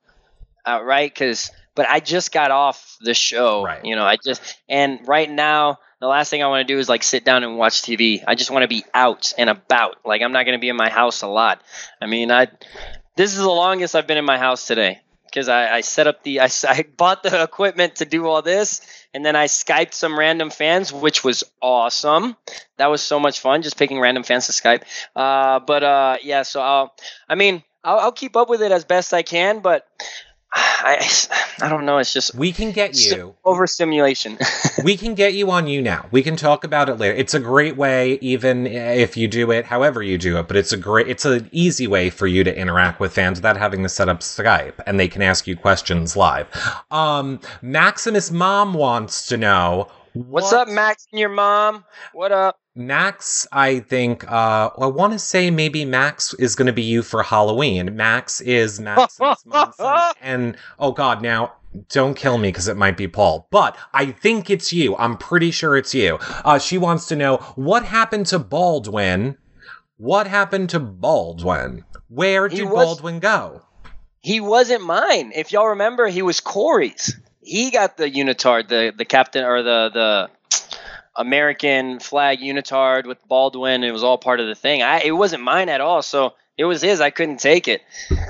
uh, 0.65 0.81
right? 0.81 1.13
Because, 1.13 1.51
but 1.75 1.85
I 1.89 1.99
just 1.99 2.31
got 2.31 2.49
off 2.49 2.95
the 3.01 3.13
show. 3.13 3.65
Right. 3.65 3.83
You 3.83 3.97
know, 3.97 4.05
I 4.05 4.15
just 4.23 4.57
and 4.69 5.05
right 5.05 5.29
now 5.29 5.79
the 5.99 6.07
last 6.07 6.29
thing 6.29 6.41
I 6.41 6.47
want 6.47 6.67
to 6.67 6.73
do 6.73 6.79
is 6.79 6.89
like 6.89 7.03
sit 7.03 7.25
down 7.25 7.43
and 7.43 7.57
watch 7.57 7.81
TV. 7.81 8.23
I 8.25 8.35
just 8.35 8.51
want 8.51 8.63
to 8.63 8.67
be 8.67 8.85
out 8.93 9.33
and 9.37 9.49
about. 9.49 9.97
Like 10.05 10.21
I'm 10.21 10.31
not 10.31 10.45
going 10.45 10.57
to 10.57 10.61
be 10.61 10.69
in 10.69 10.75
my 10.75 10.89
house 10.89 11.21
a 11.21 11.27
lot. 11.27 11.61
I 12.01 12.05
mean, 12.07 12.31
I 12.31 12.47
this 13.15 13.31
is 13.31 13.39
the 13.39 13.49
longest 13.49 13.95
I've 13.95 14.07
been 14.07 14.17
in 14.17 14.25
my 14.25 14.37
house 14.37 14.65
today 14.65 15.01
because 15.25 15.49
I, 15.49 15.75
I 15.75 15.81
set 15.81 16.07
up 16.07 16.23
the 16.23 16.39
I, 16.41 16.49
I 16.67 16.85
bought 16.97 17.23
the 17.23 17.43
equipment 17.43 17.97
to 17.97 18.05
do 18.05 18.27
all 18.27 18.41
this 18.41 18.81
and 19.13 19.25
then 19.25 19.35
I 19.35 19.45
skyped 19.45 19.93
some 19.93 20.17
random 20.17 20.49
fans, 20.49 20.93
which 20.93 21.23
was 21.23 21.43
awesome. 21.61 22.35
That 22.77 22.87
was 22.87 23.01
so 23.01 23.19
much 23.19 23.39
fun, 23.39 23.61
just 23.61 23.77
picking 23.77 23.99
random 23.99 24.23
fans 24.23 24.47
to 24.47 24.53
Skype. 24.53 24.83
Uh, 25.15 25.59
but 25.59 25.83
uh, 25.83 26.17
yeah, 26.23 26.43
so 26.43 26.61
I'll 26.61 26.95
I 27.27 27.35
mean 27.35 27.63
I'll, 27.83 27.99
I'll 27.99 28.11
keep 28.11 28.35
up 28.35 28.49
with 28.49 28.61
it 28.61 28.71
as 28.71 28.85
best 28.85 29.13
I 29.13 29.23
can, 29.23 29.59
but 29.59 29.85
I 30.53 31.07
I 31.61 31.69
don't 31.69 31.85
know. 31.85 31.97
It's 31.99 32.11
just 32.13 32.33
We 32.33 32.51
can 32.51 32.71
get 32.71 32.97
you. 32.99 33.35
overstimulation. 33.45 34.37
we 34.83 34.97
can 34.97 35.13
get 35.13 35.33
you 35.33 35.51
on 35.51 35.65
YouNow. 35.65 36.11
We 36.11 36.23
can 36.23 36.35
talk 36.35 36.63
about 36.63 36.89
it 36.89 36.95
later. 36.95 37.13
It's 37.15 37.33
a 37.33 37.39
great 37.39 37.75
way, 37.77 38.17
even 38.21 38.65
if 38.65 39.15
you 39.15 39.27
do 39.27 39.51
it 39.51 39.65
however 39.65 40.01
you 40.01 40.17
do 40.17 40.37
it, 40.39 40.47
but 40.47 40.57
it's 40.57 40.71
a 40.71 40.77
great, 40.77 41.07
it's 41.07 41.25
an 41.25 41.49
easy 41.51 41.85
way 41.85 42.09
for 42.09 42.27
you 42.27 42.43
to 42.43 42.57
interact 42.57 42.99
with 42.99 43.13
fans 43.13 43.37
without 43.39 43.57
having 43.57 43.83
to 43.83 43.89
set 43.89 44.09
up 44.09 44.21
Skype 44.21 44.73
and 44.87 44.99
they 44.99 45.07
can 45.07 45.21
ask 45.21 45.45
you 45.47 45.55
questions 45.55 46.15
live. 46.15 46.47
Um, 46.89 47.39
Maximus 47.61 48.31
Mom 48.31 48.73
wants 48.73 49.27
to 49.27 49.37
know. 49.37 49.89
What's 50.27 50.51
what- 50.51 50.67
up, 50.67 50.73
Max 50.73 51.07
and 51.11 51.19
your 51.19 51.29
mom? 51.29 51.85
What 52.13 52.31
up? 52.31 52.59
Max, 52.75 53.45
I 53.51 53.79
think, 53.79 54.29
uh, 54.31 54.69
I 54.77 54.85
want 54.85 55.11
to 55.13 55.19
say 55.19 55.51
maybe 55.51 55.83
Max 55.83 56.33
is 56.35 56.55
going 56.55 56.67
to 56.67 56.73
be 56.73 56.81
you 56.83 57.01
for 57.03 57.23
Halloween. 57.23 57.95
Max 57.95 58.39
is 58.41 58.79
Monson. 59.45 60.13
And, 60.21 60.55
oh 60.79 60.91
God, 60.93 61.21
now, 61.21 61.53
don't 61.89 62.15
kill 62.15 62.37
me 62.37 62.49
because 62.49 62.67
it 62.67 62.77
might 62.77 62.95
be 62.97 63.07
Paul. 63.07 63.47
But 63.51 63.77
I 63.93 64.07
think 64.07 64.49
it's 64.49 64.71
you. 64.71 64.95
I'm 64.97 65.17
pretty 65.17 65.51
sure 65.51 65.75
it's 65.77 65.93
you. 65.93 66.17
Uh, 66.21 66.57
she 66.57 66.77
wants 66.77 67.05
to 67.07 67.15
know 67.15 67.37
what 67.55 67.83
happened 67.83 68.27
to 68.27 68.39
Baldwin? 68.39 69.37
What 69.97 70.27
happened 70.27 70.69
to 70.71 70.79
Baldwin? 70.79 71.83
Where 72.07 72.47
did 72.47 72.63
was- 72.69 72.85
Baldwin 72.85 73.19
go? 73.19 73.61
He 74.21 74.39
wasn't 74.41 74.83
mine. 74.83 75.31
If 75.35 75.51
y'all 75.53 75.67
remember, 75.69 76.07
he 76.07 76.21
was 76.21 76.39
Corey's. 76.41 77.17
He 77.49 77.71
got 77.71 77.97
the 77.97 78.09
unitard, 78.09 78.67
the 78.67 78.93
the 78.95 79.05
captain 79.05 79.43
or 79.43 79.63
the 79.63 79.89
the 79.91 80.29
American 81.15 81.99
flag 81.99 82.39
unitard 82.39 83.05
with 83.05 83.17
Baldwin. 83.27 83.83
It 83.83 83.91
was 83.91 84.03
all 84.03 84.17
part 84.17 84.39
of 84.39 84.47
the 84.47 84.55
thing. 84.55 84.83
I 84.83 85.01
it 85.01 85.11
wasn't 85.11 85.43
mine 85.43 85.69
at 85.69 85.81
all, 85.81 86.01
so 86.01 86.35
it 86.57 86.65
was 86.65 86.81
his. 86.81 87.01
I 87.01 87.09
couldn't 87.09 87.39
take 87.39 87.67
it. 87.67 87.81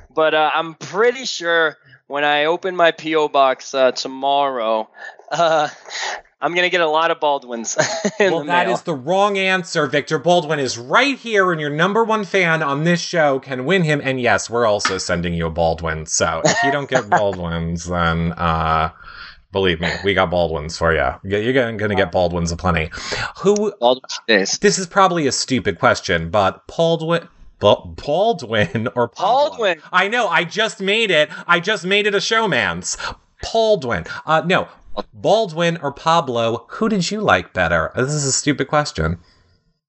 But 0.09 0.33
uh, 0.33 0.51
I'm 0.53 0.75
pretty 0.75 1.25
sure 1.25 1.77
when 2.07 2.23
I 2.23 2.45
open 2.45 2.75
my 2.75 2.91
PO 2.91 3.29
box 3.29 3.73
uh, 3.73 3.91
tomorrow, 3.91 4.89
uh, 5.31 5.69
I'm 6.41 6.55
gonna 6.55 6.69
get 6.69 6.81
a 6.81 6.87
lot 6.87 7.11
of 7.11 7.19
Baldwins. 7.19 7.75
in 8.19 8.31
well, 8.31 8.43
that 8.45 8.67
mail. 8.67 8.75
is 8.75 8.83
the 8.83 8.93
wrong 8.93 9.37
answer. 9.37 9.87
Victor 9.87 10.17
Baldwin 10.17 10.59
is 10.59 10.77
right 10.77 11.17
here, 11.17 11.51
and 11.51 11.59
your 11.59 11.69
number 11.69 12.03
one 12.03 12.23
fan 12.23 12.63
on 12.63 12.85
this 12.85 13.01
show 13.01 13.39
can 13.39 13.65
win 13.65 13.83
him. 13.83 13.99
And 14.03 14.21
yes, 14.21 14.49
we're 14.49 14.65
also 14.65 14.97
sending 14.97 15.33
you 15.33 15.47
a 15.47 15.49
Baldwin. 15.49 16.05
So 16.05 16.41
if 16.45 16.63
you 16.63 16.71
don't 16.71 16.89
get 16.89 17.09
Baldwins, 17.09 17.85
then 17.85 18.31
uh, 18.33 18.91
believe 19.51 19.81
me, 19.81 19.91
we 20.03 20.13
got 20.13 20.31
Baldwins 20.31 20.77
for 20.77 20.93
you. 20.93 21.11
You're 21.23 21.53
going 21.53 21.77
to 21.77 21.95
get 21.95 22.11
Baldwins 22.11 22.51
aplenty. 22.51 22.89
Who? 23.41 23.73
Baldwin 23.79 24.03
days. 24.27 24.59
This 24.59 24.79
is 24.79 24.87
probably 24.87 25.27
a 25.27 25.31
stupid 25.31 25.79
question, 25.79 26.29
but 26.29 26.65
Baldwin. 26.67 27.27
Ba- 27.59 27.85
Baldwin 27.85 28.87
or? 28.95 29.09
Baldwin. 29.09 29.81
I 29.91 30.07
know. 30.07 30.29
I 30.29 30.45
just 30.45 30.79
made 30.79 31.11
it. 31.11 31.29
I 31.47 31.59
just 31.59 31.85
made 31.85 32.07
it 32.07 32.15
a 32.15 32.21
showman's. 32.21 32.97
Baldwin. 33.41 34.05
Uh, 34.25 34.41
no. 34.45 34.67
Baldwin 35.13 35.77
or 35.81 35.91
Pablo? 35.91 36.65
Who 36.69 36.89
did 36.89 37.09
you 37.11 37.21
like 37.21 37.53
better? 37.53 37.91
This 37.95 38.13
is 38.13 38.25
a 38.25 38.31
stupid 38.31 38.67
question. 38.67 39.19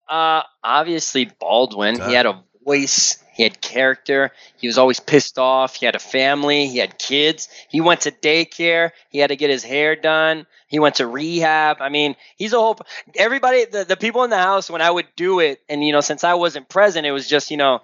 Uh, 0.09 0.43
obviously 0.65 1.31
Baldwin. 1.39 1.97
Duh. 1.97 2.09
He 2.09 2.15
had 2.15 2.27
a 2.27 2.43
voice. 2.65 3.23
He 3.35 3.45
had 3.45 3.61
character. 3.61 4.33
He 4.59 4.67
was 4.67 4.77
always 4.77 5.01
pissed 5.01 5.39
off. 5.39 5.77
He 5.77 5.87
had 5.87 5.95
a 5.95 6.01
family. 6.01 6.67
He 6.67 6.79
had 6.79 6.99
kids. 6.99 7.49
He 7.69 7.81
went 7.81 8.03
to 8.03 8.11
daycare. 8.11 8.91
He 9.11 9.19
had 9.19 9.29
to 9.29 9.37
get 9.37 9.51
his 9.51 9.65
hair 9.65 9.97
done. 9.97 10.47
He 10.69 10.79
went 10.79 10.97
to 10.97 11.07
rehab. 11.07 11.79
I 11.81 11.89
mean, 11.89 12.17
he's 12.37 12.53
a 12.53 12.59
whole. 12.59 12.79
Everybody, 13.17 13.65
the, 13.65 13.85
the 13.85 13.97
people 13.97 14.25
in 14.25 14.31
the 14.31 14.39
house, 14.39 14.69
when 14.69 14.83
I 14.83 14.91
would 14.91 15.07
do 15.17 15.41
it, 15.41 15.61
and 15.69 15.83
you 15.85 15.93
know, 15.93 16.01
since 16.01 16.23
I 16.23 16.35
wasn't 16.35 16.69
present, 16.69 17.07
it 17.07 17.13
was 17.13 17.29
just 17.29 17.51
you 17.51 17.57
know, 17.57 17.81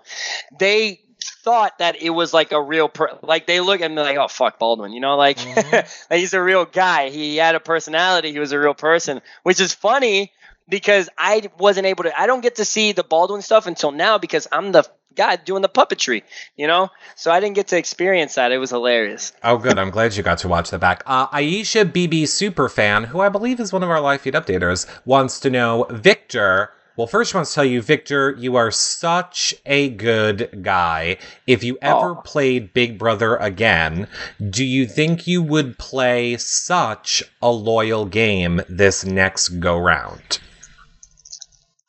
they 0.58 1.00
thought 1.46 1.78
that 1.78 2.02
it 2.02 2.10
was 2.10 2.34
like 2.34 2.50
a 2.50 2.60
real 2.60 2.88
per- 2.88 3.18
like 3.22 3.46
they 3.46 3.60
look 3.60 3.80
at 3.80 3.88
me 3.90 3.96
like 4.02 4.18
oh 4.18 4.26
fuck 4.28 4.58
Baldwin 4.58 4.92
you 4.92 5.00
know 5.00 5.16
like, 5.16 5.38
Mhm. 5.38 5.72
like 6.10 6.18
he's 6.20 6.34
a 6.34 6.42
real 6.42 6.64
guy 6.64 7.08
he 7.10 7.36
had 7.36 7.54
a 7.54 7.60
personality 7.60 8.32
he 8.32 8.40
was 8.40 8.50
a 8.52 8.58
real 8.58 8.74
person 8.74 9.22
which 9.44 9.60
is 9.60 9.72
funny 9.72 10.32
because 10.68 11.08
I 11.16 11.48
wasn't 11.58 11.86
able 11.86 12.02
to 12.02 12.20
I 12.20 12.26
don't 12.26 12.40
get 12.42 12.56
to 12.56 12.64
see 12.64 12.90
the 12.92 13.04
Baldwin 13.04 13.42
stuff 13.42 13.66
until 13.68 13.92
now 13.92 14.18
because 14.18 14.48
I'm 14.50 14.72
the 14.72 14.82
guy 15.14 15.36
doing 15.36 15.62
the 15.62 15.68
puppetry 15.68 16.24
you 16.56 16.66
know 16.66 16.90
so 17.14 17.30
I 17.30 17.38
didn't 17.40 17.54
get 17.54 17.68
to 17.68 17.78
experience 17.78 18.34
that 18.34 18.50
it 18.50 18.58
was 18.58 18.70
hilarious 18.70 19.32
Oh, 19.44 19.56
good. 19.56 19.78
I'm 19.78 19.90
glad 19.90 20.16
you 20.16 20.24
got 20.24 20.38
to 20.38 20.48
watch 20.48 20.70
the 20.70 20.78
back. 20.78 21.04
Uh, 21.06 21.28
Aisha 21.28 21.84
BB 21.90 22.24
Superfan, 22.24 23.06
who 23.06 23.20
I 23.20 23.28
believe 23.28 23.60
is 23.60 23.72
one 23.72 23.84
of 23.84 23.88
our 23.90 24.00
live 24.00 24.20
feed 24.22 24.34
updaters, 24.34 24.84
wants 25.06 25.38
to 25.40 25.48
know 25.50 25.86
Victor. 25.90 26.72
Well, 26.96 27.06
first, 27.06 27.34
I 27.34 27.38
want 27.38 27.48
to 27.48 27.54
tell 27.54 27.64
you, 27.64 27.82
Victor, 27.82 28.34
you 28.38 28.56
are 28.56 28.70
such 28.70 29.54
a 29.66 29.90
good 29.90 30.62
guy. 30.62 31.18
If 31.46 31.62
you 31.62 31.76
ever 31.82 32.12
Aw. 32.12 32.20
played 32.22 32.72
Big 32.72 32.98
Brother 32.98 33.36
again, 33.36 34.08
do 34.48 34.64
you 34.64 34.86
think 34.86 35.26
you 35.26 35.42
would 35.42 35.76
play 35.76 36.38
such 36.38 37.22
a 37.42 37.50
loyal 37.50 38.06
game 38.06 38.62
this 38.66 39.04
next 39.04 39.60
go 39.60 39.76
round? 39.76 40.40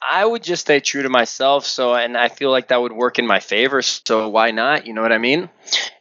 I 0.09 0.25
would 0.25 0.43
just 0.43 0.63
stay 0.63 0.81
true 0.81 1.03
to 1.03 1.09
myself. 1.09 1.65
So, 1.65 1.95
and 1.95 2.17
I 2.17 2.27
feel 2.27 2.51
like 2.51 2.67
that 2.67 2.81
would 2.81 2.91
work 2.91 3.17
in 3.17 3.25
my 3.25 3.39
favor. 3.39 3.81
So, 3.81 4.27
why 4.27 4.51
not? 4.51 4.87
You 4.87 4.93
know 4.93 5.01
what 5.01 5.13
I 5.13 5.19
mean? 5.19 5.49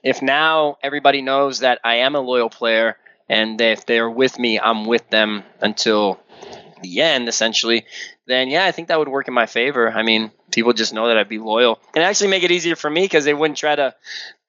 If 0.03 0.21
now 0.21 0.79
everybody 0.83 1.23
knows 1.23 1.61
that 1.61 1.79
I 1.85 1.97
am 1.97 2.17
a 2.17 2.21
loyal 2.21 2.51
player 2.51 2.97
and 3.29 3.61
if 3.61 3.87
they're 3.87 4.11
with 4.11 4.39
me, 4.39 4.59
I'm 4.59 4.85
with 4.87 5.09
them 5.11 5.45
until 5.61 6.21
the 6.83 7.01
end, 7.01 7.29
essentially, 7.29 7.85
then 8.27 8.49
yeah, 8.49 8.67
I 8.67 8.73
think 8.73 8.89
that 8.89 8.99
would 8.99 9.09
work 9.09 9.29
in 9.29 9.35
my 9.35 9.47
favor. 9.47 9.91
I 9.91 10.03
mean, 10.03 10.31
people 10.51 10.73
just 10.73 10.93
know 10.93 11.09
that 11.09 11.17
I'd 11.17 11.29
be 11.29 11.39
loyal 11.39 11.81
and 11.95 12.05
actually 12.05 12.29
make 12.29 12.43
it 12.43 12.51
easier 12.51 12.77
for 12.77 12.91
me 12.91 13.03
because 13.03 13.25
they 13.25 13.35
wouldn't 13.35 13.59
try 13.59 13.75
to 13.75 13.95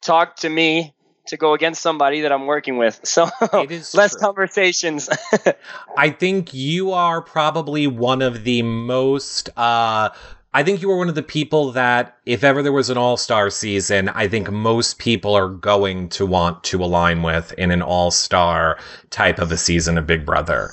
talk 0.02 0.38
to 0.38 0.50
me 0.50 0.94
to 1.28 1.38
go 1.38 1.54
against 1.54 1.82
somebody 1.82 2.22
that 2.22 2.32
I'm 2.32 2.46
working 2.46 2.78
with. 2.78 3.02
So, 3.08 3.30
less 3.52 3.94
true. 3.94 4.20
conversations. 4.20 5.10
I 5.98 6.10
think 6.10 6.54
you 6.54 6.92
are 6.92 7.22
probably 7.22 7.88
one 7.88 8.22
of 8.22 8.44
the 8.44 8.62
most 8.62 9.50
uh 9.58 10.10
I 10.54 10.64
think 10.64 10.82
you 10.82 10.90
are 10.90 10.98
one 10.98 11.10
of 11.10 11.16
the 11.16 11.24
people 11.24 11.72
that 11.74 12.18
if 12.26 12.44
ever 12.44 12.64
there 12.64 12.72
was 12.72 12.90
an 12.90 12.98
all-star 12.98 13.50
season, 13.52 14.10
I 14.10 14.28
think 14.28 14.50
most 14.50 14.98
people 14.98 15.36
are 15.36 15.50
going 15.50 16.10
to 16.10 16.26
want 16.26 16.64
to 16.66 16.84
align 16.84 17.22
with 17.22 17.54
in 17.60 17.70
an 17.70 17.84
all-star 17.84 18.80
type 19.12 19.38
of 19.40 19.52
a 19.52 19.58
season 19.58 20.00
of 20.00 20.08
Big 20.08 20.26
Brother. 20.26 20.72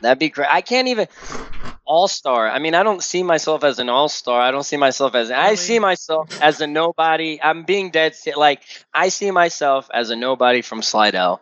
That'd 0.00 0.18
be 0.18 0.28
great. 0.28 0.48
I 0.50 0.60
can't 0.60 0.88
even 0.88 1.08
all 1.84 2.06
star. 2.08 2.48
I 2.48 2.60
mean, 2.60 2.74
I 2.74 2.84
don't 2.84 3.02
see 3.02 3.22
myself 3.22 3.64
as 3.64 3.80
an 3.80 3.88
all 3.88 4.08
star. 4.08 4.40
I 4.40 4.52
don't 4.52 4.62
see 4.62 4.76
myself 4.76 5.14
as. 5.14 5.30
I 5.30 5.56
see 5.56 5.78
myself 5.78 6.30
as 6.40 6.60
a 6.60 6.66
nobody. 6.66 7.40
I'm 7.42 7.64
being 7.64 7.90
dead. 7.90 8.14
Like 8.36 8.62
I 8.94 9.08
see 9.08 9.30
myself 9.30 9.90
as 9.92 10.10
a 10.10 10.16
nobody 10.16 10.62
from 10.62 10.82
Slidell, 10.82 11.40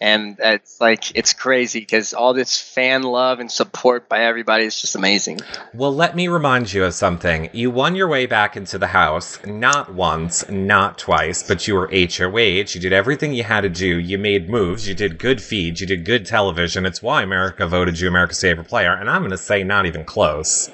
and 0.00 0.36
it's 0.38 0.80
like 0.80 1.16
it's 1.16 1.32
crazy 1.32 1.80
because 1.80 2.14
all 2.14 2.32
this 2.32 2.60
fan 2.60 3.02
love 3.02 3.40
and 3.40 3.50
support 3.50 4.08
by 4.08 4.24
everybody 4.24 4.64
is 4.64 4.80
just 4.80 4.94
amazing. 4.94 5.40
Well, 5.74 5.92
let 5.94 6.14
me 6.14 6.28
remind 6.28 6.72
you 6.72 6.84
of 6.84 6.94
something. 6.94 7.50
You 7.52 7.70
won 7.70 7.96
your 7.96 8.06
way 8.06 8.26
back 8.26 8.56
into 8.56 8.78
the 8.78 8.86
house, 8.88 9.44
not 9.44 9.92
once, 9.92 10.48
not 10.48 10.98
twice, 10.98 11.42
but 11.42 11.66
you 11.66 11.74
were 11.74 11.88
HOH. 11.88 12.74
You 12.74 12.80
did 12.80 12.92
everything 12.92 13.32
you 13.32 13.42
had 13.42 13.62
to 13.62 13.68
do. 13.68 13.98
You 13.98 14.18
made 14.18 14.48
moves. 14.48 14.88
You 14.88 14.94
did 14.94 15.18
good 15.18 15.42
feeds. 15.42 15.80
You 15.80 15.86
did 15.86 16.04
good 16.04 16.26
television. 16.26 16.86
It's 16.86 17.02
why 17.02 17.22
America 17.22 17.66
voted 17.66 17.98
you 17.98 18.08
America's 18.08 18.40
favorite 18.40 18.68
player. 18.68 18.92
And 18.92 19.10
I'm 19.10 19.22
going 19.22 19.32
to 19.32 19.38
say 19.38 19.64
not 19.64 19.86
even 19.86 20.04
close. 20.04 20.70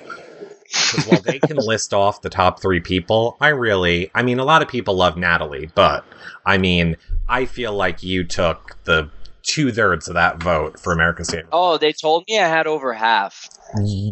Because 0.75 1.07
while 1.07 1.21
they 1.21 1.39
can 1.39 1.57
list 1.57 1.95
off 1.95 2.23
the 2.23 2.31
top 2.31 2.61
three 2.61 2.81
people, 2.81 3.37
I 3.41 3.49
really, 3.49 4.11
I 4.15 4.23
mean, 4.23 4.39
a 4.39 4.45
lot 4.45 4.63
of 4.63 4.69
people 4.69 4.95
love 4.95 5.17
Natalie, 5.17 5.71
but 5.75 6.05
I 6.47 6.59
mean, 6.59 6.97
I 7.29 7.47
feel 7.47 7.73
like 7.73 8.03
you 8.03 8.25
took 8.25 8.77
the 8.85 9.09
two 9.43 9.73
thirds 9.73 10.09
of 10.09 10.15
that 10.15 10.43
vote 10.43 10.79
for 10.81 10.93
America's 10.93 11.31
favorite. 11.31 11.49
Oh, 11.53 11.79
they 11.79 11.93
told 11.93 12.25
me 12.29 12.39
I 12.39 12.49
had 12.49 12.67
over 12.67 12.93
half. 12.93 13.49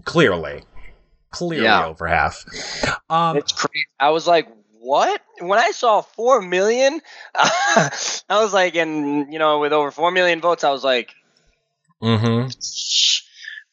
Clearly. 0.05 0.65
Clearly 1.31 1.65
Yeah. 1.65 1.87
over 1.87 2.07
half. 2.07 2.45
Um, 3.09 3.37
It's 3.39 3.53
crazy. 3.53 3.87
I 3.99 4.11
was 4.11 4.27
like, 4.27 4.49
what? 4.79 5.21
When 5.39 5.59
I 5.59 5.71
saw 5.71 6.03
four 6.03 6.43
million, 6.43 7.01
I 7.35 7.91
was 8.31 8.53
like, 8.53 8.75
and 8.77 9.33
you 9.33 9.39
know, 9.39 9.61
with 9.61 9.73
over 9.73 9.91
four 9.91 10.11
million 10.11 10.41
votes, 10.41 10.65
I 10.65 10.71
was 10.71 10.85
like, 10.85 11.15
hmm 12.01 12.49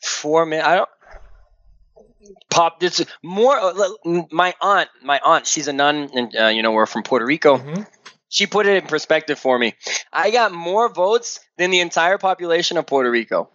four 0.02 0.46
million. 0.46 0.66
I 0.66 0.76
don't. 0.76 0.90
Pop. 2.50 2.82
It's 2.84 3.04
more. 3.24 3.58
uh, 3.60 3.90
My 4.32 4.54
aunt. 4.62 4.90
My 5.04 5.20
aunt. 5.24 5.46
She's 5.48 5.68
a 5.68 5.74
nun, 5.74 6.10
and 6.14 6.36
uh, 6.36 6.48
you 6.48 6.62
know 6.64 6.72
we're 6.72 6.86
from 6.86 7.04
Puerto 7.04 7.26
Rico. 7.26 7.58
Mhm. 7.58 7.88
She 8.30 8.46
put 8.46 8.68
it 8.68 8.84
in 8.84 8.88
perspective 8.88 9.40
for 9.40 9.58
me. 9.58 9.74
I 10.14 10.30
got 10.32 10.52
more 10.52 10.88
votes 10.94 11.40
than 11.58 11.72
the 11.72 11.80
entire 11.80 12.18
population 12.20 12.78
of 12.78 12.86
Puerto 12.86 13.10
Rico. 13.10 13.50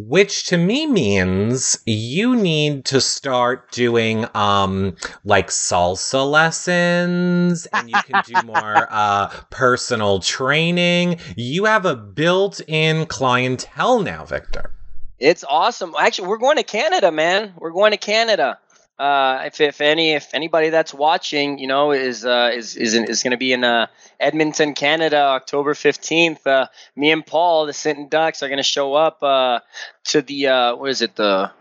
Which 0.00 0.46
to 0.46 0.56
me 0.56 0.86
means 0.86 1.76
you 1.84 2.36
need 2.36 2.84
to 2.86 3.00
start 3.00 3.72
doing 3.72 4.26
um 4.34 4.94
like 5.24 5.48
salsa 5.48 6.24
lessons 6.30 7.66
and 7.66 7.90
you 7.90 8.00
can 8.00 8.20
do 8.20 8.40
more 8.40 8.86
uh 8.90 9.28
personal 9.50 10.20
training. 10.20 11.18
You 11.36 11.64
have 11.64 11.84
a 11.84 11.96
built-in 11.96 13.06
clientele 13.06 13.98
now, 14.00 14.24
Victor. 14.24 14.72
It's 15.18 15.44
awesome. 15.48 15.94
Actually, 15.98 16.28
we're 16.28 16.38
going 16.38 16.56
to 16.58 16.62
Canada, 16.62 17.10
man. 17.10 17.52
We're 17.58 17.72
going 17.72 17.90
to 17.92 17.96
Canada. 17.96 18.58
Uh, 18.98 19.44
if, 19.46 19.60
if 19.60 19.80
any 19.80 20.12
if 20.14 20.34
anybody 20.34 20.70
that's 20.70 20.92
watching, 20.92 21.58
you 21.60 21.68
know, 21.68 21.92
is 21.92 22.24
uh, 22.24 22.50
is 22.52 22.76
is 22.76 22.94
in, 22.94 23.04
is 23.04 23.22
going 23.22 23.30
to 23.30 23.36
be 23.36 23.52
in 23.52 23.62
uh, 23.62 23.86
Edmonton, 24.18 24.74
Canada, 24.74 25.18
October 25.18 25.74
fifteenth. 25.74 26.44
Uh, 26.44 26.66
me 26.96 27.12
and 27.12 27.24
Paul, 27.24 27.66
the 27.66 27.72
Sitting 27.72 28.08
Ducks, 28.08 28.42
are 28.42 28.48
going 28.48 28.56
to 28.58 28.64
show 28.64 28.94
up 28.94 29.22
uh, 29.22 29.60
to 30.06 30.22
the 30.22 30.48
uh, 30.48 30.74
what 30.76 30.90
is 30.90 31.00
it? 31.02 31.14
The 31.14 31.52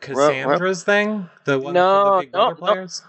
Cassandra's 0.00 0.84
thing? 0.84 1.28
The 1.44 1.58
one 1.58 1.72
No, 1.74 2.04
for 2.04 2.16
the 2.16 2.26
Big 2.26 2.32
no, 2.34 2.48
no. 2.50 2.54
players? 2.54 3.02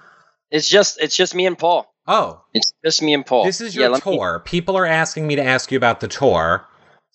it's 0.51 0.69
just 0.69 1.01
it's 1.01 1.15
just 1.15 1.35
me 1.35 1.45
and 1.45 1.57
Paul. 1.57 1.91
Oh, 2.07 2.43
It's 2.53 2.71
just 2.85 3.01
me 3.01 3.13
and 3.13 3.25
Paul. 3.25 3.43
this 3.45 3.59
is 3.61 3.75
Yeah, 3.75 3.87
your 3.87 3.95
me- 3.95 3.99
tour. 4.01 4.41
People 4.45 4.77
are 4.77 4.85
asking 4.85 5.25
me 5.27 5.35
to 5.35 5.43
ask 5.43 5.71
you 5.71 5.77
about 5.77 5.99
the 6.01 6.07
tour. 6.07 6.65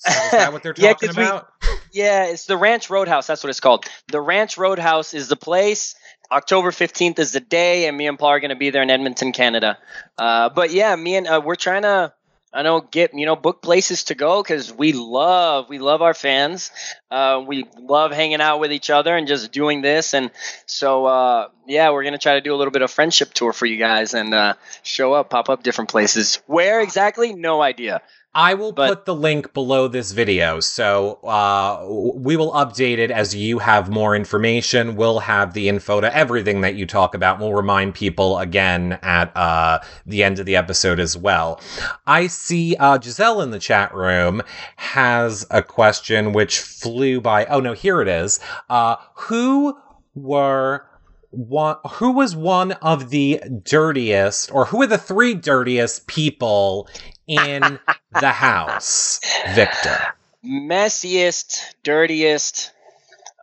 So 0.01 0.11
is 0.11 0.31
that 0.33 0.53
what 0.53 0.63
they're 0.63 0.75
Yeah, 0.77 0.93
talking 0.95 1.11
we- 1.17 1.23
about? 1.23 1.49
Yeah, 1.93 2.27
it's 2.27 2.47
the 2.47 2.57
Ranch 2.57 2.89
Roadhouse. 2.91 3.27
That's 3.27 3.43
what 3.43 3.51
it's 3.51 3.61
called. 3.61 3.85
The 4.09 4.21
Ranch 4.21 4.57
Roadhouse 4.59 5.13
is 5.15 5.29
the 5.29 5.37
place. 5.37 5.95
October 6.33 6.71
15th 6.71 7.19
is 7.19 7.33
the 7.33 7.41
day, 7.41 7.89
and 7.89 7.97
me 7.97 8.07
and 8.07 8.17
Paul 8.19 8.29
are 8.31 8.41
going 8.41 8.51
to 8.51 8.57
be 8.57 8.71
there 8.71 8.83
in 8.83 8.91
Edmonton, 8.91 9.33
Canada. 9.33 9.77
Uh, 10.17 10.49
but 10.49 10.71
yeah, 10.71 10.95
me 10.95 11.17
and 11.17 11.27
uh, 11.27 11.41
we're 11.45 11.57
trying 11.57 11.83
to, 11.83 12.13
I 12.53 12.63
know, 12.63 12.81
get 12.81 13.13
you 13.15 13.27
know, 13.27 13.35
book 13.35 13.61
places 13.63 14.05
to 14.05 14.15
go 14.15 14.41
because 14.41 14.73
we 14.73 14.93
love, 14.93 15.69
we 15.69 15.81
love 15.81 16.03
our 16.03 16.15
fans. 16.15 16.71
Uh, 17.11 17.43
we 17.45 17.67
love 17.77 18.13
hanging 18.13 18.41
out 18.41 18.61
with 18.61 18.73
each 18.73 18.91
other 18.91 19.17
and 19.17 19.27
just 19.27 19.51
doing 19.51 19.83
this. 19.83 20.15
And 20.15 20.31
so, 20.67 21.07
uh, 21.07 21.49
yeah, 21.67 21.91
we're 21.91 22.05
gonna 22.05 22.19
try 22.19 22.35
to 22.35 22.41
do 22.41 22.55
a 22.55 22.57
little 22.57 22.71
bit 22.73 22.83
of 22.83 22.93
friendship 22.93 23.35
tour 23.35 23.53
for 23.53 23.67
you 23.67 23.77
guys 23.77 24.15
and 24.15 24.33
uh, 24.33 24.55
show 24.85 25.13
up, 25.15 25.31
pop 25.31 25.49
up 25.49 25.65
different 25.65 25.91
places. 25.91 26.37
Where 26.47 26.81
exactly? 26.81 27.35
No 27.35 27.61
idea. 27.61 28.03
I 28.33 28.55
will 28.55 28.71
But- 28.71 28.89
put 28.89 29.05
the 29.07 29.15
link 29.15 29.53
below 29.53 29.89
this 29.89 30.13
video, 30.13 30.61
so 30.61 31.15
uh, 31.25 31.85
we 32.15 32.37
will 32.37 32.53
update 32.53 32.99
it 32.99 33.11
as 33.11 33.35
you 33.35 33.59
have 33.59 33.91
more 33.91 34.15
information. 34.15 34.95
We'll 34.95 35.19
have 35.19 35.53
the 35.53 35.69
info 35.69 36.01
to 36.01 36.17
everything 36.17 36.61
that 36.61 36.77
you 36.77 36.87
talk 36.87 37.17
about. 37.17 37.41
We'll 37.41 37.55
remind 37.55 37.95
people 37.95 38.39
again 38.39 39.01
at 39.03 39.37
uh, 39.37 39.81
the 40.07 40.23
end 40.23 40.39
of 40.39 40.47
the 40.47 40.55
episode 40.55 41.01
as 41.01 41.17
well. 41.17 41.61
I 42.07 42.29
see 42.29 42.77
uh, 42.79 43.01
Giselle 43.01 43.41
in 43.41 43.51
the 43.51 43.59
chat 43.59 43.93
room 43.93 44.43
has 44.77 45.45
a 45.51 45.61
question 45.61 46.33
which 46.33 46.61
flew 46.61 47.21
by. 47.21 47.47
Oh 47.47 47.59
no, 47.59 47.73
here 47.73 48.01
it 48.01 48.07
is. 48.07 48.39
Uh, 48.69 48.95
who 49.15 49.77
were 50.15 50.87
one 51.31 51.77
who 51.93 52.13
was 52.13 52.35
one 52.35 52.73
of 52.73 53.11
the 53.11 53.41
dirtiest 53.65 54.53
or 54.53 54.67
who 54.67 54.83
are 54.83 54.87
the 54.87 54.99
three 54.99 55.35
dirtiest 55.35 56.07
people 56.09 56.89
in 57.31 57.79
the 58.21 58.31
house 58.31 59.21
victor 59.55 60.15
Messiest, 60.45 61.75
dirtiest. 61.83 62.73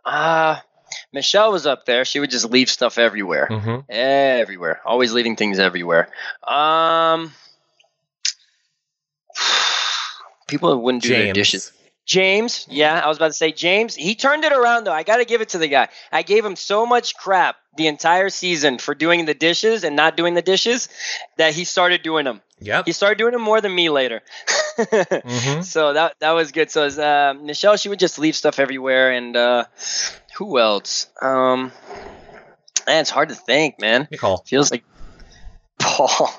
Uh 0.04 0.56
Michelle 1.12 1.52
was 1.52 1.66
up 1.66 1.86
there. 1.86 2.04
She 2.04 2.18
would 2.20 2.30
just 2.30 2.50
leave 2.50 2.68
stuff 2.68 2.98
everywhere. 2.98 3.48
mm-hmm. 3.50 3.80
Everywhere. 3.88 4.80
Always 4.84 5.12
leaving 5.12 5.36
things 5.36 5.58
everywhere. 5.58 6.08
Um 6.46 7.32
People 10.48 10.80
wouldn't 10.80 11.02
do 11.02 11.10
their 11.10 11.32
dishes. 11.32 11.72
James, 12.08 12.66
yeah, 12.70 12.98
I 13.04 13.06
was 13.06 13.18
about 13.18 13.26
to 13.28 13.32
say 13.34 13.52
James. 13.52 13.94
He 13.94 14.14
turned 14.14 14.42
it 14.42 14.50
around 14.52 14.84
though. 14.84 14.92
I 14.94 15.02
got 15.02 15.18
to 15.18 15.26
give 15.26 15.42
it 15.42 15.50
to 15.50 15.58
the 15.58 15.68
guy. 15.68 15.88
I 16.10 16.22
gave 16.22 16.42
him 16.42 16.56
so 16.56 16.86
much 16.86 17.14
crap 17.14 17.56
the 17.76 17.86
entire 17.86 18.30
season 18.30 18.78
for 18.78 18.94
doing 18.94 19.26
the 19.26 19.34
dishes 19.34 19.84
and 19.84 19.94
not 19.94 20.16
doing 20.16 20.32
the 20.32 20.40
dishes 20.40 20.88
that 21.36 21.52
he 21.52 21.64
started 21.64 22.02
doing 22.02 22.24
them. 22.24 22.40
yep 22.60 22.86
He 22.86 22.92
started 22.92 23.18
doing 23.18 23.32
them 23.32 23.42
more 23.42 23.60
than 23.60 23.74
me 23.74 23.90
later. 23.90 24.22
Mhm. 24.78 25.64
So 25.64 25.92
that 25.92 26.14
that 26.20 26.30
was 26.32 26.52
good. 26.52 26.70
So 26.70 26.84
as, 26.84 26.98
uh, 27.00 27.34
Michelle, 27.34 27.76
she 27.76 27.88
would 27.88 27.98
just 27.98 28.16
leave 28.18 28.36
stuff 28.36 28.60
everywhere, 28.60 29.10
and 29.10 29.36
uh, 29.36 29.64
who 30.36 30.56
else? 30.60 31.08
Um, 31.20 31.72
man, 32.86 33.00
it's 33.00 33.10
hard 33.10 33.30
to 33.30 33.34
think, 33.34 33.80
man. 33.80 34.06
nicole 34.08 34.38
Feels 34.46 34.70
like 34.70 34.84
Paul. 35.80 36.30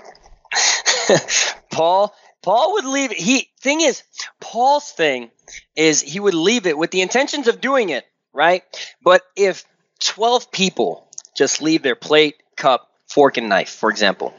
Paul. 1.70 2.15
Paul 2.41 2.73
would 2.73 2.85
leave. 2.85 3.11
He 3.11 3.49
thing 3.59 3.81
is, 3.81 4.03
Paul's 4.39 4.91
thing 4.91 5.31
is 5.75 6.01
he 6.01 6.19
would 6.19 6.33
leave 6.33 6.65
it 6.65 6.77
with 6.77 6.91
the 6.91 7.01
intentions 7.01 7.47
of 7.47 7.61
doing 7.61 7.89
it, 7.89 8.05
right? 8.33 8.63
But 9.01 9.23
if 9.35 9.65
twelve 9.99 10.51
people 10.51 11.07
just 11.35 11.61
leave 11.61 11.83
their 11.83 11.95
plate, 11.95 12.35
cup, 12.55 12.89
fork, 13.07 13.37
and 13.37 13.49
knife, 13.49 13.69
for 13.69 13.89
example, 13.89 14.33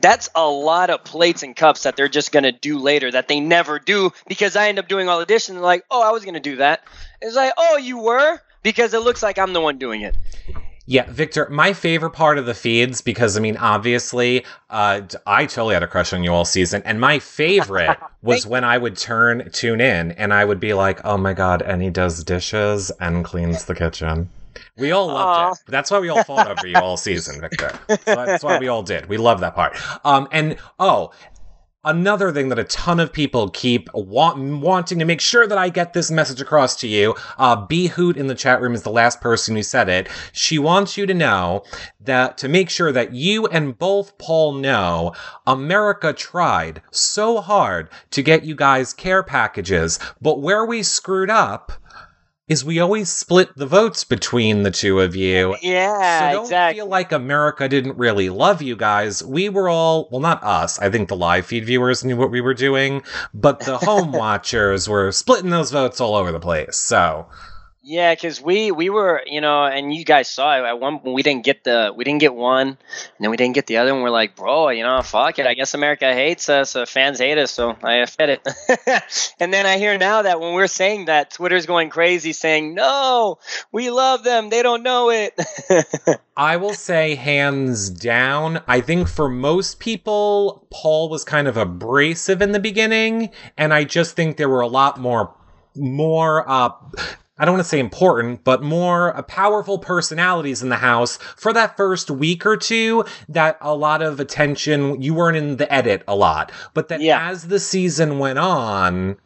that's 0.00 0.28
a 0.34 0.46
lot 0.46 0.90
of 0.90 1.04
plates 1.04 1.42
and 1.42 1.54
cups 1.54 1.84
that 1.84 1.96
they're 1.96 2.08
just 2.08 2.32
gonna 2.32 2.52
do 2.52 2.78
later 2.78 3.10
that 3.12 3.28
they 3.28 3.40
never 3.40 3.78
do 3.78 4.10
because 4.26 4.56
I 4.56 4.68
end 4.68 4.78
up 4.78 4.88
doing 4.88 5.08
all 5.08 5.18
the 5.18 5.26
dishes 5.26 5.50
and 5.50 5.58
they're 5.58 5.64
like, 5.64 5.84
oh, 5.90 6.02
I 6.02 6.10
was 6.10 6.24
gonna 6.24 6.40
do 6.40 6.56
that. 6.56 6.82
It's 7.20 7.36
like, 7.36 7.52
oh, 7.56 7.76
you 7.76 7.98
were 7.98 8.40
because 8.62 8.92
it 8.94 9.02
looks 9.02 9.22
like 9.22 9.38
I'm 9.38 9.52
the 9.52 9.60
one 9.60 9.78
doing 9.78 10.02
it. 10.02 10.16
Yeah, 10.86 11.04
Victor, 11.08 11.48
my 11.50 11.72
favorite 11.72 12.10
part 12.10 12.38
of 12.38 12.46
the 12.46 12.54
feeds, 12.54 13.00
because 13.00 13.36
I 13.36 13.40
mean, 13.40 13.56
obviously, 13.56 14.44
uh, 14.70 15.02
I 15.26 15.46
totally 15.46 15.74
had 15.74 15.82
a 15.82 15.86
crush 15.86 16.12
on 16.12 16.24
you 16.24 16.32
all 16.32 16.44
season, 16.44 16.82
and 16.84 17.00
my 17.00 17.18
favorite 17.18 17.96
was 18.22 18.46
when 18.46 18.64
I 18.64 18.78
would 18.78 18.96
turn 18.96 19.50
tune 19.52 19.80
in 19.80 20.12
and 20.12 20.32
I 20.34 20.44
would 20.44 20.58
be 20.58 20.74
like, 20.74 21.00
"Oh 21.04 21.16
my 21.16 21.32
god!" 21.32 21.62
And 21.62 21.82
he 21.82 21.90
does 21.90 22.24
dishes 22.24 22.90
and 22.98 23.24
cleans 23.24 23.66
the 23.66 23.74
kitchen. 23.74 24.30
We 24.76 24.90
all 24.92 25.06
loved 25.08 25.38
Aw. 25.38 25.52
it. 25.52 25.58
That's 25.68 25.90
why 25.90 26.00
we 26.00 26.08
all 26.08 26.24
fought 26.24 26.50
over 26.50 26.66
you 26.66 26.76
all 26.76 26.96
season, 26.96 27.40
Victor. 27.40 27.78
So 27.88 27.96
that's 28.04 28.42
why 28.42 28.58
we 28.58 28.68
all 28.68 28.82
did. 28.82 29.06
We 29.06 29.16
love 29.16 29.40
that 29.40 29.54
part. 29.54 29.76
Um, 30.04 30.28
and 30.32 30.56
oh, 30.78 31.12
another 31.84 32.30
thing 32.30 32.48
that 32.50 32.58
a 32.58 32.64
ton 32.64 33.00
of 33.00 33.12
people 33.12 33.48
keep 33.50 33.88
want, 33.94 34.60
wanting 34.60 34.98
to 34.98 35.04
make 35.04 35.20
sure 35.20 35.46
that 35.46 35.58
I 35.58 35.68
get 35.68 35.92
this 35.92 36.10
message 36.10 36.40
across 36.40 36.76
to 36.76 36.88
you. 36.88 37.14
Uh, 37.38 37.56
B 37.66 37.86
Hoot 37.86 38.16
in 38.16 38.26
the 38.26 38.34
chat 38.34 38.60
room 38.60 38.74
is 38.74 38.82
the 38.82 38.90
last 38.90 39.20
person 39.20 39.56
who 39.56 39.62
said 39.62 39.88
it. 39.88 40.08
She 40.32 40.58
wants 40.58 40.96
you 40.96 41.06
to 41.06 41.14
know 41.14 41.62
that 42.00 42.36
to 42.38 42.48
make 42.48 42.70
sure 42.70 42.92
that 42.92 43.12
you 43.12 43.46
and 43.46 43.78
both 43.78 44.18
Paul 44.18 44.54
know, 44.54 45.14
America 45.46 46.12
tried 46.12 46.82
so 46.90 47.40
hard 47.40 47.88
to 48.10 48.22
get 48.22 48.44
you 48.44 48.54
guys 48.54 48.92
care 48.92 49.22
packages, 49.22 49.98
but 50.20 50.40
where 50.40 50.64
we 50.64 50.82
screwed 50.82 51.30
up 51.30 51.72
is 52.50 52.64
we 52.64 52.80
always 52.80 53.08
split 53.08 53.48
the 53.56 53.64
votes 53.64 54.02
between 54.02 54.64
the 54.64 54.70
two 54.72 54.98
of 55.00 55.14
you 55.14 55.56
Yeah, 55.62 56.18
so 56.30 56.32
don't 56.34 56.44
exactly. 56.46 56.78
feel 56.80 56.86
like 56.88 57.12
America 57.12 57.68
didn't 57.68 57.96
really 57.96 58.28
love 58.28 58.60
you 58.60 58.74
guys. 58.74 59.22
We 59.24 59.48
were 59.48 59.68
all, 59.68 60.08
well, 60.10 60.20
not 60.20 60.42
us. 60.42 60.76
I 60.80 60.90
think 60.90 61.08
the 61.08 61.14
live 61.16 61.46
feed 61.46 61.64
viewers 61.64 62.04
knew 62.04 62.16
what 62.16 62.32
we 62.32 62.40
were 62.40 62.52
doing, 62.52 63.02
but 63.32 63.60
the 63.60 63.78
home 63.78 64.10
watchers 64.24 64.88
were 64.88 65.12
splitting 65.12 65.50
those 65.50 65.70
votes 65.70 66.00
all 66.00 66.16
over 66.16 66.32
the 66.32 66.40
place. 66.40 66.76
So, 66.76 67.28
Yeah, 67.82 68.14
because 68.14 68.42
we 68.42 68.70
we 68.72 68.90
were 68.90 69.22
you 69.26 69.40
know, 69.40 69.64
and 69.64 69.94
you 69.94 70.04
guys 70.04 70.28
saw 70.28 70.58
it 70.58 70.66
at 70.66 70.78
one. 70.78 71.00
We 71.02 71.22
didn't 71.22 71.44
get 71.44 71.64
the 71.64 71.94
we 71.96 72.04
didn't 72.04 72.20
get 72.20 72.34
one, 72.34 72.68
and 72.68 72.78
then 73.18 73.30
we 73.30 73.38
didn't 73.38 73.54
get 73.54 73.66
the 73.66 73.78
other. 73.78 73.90
And 73.90 74.02
we're 74.02 74.10
like, 74.10 74.36
bro, 74.36 74.68
you 74.68 74.82
know, 74.82 75.00
fuck 75.00 75.38
it. 75.38 75.46
I 75.46 75.54
guess 75.54 75.72
America 75.72 76.12
hates 76.12 76.50
us. 76.50 76.76
Uh, 76.76 76.84
fans 76.84 77.20
hate 77.20 77.38
us, 77.38 77.52
so 77.52 77.74
I 77.82 78.04
fed 78.04 78.28
it. 78.30 79.02
and 79.40 79.50
then 79.50 79.64
I 79.64 79.78
hear 79.78 79.96
now 79.96 80.20
that 80.22 80.40
when 80.40 80.52
we're 80.52 80.66
saying 80.66 81.06
that, 81.06 81.30
Twitter's 81.30 81.64
going 81.64 81.88
crazy, 81.88 82.34
saying, 82.34 82.74
"No, 82.74 83.38
we 83.72 83.88
love 83.90 84.24
them. 84.24 84.50
They 84.50 84.62
don't 84.62 84.82
know 84.82 85.10
it." 85.10 85.40
I 86.36 86.58
will 86.58 86.74
say 86.74 87.14
hands 87.14 87.88
down, 87.88 88.62
I 88.66 88.82
think 88.82 89.08
for 89.08 89.28
most 89.28 89.80
people, 89.80 90.66
Paul 90.70 91.08
was 91.08 91.24
kind 91.24 91.48
of 91.48 91.56
abrasive 91.56 92.42
in 92.42 92.52
the 92.52 92.60
beginning, 92.60 93.30
and 93.56 93.72
I 93.72 93.84
just 93.84 94.16
think 94.16 94.36
there 94.36 94.48
were 94.50 94.60
a 94.60 94.68
lot 94.68 94.98
more, 94.98 95.34
more, 95.74 96.48
uh, 96.48 96.70
I 97.40 97.46
don't 97.46 97.54
want 97.54 97.64
to 97.64 97.68
say 97.68 97.80
important, 97.80 98.44
but 98.44 98.62
more 98.62 99.16
uh, 99.16 99.22
powerful 99.22 99.78
personalities 99.78 100.62
in 100.62 100.68
the 100.68 100.76
house 100.76 101.16
for 101.16 101.52
that 101.54 101.76
first 101.76 102.10
week 102.10 102.44
or 102.44 102.58
two 102.58 103.04
that 103.30 103.56
a 103.62 103.74
lot 103.74 104.02
of 104.02 104.20
attention, 104.20 105.00
you 105.00 105.14
weren't 105.14 105.38
in 105.38 105.56
the 105.56 105.72
edit 105.72 106.02
a 106.06 106.14
lot. 106.14 106.52
But 106.74 106.88
then 106.88 107.00
Yeah. 107.00 107.30
as 107.30 107.48
the 107.48 107.58
season 107.58 108.18
went 108.18 108.38
on, 108.38 109.16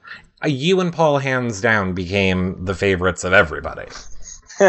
uh, 0.44 0.48
you 0.48 0.80
and 0.80 0.92
Paul 0.92 1.18
hands 1.18 1.60
down 1.60 1.92
became 1.92 2.64
the 2.64 2.74
favorites 2.74 3.24
of 3.24 3.32
everybody 3.32 3.86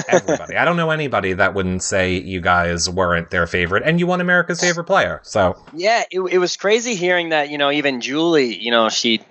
everybody. 0.07 0.55
I 0.57 0.65
don't 0.65 0.77
know 0.77 0.89
anybody 0.89 1.33
that 1.33 1.53
wouldn't 1.53 1.83
say 1.83 2.17
you 2.17 2.41
guys 2.41 2.89
weren't 2.89 3.29
their 3.29 3.45
favorite, 3.45 3.83
and 3.85 3.99
you 3.99 4.07
won 4.07 4.19
America's 4.21 4.59
favorite 4.59 4.85
player. 4.85 5.21
So 5.23 5.55
Yeah, 5.73 6.03
it, 6.09 6.19
it 6.21 6.37
was 6.39 6.57
crazy 6.57 6.95
hearing 6.95 7.29
that, 7.29 7.49
you 7.49 7.59
know, 7.59 7.71
even 7.71 8.01
Julie, 8.01 8.55
you 8.55 8.71
know, 8.71 8.89
she 8.89 9.21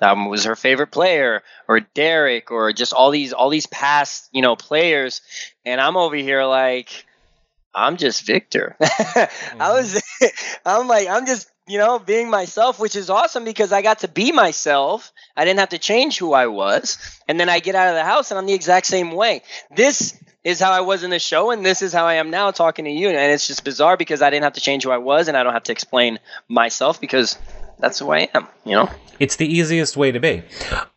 um, 0.00 0.28
was 0.28 0.44
her 0.44 0.56
favorite 0.56 0.90
player 0.90 1.42
or 1.68 1.80
Derek 1.80 2.50
or 2.50 2.72
just 2.72 2.92
all 2.92 3.10
these 3.10 3.32
all 3.32 3.50
these 3.50 3.66
past, 3.66 4.28
you 4.32 4.42
know, 4.42 4.56
players 4.56 5.20
and 5.64 5.80
I'm 5.80 5.96
over 5.96 6.16
here 6.16 6.44
like 6.44 7.04
I'm 7.74 7.96
just 7.96 8.26
Victor. 8.26 8.76
I 8.80 9.28
was 9.60 10.02
I'm 10.66 10.88
like 10.88 11.08
I'm 11.08 11.26
just, 11.26 11.50
you 11.66 11.78
know, 11.78 11.98
being 11.98 12.30
myself, 12.30 12.78
which 12.78 12.96
is 12.96 13.10
awesome 13.10 13.44
because 13.44 13.72
I 13.72 13.82
got 13.82 14.00
to 14.00 14.08
be 14.08 14.32
myself. 14.32 15.12
I 15.36 15.44
didn't 15.44 15.60
have 15.60 15.70
to 15.70 15.78
change 15.78 16.18
who 16.18 16.32
I 16.32 16.46
was. 16.46 16.98
And 17.26 17.40
then 17.40 17.48
I 17.48 17.60
get 17.60 17.74
out 17.74 17.88
of 17.88 17.94
the 17.94 18.04
house 18.04 18.30
and 18.30 18.38
I'm 18.38 18.46
the 18.46 18.52
exact 18.52 18.86
same 18.86 19.12
way. 19.12 19.42
This 19.74 20.18
is 20.44 20.60
how 20.60 20.70
I 20.72 20.82
was 20.82 21.02
in 21.02 21.10
the 21.10 21.18
show, 21.18 21.50
and 21.50 21.64
this 21.64 21.80
is 21.80 21.92
how 21.94 22.04
I 22.04 22.14
am 22.14 22.30
now 22.30 22.50
talking 22.50 22.84
to 22.84 22.90
you. 22.90 23.08
And 23.08 23.16
it's 23.16 23.46
just 23.46 23.64
bizarre 23.64 23.96
because 23.96 24.20
I 24.20 24.28
didn't 24.28 24.44
have 24.44 24.52
to 24.52 24.60
change 24.60 24.84
who 24.84 24.90
I 24.90 24.98
was, 24.98 25.26
and 25.26 25.36
I 25.36 25.42
don't 25.42 25.54
have 25.54 25.64
to 25.64 25.72
explain 25.72 26.18
myself 26.48 27.00
because 27.00 27.38
that's 27.78 27.98
who 27.98 28.10
I 28.10 28.28
am. 28.34 28.46
You 28.64 28.76
know? 28.76 28.90
it's 29.20 29.36
the 29.36 29.46
easiest 29.46 29.96
way 29.96 30.12
to 30.12 30.20
be. 30.20 30.42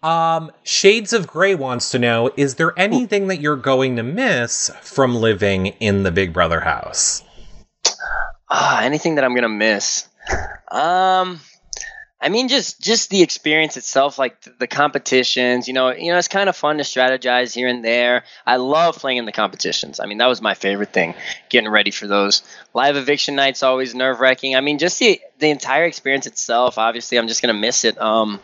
Um, 0.03 0.51
Shades 0.63 1.13
of 1.13 1.28
Grey 1.28 1.55
wants 1.55 1.91
to 1.91 1.99
know: 1.99 2.32
Is 2.38 2.55
there 2.55 2.78
anything 2.78 3.28
that 3.28 3.39
you're 3.39 3.55
going 3.55 3.95
to 3.97 4.03
miss 4.03 4.71
from 4.82 5.15
living 5.15 5.67
in 5.67 6.03
the 6.03 6.11
Big 6.11 6.34
Brother 6.34 6.61
house? 6.61 7.23
Ah, 8.49 8.82
anything 8.82 9.15
that 9.15 9.23
I'm 9.23 9.36
gonna 9.36 9.49
miss? 9.49 10.07
Um, 10.71 11.39
I 12.20 12.30
mean, 12.30 12.47
just 12.47 12.82
just 12.82 13.11
the 13.11 13.22
experience 13.22 13.78
itself, 13.78 14.18
like 14.18 14.41
th- 14.41 14.57
the 14.57 14.65
competitions. 14.65 15.68
You 15.68 15.76
know, 15.76 15.91
you 15.91 16.11
know, 16.11 16.18
it's 16.18 16.28
kind 16.28 16.49
of 16.49 16.55
fun 16.55 16.78
to 16.78 16.84
strategize 16.84 17.53
here 17.53 17.68
and 17.68 17.86
there. 17.86 18.24
I 18.45 18.55
love 18.55 18.97
playing 18.97 19.18
in 19.18 19.26
the 19.26 19.32
competitions. 19.32 19.99
I 19.99 20.07
mean, 20.07 20.18
that 20.18 20.26
was 20.28 20.41
my 20.41 20.55
favorite 20.55 20.91
thing, 20.91 21.13
getting 21.49 21.70
ready 21.70 21.91
for 21.91 22.07
those. 22.07 22.41
Live 22.74 22.95
eviction 22.95 23.36
nights 23.36 23.61
always 23.61 23.93
nerve 23.93 24.20
wracking. 24.20 24.55
I 24.55 24.61
mean, 24.61 24.80
just 24.80 24.97
the 24.97 25.22
the 25.38 25.51
entire 25.51 25.86
experience 25.86 26.26
itself. 26.26 26.80
Obviously, 26.80 27.20
I'm 27.20 27.28
just 27.28 27.41
gonna 27.43 27.53
miss 27.53 27.84
it. 27.84 28.01
Um, 28.01 28.39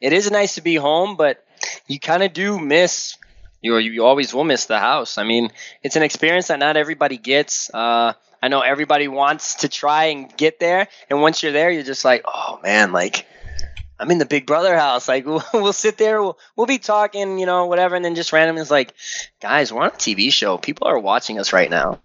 it 0.00 0.14
is 0.14 0.30
nice 0.30 0.54
to 0.54 0.62
be 0.62 0.76
home, 0.76 1.16
but 1.16 1.44
you 1.86 2.00
kind 2.00 2.22
of 2.22 2.32
do 2.32 2.58
miss. 2.58 3.18
You 3.60 3.76
you 3.76 4.06
always 4.06 4.32
will 4.32 4.44
miss 4.44 4.64
the 4.64 4.78
house. 4.78 5.18
I 5.18 5.24
mean, 5.24 5.50
it's 5.82 5.96
an 5.96 6.02
experience 6.02 6.48
that 6.48 6.58
not 6.58 6.78
everybody 6.78 7.18
gets. 7.18 7.68
Uh, 7.72 8.14
I 8.42 8.48
know 8.48 8.60
everybody 8.60 9.08
wants 9.08 9.56
to 9.56 9.68
try 9.68 10.06
and 10.06 10.34
get 10.36 10.58
there, 10.60 10.88
and 11.08 11.20
once 11.20 11.42
you're 11.42 11.52
there, 11.52 11.70
you're 11.70 11.82
just 11.82 12.04
like, 12.04 12.22
oh 12.26 12.58
man, 12.62 12.92
like 12.92 13.26
I'm 14.00 14.10
in 14.10 14.18
the 14.18 14.26
Big 14.26 14.46
Brother 14.46 14.76
house. 14.76 15.08
Like 15.08 15.26
we'll, 15.26 15.44
we'll 15.52 15.72
sit 15.72 15.98
there, 15.98 16.22
we'll, 16.22 16.38
we'll 16.56 16.66
be 16.66 16.78
talking, 16.78 17.38
you 17.38 17.46
know, 17.46 17.66
whatever, 17.66 17.94
and 17.94 18.04
then 18.04 18.14
just 18.14 18.32
randomly 18.32 18.62
it's 18.62 18.70
like, 18.70 18.94
guys, 19.40 19.72
we're 19.72 19.82
on 19.82 19.88
a 19.88 19.92
TV 19.92 20.32
show. 20.32 20.56
People 20.58 20.88
are 20.88 20.98
watching 20.98 21.38
us 21.38 21.52
right 21.52 21.70
now. 21.70 22.00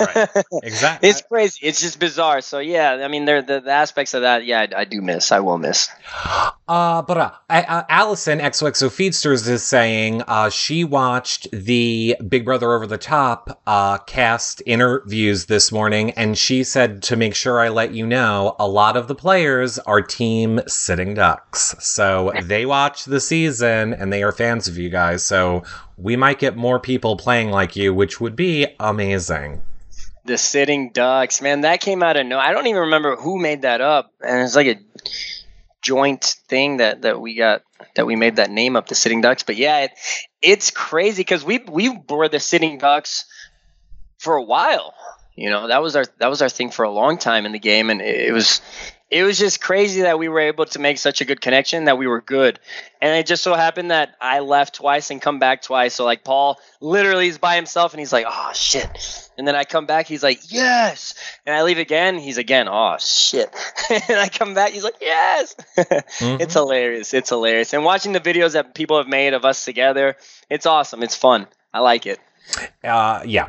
Right. 0.00 0.28
Exactly. 0.62 1.08
it's 1.08 1.22
crazy. 1.22 1.66
It's 1.66 1.80
just 1.80 1.98
bizarre. 1.98 2.40
So 2.40 2.58
yeah, 2.58 2.92
I 2.92 3.08
mean, 3.08 3.24
there 3.24 3.42
the, 3.42 3.60
the 3.60 3.70
aspects 3.70 4.14
of 4.14 4.22
that. 4.22 4.44
Yeah, 4.44 4.60
I, 4.60 4.80
I 4.80 4.84
do 4.84 5.00
miss. 5.00 5.32
I 5.32 5.40
will 5.40 5.58
miss. 5.58 5.88
Uh, 6.70 7.02
but 7.02 7.18
uh, 7.18 7.30
uh, 7.48 7.82
Allison 7.88 8.38
XOXO 8.38 8.90
Feedsters 8.90 9.48
is 9.48 9.64
saying 9.64 10.22
uh, 10.28 10.48
she 10.48 10.84
watched 10.84 11.48
the 11.50 12.16
Big 12.28 12.44
Brother 12.44 12.72
Over 12.72 12.86
the 12.86 12.96
Top 12.96 13.60
uh, 13.66 13.98
cast 13.98 14.62
interviews 14.66 15.46
this 15.46 15.72
morning, 15.72 16.12
and 16.12 16.38
she 16.38 16.62
said 16.62 17.02
to 17.02 17.16
make 17.16 17.34
sure 17.34 17.58
I 17.58 17.70
let 17.70 17.92
you 17.92 18.06
know, 18.06 18.54
a 18.60 18.68
lot 18.68 18.96
of 18.96 19.08
the 19.08 19.16
players 19.16 19.80
are 19.80 20.00
Team 20.00 20.60
Sitting 20.68 21.14
So 21.52 22.32
they 22.42 22.66
watch 22.66 23.04
the 23.04 23.20
season 23.20 23.92
and 23.92 24.12
they 24.12 24.22
are 24.22 24.32
fans 24.32 24.68
of 24.68 24.78
you 24.78 24.88
guys. 24.88 25.24
So 25.24 25.64
we 25.96 26.16
might 26.16 26.38
get 26.38 26.56
more 26.56 26.78
people 26.78 27.16
playing 27.16 27.50
like 27.50 27.76
you, 27.76 27.92
which 27.92 28.20
would 28.20 28.36
be 28.36 28.66
amazing. 28.78 29.62
The 30.24 30.38
Sitting 30.38 30.90
Ducks, 30.90 31.40
man, 31.42 31.62
that 31.62 31.80
came 31.80 32.02
out 32.02 32.16
of 32.16 32.26
no. 32.26 32.38
I 32.38 32.52
don't 32.52 32.66
even 32.66 32.82
remember 32.82 33.16
who 33.16 33.38
made 33.38 33.62
that 33.62 33.80
up, 33.80 34.12
and 34.20 34.42
it's 34.42 34.54
like 34.54 34.66
a 34.66 34.78
joint 35.82 36.36
thing 36.48 36.76
that 36.76 37.02
that 37.02 37.20
we 37.20 37.34
got 37.34 37.62
that 37.96 38.06
we 38.06 38.16
made 38.16 38.36
that 38.36 38.50
name 38.50 38.76
up, 38.76 38.86
the 38.86 38.94
Sitting 38.94 39.22
Ducks. 39.22 39.42
But 39.42 39.56
yeah, 39.56 39.84
it, 39.84 39.92
it's 40.42 40.70
crazy 40.70 41.22
because 41.22 41.42
we 41.44 41.58
we 41.58 41.88
were 42.08 42.28
the 42.28 42.38
Sitting 42.38 42.78
Ducks 42.78 43.24
for 44.18 44.36
a 44.36 44.42
while. 44.42 44.94
You 45.34 45.48
know, 45.48 45.68
that 45.68 45.82
was 45.82 45.96
our 45.96 46.04
that 46.18 46.28
was 46.28 46.42
our 46.42 46.48
thing 46.48 46.70
for 46.70 46.84
a 46.84 46.90
long 46.90 47.16
time 47.16 47.46
in 47.46 47.52
the 47.52 47.58
game, 47.58 47.88
and 47.88 48.00
it, 48.00 48.28
it 48.28 48.32
was 48.32 48.60
it 49.10 49.24
was 49.24 49.38
just 49.38 49.60
crazy 49.60 50.02
that 50.02 50.18
we 50.18 50.28
were 50.28 50.40
able 50.40 50.66
to 50.66 50.78
make 50.78 50.98
such 50.98 51.20
a 51.20 51.24
good 51.24 51.40
connection 51.40 51.86
that 51.86 51.98
we 51.98 52.06
were 52.06 52.20
good. 52.20 52.60
And 53.00 53.16
it 53.18 53.26
just 53.26 53.42
so 53.42 53.54
happened 53.54 53.90
that 53.90 54.14
I 54.20 54.38
left 54.40 54.76
twice 54.76 55.10
and 55.10 55.20
come 55.20 55.38
back 55.40 55.62
twice. 55.62 55.94
So 55.94 56.04
like 56.04 56.22
Paul 56.22 56.60
literally 56.80 57.26
is 57.26 57.38
by 57.38 57.56
himself 57.56 57.92
and 57.92 57.98
he's 57.98 58.12
like, 58.12 58.26
oh 58.28 58.50
shit. 58.54 59.30
And 59.36 59.48
then 59.48 59.56
I 59.56 59.64
come 59.64 59.86
back, 59.86 60.06
he's 60.06 60.22
like, 60.22 60.52
yes. 60.52 61.14
And 61.44 61.56
I 61.56 61.62
leave 61.62 61.78
again, 61.78 62.18
he's 62.18 62.38
again, 62.38 62.68
oh 62.68 62.96
shit. 63.00 63.48
and 63.90 64.18
I 64.18 64.28
come 64.28 64.54
back, 64.54 64.70
he's 64.72 64.84
like, 64.84 64.96
yes. 65.00 65.54
Mhm. 66.20 66.40
It's 66.40 66.54
hilarious. 66.54 67.12
It's 67.14 67.30
hilarious. 67.30 67.72
And 67.72 67.84
watching 67.84 68.12
the 68.12 68.20
videos 68.20 68.52
that 68.52 68.74
people 68.74 68.98
have 68.98 69.08
made 69.08 69.32
of 69.34 69.44
us 69.44 69.64
together, 69.64 70.16
it's 70.48 70.66
awesome. 70.66 71.02
It's 71.02 71.16
fun. 71.16 71.46
I 71.72 71.80
like 71.80 72.06
it. 72.06 72.18
Uh, 72.84 73.22
yeah. 73.24 73.48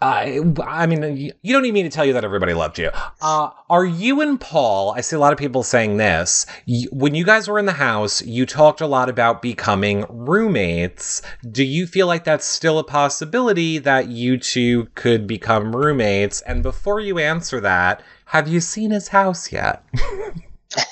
Uh, 0.00 0.42
I 0.62 0.86
mean, 0.86 1.16
you 1.16 1.32
you 1.42 1.52
don't 1.54 1.62
need 1.62 1.72
me 1.72 1.82
to 1.82 1.88
tell 1.88 2.04
you 2.04 2.12
that 2.12 2.22
everybody 2.24 2.52
loved 2.52 2.78
you. 2.78 2.90
Uh, 3.22 3.50
are 3.70 3.84
you 3.86 4.20
and 4.20 4.38
Paul? 4.38 4.92
I 4.94 5.00
see 5.00 5.16
a 5.16 5.18
lot 5.18 5.32
of 5.32 5.38
people 5.38 5.62
saying 5.62 5.96
this. 5.96 6.44
y- 6.68 6.84
When 6.92 7.14
you 7.14 7.24
guys 7.24 7.48
were 7.48 7.58
in 7.58 7.64
the 7.64 7.72
house, 7.72 8.20
you 8.22 8.44
talked 8.44 8.82
a 8.82 8.86
lot 8.86 9.08
about 9.08 9.40
becoming 9.40 10.04
roommates. 10.10 11.22
Do 11.50 11.64
you 11.64 11.86
feel 11.86 12.06
like 12.06 12.24
that's 12.24 12.44
still 12.44 12.78
a 12.78 12.84
possibility 12.84 13.78
that 13.78 14.08
you 14.08 14.36
two 14.36 14.88
could 14.94 15.26
become 15.26 15.74
roommates? 15.74 16.42
And 16.42 16.62
before 16.62 17.00
you 17.00 17.18
answer 17.18 17.58
that, 17.60 18.02
have 18.26 18.48
you 18.48 18.60
seen 18.60 18.90
his 18.90 19.08
house 19.08 19.50
yet? 19.50 19.82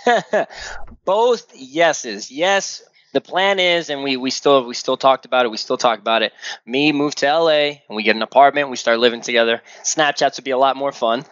Both 1.05 1.55
yeses. 1.55 2.31
Yes, 2.31 2.83
the 3.15 3.23
plan 3.23 3.61
is, 3.61 3.91
and 3.91 4.05
we 4.05 4.17
we 4.19 4.31
still 4.31 4.67
we 4.67 4.75
still 4.75 4.99
talked 4.99 5.27
about 5.27 5.47
it. 5.47 5.51
We 5.51 5.59
still 5.59 5.79
talk 5.79 5.99
about 6.01 6.23
it. 6.23 6.33
Me 6.67 6.93
move 6.93 7.15
to 7.17 7.29
LA 7.29 7.83
and 7.89 7.97
we 7.97 8.05
get 8.05 8.17
an 8.17 8.23
apartment. 8.23 8.71
We 8.71 8.77
start 8.77 8.99
living 9.01 9.23
together. 9.23 9.63
Snapchats 9.85 10.37
would 10.39 10.45
be 10.45 10.53
a 10.53 10.59
lot 10.59 10.77
more 10.77 10.93
fun. 10.93 11.25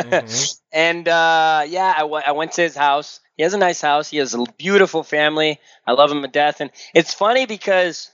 Mhm. 0.00 0.48
And 0.72 1.08
uh, 1.08 1.64
yeah, 1.68 1.94
I 1.96 2.04
went- 2.04 2.28
I 2.28 2.32
went 2.32 2.52
to 2.52 2.62
his 2.62 2.76
house. 2.76 3.20
He 3.36 3.42
has 3.42 3.54
a 3.54 3.58
nice 3.58 3.80
house. 3.80 4.08
He 4.10 4.18
has 4.18 4.34
a 4.34 4.44
beautiful 4.58 5.02
family. 5.02 5.58
I 5.86 5.92
love 5.92 6.10
him 6.10 6.22
to 6.22 6.28
death. 6.28 6.60
And 6.60 6.70
it's 6.94 7.14
funny 7.14 7.46
because 7.46 8.10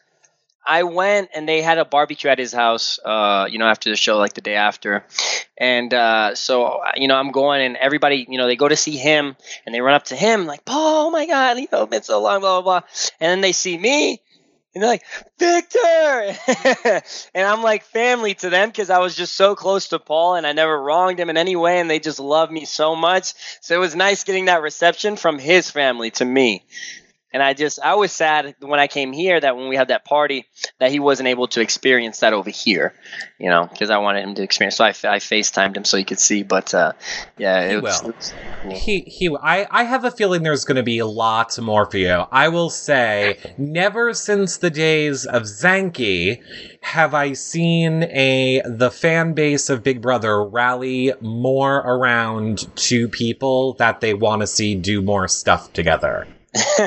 I 0.64 0.84
went 0.84 1.30
and 1.34 1.48
they 1.48 1.62
had 1.62 1.78
a 1.78 1.84
barbecue 1.84 2.30
at 2.30 2.38
his 2.38 2.52
house. 2.52 2.98
Uh, 3.04 3.46
you 3.50 3.58
know, 3.58 3.66
after 3.66 3.90
the 3.90 3.96
show, 3.96 4.18
like 4.18 4.34
the 4.34 4.40
day 4.40 4.54
after. 4.54 5.04
And 5.58 5.92
uh, 5.92 6.34
so 6.34 6.80
you 6.96 7.08
know, 7.08 7.16
I'm 7.16 7.32
going 7.32 7.62
and 7.62 7.76
everybody, 7.76 8.26
you 8.28 8.38
know, 8.38 8.46
they 8.46 8.56
go 8.56 8.68
to 8.68 8.76
see 8.76 8.96
him 8.96 9.36
and 9.66 9.74
they 9.74 9.80
run 9.80 9.94
up 9.94 10.04
to 10.04 10.16
him 10.16 10.46
like, 10.46 10.64
"Paul, 10.64 11.08
oh 11.08 11.10
my 11.10 11.26
God, 11.26 11.58
you 11.58 11.68
know, 11.72 11.82
it's 11.82 11.90
been 11.90 12.02
so 12.02 12.22
long, 12.22 12.40
blah 12.40 12.60
blah 12.60 12.80
blah." 12.80 12.88
And 13.20 13.30
then 13.30 13.40
they 13.40 13.52
see 13.52 13.76
me. 13.76 14.20
And 14.74 14.82
they're 14.82 14.90
like, 14.90 15.04
Victor! 15.38 17.02
and 17.34 17.46
I'm 17.46 17.62
like 17.62 17.84
family 17.84 18.32
to 18.34 18.48
them 18.48 18.70
because 18.70 18.88
I 18.88 19.00
was 19.00 19.14
just 19.14 19.34
so 19.34 19.54
close 19.54 19.88
to 19.88 19.98
Paul 19.98 20.36
and 20.36 20.46
I 20.46 20.52
never 20.52 20.80
wronged 20.80 21.20
him 21.20 21.28
in 21.28 21.36
any 21.36 21.56
way 21.56 21.78
and 21.78 21.90
they 21.90 21.98
just 21.98 22.18
love 22.18 22.50
me 22.50 22.64
so 22.64 22.96
much. 22.96 23.34
So 23.60 23.74
it 23.74 23.78
was 23.78 23.94
nice 23.94 24.24
getting 24.24 24.46
that 24.46 24.62
reception 24.62 25.16
from 25.16 25.38
his 25.38 25.70
family 25.70 26.10
to 26.12 26.24
me. 26.24 26.64
And 27.32 27.42
I 27.42 27.54
just, 27.54 27.78
I 27.80 27.94
was 27.94 28.12
sad 28.12 28.54
when 28.60 28.78
I 28.78 28.86
came 28.88 29.12
here 29.12 29.40
that 29.40 29.56
when 29.56 29.68
we 29.68 29.76
had 29.76 29.88
that 29.88 30.04
party 30.04 30.46
that 30.78 30.90
he 30.90 30.98
wasn't 30.98 31.28
able 31.28 31.48
to 31.48 31.60
experience 31.60 32.20
that 32.20 32.32
over 32.34 32.50
here, 32.50 32.92
you 33.38 33.48
know, 33.48 33.66
because 33.70 33.88
I 33.90 33.98
wanted 33.98 34.24
him 34.24 34.34
to 34.34 34.42
experience. 34.42 34.76
So 34.76 34.84
I, 34.84 34.88
I 34.90 35.18
FaceTimed 35.18 35.76
him 35.76 35.84
so 35.84 35.96
he 35.96 36.04
could 36.04 36.18
see. 36.18 36.42
But 36.42 36.74
uh, 36.74 36.92
yeah, 37.38 37.68
He 37.70 37.76
was, 37.76 38.02
will. 38.02 38.10
it 38.10 38.16
was- 38.16 38.34
He 38.84 39.00
he 39.00 39.36
I, 39.42 39.66
I 39.70 39.84
have 39.84 40.04
a 40.04 40.10
feeling 40.10 40.42
there's 40.42 40.64
gonna 40.64 40.82
be 40.82 41.02
lots 41.02 41.58
more 41.58 41.90
for 41.90 41.96
you. 41.98 42.24
I 42.30 42.48
will 42.48 42.70
say, 42.70 43.38
never 43.58 44.14
since 44.14 44.58
the 44.58 44.70
days 44.70 45.24
of 45.26 45.42
Zankie 45.44 46.42
have 46.82 47.14
I 47.14 47.32
seen 47.32 48.04
a 48.04 48.62
the 48.64 48.90
fan 48.90 49.32
base 49.32 49.68
of 49.70 49.82
Big 49.82 50.00
Brother 50.00 50.44
rally 50.44 51.12
more 51.20 51.78
around 51.78 52.68
two 52.76 53.08
people 53.08 53.72
that 53.74 54.00
they 54.00 54.14
want 54.14 54.40
to 54.42 54.46
see 54.46 54.74
do 54.74 55.00
more 55.02 55.26
stuff 55.28 55.72
together. 55.72 56.26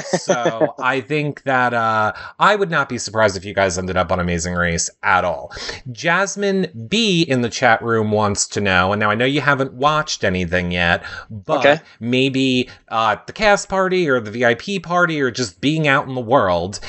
So 0.04 0.76
I 0.80 1.02
think 1.02 1.44
that 1.44 1.74
uh, 1.74 2.14
I 2.40 2.56
would 2.56 2.70
not 2.70 2.90
be 2.90 2.98
surprised 2.98 3.36
if 3.36 3.46
you 3.46 3.54
guys 3.54 3.78
ended 3.78 3.98
up 3.98 4.12
on 4.12 4.20
Amazing 4.20 4.54
Race 4.54 4.90
at 5.04 5.26
all. 5.26 5.52
Jasmine 5.92 6.88
B 6.88 7.24
in 7.24 7.42
the 7.42 7.50
chat 7.50 7.82
room 7.82 8.12
wants 8.12 8.48
to 8.50 8.62
know, 8.62 8.94
and 8.94 9.00
now 9.00 9.10
I 9.10 9.16
know 9.16 9.26
you 9.26 9.42
haven't 9.42 9.74
watched 9.74 10.24
anything 10.24 10.72
yet, 10.72 11.04
but 11.30 11.60
Okay. 11.66 11.80
maybe 12.00 12.70
uh, 12.90 13.18
the 13.26 13.34
cast 13.34 13.70
party 13.70 14.08
or 14.10 14.20
the 14.20 14.32
VIP 14.32 14.84
party 14.84 15.20
or 15.22 15.32
just 15.32 15.62
being 15.62 15.88
out 15.88 16.08
in 16.08 16.16
the 16.16 16.22
world, 16.22 16.80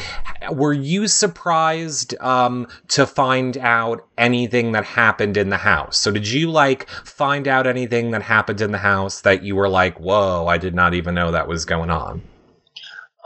were 0.53 0.73
you 0.73 1.09
surprised 1.09 2.19
um, 2.21 2.67
to 2.89 3.07
find 3.07 3.57
out 3.59 4.07
anything 4.19 4.73
that 4.73 4.85
happened 4.85 5.37
in 5.37 5.49
the 5.49 5.57
house? 5.57 5.97
So 5.99 6.11
did 6.11 6.29
you 6.29 6.51
like 6.51 6.89
find 6.89 7.49
out 7.49 7.67
anything 7.67 8.11
that 8.11 8.23
happened 8.23 8.61
in 8.61 8.73
the 8.73 8.79
house 8.79 9.23
that 9.23 9.43
you 9.43 9.57
were 9.57 9.69
like, 9.69 9.99
whoa, 9.99 10.47
I 10.47 10.59
did 10.59 10.75
not 10.75 10.95
even 10.95 11.15
know 11.15 11.31
that 11.31 11.49
was 11.49 11.65
going 11.65 11.91
on? 11.91 12.23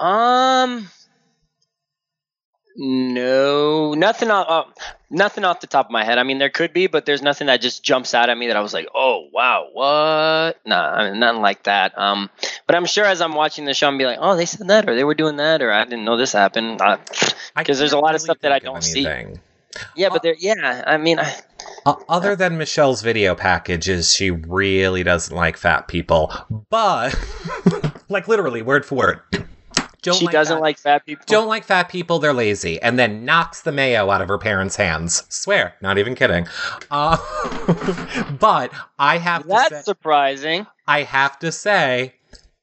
Um, 0.00 0.88
no, 2.76 3.94
nothing 3.94 4.30
off, 4.30 4.46
uh, 4.48 4.70
nothing 5.10 5.44
off 5.44 5.60
the 5.60 5.66
top 5.66 5.86
of 5.86 5.92
my 5.92 6.04
head. 6.04 6.18
I 6.18 6.22
mean, 6.22 6.38
there 6.38 6.48
could 6.50 6.72
be, 6.72 6.86
but 6.86 7.04
there's 7.04 7.20
nothing 7.20 7.48
that 7.48 7.60
just 7.60 7.82
jumps 7.82 8.14
out 8.14 8.30
at 8.30 8.38
me 8.38 8.46
that 8.46 8.56
I 8.56 8.60
was 8.60 8.72
like, 8.72 8.88
"Oh, 8.94 9.28
wow, 9.32 9.66
what?" 9.72 10.60
Nah, 10.64 10.90
I 10.90 11.10
mean, 11.10 11.20
nothing 11.20 11.42
like 11.42 11.64
that. 11.64 11.98
Um, 11.98 12.30
but 12.66 12.76
I'm 12.76 12.86
sure 12.86 13.04
as 13.04 13.20
I'm 13.20 13.34
watching 13.34 13.64
the 13.64 13.74
show, 13.74 13.88
I'm 13.88 13.98
be 13.98 14.06
like, 14.06 14.18
"Oh, 14.20 14.36
they 14.36 14.46
said 14.46 14.68
that, 14.68 14.88
or 14.88 14.94
they 14.94 15.04
were 15.04 15.14
doing 15.14 15.36
that, 15.36 15.62
or 15.62 15.72
I 15.72 15.84
didn't 15.84 16.04
know 16.04 16.16
this 16.16 16.32
happened." 16.32 16.80
Uh, 16.80 16.96
I 17.56 17.64
'Cause 17.64 17.78
there's 17.78 17.92
a 17.92 17.98
lot 17.98 18.14
of 18.14 18.20
stuff 18.20 18.38
that 18.40 18.52
I 18.52 18.60
don't 18.60 18.82
see. 18.82 19.02
yeah, 19.96 20.08
but 20.08 20.22
there, 20.22 20.36
yeah, 20.38 20.84
I 20.86 20.96
mean, 20.96 21.18
I, 21.18 21.34
Uh, 21.84 21.94
other 22.08 22.36
than 22.36 22.56
Michelle's 22.56 23.02
video 23.02 23.34
packages, 23.34 24.14
she 24.14 24.30
really 24.30 25.02
doesn't 25.02 25.34
like 25.36 25.56
fat 25.56 25.88
people. 25.88 26.32
But, 26.70 27.14
like 28.08 28.28
literally, 28.28 28.62
word 28.62 28.86
for 28.86 28.94
word. 28.94 29.20
Don't 30.02 30.16
she 30.16 30.26
like 30.26 30.32
doesn't 30.32 30.56
fat- 30.56 30.62
like 30.62 30.78
fat 30.78 31.06
people. 31.06 31.24
Don't 31.26 31.48
like 31.48 31.64
fat 31.64 31.88
people, 31.88 32.18
they're 32.18 32.32
lazy. 32.32 32.80
And 32.80 32.98
then 32.98 33.24
knocks 33.24 33.60
the 33.62 33.72
mayo 33.72 34.10
out 34.10 34.22
of 34.22 34.28
her 34.28 34.38
parents' 34.38 34.76
hands. 34.76 35.24
Swear, 35.28 35.74
not 35.80 35.98
even 35.98 36.14
kidding. 36.14 36.46
Uh, 36.90 37.16
but 38.40 38.72
I 38.98 39.18
have 39.18 39.42
to 39.42 39.48
That's 39.48 39.68
say, 39.70 39.82
surprising. 39.82 40.66
I 40.86 41.02
have 41.02 41.38
to 41.40 41.52
say, 41.52 42.14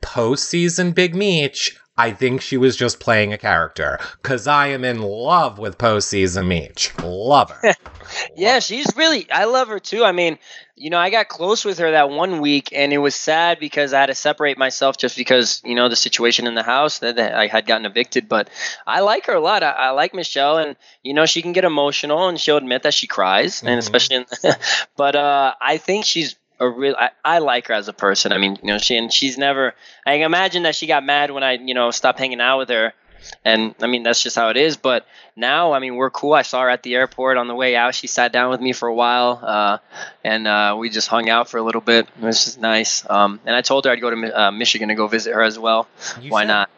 postseason 0.02 0.94
Big 0.96 1.16
Meech, 1.16 1.78
I 1.98 2.12
think 2.12 2.42
she 2.42 2.58
was 2.58 2.76
just 2.76 3.00
playing 3.00 3.34
a 3.34 3.38
character. 3.38 4.00
Cause 4.22 4.48
I 4.48 4.68
am 4.68 4.84
in 4.84 5.02
love 5.02 5.58
with 5.58 5.78
postseason 5.78 6.48
Meech. 6.48 6.98
Love 7.04 7.52
her. 7.52 7.74
Yeah, 8.38 8.60
she's 8.60 8.88
really. 8.96 9.30
I 9.30 9.44
love 9.44 9.68
her 9.68 9.80
too. 9.80 10.06
I 10.06 10.14
mean, 10.14 10.40
you 10.78 10.90
know, 10.92 11.00
I 11.00 11.10
got 11.10 11.28
close 11.28 11.66
with 11.66 11.80
her 11.80 11.92
that 11.92 12.10
one 12.10 12.40
week, 12.40 12.70
and 12.72 12.94
it 12.94 13.00
was 13.00 13.16
sad 13.16 13.60
because 13.60 13.94
I 13.94 14.00
had 14.02 14.06
to 14.06 14.16
separate 14.16 14.58
myself 14.58 14.96
just 14.98 15.18
because 15.18 15.62
you 15.66 15.74
know 15.76 15.90
the 15.90 15.96
situation 15.96 16.46
in 16.48 16.54
the 16.56 16.64
house 16.64 17.00
that, 17.00 17.16
that 17.16 17.34
I 17.34 17.48
had 17.48 17.66
gotten 17.66 17.86
evicted. 17.86 18.30
But 18.30 18.50
I 18.86 19.00
like 19.02 19.26
her 19.26 19.34
a 19.34 19.40
lot. 19.42 19.64
I, 19.64 19.72
I 19.72 19.90
like 19.90 20.14
Michelle, 20.14 20.58
and 20.60 20.76
you 21.04 21.14
know, 21.14 21.26
she 21.26 21.42
can 21.42 21.54
get 21.54 21.66
emotional, 21.66 22.28
and 22.28 22.40
she'll 22.40 22.58
admit 22.58 22.84
that 22.84 22.94
she 22.94 23.08
cries, 23.08 23.62
Mhm. 23.62 23.70
and 23.70 23.80
especially. 23.80 24.16
In, 24.18 24.26
but 24.96 25.16
uh, 25.16 25.54
I 25.60 25.78
think 25.78 26.06
she's 26.06 26.36
a 26.60 26.70
real. 26.70 26.96
I, 26.98 27.10
I 27.26 27.40
like 27.40 27.68
her 27.68 27.74
as 27.74 27.88
a 27.88 27.94
person. 27.94 28.32
I 28.32 28.38
mean, 28.38 28.58
you 28.62 28.68
know, 28.68 28.78
she 28.78 28.98
and 28.98 29.12
she's 29.12 29.38
never. 29.38 29.74
I 30.06 30.14
imagine 30.14 30.64
that 30.64 30.76
she 30.76 30.86
got 30.88 31.04
mad 31.04 31.32
when 31.32 31.44
I, 31.44 31.54
you 31.54 31.74
know, 31.74 31.92
stopped 31.92 32.20
hanging 32.20 32.40
out 32.42 32.60
with 32.60 32.70
her. 32.70 32.94
And 33.44 33.76
I 33.82 33.88
mean 33.88 34.04
that's 34.04 34.22
just 34.22 34.36
how 34.36 34.50
it 34.50 34.58
is. 34.58 34.78
But 34.78 35.06
now, 35.36 35.74
I 35.74 35.80
mean, 35.80 35.96
we're 35.96 36.10
cool. 36.10 36.34
I 36.34 36.42
saw 36.42 36.62
her 36.62 36.70
at 36.70 36.82
the 36.82 36.96
airport 36.96 37.38
on 37.38 37.48
the 37.48 37.54
way 37.54 37.76
out. 37.76 37.94
She 37.94 38.08
sat 38.08 38.34
down 38.34 38.50
with 38.50 38.60
me 38.60 38.74
for 38.74 38.88
a 38.88 38.94
while, 38.94 39.40
uh, 39.44 39.78
and 40.24 40.48
uh, 40.48 40.76
we 40.80 40.90
just 40.90 41.08
hung 41.08 41.30
out 41.30 41.48
for 41.48 41.58
a 41.58 41.64
little 41.64 41.82
bit. 41.82 42.08
It 42.20 42.26
was 42.26 42.44
just 42.44 42.60
nice. 42.60 43.08
Um, 43.08 43.40
and 43.46 43.56
I 43.56 43.62
told 43.62 43.86
her 43.86 43.92
I'd 43.92 44.02
go 44.02 44.10
to 44.10 44.42
uh, 44.42 44.52
Michigan 44.52 44.90
to 44.90 44.96
go 44.96 45.08
visit 45.08 45.34
her 45.36 45.44
as 45.44 45.60
well. 45.60 45.88
You 46.20 46.32
Why 46.32 46.42
should. 46.42 46.48
not? 46.48 46.70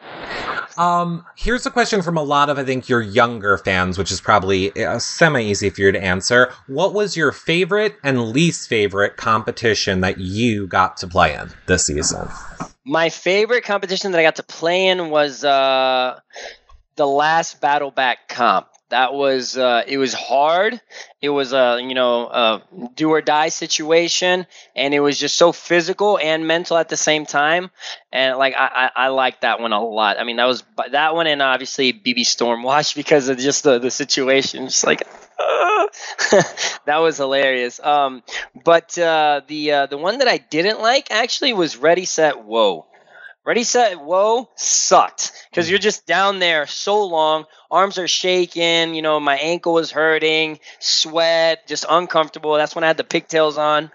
Um, 0.78 1.26
here's 1.36 1.66
a 1.66 1.72
question 1.72 2.02
from 2.02 2.18
a 2.18 2.24
lot 2.24 2.50
of, 2.50 2.58
I 2.58 2.64
think, 2.64 2.90
your 2.90 3.02
younger 3.02 3.58
fans, 3.58 3.98
which 3.98 4.12
is 4.12 4.22
probably 4.22 4.72
uh, 4.84 5.00
semi 5.00 5.42
easy 5.42 5.70
for 5.70 5.82
you 5.82 5.92
to 5.92 6.02
answer. 6.02 6.54
What 6.68 6.94
was 6.94 7.16
your 7.18 7.32
favorite 7.32 7.96
and 8.04 8.30
least 8.30 8.68
favorite 8.70 9.18
competition 9.18 10.02
that 10.02 10.20
you 10.20 10.68
got 10.68 10.98
to 10.98 11.08
play 11.08 11.34
in 11.34 11.52
this 11.66 11.86
season? 11.86 12.28
My 12.90 13.10
favorite 13.10 13.66
competition 13.66 14.14
that 14.14 14.20
I 14.20 14.24
got 14.24 14.38
to 14.38 14.44
play 14.44 14.88
in 14.88 15.12
was 15.12 15.44
uh, 15.44 16.20
the 16.96 17.06
last 17.06 17.62
Battle 17.62 17.92
Back 17.92 18.28
comp. 18.28 18.68
That 18.90 19.14
was 19.14 19.56
uh, 19.56 19.84
it 19.88 20.00
was 20.00 20.16
hard. 20.16 20.82
It 21.22 21.30
was 21.30 21.54
a 21.54 21.78
you 21.80 21.94
know 21.94 22.26
a 22.26 22.64
do 22.96 23.12
or 23.12 23.22
die 23.22 23.50
situation, 23.50 24.48
and 24.76 24.94
it 24.96 25.02
was 25.02 25.20
just 25.20 25.36
so 25.36 25.52
physical 25.52 26.18
and 26.18 26.48
mental 26.48 26.78
at 26.78 26.90
the 26.90 26.98
same 26.98 27.28
time. 27.28 27.70
And 28.12 28.40
like 28.40 28.56
I 28.58 28.90
I, 28.96 29.06
I 29.06 29.08
like 29.10 29.42
that 29.42 29.60
one 29.60 29.72
a 29.72 29.86
lot. 29.86 30.20
I 30.20 30.24
mean 30.24 30.38
that 30.38 30.46
was 30.46 30.64
that 30.92 31.14
one 31.14 31.28
and 31.28 31.44
obviously 31.44 31.94
BB 31.94 32.22
Stormwatch 32.22 32.96
because 33.02 33.30
of 33.30 33.38
just 33.38 33.64
the 33.64 33.78
the 33.78 33.92
situation. 33.92 34.66
Just 34.66 34.84
like 34.84 35.08
that 36.86 36.98
was 36.98 37.18
hilarious. 37.18 37.80
Um, 37.80 38.24
but 38.64 38.98
uh, 38.98 39.42
the 39.48 39.72
uh, 39.72 39.86
the 39.86 39.98
one 39.98 40.20
that 40.20 40.28
I 40.28 40.38
didn't 40.38 40.82
like 40.82 41.12
actually 41.12 41.54
was 41.54 41.78
Ready 41.78 42.06
Set 42.06 42.44
Whoa. 42.44 42.86
Ready 43.46 43.64
Set 43.64 44.00
Whoa 44.00 44.50
sucked 44.56 45.32
because 45.50 45.70
you're 45.70 45.80
just 45.80 46.06
down 46.06 46.40
there 46.40 46.68
so 46.68 47.06
long. 47.06 47.46
Arms 47.72 47.98
are 47.98 48.08
shaking. 48.08 48.94
You 48.94 49.02
know, 49.02 49.20
my 49.20 49.38
ankle 49.38 49.74
was 49.74 49.92
hurting, 49.92 50.60
sweat, 50.80 51.66
just 51.68 51.86
uncomfortable. 51.90 52.56
That's 52.56 52.76
when 52.76 52.84
I 52.84 52.88
had 52.88 52.98
the 52.98 53.04
pigtails 53.04 53.58
on. 53.58 53.92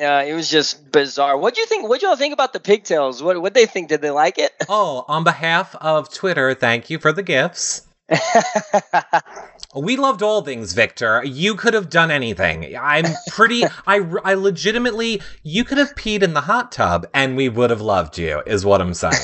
Uh, 0.00 0.24
it 0.26 0.34
was 0.34 0.50
just 0.50 0.90
bizarre. 0.90 1.38
What 1.38 1.54
do 1.54 1.60
you 1.60 1.66
think? 1.66 1.88
What 1.88 2.00
do 2.00 2.06
y'all 2.08 2.16
think 2.16 2.34
about 2.34 2.52
the 2.52 2.60
pigtails? 2.60 3.22
What 3.22 3.40
what 3.40 3.54
they 3.54 3.66
think? 3.66 3.88
Did 3.88 4.02
they 4.02 4.10
like 4.10 4.38
it? 4.38 4.52
Oh, 4.68 5.04
on 5.06 5.22
behalf 5.22 5.76
of 5.76 6.12
Twitter, 6.12 6.54
thank 6.54 6.90
you 6.90 6.98
for 6.98 7.12
the 7.12 7.22
gifts. 7.22 7.86
We 9.74 9.96
loved 9.96 10.22
all 10.22 10.42
things, 10.42 10.74
Victor. 10.74 11.24
You 11.24 11.54
could 11.54 11.72
have 11.72 11.88
done 11.88 12.10
anything. 12.10 12.76
I'm 12.76 13.06
pretty. 13.28 13.64
I, 13.86 14.00
I 14.22 14.34
legitimately. 14.34 15.22
You 15.42 15.64
could 15.64 15.78
have 15.78 15.94
peed 15.94 16.22
in 16.22 16.34
the 16.34 16.42
hot 16.42 16.72
tub, 16.72 17.06
and 17.14 17.36
we 17.36 17.48
would 17.48 17.70
have 17.70 17.80
loved 17.80 18.18
you. 18.18 18.42
Is 18.46 18.66
what 18.66 18.82
I'm 18.82 18.92
saying. 18.92 19.14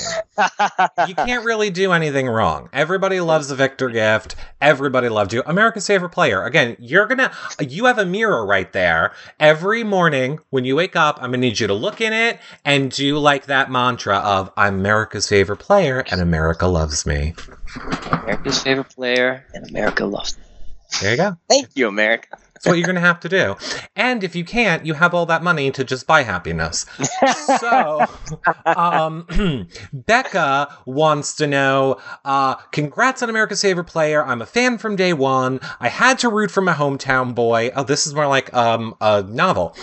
you 1.07 1.15
can't 1.15 1.45
really 1.45 1.69
do 1.69 1.93
anything 1.93 2.29
wrong. 2.29 2.71
Everybody 2.73 3.21
loves 3.21 3.49
the 3.49 3.57
Victor 3.57 3.91
gift. 3.91 4.37
Everybody 4.61 5.11
loved 5.11 5.35
you. 5.35 5.43
America's 5.45 5.87
favorite 5.87 6.11
player. 6.11 6.45
Again, 6.45 6.77
you're 6.79 7.07
gonna. 7.07 7.31
You 7.61 7.85
have 7.85 7.99
a 7.99 8.07
mirror 8.07 8.47
right 8.47 8.73
there. 8.73 9.13
Every 9.39 9.85
morning 9.85 10.39
when 10.49 10.65
you 10.65 10.77
wake 10.77 10.97
up, 10.97 11.17
I'm 11.17 11.31
gonna 11.31 11.39
need 11.39 11.61
you 11.61 11.67
to 11.67 11.75
look 11.75 12.01
in 12.01 12.15
it 12.15 12.39
and 12.65 12.91
do 12.91 13.19
like 13.19 13.47
that 13.47 13.71
mantra 13.71 14.17
of 14.17 14.51
"I'm 14.57 14.79
America's 14.79 15.29
favorite 15.29 15.59
player, 15.59 16.05
and 16.11 16.23
America 16.23 16.67
loves 16.67 17.05
me." 17.05 17.35
America's 18.11 18.63
favorite 18.63 18.89
player, 18.91 19.45
and 19.55 19.69
America 19.69 20.05
loves. 20.05 20.37
Me. 20.37 20.45
There 21.01 21.11
you 21.13 21.17
go. 21.17 21.37
Thank 21.49 21.69
you, 21.75 21.89
America. 21.89 22.39
That's 22.59 22.67
what 22.67 22.79
you're 22.79 22.87
going 22.87 22.97
to 22.97 23.01
have 23.01 23.21
to 23.21 23.29
do. 23.29 23.57
And 23.95 24.25
if 24.25 24.35
you 24.35 24.45
can't, 24.45 24.85
you 24.85 24.95
have 24.95 25.15
all 25.15 25.27
that 25.27 25.45
money 25.45 25.71
to 25.71 25.85
just 25.85 26.09
buy 26.09 26.25
happiness. 26.25 26.87
so, 27.61 28.05
um, 28.67 29.69
Becca 29.93 30.77
wants 30.85 31.37
to 31.37 31.47
know 31.47 32.01
uh, 32.25 32.57
Congrats 32.73 33.23
on 33.23 33.31
America's 33.31 33.63
Favorite 33.63 33.85
Player. 33.85 34.25
I'm 34.25 34.43
a 34.43 34.47
fan 34.47 34.77
from 34.79 34.97
day 34.97 35.13
one. 35.13 35.61
I 35.79 35.89
had 35.89 36.19
to 36.21 36.29
root 36.29 36.51
for 36.51 36.61
my 36.61 36.75
hometown 36.75 37.33
boy. 37.33 37.71
Oh, 37.77 37.85
this 37.85 38.09
is 38.09 38.15
more 38.15 38.27
like 38.27 38.53
um, 38.53 38.97
a 39.01 39.23
novel. 39.23 39.77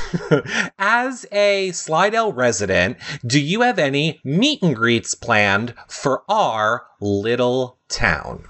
As 0.78 1.24
a 1.32 1.72
Slidell 1.72 2.34
resident, 2.34 2.98
do 3.26 3.40
you 3.40 3.62
have 3.62 3.78
any 3.78 4.20
meet 4.22 4.62
and 4.62 4.76
greets 4.76 5.14
planned 5.14 5.74
for 5.88 6.24
our 6.28 6.84
little 7.00 7.78
town? 7.88 8.44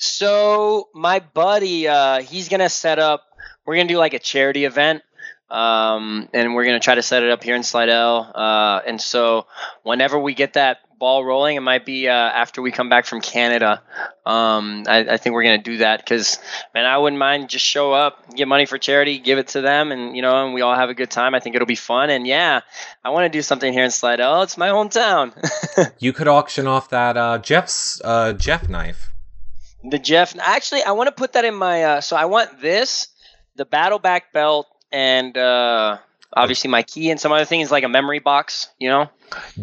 So 0.00 0.88
my 0.94 1.18
buddy, 1.20 1.86
uh, 1.86 2.22
he's 2.22 2.48
gonna 2.48 2.70
set 2.70 2.98
up. 2.98 3.22
We're 3.66 3.76
gonna 3.76 3.88
do 3.88 3.98
like 3.98 4.14
a 4.14 4.18
charity 4.18 4.64
event, 4.64 5.02
um, 5.50 6.26
and 6.32 6.54
we're 6.54 6.64
gonna 6.64 6.80
try 6.80 6.94
to 6.94 7.02
set 7.02 7.22
it 7.22 7.30
up 7.30 7.44
here 7.44 7.54
in 7.54 7.62
Slidell. 7.62 8.32
Uh, 8.34 8.80
and 8.86 8.98
so 8.98 9.46
whenever 9.82 10.18
we 10.18 10.32
get 10.32 10.54
that 10.54 10.78
ball 10.98 11.22
rolling, 11.22 11.56
it 11.56 11.60
might 11.60 11.84
be 11.84 12.08
uh, 12.08 12.12
after 12.12 12.62
we 12.62 12.72
come 12.72 12.88
back 12.88 13.04
from 13.04 13.20
Canada. 13.20 13.82
Um, 14.24 14.84
I, 14.88 15.00
I, 15.00 15.16
think 15.18 15.34
we're 15.34 15.42
gonna 15.42 15.58
do 15.58 15.76
that 15.78 15.98
because 16.02 16.38
man, 16.74 16.86
I 16.86 16.96
wouldn't 16.96 17.18
mind 17.18 17.50
just 17.50 17.66
show 17.66 17.92
up, 17.92 18.34
get 18.34 18.48
money 18.48 18.64
for 18.64 18.78
charity, 18.78 19.18
give 19.18 19.36
it 19.36 19.48
to 19.48 19.60
them, 19.60 19.92
and 19.92 20.16
you 20.16 20.22
know, 20.22 20.46
and 20.46 20.54
we 20.54 20.62
all 20.62 20.74
have 20.74 20.88
a 20.88 20.94
good 20.94 21.10
time. 21.10 21.34
I 21.34 21.40
think 21.40 21.56
it'll 21.56 21.66
be 21.66 21.74
fun. 21.74 22.08
And 22.08 22.26
yeah, 22.26 22.60
I 23.04 23.10
want 23.10 23.30
to 23.30 23.38
do 23.38 23.42
something 23.42 23.70
here 23.70 23.84
in 23.84 23.90
Slidell. 23.90 24.40
It's 24.40 24.56
my 24.56 24.70
hometown. 24.70 25.34
you 25.98 26.14
could 26.14 26.26
auction 26.26 26.66
off 26.66 26.88
that 26.88 27.18
uh, 27.18 27.36
Jeff's 27.36 28.00
uh, 28.02 28.32
Jeff 28.32 28.66
knife. 28.66 29.09
The 29.84 29.98
Jeff. 29.98 30.36
Actually, 30.38 30.82
I 30.82 30.92
want 30.92 31.08
to 31.08 31.12
put 31.12 31.32
that 31.34 31.44
in 31.44 31.54
my. 31.54 31.82
Uh, 31.84 32.00
so 32.00 32.16
I 32.16 32.26
want 32.26 32.60
this, 32.60 33.08
the 33.56 33.64
battle 33.64 33.98
back 33.98 34.32
belt, 34.32 34.66
and 34.92 35.36
uh, 35.36 35.98
obviously 36.32 36.70
my 36.70 36.82
key 36.82 37.10
and 37.10 37.18
some 37.18 37.32
other 37.32 37.44
things 37.44 37.70
like 37.70 37.84
a 37.84 37.88
memory 37.88 38.18
box. 38.18 38.68
You 38.78 38.90
know. 38.90 39.10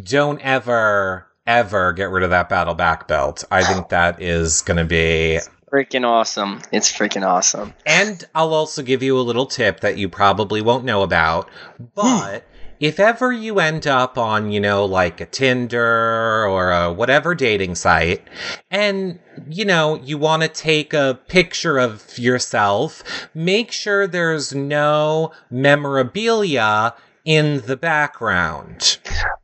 Don't 0.01 0.41
ever, 0.41 1.28
ever 1.45 1.93
get 1.93 2.09
rid 2.09 2.24
of 2.24 2.32
that 2.32 2.49
battle 2.49 2.74
back 2.74 3.07
belt. 3.07 3.43
I 3.51 3.63
think 3.63 3.89
that 3.89 4.22
is 4.22 4.61
going 4.61 4.78
to 4.78 4.86
be 4.86 5.39
freaking 5.72 6.05
awesome. 6.05 6.61
It's 6.72 6.91
freaking 6.91 7.26
awesome. 7.28 7.74
And 7.86 8.24
I'll 8.34 8.53
also 8.53 8.82
give 8.82 9.03
you 9.03 9.20
a 9.20 9.22
little 9.22 9.45
tip 9.45 9.82
that 9.82 9.97
you 9.97 10.09
probably 10.09 10.61
won't 10.61 10.86
know 10.86 11.03
about, 11.03 11.49
but. 11.95 12.43
If 12.80 12.99
ever 12.99 13.32
you 13.32 13.59
end 13.59 13.88
up 13.88 14.17
on, 14.17 14.51
you 14.51 14.59
know, 14.59 14.86
like 14.86 15.19
a 15.19 15.25
Tinder 15.25 16.45
or 16.47 16.71
a 16.71 16.93
whatever 16.93 17.34
dating 17.34 17.75
site, 17.75 18.21
and, 18.69 19.19
you 19.49 19.65
know, 19.65 19.95
you 19.95 20.17
want 20.17 20.43
to 20.43 20.47
take 20.47 20.93
a 20.93 21.19
picture 21.28 21.78
of 21.78 22.17
yourself, 22.17 23.03
make 23.34 23.71
sure 23.71 24.07
there's 24.07 24.53
no 24.53 25.32
memorabilia 25.49 26.93
in 27.28 27.59
the 27.65 27.75
background. 27.75 28.99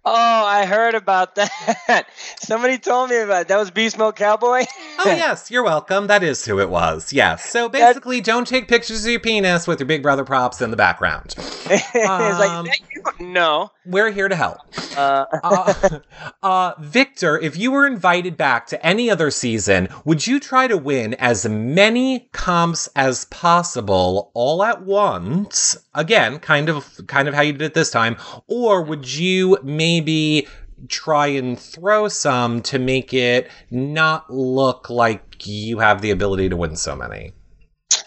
Oh, 0.05 0.45
I 0.45 0.65
heard 0.65 0.95
about 0.95 1.36
that. 1.36 2.07
Somebody 2.39 2.77
told 2.77 3.09
me 3.09 3.17
about 3.17 3.41
it. 3.41 3.47
that. 3.49 3.57
Was 3.57 3.71
Beast 3.71 3.97
Mode 3.97 4.15
Cowboy? 4.15 4.63
oh 4.99 5.03
yes, 5.05 5.51
you're 5.51 5.63
welcome. 5.63 6.07
That 6.07 6.23
is 6.23 6.45
who 6.45 6.61
it 6.61 6.69
was. 6.69 7.11
Yes. 7.11 7.49
So 7.49 7.67
basically, 7.67 8.21
That's... 8.21 8.27
don't 8.27 8.47
take 8.47 8.69
pictures 8.69 9.03
of 9.03 9.11
your 9.11 9.19
penis 9.19 9.67
with 9.67 9.81
your 9.81 9.88
Big 9.88 10.01
Brother 10.01 10.23
props 10.23 10.61
in 10.61 10.71
the 10.71 10.77
background. 10.77 11.36
it's 11.38 12.09
um, 12.09 12.65
like 12.65 13.19
no. 13.19 13.69
We're 13.86 14.11
here 14.11 14.29
to 14.29 14.36
help. 14.36 14.59
Uh... 14.95 15.25
uh, 15.43 15.99
uh, 16.43 16.73
Victor, 16.79 17.39
if 17.39 17.57
you 17.57 17.71
were 17.71 17.86
invited 17.86 18.38
back 18.38 18.67
to 18.67 18.86
any 18.86 19.09
other 19.09 19.31
season, 19.31 19.89
would 20.05 20.25
you 20.25 20.39
try 20.39 20.67
to 20.67 20.77
win 20.77 21.13
as 21.15 21.47
many 21.47 22.29
comps 22.31 22.88
as 22.95 23.25
possible 23.25 24.31
all 24.34 24.63
at 24.63 24.84
once? 24.84 25.77
Again, 25.93 26.39
kind 26.39 26.69
of, 26.69 26.99
kind 27.07 27.27
of 27.27 27.34
how 27.34 27.41
you 27.41 27.53
did 27.53 27.61
it 27.61 27.73
this 27.73 27.91
time, 27.91 28.17
or 28.47 28.84
would 28.84 29.13
you 29.13 29.57
maybe 29.63 30.47
try 30.88 31.27
and 31.27 31.59
throw 31.59 32.07
some 32.07 32.61
to 32.61 32.79
make 32.79 33.13
it 33.13 33.49
not 33.71 34.31
look 34.31 34.89
like 34.89 35.45
you 35.45 35.79
have 35.79 36.01
the 36.01 36.11
ability 36.11 36.49
to 36.49 36.57
win 36.57 36.75
so 36.75 36.95
many? 36.95 37.34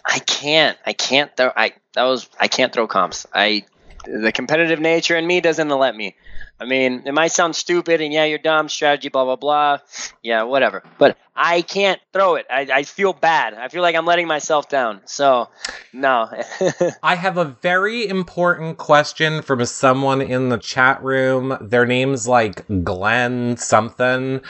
I 0.05 0.19
can't. 0.21 0.79
I 0.87 0.93
can't 0.93 1.37
throw. 1.37 1.51
I 1.55 1.73
that 1.95 2.05
was. 2.05 2.29
I 2.41 2.49
can't 2.49 2.73
throw 2.73 2.87
comps. 2.87 3.27
I 3.35 3.65
the 4.07 4.33
competitive 4.33 4.81
nature 4.81 5.17
in 5.17 5.27
me 5.27 5.41
doesn't 5.41 5.69
let 5.69 5.97
me. 5.97 6.17
I 6.59 6.65
mean, 6.65 7.03
it 7.05 7.13
might 7.13 7.33
sound 7.33 7.55
stupid 7.55 8.01
and 8.01 8.13
yeah, 8.13 8.25
you're 8.25 8.39
dumb, 8.39 8.71
strategy, 8.71 9.11
blah, 9.11 9.25
blah, 9.25 9.37
blah. 9.37 9.79
Yeah, 10.23 10.45
whatever. 10.45 10.83
But 10.99 11.19
I 11.35 11.61
can't 11.61 12.01
throw 12.15 12.37
it. 12.37 12.47
I, 12.49 12.67
I 12.73 12.83
feel 12.85 13.13
bad. 13.13 13.53
I 13.53 13.69
feel 13.69 13.83
like 13.83 13.95
I'm 13.95 14.07
letting 14.07 14.27
myself 14.27 14.71
down. 14.71 15.03
So, 15.05 15.51
no. 15.93 16.31
I 17.03 17.15
have 17.15 17.37
a 17.37 17.45
very 17.45 18.09
important 18.09 18.79
question 18.79 19.43
from 19.43 19.63
someone 19.67 20.23
in 20.23 20.49
the 20.49 20.57
chat 20.57 21.03
room. 21.03 21.59
Their 21.61 21.85
name's 21.85 22.27
like 22.27 22.67
Glenn 22.83 23.59
something. 23.59 24.41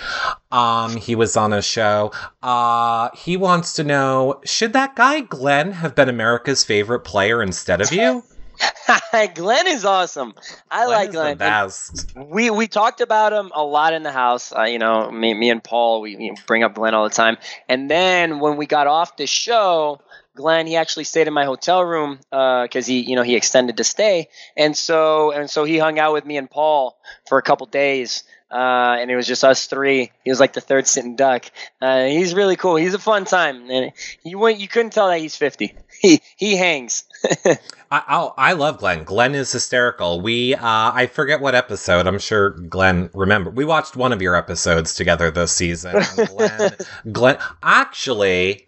Um, 0.53 0.97
he 0.97 1.17
was 1.17 1.37
on 1.37 1.53
a 1.53 1.61
show. 1.61 2.13
Uh, 2.41 3.09
he 3.17 3.37
wants 3.37 3.73
to 3.75 3.85
know 3.85 4.41
should 4.45 4.73
that 4.75 4.95
guy 4.95 5.23
Glenn 5.23 5.73
have 5.73 5.97
been 5.97 6.09
America's 6.09 6.63
favorite 6.63 7.01
player 7.01 7.43
instead 7.43 7.81
of 7.81 7.93
you? 7.93 8.23
Glenn 9.35 9.67
is 9.67 9.85
awesome. 9.85 10.35
I 10.71 10.85
Glenn 10.85 10.99
like 10.99 11.13
Glenn. 11.13 11.31
The 11.33 11.37
best. 11.37 12.17
We 12.17 12.51
we 12.51 12.67
talked 12.67 13.01
about 13.01 13.33
him 13.33 13.51
a 13.55 13.65
lot 13.65 13.95
in 13.95 14.03
the 14.03 14.13
house. 14.13 14.53
Uh, 14.57 14.63
you 14.63 14.79
know, 14.79 15.11
me, 15.11 15.35
me 15.35 15.51
and 15.51 15.63
Paul 15.63 16.01
we 16.01 16.17
you 16.17 16.33
know, 16.33 16.37
bring 16.47 16.63
up 16.63 16.75
Glenn 16.75 16.95
all 16.95 17.05
the 17.05 17.15
time. 17.15 17.37
And 17.69 17.91
then 17.91 18.41
when 18.41 18.57
we 18.57 18.67
got 18.67 18.87
off 18.87 19.17
the 19.17 19.27
show, 19.27 20.01
Glenn 20.35 20.67
he 20.67 20.77
actually 20.77 21.05
stayed 21.05 21.27
in 21.27 21.35
my 21.35 21.45
hotel 21.45 21.83
room 21.85 22.19
because 22.31 22.89
uh, 22.89 22.93
he 22.93 23.01
you 23.01 23.17
know 23.17 23.23
he 23.23 23.37
extended 23.37 23.79
to 23.79 23.85
stay, 23.85 24.29
and 24.57 24.77
so 24.77 25.33
and 25.33 25.51
so 25.51 25.65
he 25.65 25.79
hung 25.79 25.99
out 25.99 26.13
with 26.13 26.25
me 26.25 26.37
and 26.37 26.51
Paul 26.51 26.99
for 27.29 27.39
a 27.39 27.43
couple 27.43 27.67
days. 27.67 28.25
Uh, 28.51 28.97
and 29.01 29.11
it 29.11 29.17
was 29.17 29.27
just 29.27 29.45
us 29.45 29.67
three. 29.67 30.13
He 30.25 30.31
was 30.31 30.39
like 30.39 30.53
the 30.53 30.61
third 30.61 30.87
sitting 30.87 31.17
duck. 31.17 31.47
Uh, 31.81 32.05
he's 32.05 32.35
really 32.35 32.57
cool. 32.57 32.77
He's 32.77 32.95
a 32.95 32.99
fun 32.99 33.25
time, 33.25 33.71
and 33.71 33.93
you 34.25 34.39
went, 34.39 34.61
you 34.61 34.69
couldn't 34.69 34.93
tell 34.93 35.09
that 35.09 35.19
he's 35.19 35.37
fifty. 35.37 35.75
He 35.99 36.21
he 36.37 36.57
hangs. 36.57 37.05
I 37.91 38.03
oh, 38.11 38.35
I 38.37 38.53
love 38.53 38.77
Glenn. 38.77 39.05
Glenn 39.05 39.35
is 39.35 39.51
hysterical. 39.51 40.21
We 40.21 40.55
uh, 40.55 40.61
I 40.63 41.07
forget 41.07 41.41
what 41.41 41.55
episode. 41.55 42.07
I'm 42.07 42.19
sure 42.19 42.51
Glenn 42.51 43.09
remember. 43.15 43.49
We 43.49 43.65
watched 43.65 43.97
one 43.97 44.13
of 44.13 44.21
your 44.21 44.37
episodes 44.37 44.95
together 44.95 45.31
this 45.31 45.53
season. 45.53 46.05
Glenn, 46.27 46.77
Glenn 47.13 47.39
actually 47.63 48.67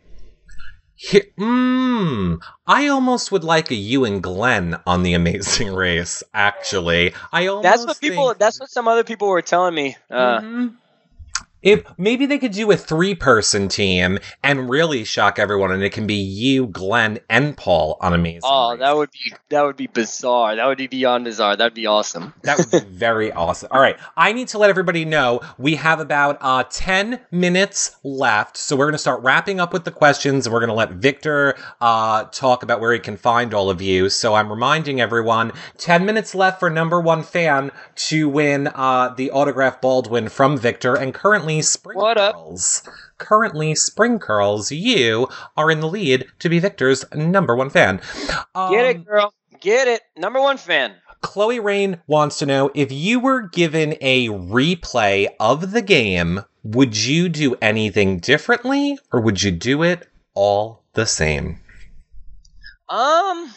he, 0.99 1.21
mm, 1.39 2.43
I 2.67 2.89
almost 2.89 3.31
would 3.31 3.45
like 3.45 3.71
a 3.71 3.75
you 3.77 4.05
and 4.05 4.21
Glenn 4.23 4.79
on 4.85 5.05
the 5.05 5.15
Amazing 5.15 5.73
Race. 5.73 6.25
Actually, 6.35 7.15
I 7.33 7.47
almost 7.47 7.63
that's 7.63 7.87
what 7.87 8.01
people. 8.01 8.27
think- 8.29 8.39
That's 8.39 8.59
what 8.61 8.69
some 8.71 8.89
other 8.89 9.05
people 9.05 9.29
were 9.29 9.41
telling 9.43 9.75
me. 9.75 9.97
Uh, 10.11 10.41
Mhm. 10.41 10.75
If 11.69 11.85
maybe 11.99 12.25
they 12.25 12.39
could 12.39 12.53
do 12.53 12.71
a 12.71 12.77
three-person 12.77 13.69
team 13.69 14.19
and 14.43 14.71
really 14.71 15.05
shock 15.05 15.39
everyone, 15.39 15.71
and 15.71 15.83
it 15.83 15.93
can 15.93 16.07
be 16.07 16.15
you, 16.15 16.67
Glenn, 16.67 17.19
and 17.29 17.57
Paul 17.57 17.99
on 18.01 18.15
Amazing. 18.15 18.41
Oh, 18.45 18.71
Race. 18.71 18.81
that 18.81 18.97
would 18.97 19.11
be 19.11 19.35
that 19.51 19.63
would 19.63 19.77
be 19.77 19.87
bizarre. 19.87 20.57
That 20.57 20.67
would 20.67 20.79
be 20.79 20.87
beyond 20.87 21.25
bizarre. 21.25 21.57
That'd 21.57 21.75
be 21.75 21.87
awesome. 21.87 22.33
That 22.49 22.57
would 22.57 22.71
be 22.71 22.89
very 22.89 23.31
awesome. 23.31 23.69
All 23.71 23.81
right, 23.81 23.99
I 24.17 24.33
need 24.33 24.49
to 24.49 24.59
let 24.59 24.71
everybody 24.71 25.05
know 25.05 25.41
we 25.59 25.75
have 25.75 26.01
about 26.01 26.39
uh, 26.41 26.65
10 26.71 27.21
minutes 27.31 27.97
left. 28.03 28.57
So 28.57 28.75
we're 28.75 28.87
going 28.87 28.93
to 28.93 28.99
start 28.99 29.23
wrapping 29.23 29.61
up 29.61 29.75
with 29.75 29.85
the 29.85 29.91
questions 29.91 30.47
and 30.47 30.55
we're 30.55 30.61
going 30.61 30.69
to 30.69 30.75
let 30.75 30.93
Victor 30.93 31.57
uh, 31.83 32.25
talk 32.25 32.63
about 32.63 32.81
where 32.81 32.95
he 32.95 32.99
can 32.99 33.19
find 33.19 33.53
all 33.53 33.69
of 33.69 33.83
you. 33.83 34.09
So 34.09 34.35
I'm 34.35 34.49
reminding 34.49 35.01
everyone 35.01 35.53
10 35.77 36.07
minutes 36.07 36.35
left 36.35 36.59
for 36.59 36.71
number 36.71 36.99
one 37.01 37.23
fan 37.23 37.71
to 37.97 38.31
win 38.31 38.69
uh, 38.69 39.13
the 39.15 39.31
autograph 39.31 39.83
Baldwin 39.83 40.31
from 40.31 40.57
Victor. 40.57 40.95
And 40.95 41.13
currently, 41.13 41.58
Spring 41.63 41.99
What 41.99 42.19
up? 42.19 42.35
Curls. 42.37 42.83
Currently, 43.19 43.75
Spring 43.75 44.19
Curls, 44.19 44.71
you 44.71 45.29
are 45.57 45.71
in 45.71 45.81
the 45.81 45.89
lead 45.89 46.27
to 46.39 46.49
be 46.49 46.59
Victor's 46.59 47.05
number 47.15 47.57
one 47.57 47.71
fan. 47.71 48.01
Um, 48.55 48.73
Get 48.73 48.87
it, 48.87 49.05
girl. 49.05 49.33
Get 49.61 49.89
it. 49.89 50.03
Number 50.17 50.41
one 50.41 50.57
fan. 50.57 50.95
Chloe 51.21 51.59
Rain 51.59 52.01
wants 52.07 52.39
to 52.39 52.47
know 52.47 52.71
if 52.75 52.93
you 52.93 53.19
were 53.19 53.43
given 53.49 53.97
a 54.01 54.29
replay 54.29 55.29
of 55.41 55.73
the 55.73 55.83
game, 55.83 56.41
would 56.63 56.97
you 56.97 57.29
do 57.29 57.57
anything 57.61 58.19
differently 58.19 58.99
or 59.13 59.21
would 59.21 59.43
you 59.43 59.51
do 59.51 59.83
it 59.83 60.07
all 60.35 60.85
the 60.93 61.07
same? 61.07 61.61
Um, 62.89 63.53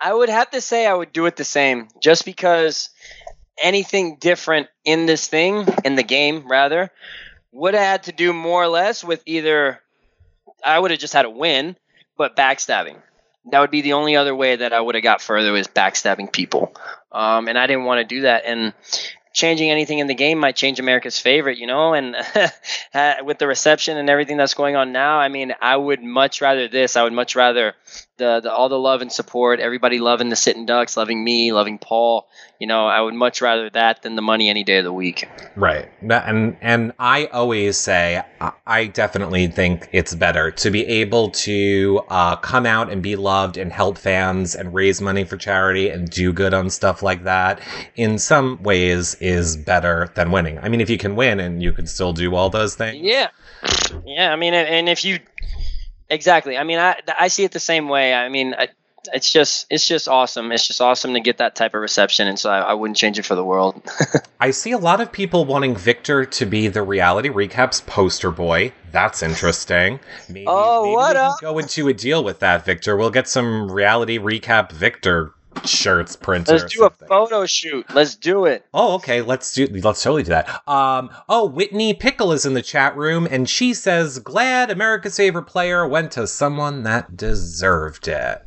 I 0.00 0.14
would 0.14 0.28
have 0.28 0.50
to 0.50 0.60
say 0.60 0.86
I 0.86 0.94
would 0.94 1.12
do 1.12 1.26
it 1.26 1.36
the 1.36 1.44
same, 1.44 1.88
just 2.00 2.24
because 2.24 2.90
anything 3.60 4.16
different 4.16 4.68
in 4.84 5.06
this 5.06 5.26
thing, 5.28 5.66
in 5.84 5.94
the 5.94 6.02
game 6.02 6.50
rather, 6.50 6.90
would 7.52 7.74
have 7.74 7.82
had 7.82 8.02
to 8.04 8.12
do 8.12 8.32
more 8.32 8.62
or 8.62 8.68
less 8.68 9.04
with 9.04 9.22
either 9.26 9.80
I 10.64 10.78
would 10.78 10.90
have 10.90 11.00
just 11.00 11.14
had 11.14 11.24
a 11.24 11.30
win, 11.30 11.76
but 12.16 12.36
backstabbing. 12.36 12.96
That 13.50 13.60
would 13.60 13.70
be 13.70 13.80
the 13.80 13.94
only 13.94 14.16
other 14.16 14.34
way 14.34 14.56
that 14.56 14.72
I 14.72 14.80
would 14.80 14.94
have 14.94 15.04
got 15.04 15.22
further 15.22 15.56
is 15.56 15.66
backstabbing 15.66 16.30
people, 16.32 16.74
um, 17.10 17.48
and 17.48 17.58
I 17.58 17.66
didn't 17.66 17.84
want 17.84 18.06
to 18.06 18.14
do 18.14 18.22
that. 18.22 18.44
And 18.44 18.74
changing 19.32 19.70
anything 19.70 19.98
in 19.98 20.06
the 20.06 20.14
game 20.14 20.38
might 20.38 20.56
change 20.56 20.78
America's 20.78 21.18
favorite, 21.18 21.58
you 21.58 21.66
know. 21.66 21.94
And 21.94 22.16
with 23.24 23.38
the 23.38 23.46
reception 23.46 23.96
and 23.96 24.10
everything 24.10 24.36
that's 24.36 24.54
going 24.54 24.76
on 24.76 24.92
now, 24.92 25.18
I 25.18 25.28
mean, 25.28 25.54
I 25.60 25.76
would 25.76 26.02
much 26.02 26.40
rather 26.40 26.68
this. 26.68 26.96
I 26.96 27.02
would 27.02 27.12
much 27.14 27.34
rather 27.34 27.74
the, 28.20 28.40
the 28.40 28.52
all 28.52 28.68
the 28.68 28.78
love 28.78 29.02
and 29.02 29.10
support, 29.10 29.58
everybody 29.58 29.98
loving 29.98 30.28
the 30.28 30.36
sitting 30.36 30.66
ducks, 30.66 30.96
loving 30.96 31.24
me, 31.24 31.52
loving 31.52 31.78
Paul. 31.78 32.28
You 32.60 32.66
know, 32.66 32.86
I 32.86 33.00
would 33.00 33.14
much 33.14 33.40
rather 33.40 33.70
that 33.70 34.02
than 34.02 34.16
the 34.16 34.22
money 34.22 34.50
any 34.50 34.62
day 34.62 34.78
of 34.78 34.84
the 34.84 34.92
week. 34.92 35.28
Right. 35.56 35.88
And 36.08 36.56
and 36.60 36.92
I 36.98 37.26
always 37.26 37.76
say 37.78 38.22
I- 38.66 38.86
definitely 38.86 39.46
think 39.46 39.88
it's 39.92 40.14
better 40.14 40.50
to 40.50 40.70
be 40.70 40.84
able 40.86 41.30
to 41.30 42.02
uh, 42.08 42.36
come 42.36 42.66
out 42.66 42.90
and 42.90 43.02
be 43.02 43.16
loved 43.16 43.56
and 43.56 43.72
help 43.72 43.96
fans 43.98 44.54
and 44.54 44.74
raise 44.74 45.00
money 45.00 45.24
for 45.24 45.36
charity 45.36 45.88
and 45.88 46.10
do 46.10 46.32
good 46.32 46.52
on 46.52 46.70
stuff 46.70 47.02
like 47.02 47.24
that. 47.24 47.60
In 47.96 48.18
some 48.18 48.62
ways, 48.62 49.14
is 49.20 49.56
better 49.56 50.10
than 50.14 50.30
winning. 50.30 50.58
I 50.58 50.68
mean, 50.68 50.80
if 50.80 50.90
you 50.90 50.98
can 50.98 51.16
win 51.16 51.40
and 51.40 51.62
you 51.62 51.72
can 51.72 51.86
still 51.86 52.12
do 52.12 52.34
all 52.34 52.50
those 52.50 52.74
things. 52.74 52.98
Yeah, 53.00 53.28
yeah. 54.04 54.32
I 54.32 54.36
mean, 54.36 54.52
and 54.54 54.88
if 54.88 55.04
you 55.04 55.20
exactly, 56.10 56.58
I 56.58 56.64
mean, 56.64 56.78
I 56.78 56.96
I 57.18 57.28
see 57.28 57.44
it 57.44 57.52
the 57.52 57.60
same 57.60 57.88
way. 57.88 58.12
I 58.14 58.28
mean, 58.28 58.54
I, 58.58 58.68
it's 59.14 59.32
just 59.32 59.66
it's 59.70 59.88
just 59.88 60.08
awesome. 60.08 60.52
It's 60.52 60.66
just 60.66 60.80
awesome 60.80 61.14
to 61.14 61.20
get 61.20 61.38
that 61.38 61.54
type 61.56 61.72
of 61.74 61.80
reception, 61.80 62.28
and 62.28 62.38
so 62.38 62.50
I, 62.50 62.58
I 62.58 62.74
wouldn't 62.74 62.98
change 62.98 63.18
it 63.18 63.24
for 63.24 63.34
the 63.34 63.44
world. 63.44 63.80
I 64.40 64.50
see 64.50 64.72
a 64.72 64.78
lot 64.78 65.00
of 65.00 65.10
people 65.10 65.44
wanting 65.46 65.74
Victor 65.74 66.26
to 66.26 66.46
be 66.46 66.68
the 66.68 66.82
reality 66.82 67.30
recaps 67.30 67.84
poster 67.86 68.30
boy. 68.30 68.72
That's 68.92 69.22
interesting. 69.22 70.00
Maybe, 70.28 70.44
Oh, 70.46 70.82
maybe 70.82 70.94
what 70.96 71.08
we 71.10 71.14
can 71.14 71.24
up? 71.30 71.40
go 71.40 71.58
into 71.58 71.88
a 71.88 71.94
deal 71.94 72.22
with 72.22 72.40
that, 72.40 72.64
Victor. 72.66 72.96
We'll 72.96 73.10
get 73.10 73.26
some 73.28 73.70
reality 73.72 74.18
recap 74.18 74.70
Victor 74.72 75.32
shirts 75.64 76.16
printed. 76.16 76.60
Let's 76.60 76.74
do 76.74 76.84
a 76.84 76.90
photo 76.90 77.46
shoot. 77.46 77.86
Let's 77.94 78.14
do 78.14 78.44
it. 78.46 78.64
Oh, 78.72 78.94
okay. 78.94 79.22
Let's 79.22 79.52
do. 79.52 79.66
Let's 79.66 80.02
totally 80.02 80.22
do 80.22 80.30
that. 80.30 80.68
Um. 80.68 81.10
Oh, 81.28 81.46
Whitney 81.46 81.94
Pickle 81.94 82.32
is 82.32 82.46
in 82.46 82.54
the 82.54 82.62
chat 82.62 82.96
room, 82.96 83.26
and 83.30 83.48
she 83.48 83.74
says, 83.74 84.18
"Glad 84.18 84.70
America's 84.70 85.16
favorite 85.16 85.44
player 85.44 85.86
went 85.86 86.12
to 86.12 86.26
someone 86.26 86.82
that 86.84 87.16
deserved 87.16 88.08
it." 88.08 88.42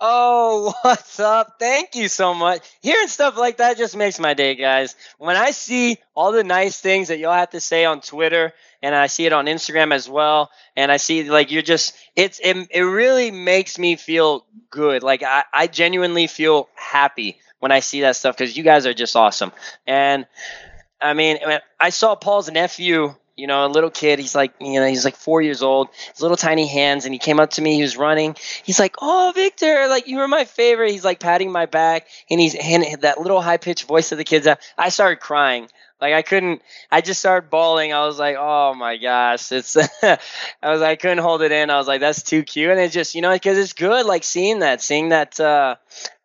Oh, 0.00 0.74
what's 0.82 1.18
up? 1.18 1.56
Thank 1.58 1.94
you 1.94 2.08
so 2.08 2.34
much. 2.34 2.60
Hearing 2.82 3.08
stuff 3.08 3.38
like 3.38 3.56
that 3.58 3.78
just 3.78 3.96
makes 3.96 4.18
my 4.18 4.34
day, 4.34 4.54
guys. 4.54 4.94
When 5.18 5.36
I 5.36 5.52
see 5.52 5.98
all 6.14 6.32
the 6.32 6.44
nice 6.44 6.80
things 6.80 7.08
that 7.08 7.18
y'all 7.18 7.32
have 7.32 7.50
to 7.50 7.60
say 7.60 7.84
on 7.84 8.00
Twitter, 8.00 8.52
and 8.84 8.94
I 8.94 9.06
see 9.06 9.24
it 9.24 9.32
on 9.32 9.46
Instagram 9.46 9.94
as 9.94 10.10
well, 10.10 10.50
and 10.76 10.92
I 10.92 10.98
see 10.98 11.30
like 11.30 11.50
you're 11.50 11.62
just 11.62 11.96
it's 12.14 12.38
it, 12.38 12.68
it 12.70 12.82
really 12.82 13.30
makes 13.30 13.78
me 13.78 13.96
feel 13.96 14.44
good. 14.68 15.02
Like 15.02 15.22
I, 15.22 15.44
I 15.54 15.66
genuinely 15.68 16.26
feel 16.26 16.68
happy 16.74 17.38
when 17.60 17.72
I 17.72 17.80
see 17.80 18.02
that 18.02 18.14
stuff 18.14 18.36
because 18.36 18.54
you 18.54 18.62
guys 18.62 18.84
are 18.84 18.92
just 18.92 19.16
awesome. 19.16 19.52
And 19.86 20.26
I 21.00 21.14
mean, 21.14 21.38
I 21.80 21.88
saw 21.88 22.14
Paul's 22.14 22.50
nephew, 22.50 23.14
you 23.36 23.46
know, 23.46 23.64
a 23.64 23.68
little 23.68 23.90
kid. 23.90 24.18
He's 24.18 24.34
like, 24.34 24.52
you 24.60 24.78
know, 24.78 24.86
he's 24.86 25.06
like 25.06 25.16
four 25.16 25.40
years 25.40 25.62
old. 25.62 25.88
His 26.12 26.20
little 26.20 26.36
tiny 26.36 26.66
hands, 26.66 27.06
and 27.06 27.14
he 27.14 27.18
came 27.18 27.40
up 27.40 27.52
to 27.52 27.62
me. 27.62 27.76
He 27.76 27.82
was 27.82 27.96
running. 27.96 28.36
He's 28.64 28.78
like, 28.78 28.96
"Oh, 29.00 29.32
Victor, 29.34 29.88
like 29.88 30.08
you 30.08 30.18
were 30.18 30.28
my 30.28 30.44
favorite." 30.44 30.92
He's 30.92 31.06
like 31.06 31.20
patting 31.20 31.50
my 31.50 31.64
back, 31.64 32.06
and 32.28 32.38
he's 32.38 32.54
and 32.54 33.00
that 33.00 33.18
little 33.18 33.40
high 33.40 33.56
pitched 33.56 33.86
voice 33.86 34.12
of 34.12 34.18
the 34.18 34.24
kids. 34.24 34.46
I 34.76 34.90
started 34.90 35.20
crying. 35.20 35.68
Like 36.04 36.12
I 36.14 36.22
couldn't. 36.22 36.60
I 36.90 37.00
just 37.00 37.20
started 37.20 37.48
bawling. 37.48 37.94
I 37.94 38.04
was 38.06 38.18
like, 38.18 38.36
"Oh 38.38 38.74
my 38.74 38.98
gosh!" 38.98 39.50
It's. 39.52 39.74
I 40.02 40.18
was. 40.62 40.82
I 40.82 40.96
couldn't 40.96 41.18
hold 41.18 41.40
it 41.40 41.50
in. 41.50 41.70
I 41.70 41.78
was 41.78 41.86
like, 41.86 42.00
"That's 42.00 42.22
too 42.22 42.42
cute," 42.42 42.70
and 42.70 42.78
it 42.78 42.92
just, 42.92 43.14
you 43.14 43.22
know, 43.22 43.32
because 43.32 43.56
it's 43.56 43.72
good. 43.72 44.04
Like 44.04 44.22
seeing 44.24 44.58
that, 44.60 44.82
seeing 44.82 45.08
that. 45.10 45.40
uh 45.40 45.76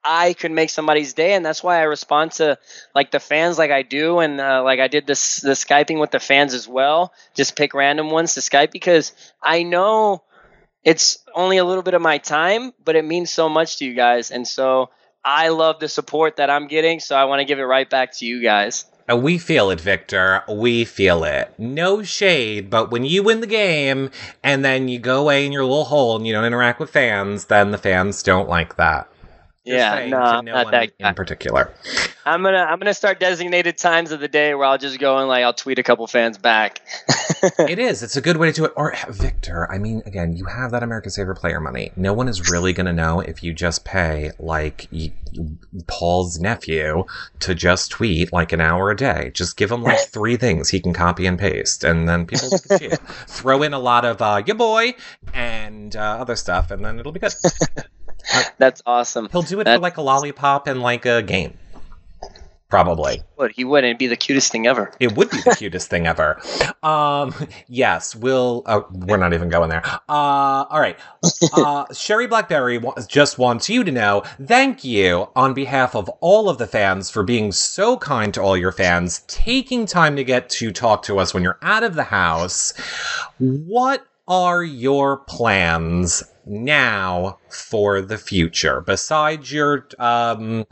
I 0.04 0.34
could 0.34 0.52
make 0.52 0.70
somebody's 0.70 1.14
day, 1.14 1.34
and 1.34 1.46
that's 1.46 1.62
why 1.62 1.80
I 1.80 1.84
respond 1.84 2.32
to 2.34 2.58
like 2.96 3.12
the 3.12 3.20
fans 3.20 3.58
like 3.58 3.72
I 3.72 3.82
do, 3.84 4.20
and 4.20 4.40
uh, 4.40 4.64
like 4.64 4.80
I 4.80 4.88
did 4.88 5.06
this 5.06 5.42
the 5.42 5.52
skyping 5.52 6.00
with 6.00 6.12
the 6.12 6.22
fans 6.22 6.54
as 6.54 6.68
well. 6.68 7.14
Just 7.36 7.56
pick 7.58 7.74
random 7.74 8.10
ones 8.10 8.34
to 8.36 8.40
Skype 8.40 8.72
because 8.72 9.12
I 9.44 9.64
know 9.64 10.24
it's 10.84 11.20
only 11.36 11.58
a 11.58 11.66
little 11.66 11.84
bit 11.84 11.94
of 11.94 12.02
my 12.02 12.18
time, 12.18 12.74
but 12.84 12.96
it 12.96 13.06
means 13.06 13.32
so 13.32 13.50
much 13.50 13.78
to 13.78 13.86
you 13.86 13.94
guys, 13.94 14.32
and 14.32 14.48
so 14.48 14.90
I 15.24 15.50
love 15.50 15.80
the 15.80 15.90
support 15.90 16.38
that 16.38 16.50
I'm 16.50 16.68
getting. 16.68 17.00
So 17.00 17.16
I 17.16 17.26
want 17.26 17.40
to 17.42 17.46
give 17.46 17.60
it 17.60 17.64
right 17.64 17.90
back 17.90 18.14
to 18.20 18.26
you 18.26 18.42
guys. 18.42 18.86
Uh, 19.10 19.16
We 19.16 19.38
feel 19.38 19.70
it, 19.72 19.82
Victor. 19.82 20.44
We 20.48 20.86
feel 20.86 21.24
it. 21.24 21.54
No 21.58 22.04
shade, 22.04 22.70
but 22.70 22.92
when 22.92 23.04
you 23.06 23.24
win 23.24 23.42
the 23.42 23.48
game 23.48 24.12
and 24.44 24.64
then 24.64 24.88
you 24.88 25.00
go 25.00 25.22
away 25.22 25.46
in 25.46 25.52
your 25.52 25.64
little 25.64 25.86
hole 25.86 26.16
and 26.16 26.28
you 26.28 26.34
don't 26.34 26.46
interact 26.46 26.80
with 26.80 26.90
fans, 26.92 27.46
then 27.46 27.72
the 27.72 27.78
fans 27.78 28.22
don't 28.24 28.48
like 28.50 28.76
that. 28.78 29.09
Yeah, 29.70 30.08
no, 30.08 30.42
no 30.42 30.54
not 30.54 30.72
that 30.72 30.98
guy. 30.98 31.10
in 31.10 31.16
particular. 31.16 31.72
I'm 32.26 32.44
gonna 32.44 32.58
I'm 32.58 32.80
gonna 32.80 32.94
start 32.94 33.20
designated 33.20 33.78
times 33.78 34.12
of 34.12 34.20
the 34.20 34.28
day 34.28 34.54
where 34.54 34.66
I'll 34.66 34.78
just 34.78 35.00
go 35.00 35.18
and 35.18 35.28
like 35.28 35.44
I'll 35.44 35.54
tweet 35.54 35.80
a 35.80 35.84
couple 35.84 36.06
fans 36.08 36.38
back. 36.38 36.82
it 37.60 37.80
is. 37.80 38.04
It's 38.04 38.16
a 38.16 38.22
good 38.22 38.38
way 38.38 38.52
to 38.52 38.54
do 38.54 38.66
it. 38.66 38.74
Or 38.76 38.94
Victor, 39.10 39.72
I 39.72 39.78
mean, 39.78 40.04
again, 40.06 40.36
you 40.36 40.46
have 40.46 40.72
that 40.72 40.84
America's 40.84 41.16
favorite 41.16 41.38
player 41.38 41.60
money. 41.60 41.92
No 41.96 42.14
one 42.14 42.28
is 42.28 42.50
really 42.50 42.74
going 42.74 42.86
to 42.86 42.94
know 42.94 43.20
if 43.20 43.44
you 43.44 43.54
just 43.54 43.86
pay 43.86 44.32
like 44.40 44.88
Paul's 45.88 46.40
nephew 46.40 47.06
to 47.40 47.56
just 47.56 47.92
tweet 47.92 48.34
like 48.34 48.52
an 48.52 48.62
hour 48.62 48.92
a 48.92 48.96
day. 48.96 49.32
Just 49.34 49.58
give 49.58 49.72
him 49.72 49.84
like 49.84 50.00
three 50.10 50.38
things 50.38 50.70
he 50.70 50.80
can 50.80 50.94
copy 50.94 51.26
and 51.26 51.40
paste, 51.40 51.84
and 51.84 52.08
then 52.08 52.26
people 52.26 52.50
can 52.50 52.78
see 52.78 52.86
it. 52.86 53.00
Throw 53.28 53.64
in 53.64 53.74
a 53.74 53.80
lot 53.80 54.06
of 54.06 54.22
uh, 54.22 54.44
"ya 54.46 54.54
boy" 54.54 54.94
and 55.34 55.96
uh, 55.96 56.18
other 56.20 56.36
stuff, 56.36 56.72
and 56.72 56.84
then 56.84 57.00
it'll 57.00 57.12
be 57.12 57.20
good. 57.20 57.34
That's 58.58 58.82
awesome. 58.86 59.30
He'll 59.32 59.42
do 59.42 59.60
it 59.60 59.64
That- 59.66 59.76
for 59.78 59.82
like 59.82 59.98
a 59.98 60.02
lollipop 60.02 60.68
and 60.68 60.82
like 60.82 61.06
a 61.06 61.22
game. 61.22 61.58
Probably. 62.70 63.24
Would 63.38 63.54
he 63.56 63.64
would? 63.64 63.84
It'd 63.84 63.98
be 63.98 64.06
the 64.06 64.16
cutest 64.16 64.52
thing 64.52 64.68
ever. 64.68 64.94
It 65.00 65.16
would 65.18 65.32
be 65.32 65.38
the 65.38 65.56
cutest 65.58 65.90
thing 65.90 66.06
ever. 66.06 66.40
Um, 66.84 67.34
yes, 67.68 68.16
we'll. 68.16 68.62
Uh, 68.68 68.82
we're 68.92 69.18
not 69.18 69.34
even 69.34 69.50
going 69.50 69.72
there. 69.72 69.82
Uh, 69.84 70.00
all 70.70 70.80
right. 70.80 70.96
Uh, 71.54 71.86
Sherry 71.96 72.28
Blackberry 72.28 72.78
wa- 72.78 72.94
just 73.08 73.40
wants 73.40 73.70
you 73.72 73.84
to 73.84 73.92
know 73.92 74.22
thank 74.44 74.84
you 74.84 75.30
on 75.36 75.56
behalf 75.56 75.96
of 75.96 76.10
all 76.20 76.48
of 76.48 76.60
the 76.60 76.68
fans 76.68 77.10
for 77.10 77.24
being 77.24 77.52
so 77.52 77.98
kind 77.98 78.32
to 78.36 78.42
all 78.44 78.56
your 78.56 78.72
fans, 78.72 79.22
taking 79.28 79.88
time 79.88 80.16
to 80.16 80.24
get 80.24 80.48
to 80.52 80.72
talk 80.72 81.02
to 81.04 81.18
us 81.18 81.34
when 81.34 81.42
you're 81.42 81.58
out 81.64 81.82
of 81.84 81.96
the 81.96 82.04
house. 82.04 82.74
What 83.40 84.06
are 84.28 84.64
your 84.64 85.18
plans 85.18 86.22
now 86.50 87.38
for 87.50 88.02
the 88.02 88.18
future 88.18 88.82
besides 88.82 89.52
your 89.52 89.88
um 90.00 90.66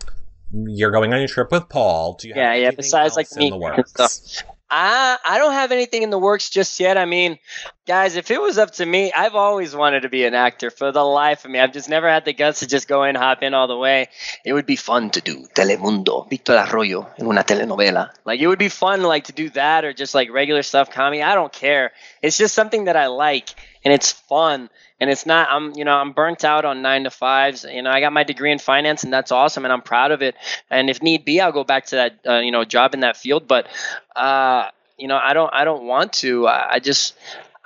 you're 0.52 0.92
going 0.92 1.14
on 1.14 1.20
your 1.20 1.28
trip 1.28 1.52
with 1.52 1.68
Paul. 1.70 2.14
Do 2.14 2.28
you 2.28 2.34
have 2.34 2.44
Yeah, 2.44 2.54
yeah. 2.56 2.72
Besides, 2.72 3.16
like, 3.16 3.28
in 3.38 3.50
the 3.50 3.58
works? 3.58 3.90
stuff. 3.92 4.44
I 4.70 5.18
I 5.26 5.38
don't 5.38 5.54
have 5.54 5.72
anything 5.72 6.04
in 6.04 6.10
the 6.10 6.20
works 6.20 6.50
just 6.50 6.80
yet. 6.80 6.98
I 6.98 7.06
mean, 7.06 7.40
guys, 7.86 8.18
if 8.18 8.32
it 8.32 8.42
was 8.42 8.58
up 8.58 8.72
to 8.72 8.86
me, 8.86 9.14
I've 9.14 9.36
always 9.36 9.74
wanted 9.74 10.02
to 10.02 10.10
be 10.10 10.26
an 10.26 10.34
actor 10.34 10.70
for 10.70 10.92
the 10.92 11.04
life 11.04 11.46
of 11.46 11.52
me. 11.52 11.60
I've 11.60 11.72
just 11.72 11.88
never 11.88 12.10
had 12.10 12.26
the 12.26 12.34
guts 12.34 12.60
to 12.60 12.68
just 12.68 12.88
go 12.88 13.04
in, 13.06 13.16
hop 13.16 13.44
in 13.44 13.54
all 13.54 13.68
the 13.68 13.78
way. 13.78 14.10
It 14.44 14.52
would 14.52 14.66
be 14.66 14.76
fun 14.76 15.10
to 15.12 15.22
do 15.22 15.48
Telemundo, 15.56 16.30
Victor 16.30 16.58
Arroyo 16.58 17.08
in 17.18 17.28
una 17.28 17.44
telenovela. 17.46 18.10
Like 18.26 18.42
it 18.42 18.48
would 18.48 18.60
be 18.60 18.68
fun, 18.70 19.04
like 19.04 19.26
to 19.26 19.34
do 19.34 19.50
that 19.52 19.86
or 19.86 19.94
just 19.94 20.14
like 20.14 20.30
regular 20.32 20.64
stuff, 20.64 20.92
comedy. 20.92 21.24
I 21.24 21.36
don't 21.36 21.54
care. 21.54 21.94
It's 22.22 22.38
just 22.38 22.54
something 22.54 22.86
that 22.86 22.98
I 22.98 23.08
like 23.08 23.50
and 23.86 23.94
it's 23.94 24.12
fun 24.12 24.70
and 25.00 25.10
it's 25.10 25.26
not 25.26 25.48
i'm 25.52 25.74
you 25.76 25.86
know 25.86 25.96
i'm 25.96 26.12
burnt 26.12 26.44
out 26.44 26.66
on 26.66 26.82
nine 26.82 27.04
to 27.04 27.10
fives 27.10 27.66
you 27.70 27.82
know 27.82 27.90
i 27.90 28.00
got 28.00 28.14
my 28.14 28.24
degree 28.24 28.52
in 28.52 28.60
finance 28.60 29.04
and 29.04 29.14
that's 29.14 29.32
awesome 29.32 29.66
and 29.66 29.72
i'm 29.72 29.82
proud 29.82 30.12
of 30.12 30.22
it 30.22 30.36
and 30.70 30.90
if 30.90 31.02
need 31.02 31.26
be 31.26 31.40
i'll 31.42 31.52
go 31.52 31.64
back 31.64 31.86
to 31.86 31.96
that 31.96 32.20
uh, 32.28 32.40
you 32.40 32.52
know 32.52 32.64
job 32.64 32.94
in 32.94 33.02
that 33.02 33.18
field 33.18 33.48
but 33.48 33.68
uh 34.16 34.68
you 34.98 35.08
know 35.08 35.20
i 35.22 35.34
don't 35.34 35.54
i 35.54 35.64
don't 35.64 35.84
want 35.84 36.14
to 36.14 36.48
i, 36.48 36.80
just 36.80 37.16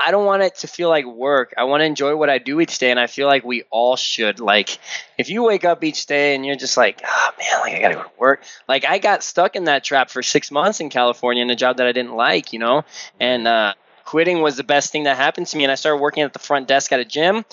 I 0.03 0.11
don't 0.11 0.25
want 0.25 0.41
it 0.41 0.55
to 0.57 0.67
feel 0.67 0.89
like 0.89 1.05
work. 1.05 1.53
I 1.57 1.65
want 1.65 1.81
to 1.81 1.85
enjoy 1.85 2.15
what 2.15 2.29
I 2.29 2.39
do 2.39 2.59
each 2.59 2.79
day, 2.79 2.89
and 2.89 2.99
I 2.99 3.07
feel 3.07 3.27
like 3.27 3.43
we 3.43 3.63
all 3.69 3.95
should. 3.95 4.39
Like, 4.39 4.79
if 5.17 5.29
you 5.29 5.43
wake 5.43 5.63
up 5.63 5.83
each 5.83 6.07
day 6.07 6.33
and 6.33 6.45
you're 6.45 6.55
just 6.55 6.75
like, 6.75 7.01
oh 7.05 7.31
man, 7.37 7.61
like 7.61 7.73
I 7.73 7.81
gotta 7.81 7.95
go 7.95 8.03
to 8.03 8.11
work. 8.17 8.43
Like, 8.67 8.83
I 8.85 8.97
got 8.97 9.21
stuck 9.21 9.55
in 9.55 9.65
that 9.65 9.83
trap 9.83 10.09
for 10.09 10.23
six 10.23 10.49
months 10.49 10.79
in 10.79 10.89
California 10.89 11.43
in 11.43 11.49
a 11.51 11.55
job 11.55 11.77
that 11.77 11.85
I 11.85 11.91
didn't 11.91 12.15
like, 12.15 12.51
you 12.51 12.59
know, 12.59 12.83
and 13.19 13.47
uh, 13.47 13.73
quitting 14.11 14.41
was 14.41 14.57
the 14.57 14.63
best 14.63 14.91
thing 14.91 15.03
that 15.03 15.15
happened 15.15 15.47
to 15.47 15.55
me 15.55 15.63
and 15.63 15.71
i 15.71 15.75
started 15.75 16.01
working 16.01 16.21
at 16.21 16.33
the 16.33 16.39
front 16.39 16.67
desk 16.67 16.91
at 16.91 16.99
a 16.99 17.05
gym. 17.05 17.45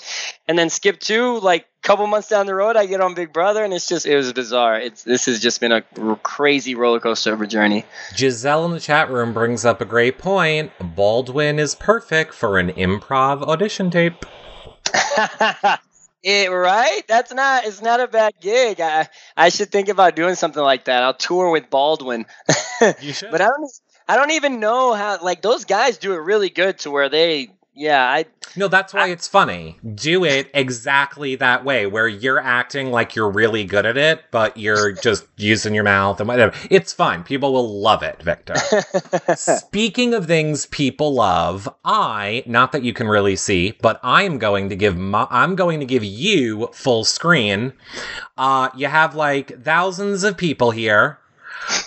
And 0.45 0.59
then 0.59 0.69
skip 0.69 0.99
two 0.99 1.39
like 1.39 1.61
a 1.61 1.87
couple 1.87 2.05
months 2.05 2.27
down 2.27 2.47
the 2.47 2.53
road 2.53 2.75
i 2.75 2.85
get 2.85 2.99
on 2.99 3.13
big 3.13 3.31
brother 3.31 3.63
and 3.63 3.73
it's 3.73 3.87
just 3.87 4.05
it 4.05 4.17
was 4.17 4.33
bizarre. 4.33 4.77
It's 4.77 5.03
this 5.03 5.27
has 5.27 5.39
just 5.39 5.61
been 5.61 5.71
a 5.71 5.85
r- 5.97 6.19
crazy 6.21 6.75
roller 6.75 6.99
coaster 6.99 7.31
of 7.31 7.41
a 7.41 7.47
journey. 7.47 7.85
Giselle 8.13 8.65
in 8.65 8.71
the 8.71 8.81
chat 8.81 9.09
room 9.09 9.31
brings 9.33 9.63
up 9.63 9.79
a 9.79 9.85
great 9.85 10.17
point. 10.17 10.73
Baldwin 10.81 11.59
is 11.59 11.75
perfect 11.75 12.33
for 12.33 12.59
an 12.59 12.71
improv 12.73 13.41
audition 13.43 13.89
tape. 13.89 14.25
it 16.23 16.51
right? 16.51 17.01
That's 17.07 17.33
not 17.33 17.63
it's 17.63 17.81
not 17.81 18.01
a 18.01 18.07
bad 18.09 18.33
gig. 18.41 18.81
I 18.81 19.07
i 19.37 19.47
should 19.47 19.71
think 19.71 19.87
about 19.87 20.17
doing 20.17 20.35
something 20.35 20.61
like 20.61 20.85
that. 20.85 21.03
I'll 21.03 21.13
tour 21.13 21.51
with 21.51 21.69
baldwin. 21.69 22.25
You 23.01 23.11
should. 23.13 23.31
but 23.31 23.41
i 23.41 23.45
don't 23.45 23.71
i 24.09 24.15
don't 24.15 24.31
even 24.31 24.59
know 24.59 24.93
how 24.93 25.17
like 25.23 25.41
those 25.41 25.63
guys 25.63 25.97
do 25.97 26.13
it 26.13 26.17
really 26.17 26.49
good 26.49 26.77
to 26.77 26.91
where 26.91 27.07
they 27.09 27.49
yeah 27.73 28.03
i 28.09 28.25
no, 28.55 28.67
that's 28.67 28.93
why 28.93 29.07
it's 29.09 29.27
funny. 29.27 29.77
Do 29.95 30.23
it 30.25 30.49
exactly 30.53 31.35
that 31.35 31.63
way, 31.63 31.85
where 31.85 32.07
you're 32.07 32.39
acting 32.39 32.91
like 32.91 33.15
you're 33.15 33.29
really 33.29 33.63
good 33.63 33.85
at 33.85 33.97
it, 33.97 34.23
but 34.31 34.57
you're 34.57 34.91
just 35.03 35.27
using 35.37 35.75
your 35.75 35.83
mouth 35.83 36.19
and 36.19 36.27
whatever. 36.27 36.55
It's 36.69 36.93
fine. 36.93 37.23
People 37.23 37.53
will 37.53 37.79
love 37.81 38.03
it, 38.03 38.21
Victor. 38.21 38.55
Speaking 39.35 40.13
of 40.13 40.25
things 40.25 40.65
people 40.67 41.13
love, 41.13 41.69
I, 41.85 42.43
not 42.45 42.71
that 42.71 42.83
you 42.83 42.93
can 42.93 43.07
really 43.07 43.35
see, 43.35 43.77
but 43.81 43.99
I 44.03 44.23
am 44.23 44.39
going 44.39 44.69
to 44.69 44.75
give 44.75 44.97
my, 44.97 45.27
I'm 45.29 45.55
going 45.55 45.79
to 45.79 45.85
give 45.85 46.03
you 46.03 46.69
full 46.73 47.05
screen. 47.05 47.73
Uh, 48.37 48.69
you 48.75 48.87
have 48.87 49.15
like 49.15 49.63
thousands 49.63 50.23
of 50.23 50.37
people 50.37 50.71
here. 50.71 51.19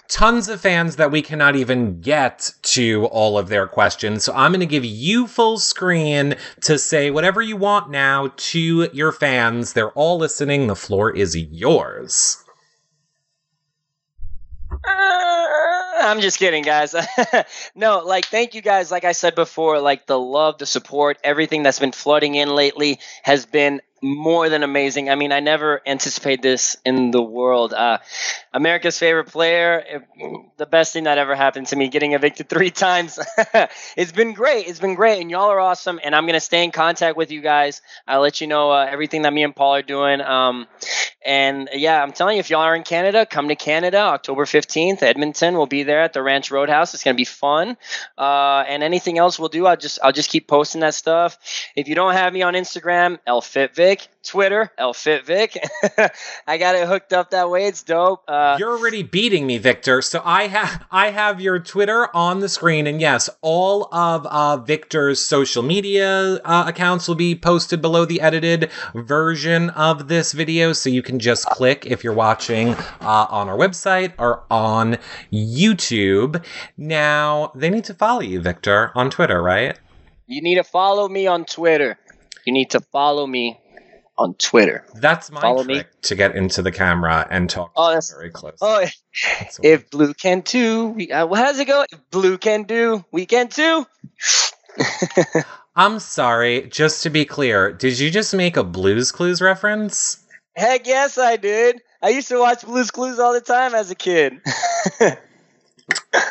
Tons 0.08 0.48
of 0.48 0.60
fans 0.60 0.96
that 0.96 1.10
we 1.10 1.22
cannot 1.22 1.56
even 1.56 2.00
get 2.00 2.52
to 2.62 3.06
all 3.06 3.38
of 3.38 3.48
their 3.48 3.66
questions. 3.66 4.24
So 4.24 4.32
I'm 4.34 4.52
going 4.52 4.60
to 4.60 4.66
give 4.66 4.84
you 4.84 5.26
full 5.26 5.58
screen 5.58 6.36
to 6.62 6.78
say 6.78 7.10
whatever 7.10 7.40
you 7.40 7.56
want 7.56 7.90
now 7.90 8.32
to 8.36 8.88
your 8.92 9.12
fans. 9.12 9.72
They're 9.72 9.92
all 9.92 10.18
listening. 10.18 10.66
The 10.66 10.76
floor 10.76 11.10
is 11.10 11.36
yours. 11.36 12.42
Uh, 14.86 15.42
I'm 16.02 16.20
just 16.20 16.38
kidding, 16.38 16.64
guys. 16.64 16.94
no, 17.74 17.98
like, 18.00 18.26
thank 18.26 18.54
you 18.54 18.62
guys. 18.62 18.90
Like 18.90 19.04
I 19.04 19.12
said 19.12 19.34
before, 19.34 19.80
like 19.80 20.06
the 20.06 20.18
love, 20.18 20.58
the 20.58 20.66
support, 20.66 21.18
everything 21.22 21.62
that's 21.62 21.78
been 21.78 21.92
flooding 21.92 22.34
in 22.34 22.48
lately 22.48 22.98
has 23.22 23.46
been 23.46 23.80
more 24.03 24.48
than 24.48 24.64
amazing. 24.64 25.09
I 25.09 25.14
mean, 25.14 25.30
I 25.30 25.40
never 25.40 25.80
anticipated 25.86 26.42
this 26.42 26.76
in 26.84 27.12
the 27.12 27.22
world. 27.22 27.72
Uh, 27.72 27.98
America's 28.53 28.98
favorite 28.98 29.28
player, 29.28 30.05
the 30.57 30.66
best 30.66 30.92
thing 30.92 31.05
that 31.05 31.18
ever 31.18 31.36
happened 31.36 31.68
to 31.68 31.76
me, 31.76 31.88
getting 31.88 32.12
evicted 32.12 32.48
three 32.48 32.70
times. 32.86 33.18
it's 33.96 34.12
been 34.12 34.32
great. 34.32 34.66
It's 34.66 34.80
been 34.80 34.96
great. 34.96 35.20
And 35.20 35.30
y'all 35.30 35.50
are 35.50 35.61
awesome. 35.61 36.00
And 36.03 36.14
I'm 36.14 36.24
going 36.24 36.34
to 36.34 36.40
stay 36.40 36.64
in 36.64 36.72
contact 36.72 37.16
with 37.16 37.30
you 37.30 37.40
guys. 37.40 37.80
I'll 38.07 38.20
let 38.20 38.40
you 38.40 38.48
know 38.48 38.72
uh, 38.72 38.86
everything 38.90 39.22
that 39.22 39.32
me 39.32 39.44
and 39.44 39.55
Paul 39.55 39.76
are 39.76 39.82
doing. 39.82 40.20
Um, 40.20 40.66
and 41.24 41.68
yeah, 41.72 42.03
I'm 42.03 42.12
telling 42.12 42.36
you, 42.36 42.40
if 42.40 42.50
y'all 42.50 42.62
are 42.62 42.74
in 42.74 42.82
Canada, 42.82 43.24
come 43.24 43.48
to 43.48 43.55
Canada 43.55 43.98
October 43.98 44.44
15th. 44.44 45.03
Edmonton 45.03 45.55
will 45.55 45.66
be 45.66 45.84
there 45.84 46.03
at 46.03 46.12
the 46.12 46.22
Ranch 46.22 46.50
Roadhouse. 46.50 46.94
It's 46.94 47.05
going 47.05 47.14
to 47.14 47.20
be 47.20 47.24
fun. 47.24 47.76
Uh, 48.18 48.64
and 48.66 48.82
anything 48.82 49.18
else 49.18 49.38
we'll 49.38 49.48
do, 49.48 49.66
I'll 49.66 49.76
just 49.76 50.00
I'll 50.03 50.12
just 50.12 50.30
keep 50.30 50.48
posting 50.48 50.80
that 50.80 50.94
stuff. 50.94 51.38
If 51.76 51.86
you 51.86 51.94
don't 51.94 52.14
have 52.14 52.32
me 52.32 52.42
on 52.42 52.55
Instagram, 52.55 53.18
LFitVic, 53.93 54.09
Twitter, 54.22 54.70
LFitVic. 54.78 55.57
I 56.47 56.59
got 56.59 56.74
it 56.74 56.86
hooked 56.86 57.12
up 57.12 57.30
that 57.30 57.51
way. 57.51 57.66
It's 57.66 57.82
dope. 57.82 58.22
Uh, 58.28 58.57
You're 58.59 58.76
already 58.76 59.03
beating 59.03 59.47
me, 59.47 59.59
Victor. 59.59 60.03
So 60.03 60.22
I 60.24 60.47
have 60.47 60.84
I 60.90 61.11
have 61.11 61.40
your 61.40 61.59
Twitter 61.59 62.09
on 62.14 62.40
the 62.40 62.49
screen, 62.49 62.86
and 62.86 63.01
yes, 63.01 63.28
all 63.40 63.93
of 63.95 64.26
uh, 64.26 64.57
Victor's 64.59 65.20
social 65.20 65.62
media 65.62 66.40
uh, 66.45 66.64
accounts 66.66 67.09
will 67.09 67.14
be 67.14 67.34
posted 67.34 67.82
below 67.82 68.05
the 68.05 68.20
edited 68.20 68.70
version 68.95 69.70
of 69.70 70.09
this 70.09 70.32
video, 70.32 70.72
so 70.72 70.90
you 70.90 71.03
can 71.03 71.18
just 71.18 71.47
click 71.47 71.86
if 71.86 72.03
you're 72.05 72.12
watching 72.12 72.70
uh, 73.01 73.26
on 73.30 73.49
our 73.49 73.57
website 73.57 74.12
or 74.18 74.45
on 74.51 74.99
YouTube. 75.32 76.43
Now 76.76 77.53
they 77.55 77.70
need 77.70 77.84
to 77.84 77.95
follow 77.95 78.20
you, 78.20 78.40
Victor, 78.40 78.93
on 78.95 79.11
Twitter, 79.11 79.43
right? 79.43 79.78
you 80.26 80.40
need 80.40 80.55
to 80.55 80.64
follow 80.64 81.09
me 81.09 81.26
on 81.26 81.45
Twitter. 81.45 81.99
You 82.47 82.53
need 82.55 82.70
to 82.70 82.80
follow 82.80 83.26
me 83.26 83.61
on 84.22 84.34
Twitter. 84.34 84.84
That's 84.94 85.30
my 85.30 85.40
Follow 85.40 85.64
me. 85.64 85.74
trick 85.74 86.00
to 86.02 86.14
get 86.14 86.34
into 86.36 86.62
the 86.62 86.72
camera 86.72 87.26
and 87.30 87.48
talk 87.50 87.72
Oh, 87.76 87.88
that's- 87.88 88.10
very 88.12 88.30
close. 88.30 88.56
Oh, 88.60 88.84
That's 89.40 89.60
if 89.62 89.90
blue 89.90 90.14
can 90.14 90.40
do, 90.40 90.86
we, 90.88 91.10
uh, 91.10 91.26
how 91.26 91.44
does 91.44 91.58
it 91.58 91.66
go? 91.66 91.84
If 91.90 91.98
blue 92.10 92.38
can 92.38 92.62
do, 92.64 93.04
we 93.12 93.26
can 93.26 93.48
too. 93.48 93.86
I'm 95.76 95.98
sorry, 96.00 96.68
just 96.70 97.02
to 97.04 97.10
be 97.10 97.24
clear, 97.24 97.72
did 97.72 97.98
you 97.98 98.10
just 98.10 98.34
make 98.34 98.56
a 98.56 98.64
Blues 98.64 99.10
Clues 99.10 99.40
reference? 99.40 100.18
Heck 100.54 100.86
yes, 100.86 101.16
I 101.18 101.36
did. 101.36 101.80
I 102.02 102.10
used 102.10 102.28
to 102.28 102.38
watch 102.38 102.62
Blue's 102.62 102.90
Clues 102.90 103.18
all 103.18 103.32
the 103.32 103.40
time 103.40 103.74
as 103.74 103.90
a 103.90 103.94
kid. 103.94 104.34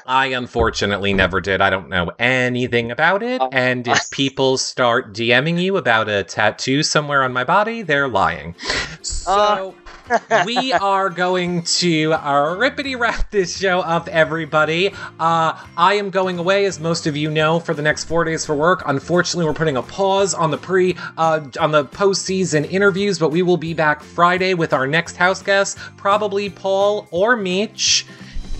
I 0.06 0.28
unfortunately 0.28 1.14
never 1.14 1.42
did. 1.42 1.62
I 1.62 1.70
don't 1.70 1.90
know 1.90 2.12
anything 2.20 2.92
about 2.92 3.24
it. 3.24 3.42
Oh. 3.42 3.50
And 3.52 3.88
if 3.88 4.10
people 4.12 4.58
start 4.58 5.14
DMing 5.14 5.62
you 5.62 5.78
about 5.78 6.10
a 6.10 6.24
tattoo 6.24 6.84
somewhere 6.84 7.24
on 7.24 7.34
my 7.34 7.44
body, 7.44 7.82
they're 7.82 8.08
lying. 8.08 8.56
So 9.02 9.76
we 10.46 10.74
are 10.82 11.10
going 11.10 11.64
to 11.64 12.14
uh, 12.14 12.56
rippity 12.56 12.98
wrap 12.98 13.32
this 13.32 13.58
show 13.58 13.80
up, 13.80 14.08
everybody. 14.10 14.90
Uh, 15.20 15.60
I 15.78 15.94
am 15.96 16.10
going 16.10 16.38
away, 16.40 16.66
as 16.66 16.80
most 16.80 17.08
of 17.08 17.16
you 17.16 17.30
know, 17.30 17.60
for 17.60 17.74
the 17.74 17.82
next 17.82 18.06
four 18.06 18.24
days 18.24 18.46
for 18.46 18.56
work. 18.56 18.84
Unfortunately, 18.86 19.46
we're 19.46 19.54
putting 19.54 19.78
a 19.78 19.84
pause 19.84 20.34
on 20.34 20.52
the 20.52 20.58
pre, 20.58 20.96
uh, 21.18 21.42
on 21.60 21.72
the 21.72 21.86
postseason 21.86 22.70
interviews, 22.72 23.20
but 23.20 23.30
we 23.30 23.42
will 23.42 23.58
be 23.58 23.74
back 23.74 24.04
Friday 24.04 24.54
with 24.54 24.74
our 24.74 24.88
next 24.88 25.16
house 25.18 25.42
guest, 25.42 25.78
probably 25.98 26.50
Paul 26.50 27.08
or 27.12 27.36
Meech. 27.36 28.06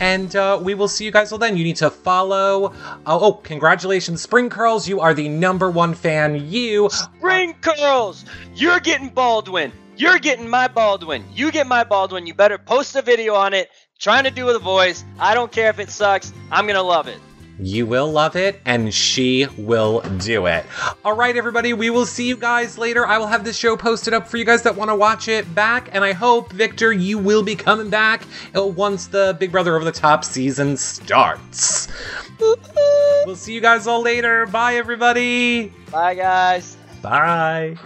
And 0.02 0.36
uh, 0.36 0.60
we 0.62 0.74
will 0.74 0.88
see 0.88 1.06
you 1.06 1.12
guys 1.12 1.30
till 1.30 1.38
then. 1.38 1.56
You 1.56 1.64
need 1.64 1.76
to 1.78 1.92
follow. 1.92 2.74
Oh, 3.06 3.20
oh, 3.26 3.34
congratulations, 3.34 4.22
Spring 4.22 4.50
Curls. 4.50 4.88
You 4.88 5.00
are 5.00 5.14
the 5.14 5.30
number 5.30 5.70
one 5.70 5.94
fan. 5.94 6.50
You 6.50 6.90
Spring 6.90 7.54
curls. 7.62 8.26
You're 8.56 8.80
getting 8.80 9.10
Baldwin. 9.10 9.72
You're 9.96 10.18
getting 10.18 10.50
my 10.50 10.68
Baldwin. 10.68 11.24
You 11.32 11.52
get 11.52 11.68
my 11.68 11.84
Baldwin. 11.84 12.26
You 12.26 12.34
better 12.34 12.58
post 12.58 12.96
a 12.96 13.04
video 13.04 13.36
on 13.36 13.54
it. 13.54 13.70
Trying 14.00 14.24
to 14.24 14.32
do 14.32 14.46
with 14.46 14.56
a 14.56 14.60
voice. 14.60 15.06
I 15.20 15.36
don't 15.36 15.52
care 15.52 15.70
if 15.70 15.78
it 15.78 15.92
sucks. 15.92 16.34
I'm 16.50 16.66
gonna 16.66 16.82
love 16.82 17.08
it. 17.08 17.20
You 17.62 17.86
will 17.86 18.12
love 18.12 18.36
it, 18.36 18.60
and 18.66 18.92
she 18.92 19.46
will 19.56 20.02
do 20.18 20.48
it. 20.48 20.66
All 21.06 21.16
right, 21.16 21.38
everybody, 21.38 21.74
we 21.74 21.92
will 21.92 22.08
see 22.08 22.28
you 22.28 22.36
guys 22.36 22.80
later. 22.80 23.06
I 23.06 23.20
will 23.20 23.28
have 23.28 23.44
this 23.44 23.56
show 23.56 23.78
posted 23.78 24.16
up 24.16 24.28
for 24.28 24.38
you 24.38 24.46
guys 24.46 24.64
that 24.64 24.76
want 24.76 24.90
to 24.90 24.96
watch 24.96 25.28
it 25.28 25.54
back, 25.54 25.90
and 25.92 26.04
I 26.04 26.14
hope, 26.14 26.52
Victor, 26.52 26.92
you 26.92 27.20
will 27.20 27.44
be 27.44 27.56
coming 27.56 27.92
back 27.92 28.24
uh, 28.58 28.66
once 28.66 29.06
the 29.06 29.38
Big 29.40 29.52
Brother 29.52 29.76
Over 29.76 29.86
the 29.86 29.92
Top 29.92 30.26
season 30.26 30.76
starts. 30.76 31.88
We'll 32.40 33.36
see 33.36 33.54
you 33.54 33.62
guys 33.62 33.86
all 33.86 34.02
later. 34.02 34.48
Bye, 34.48 34.76
everybody. 34.76 35.72
Bye, 35.92 36.16
guys. 36.16 36.78
Bye. 37.04 37.78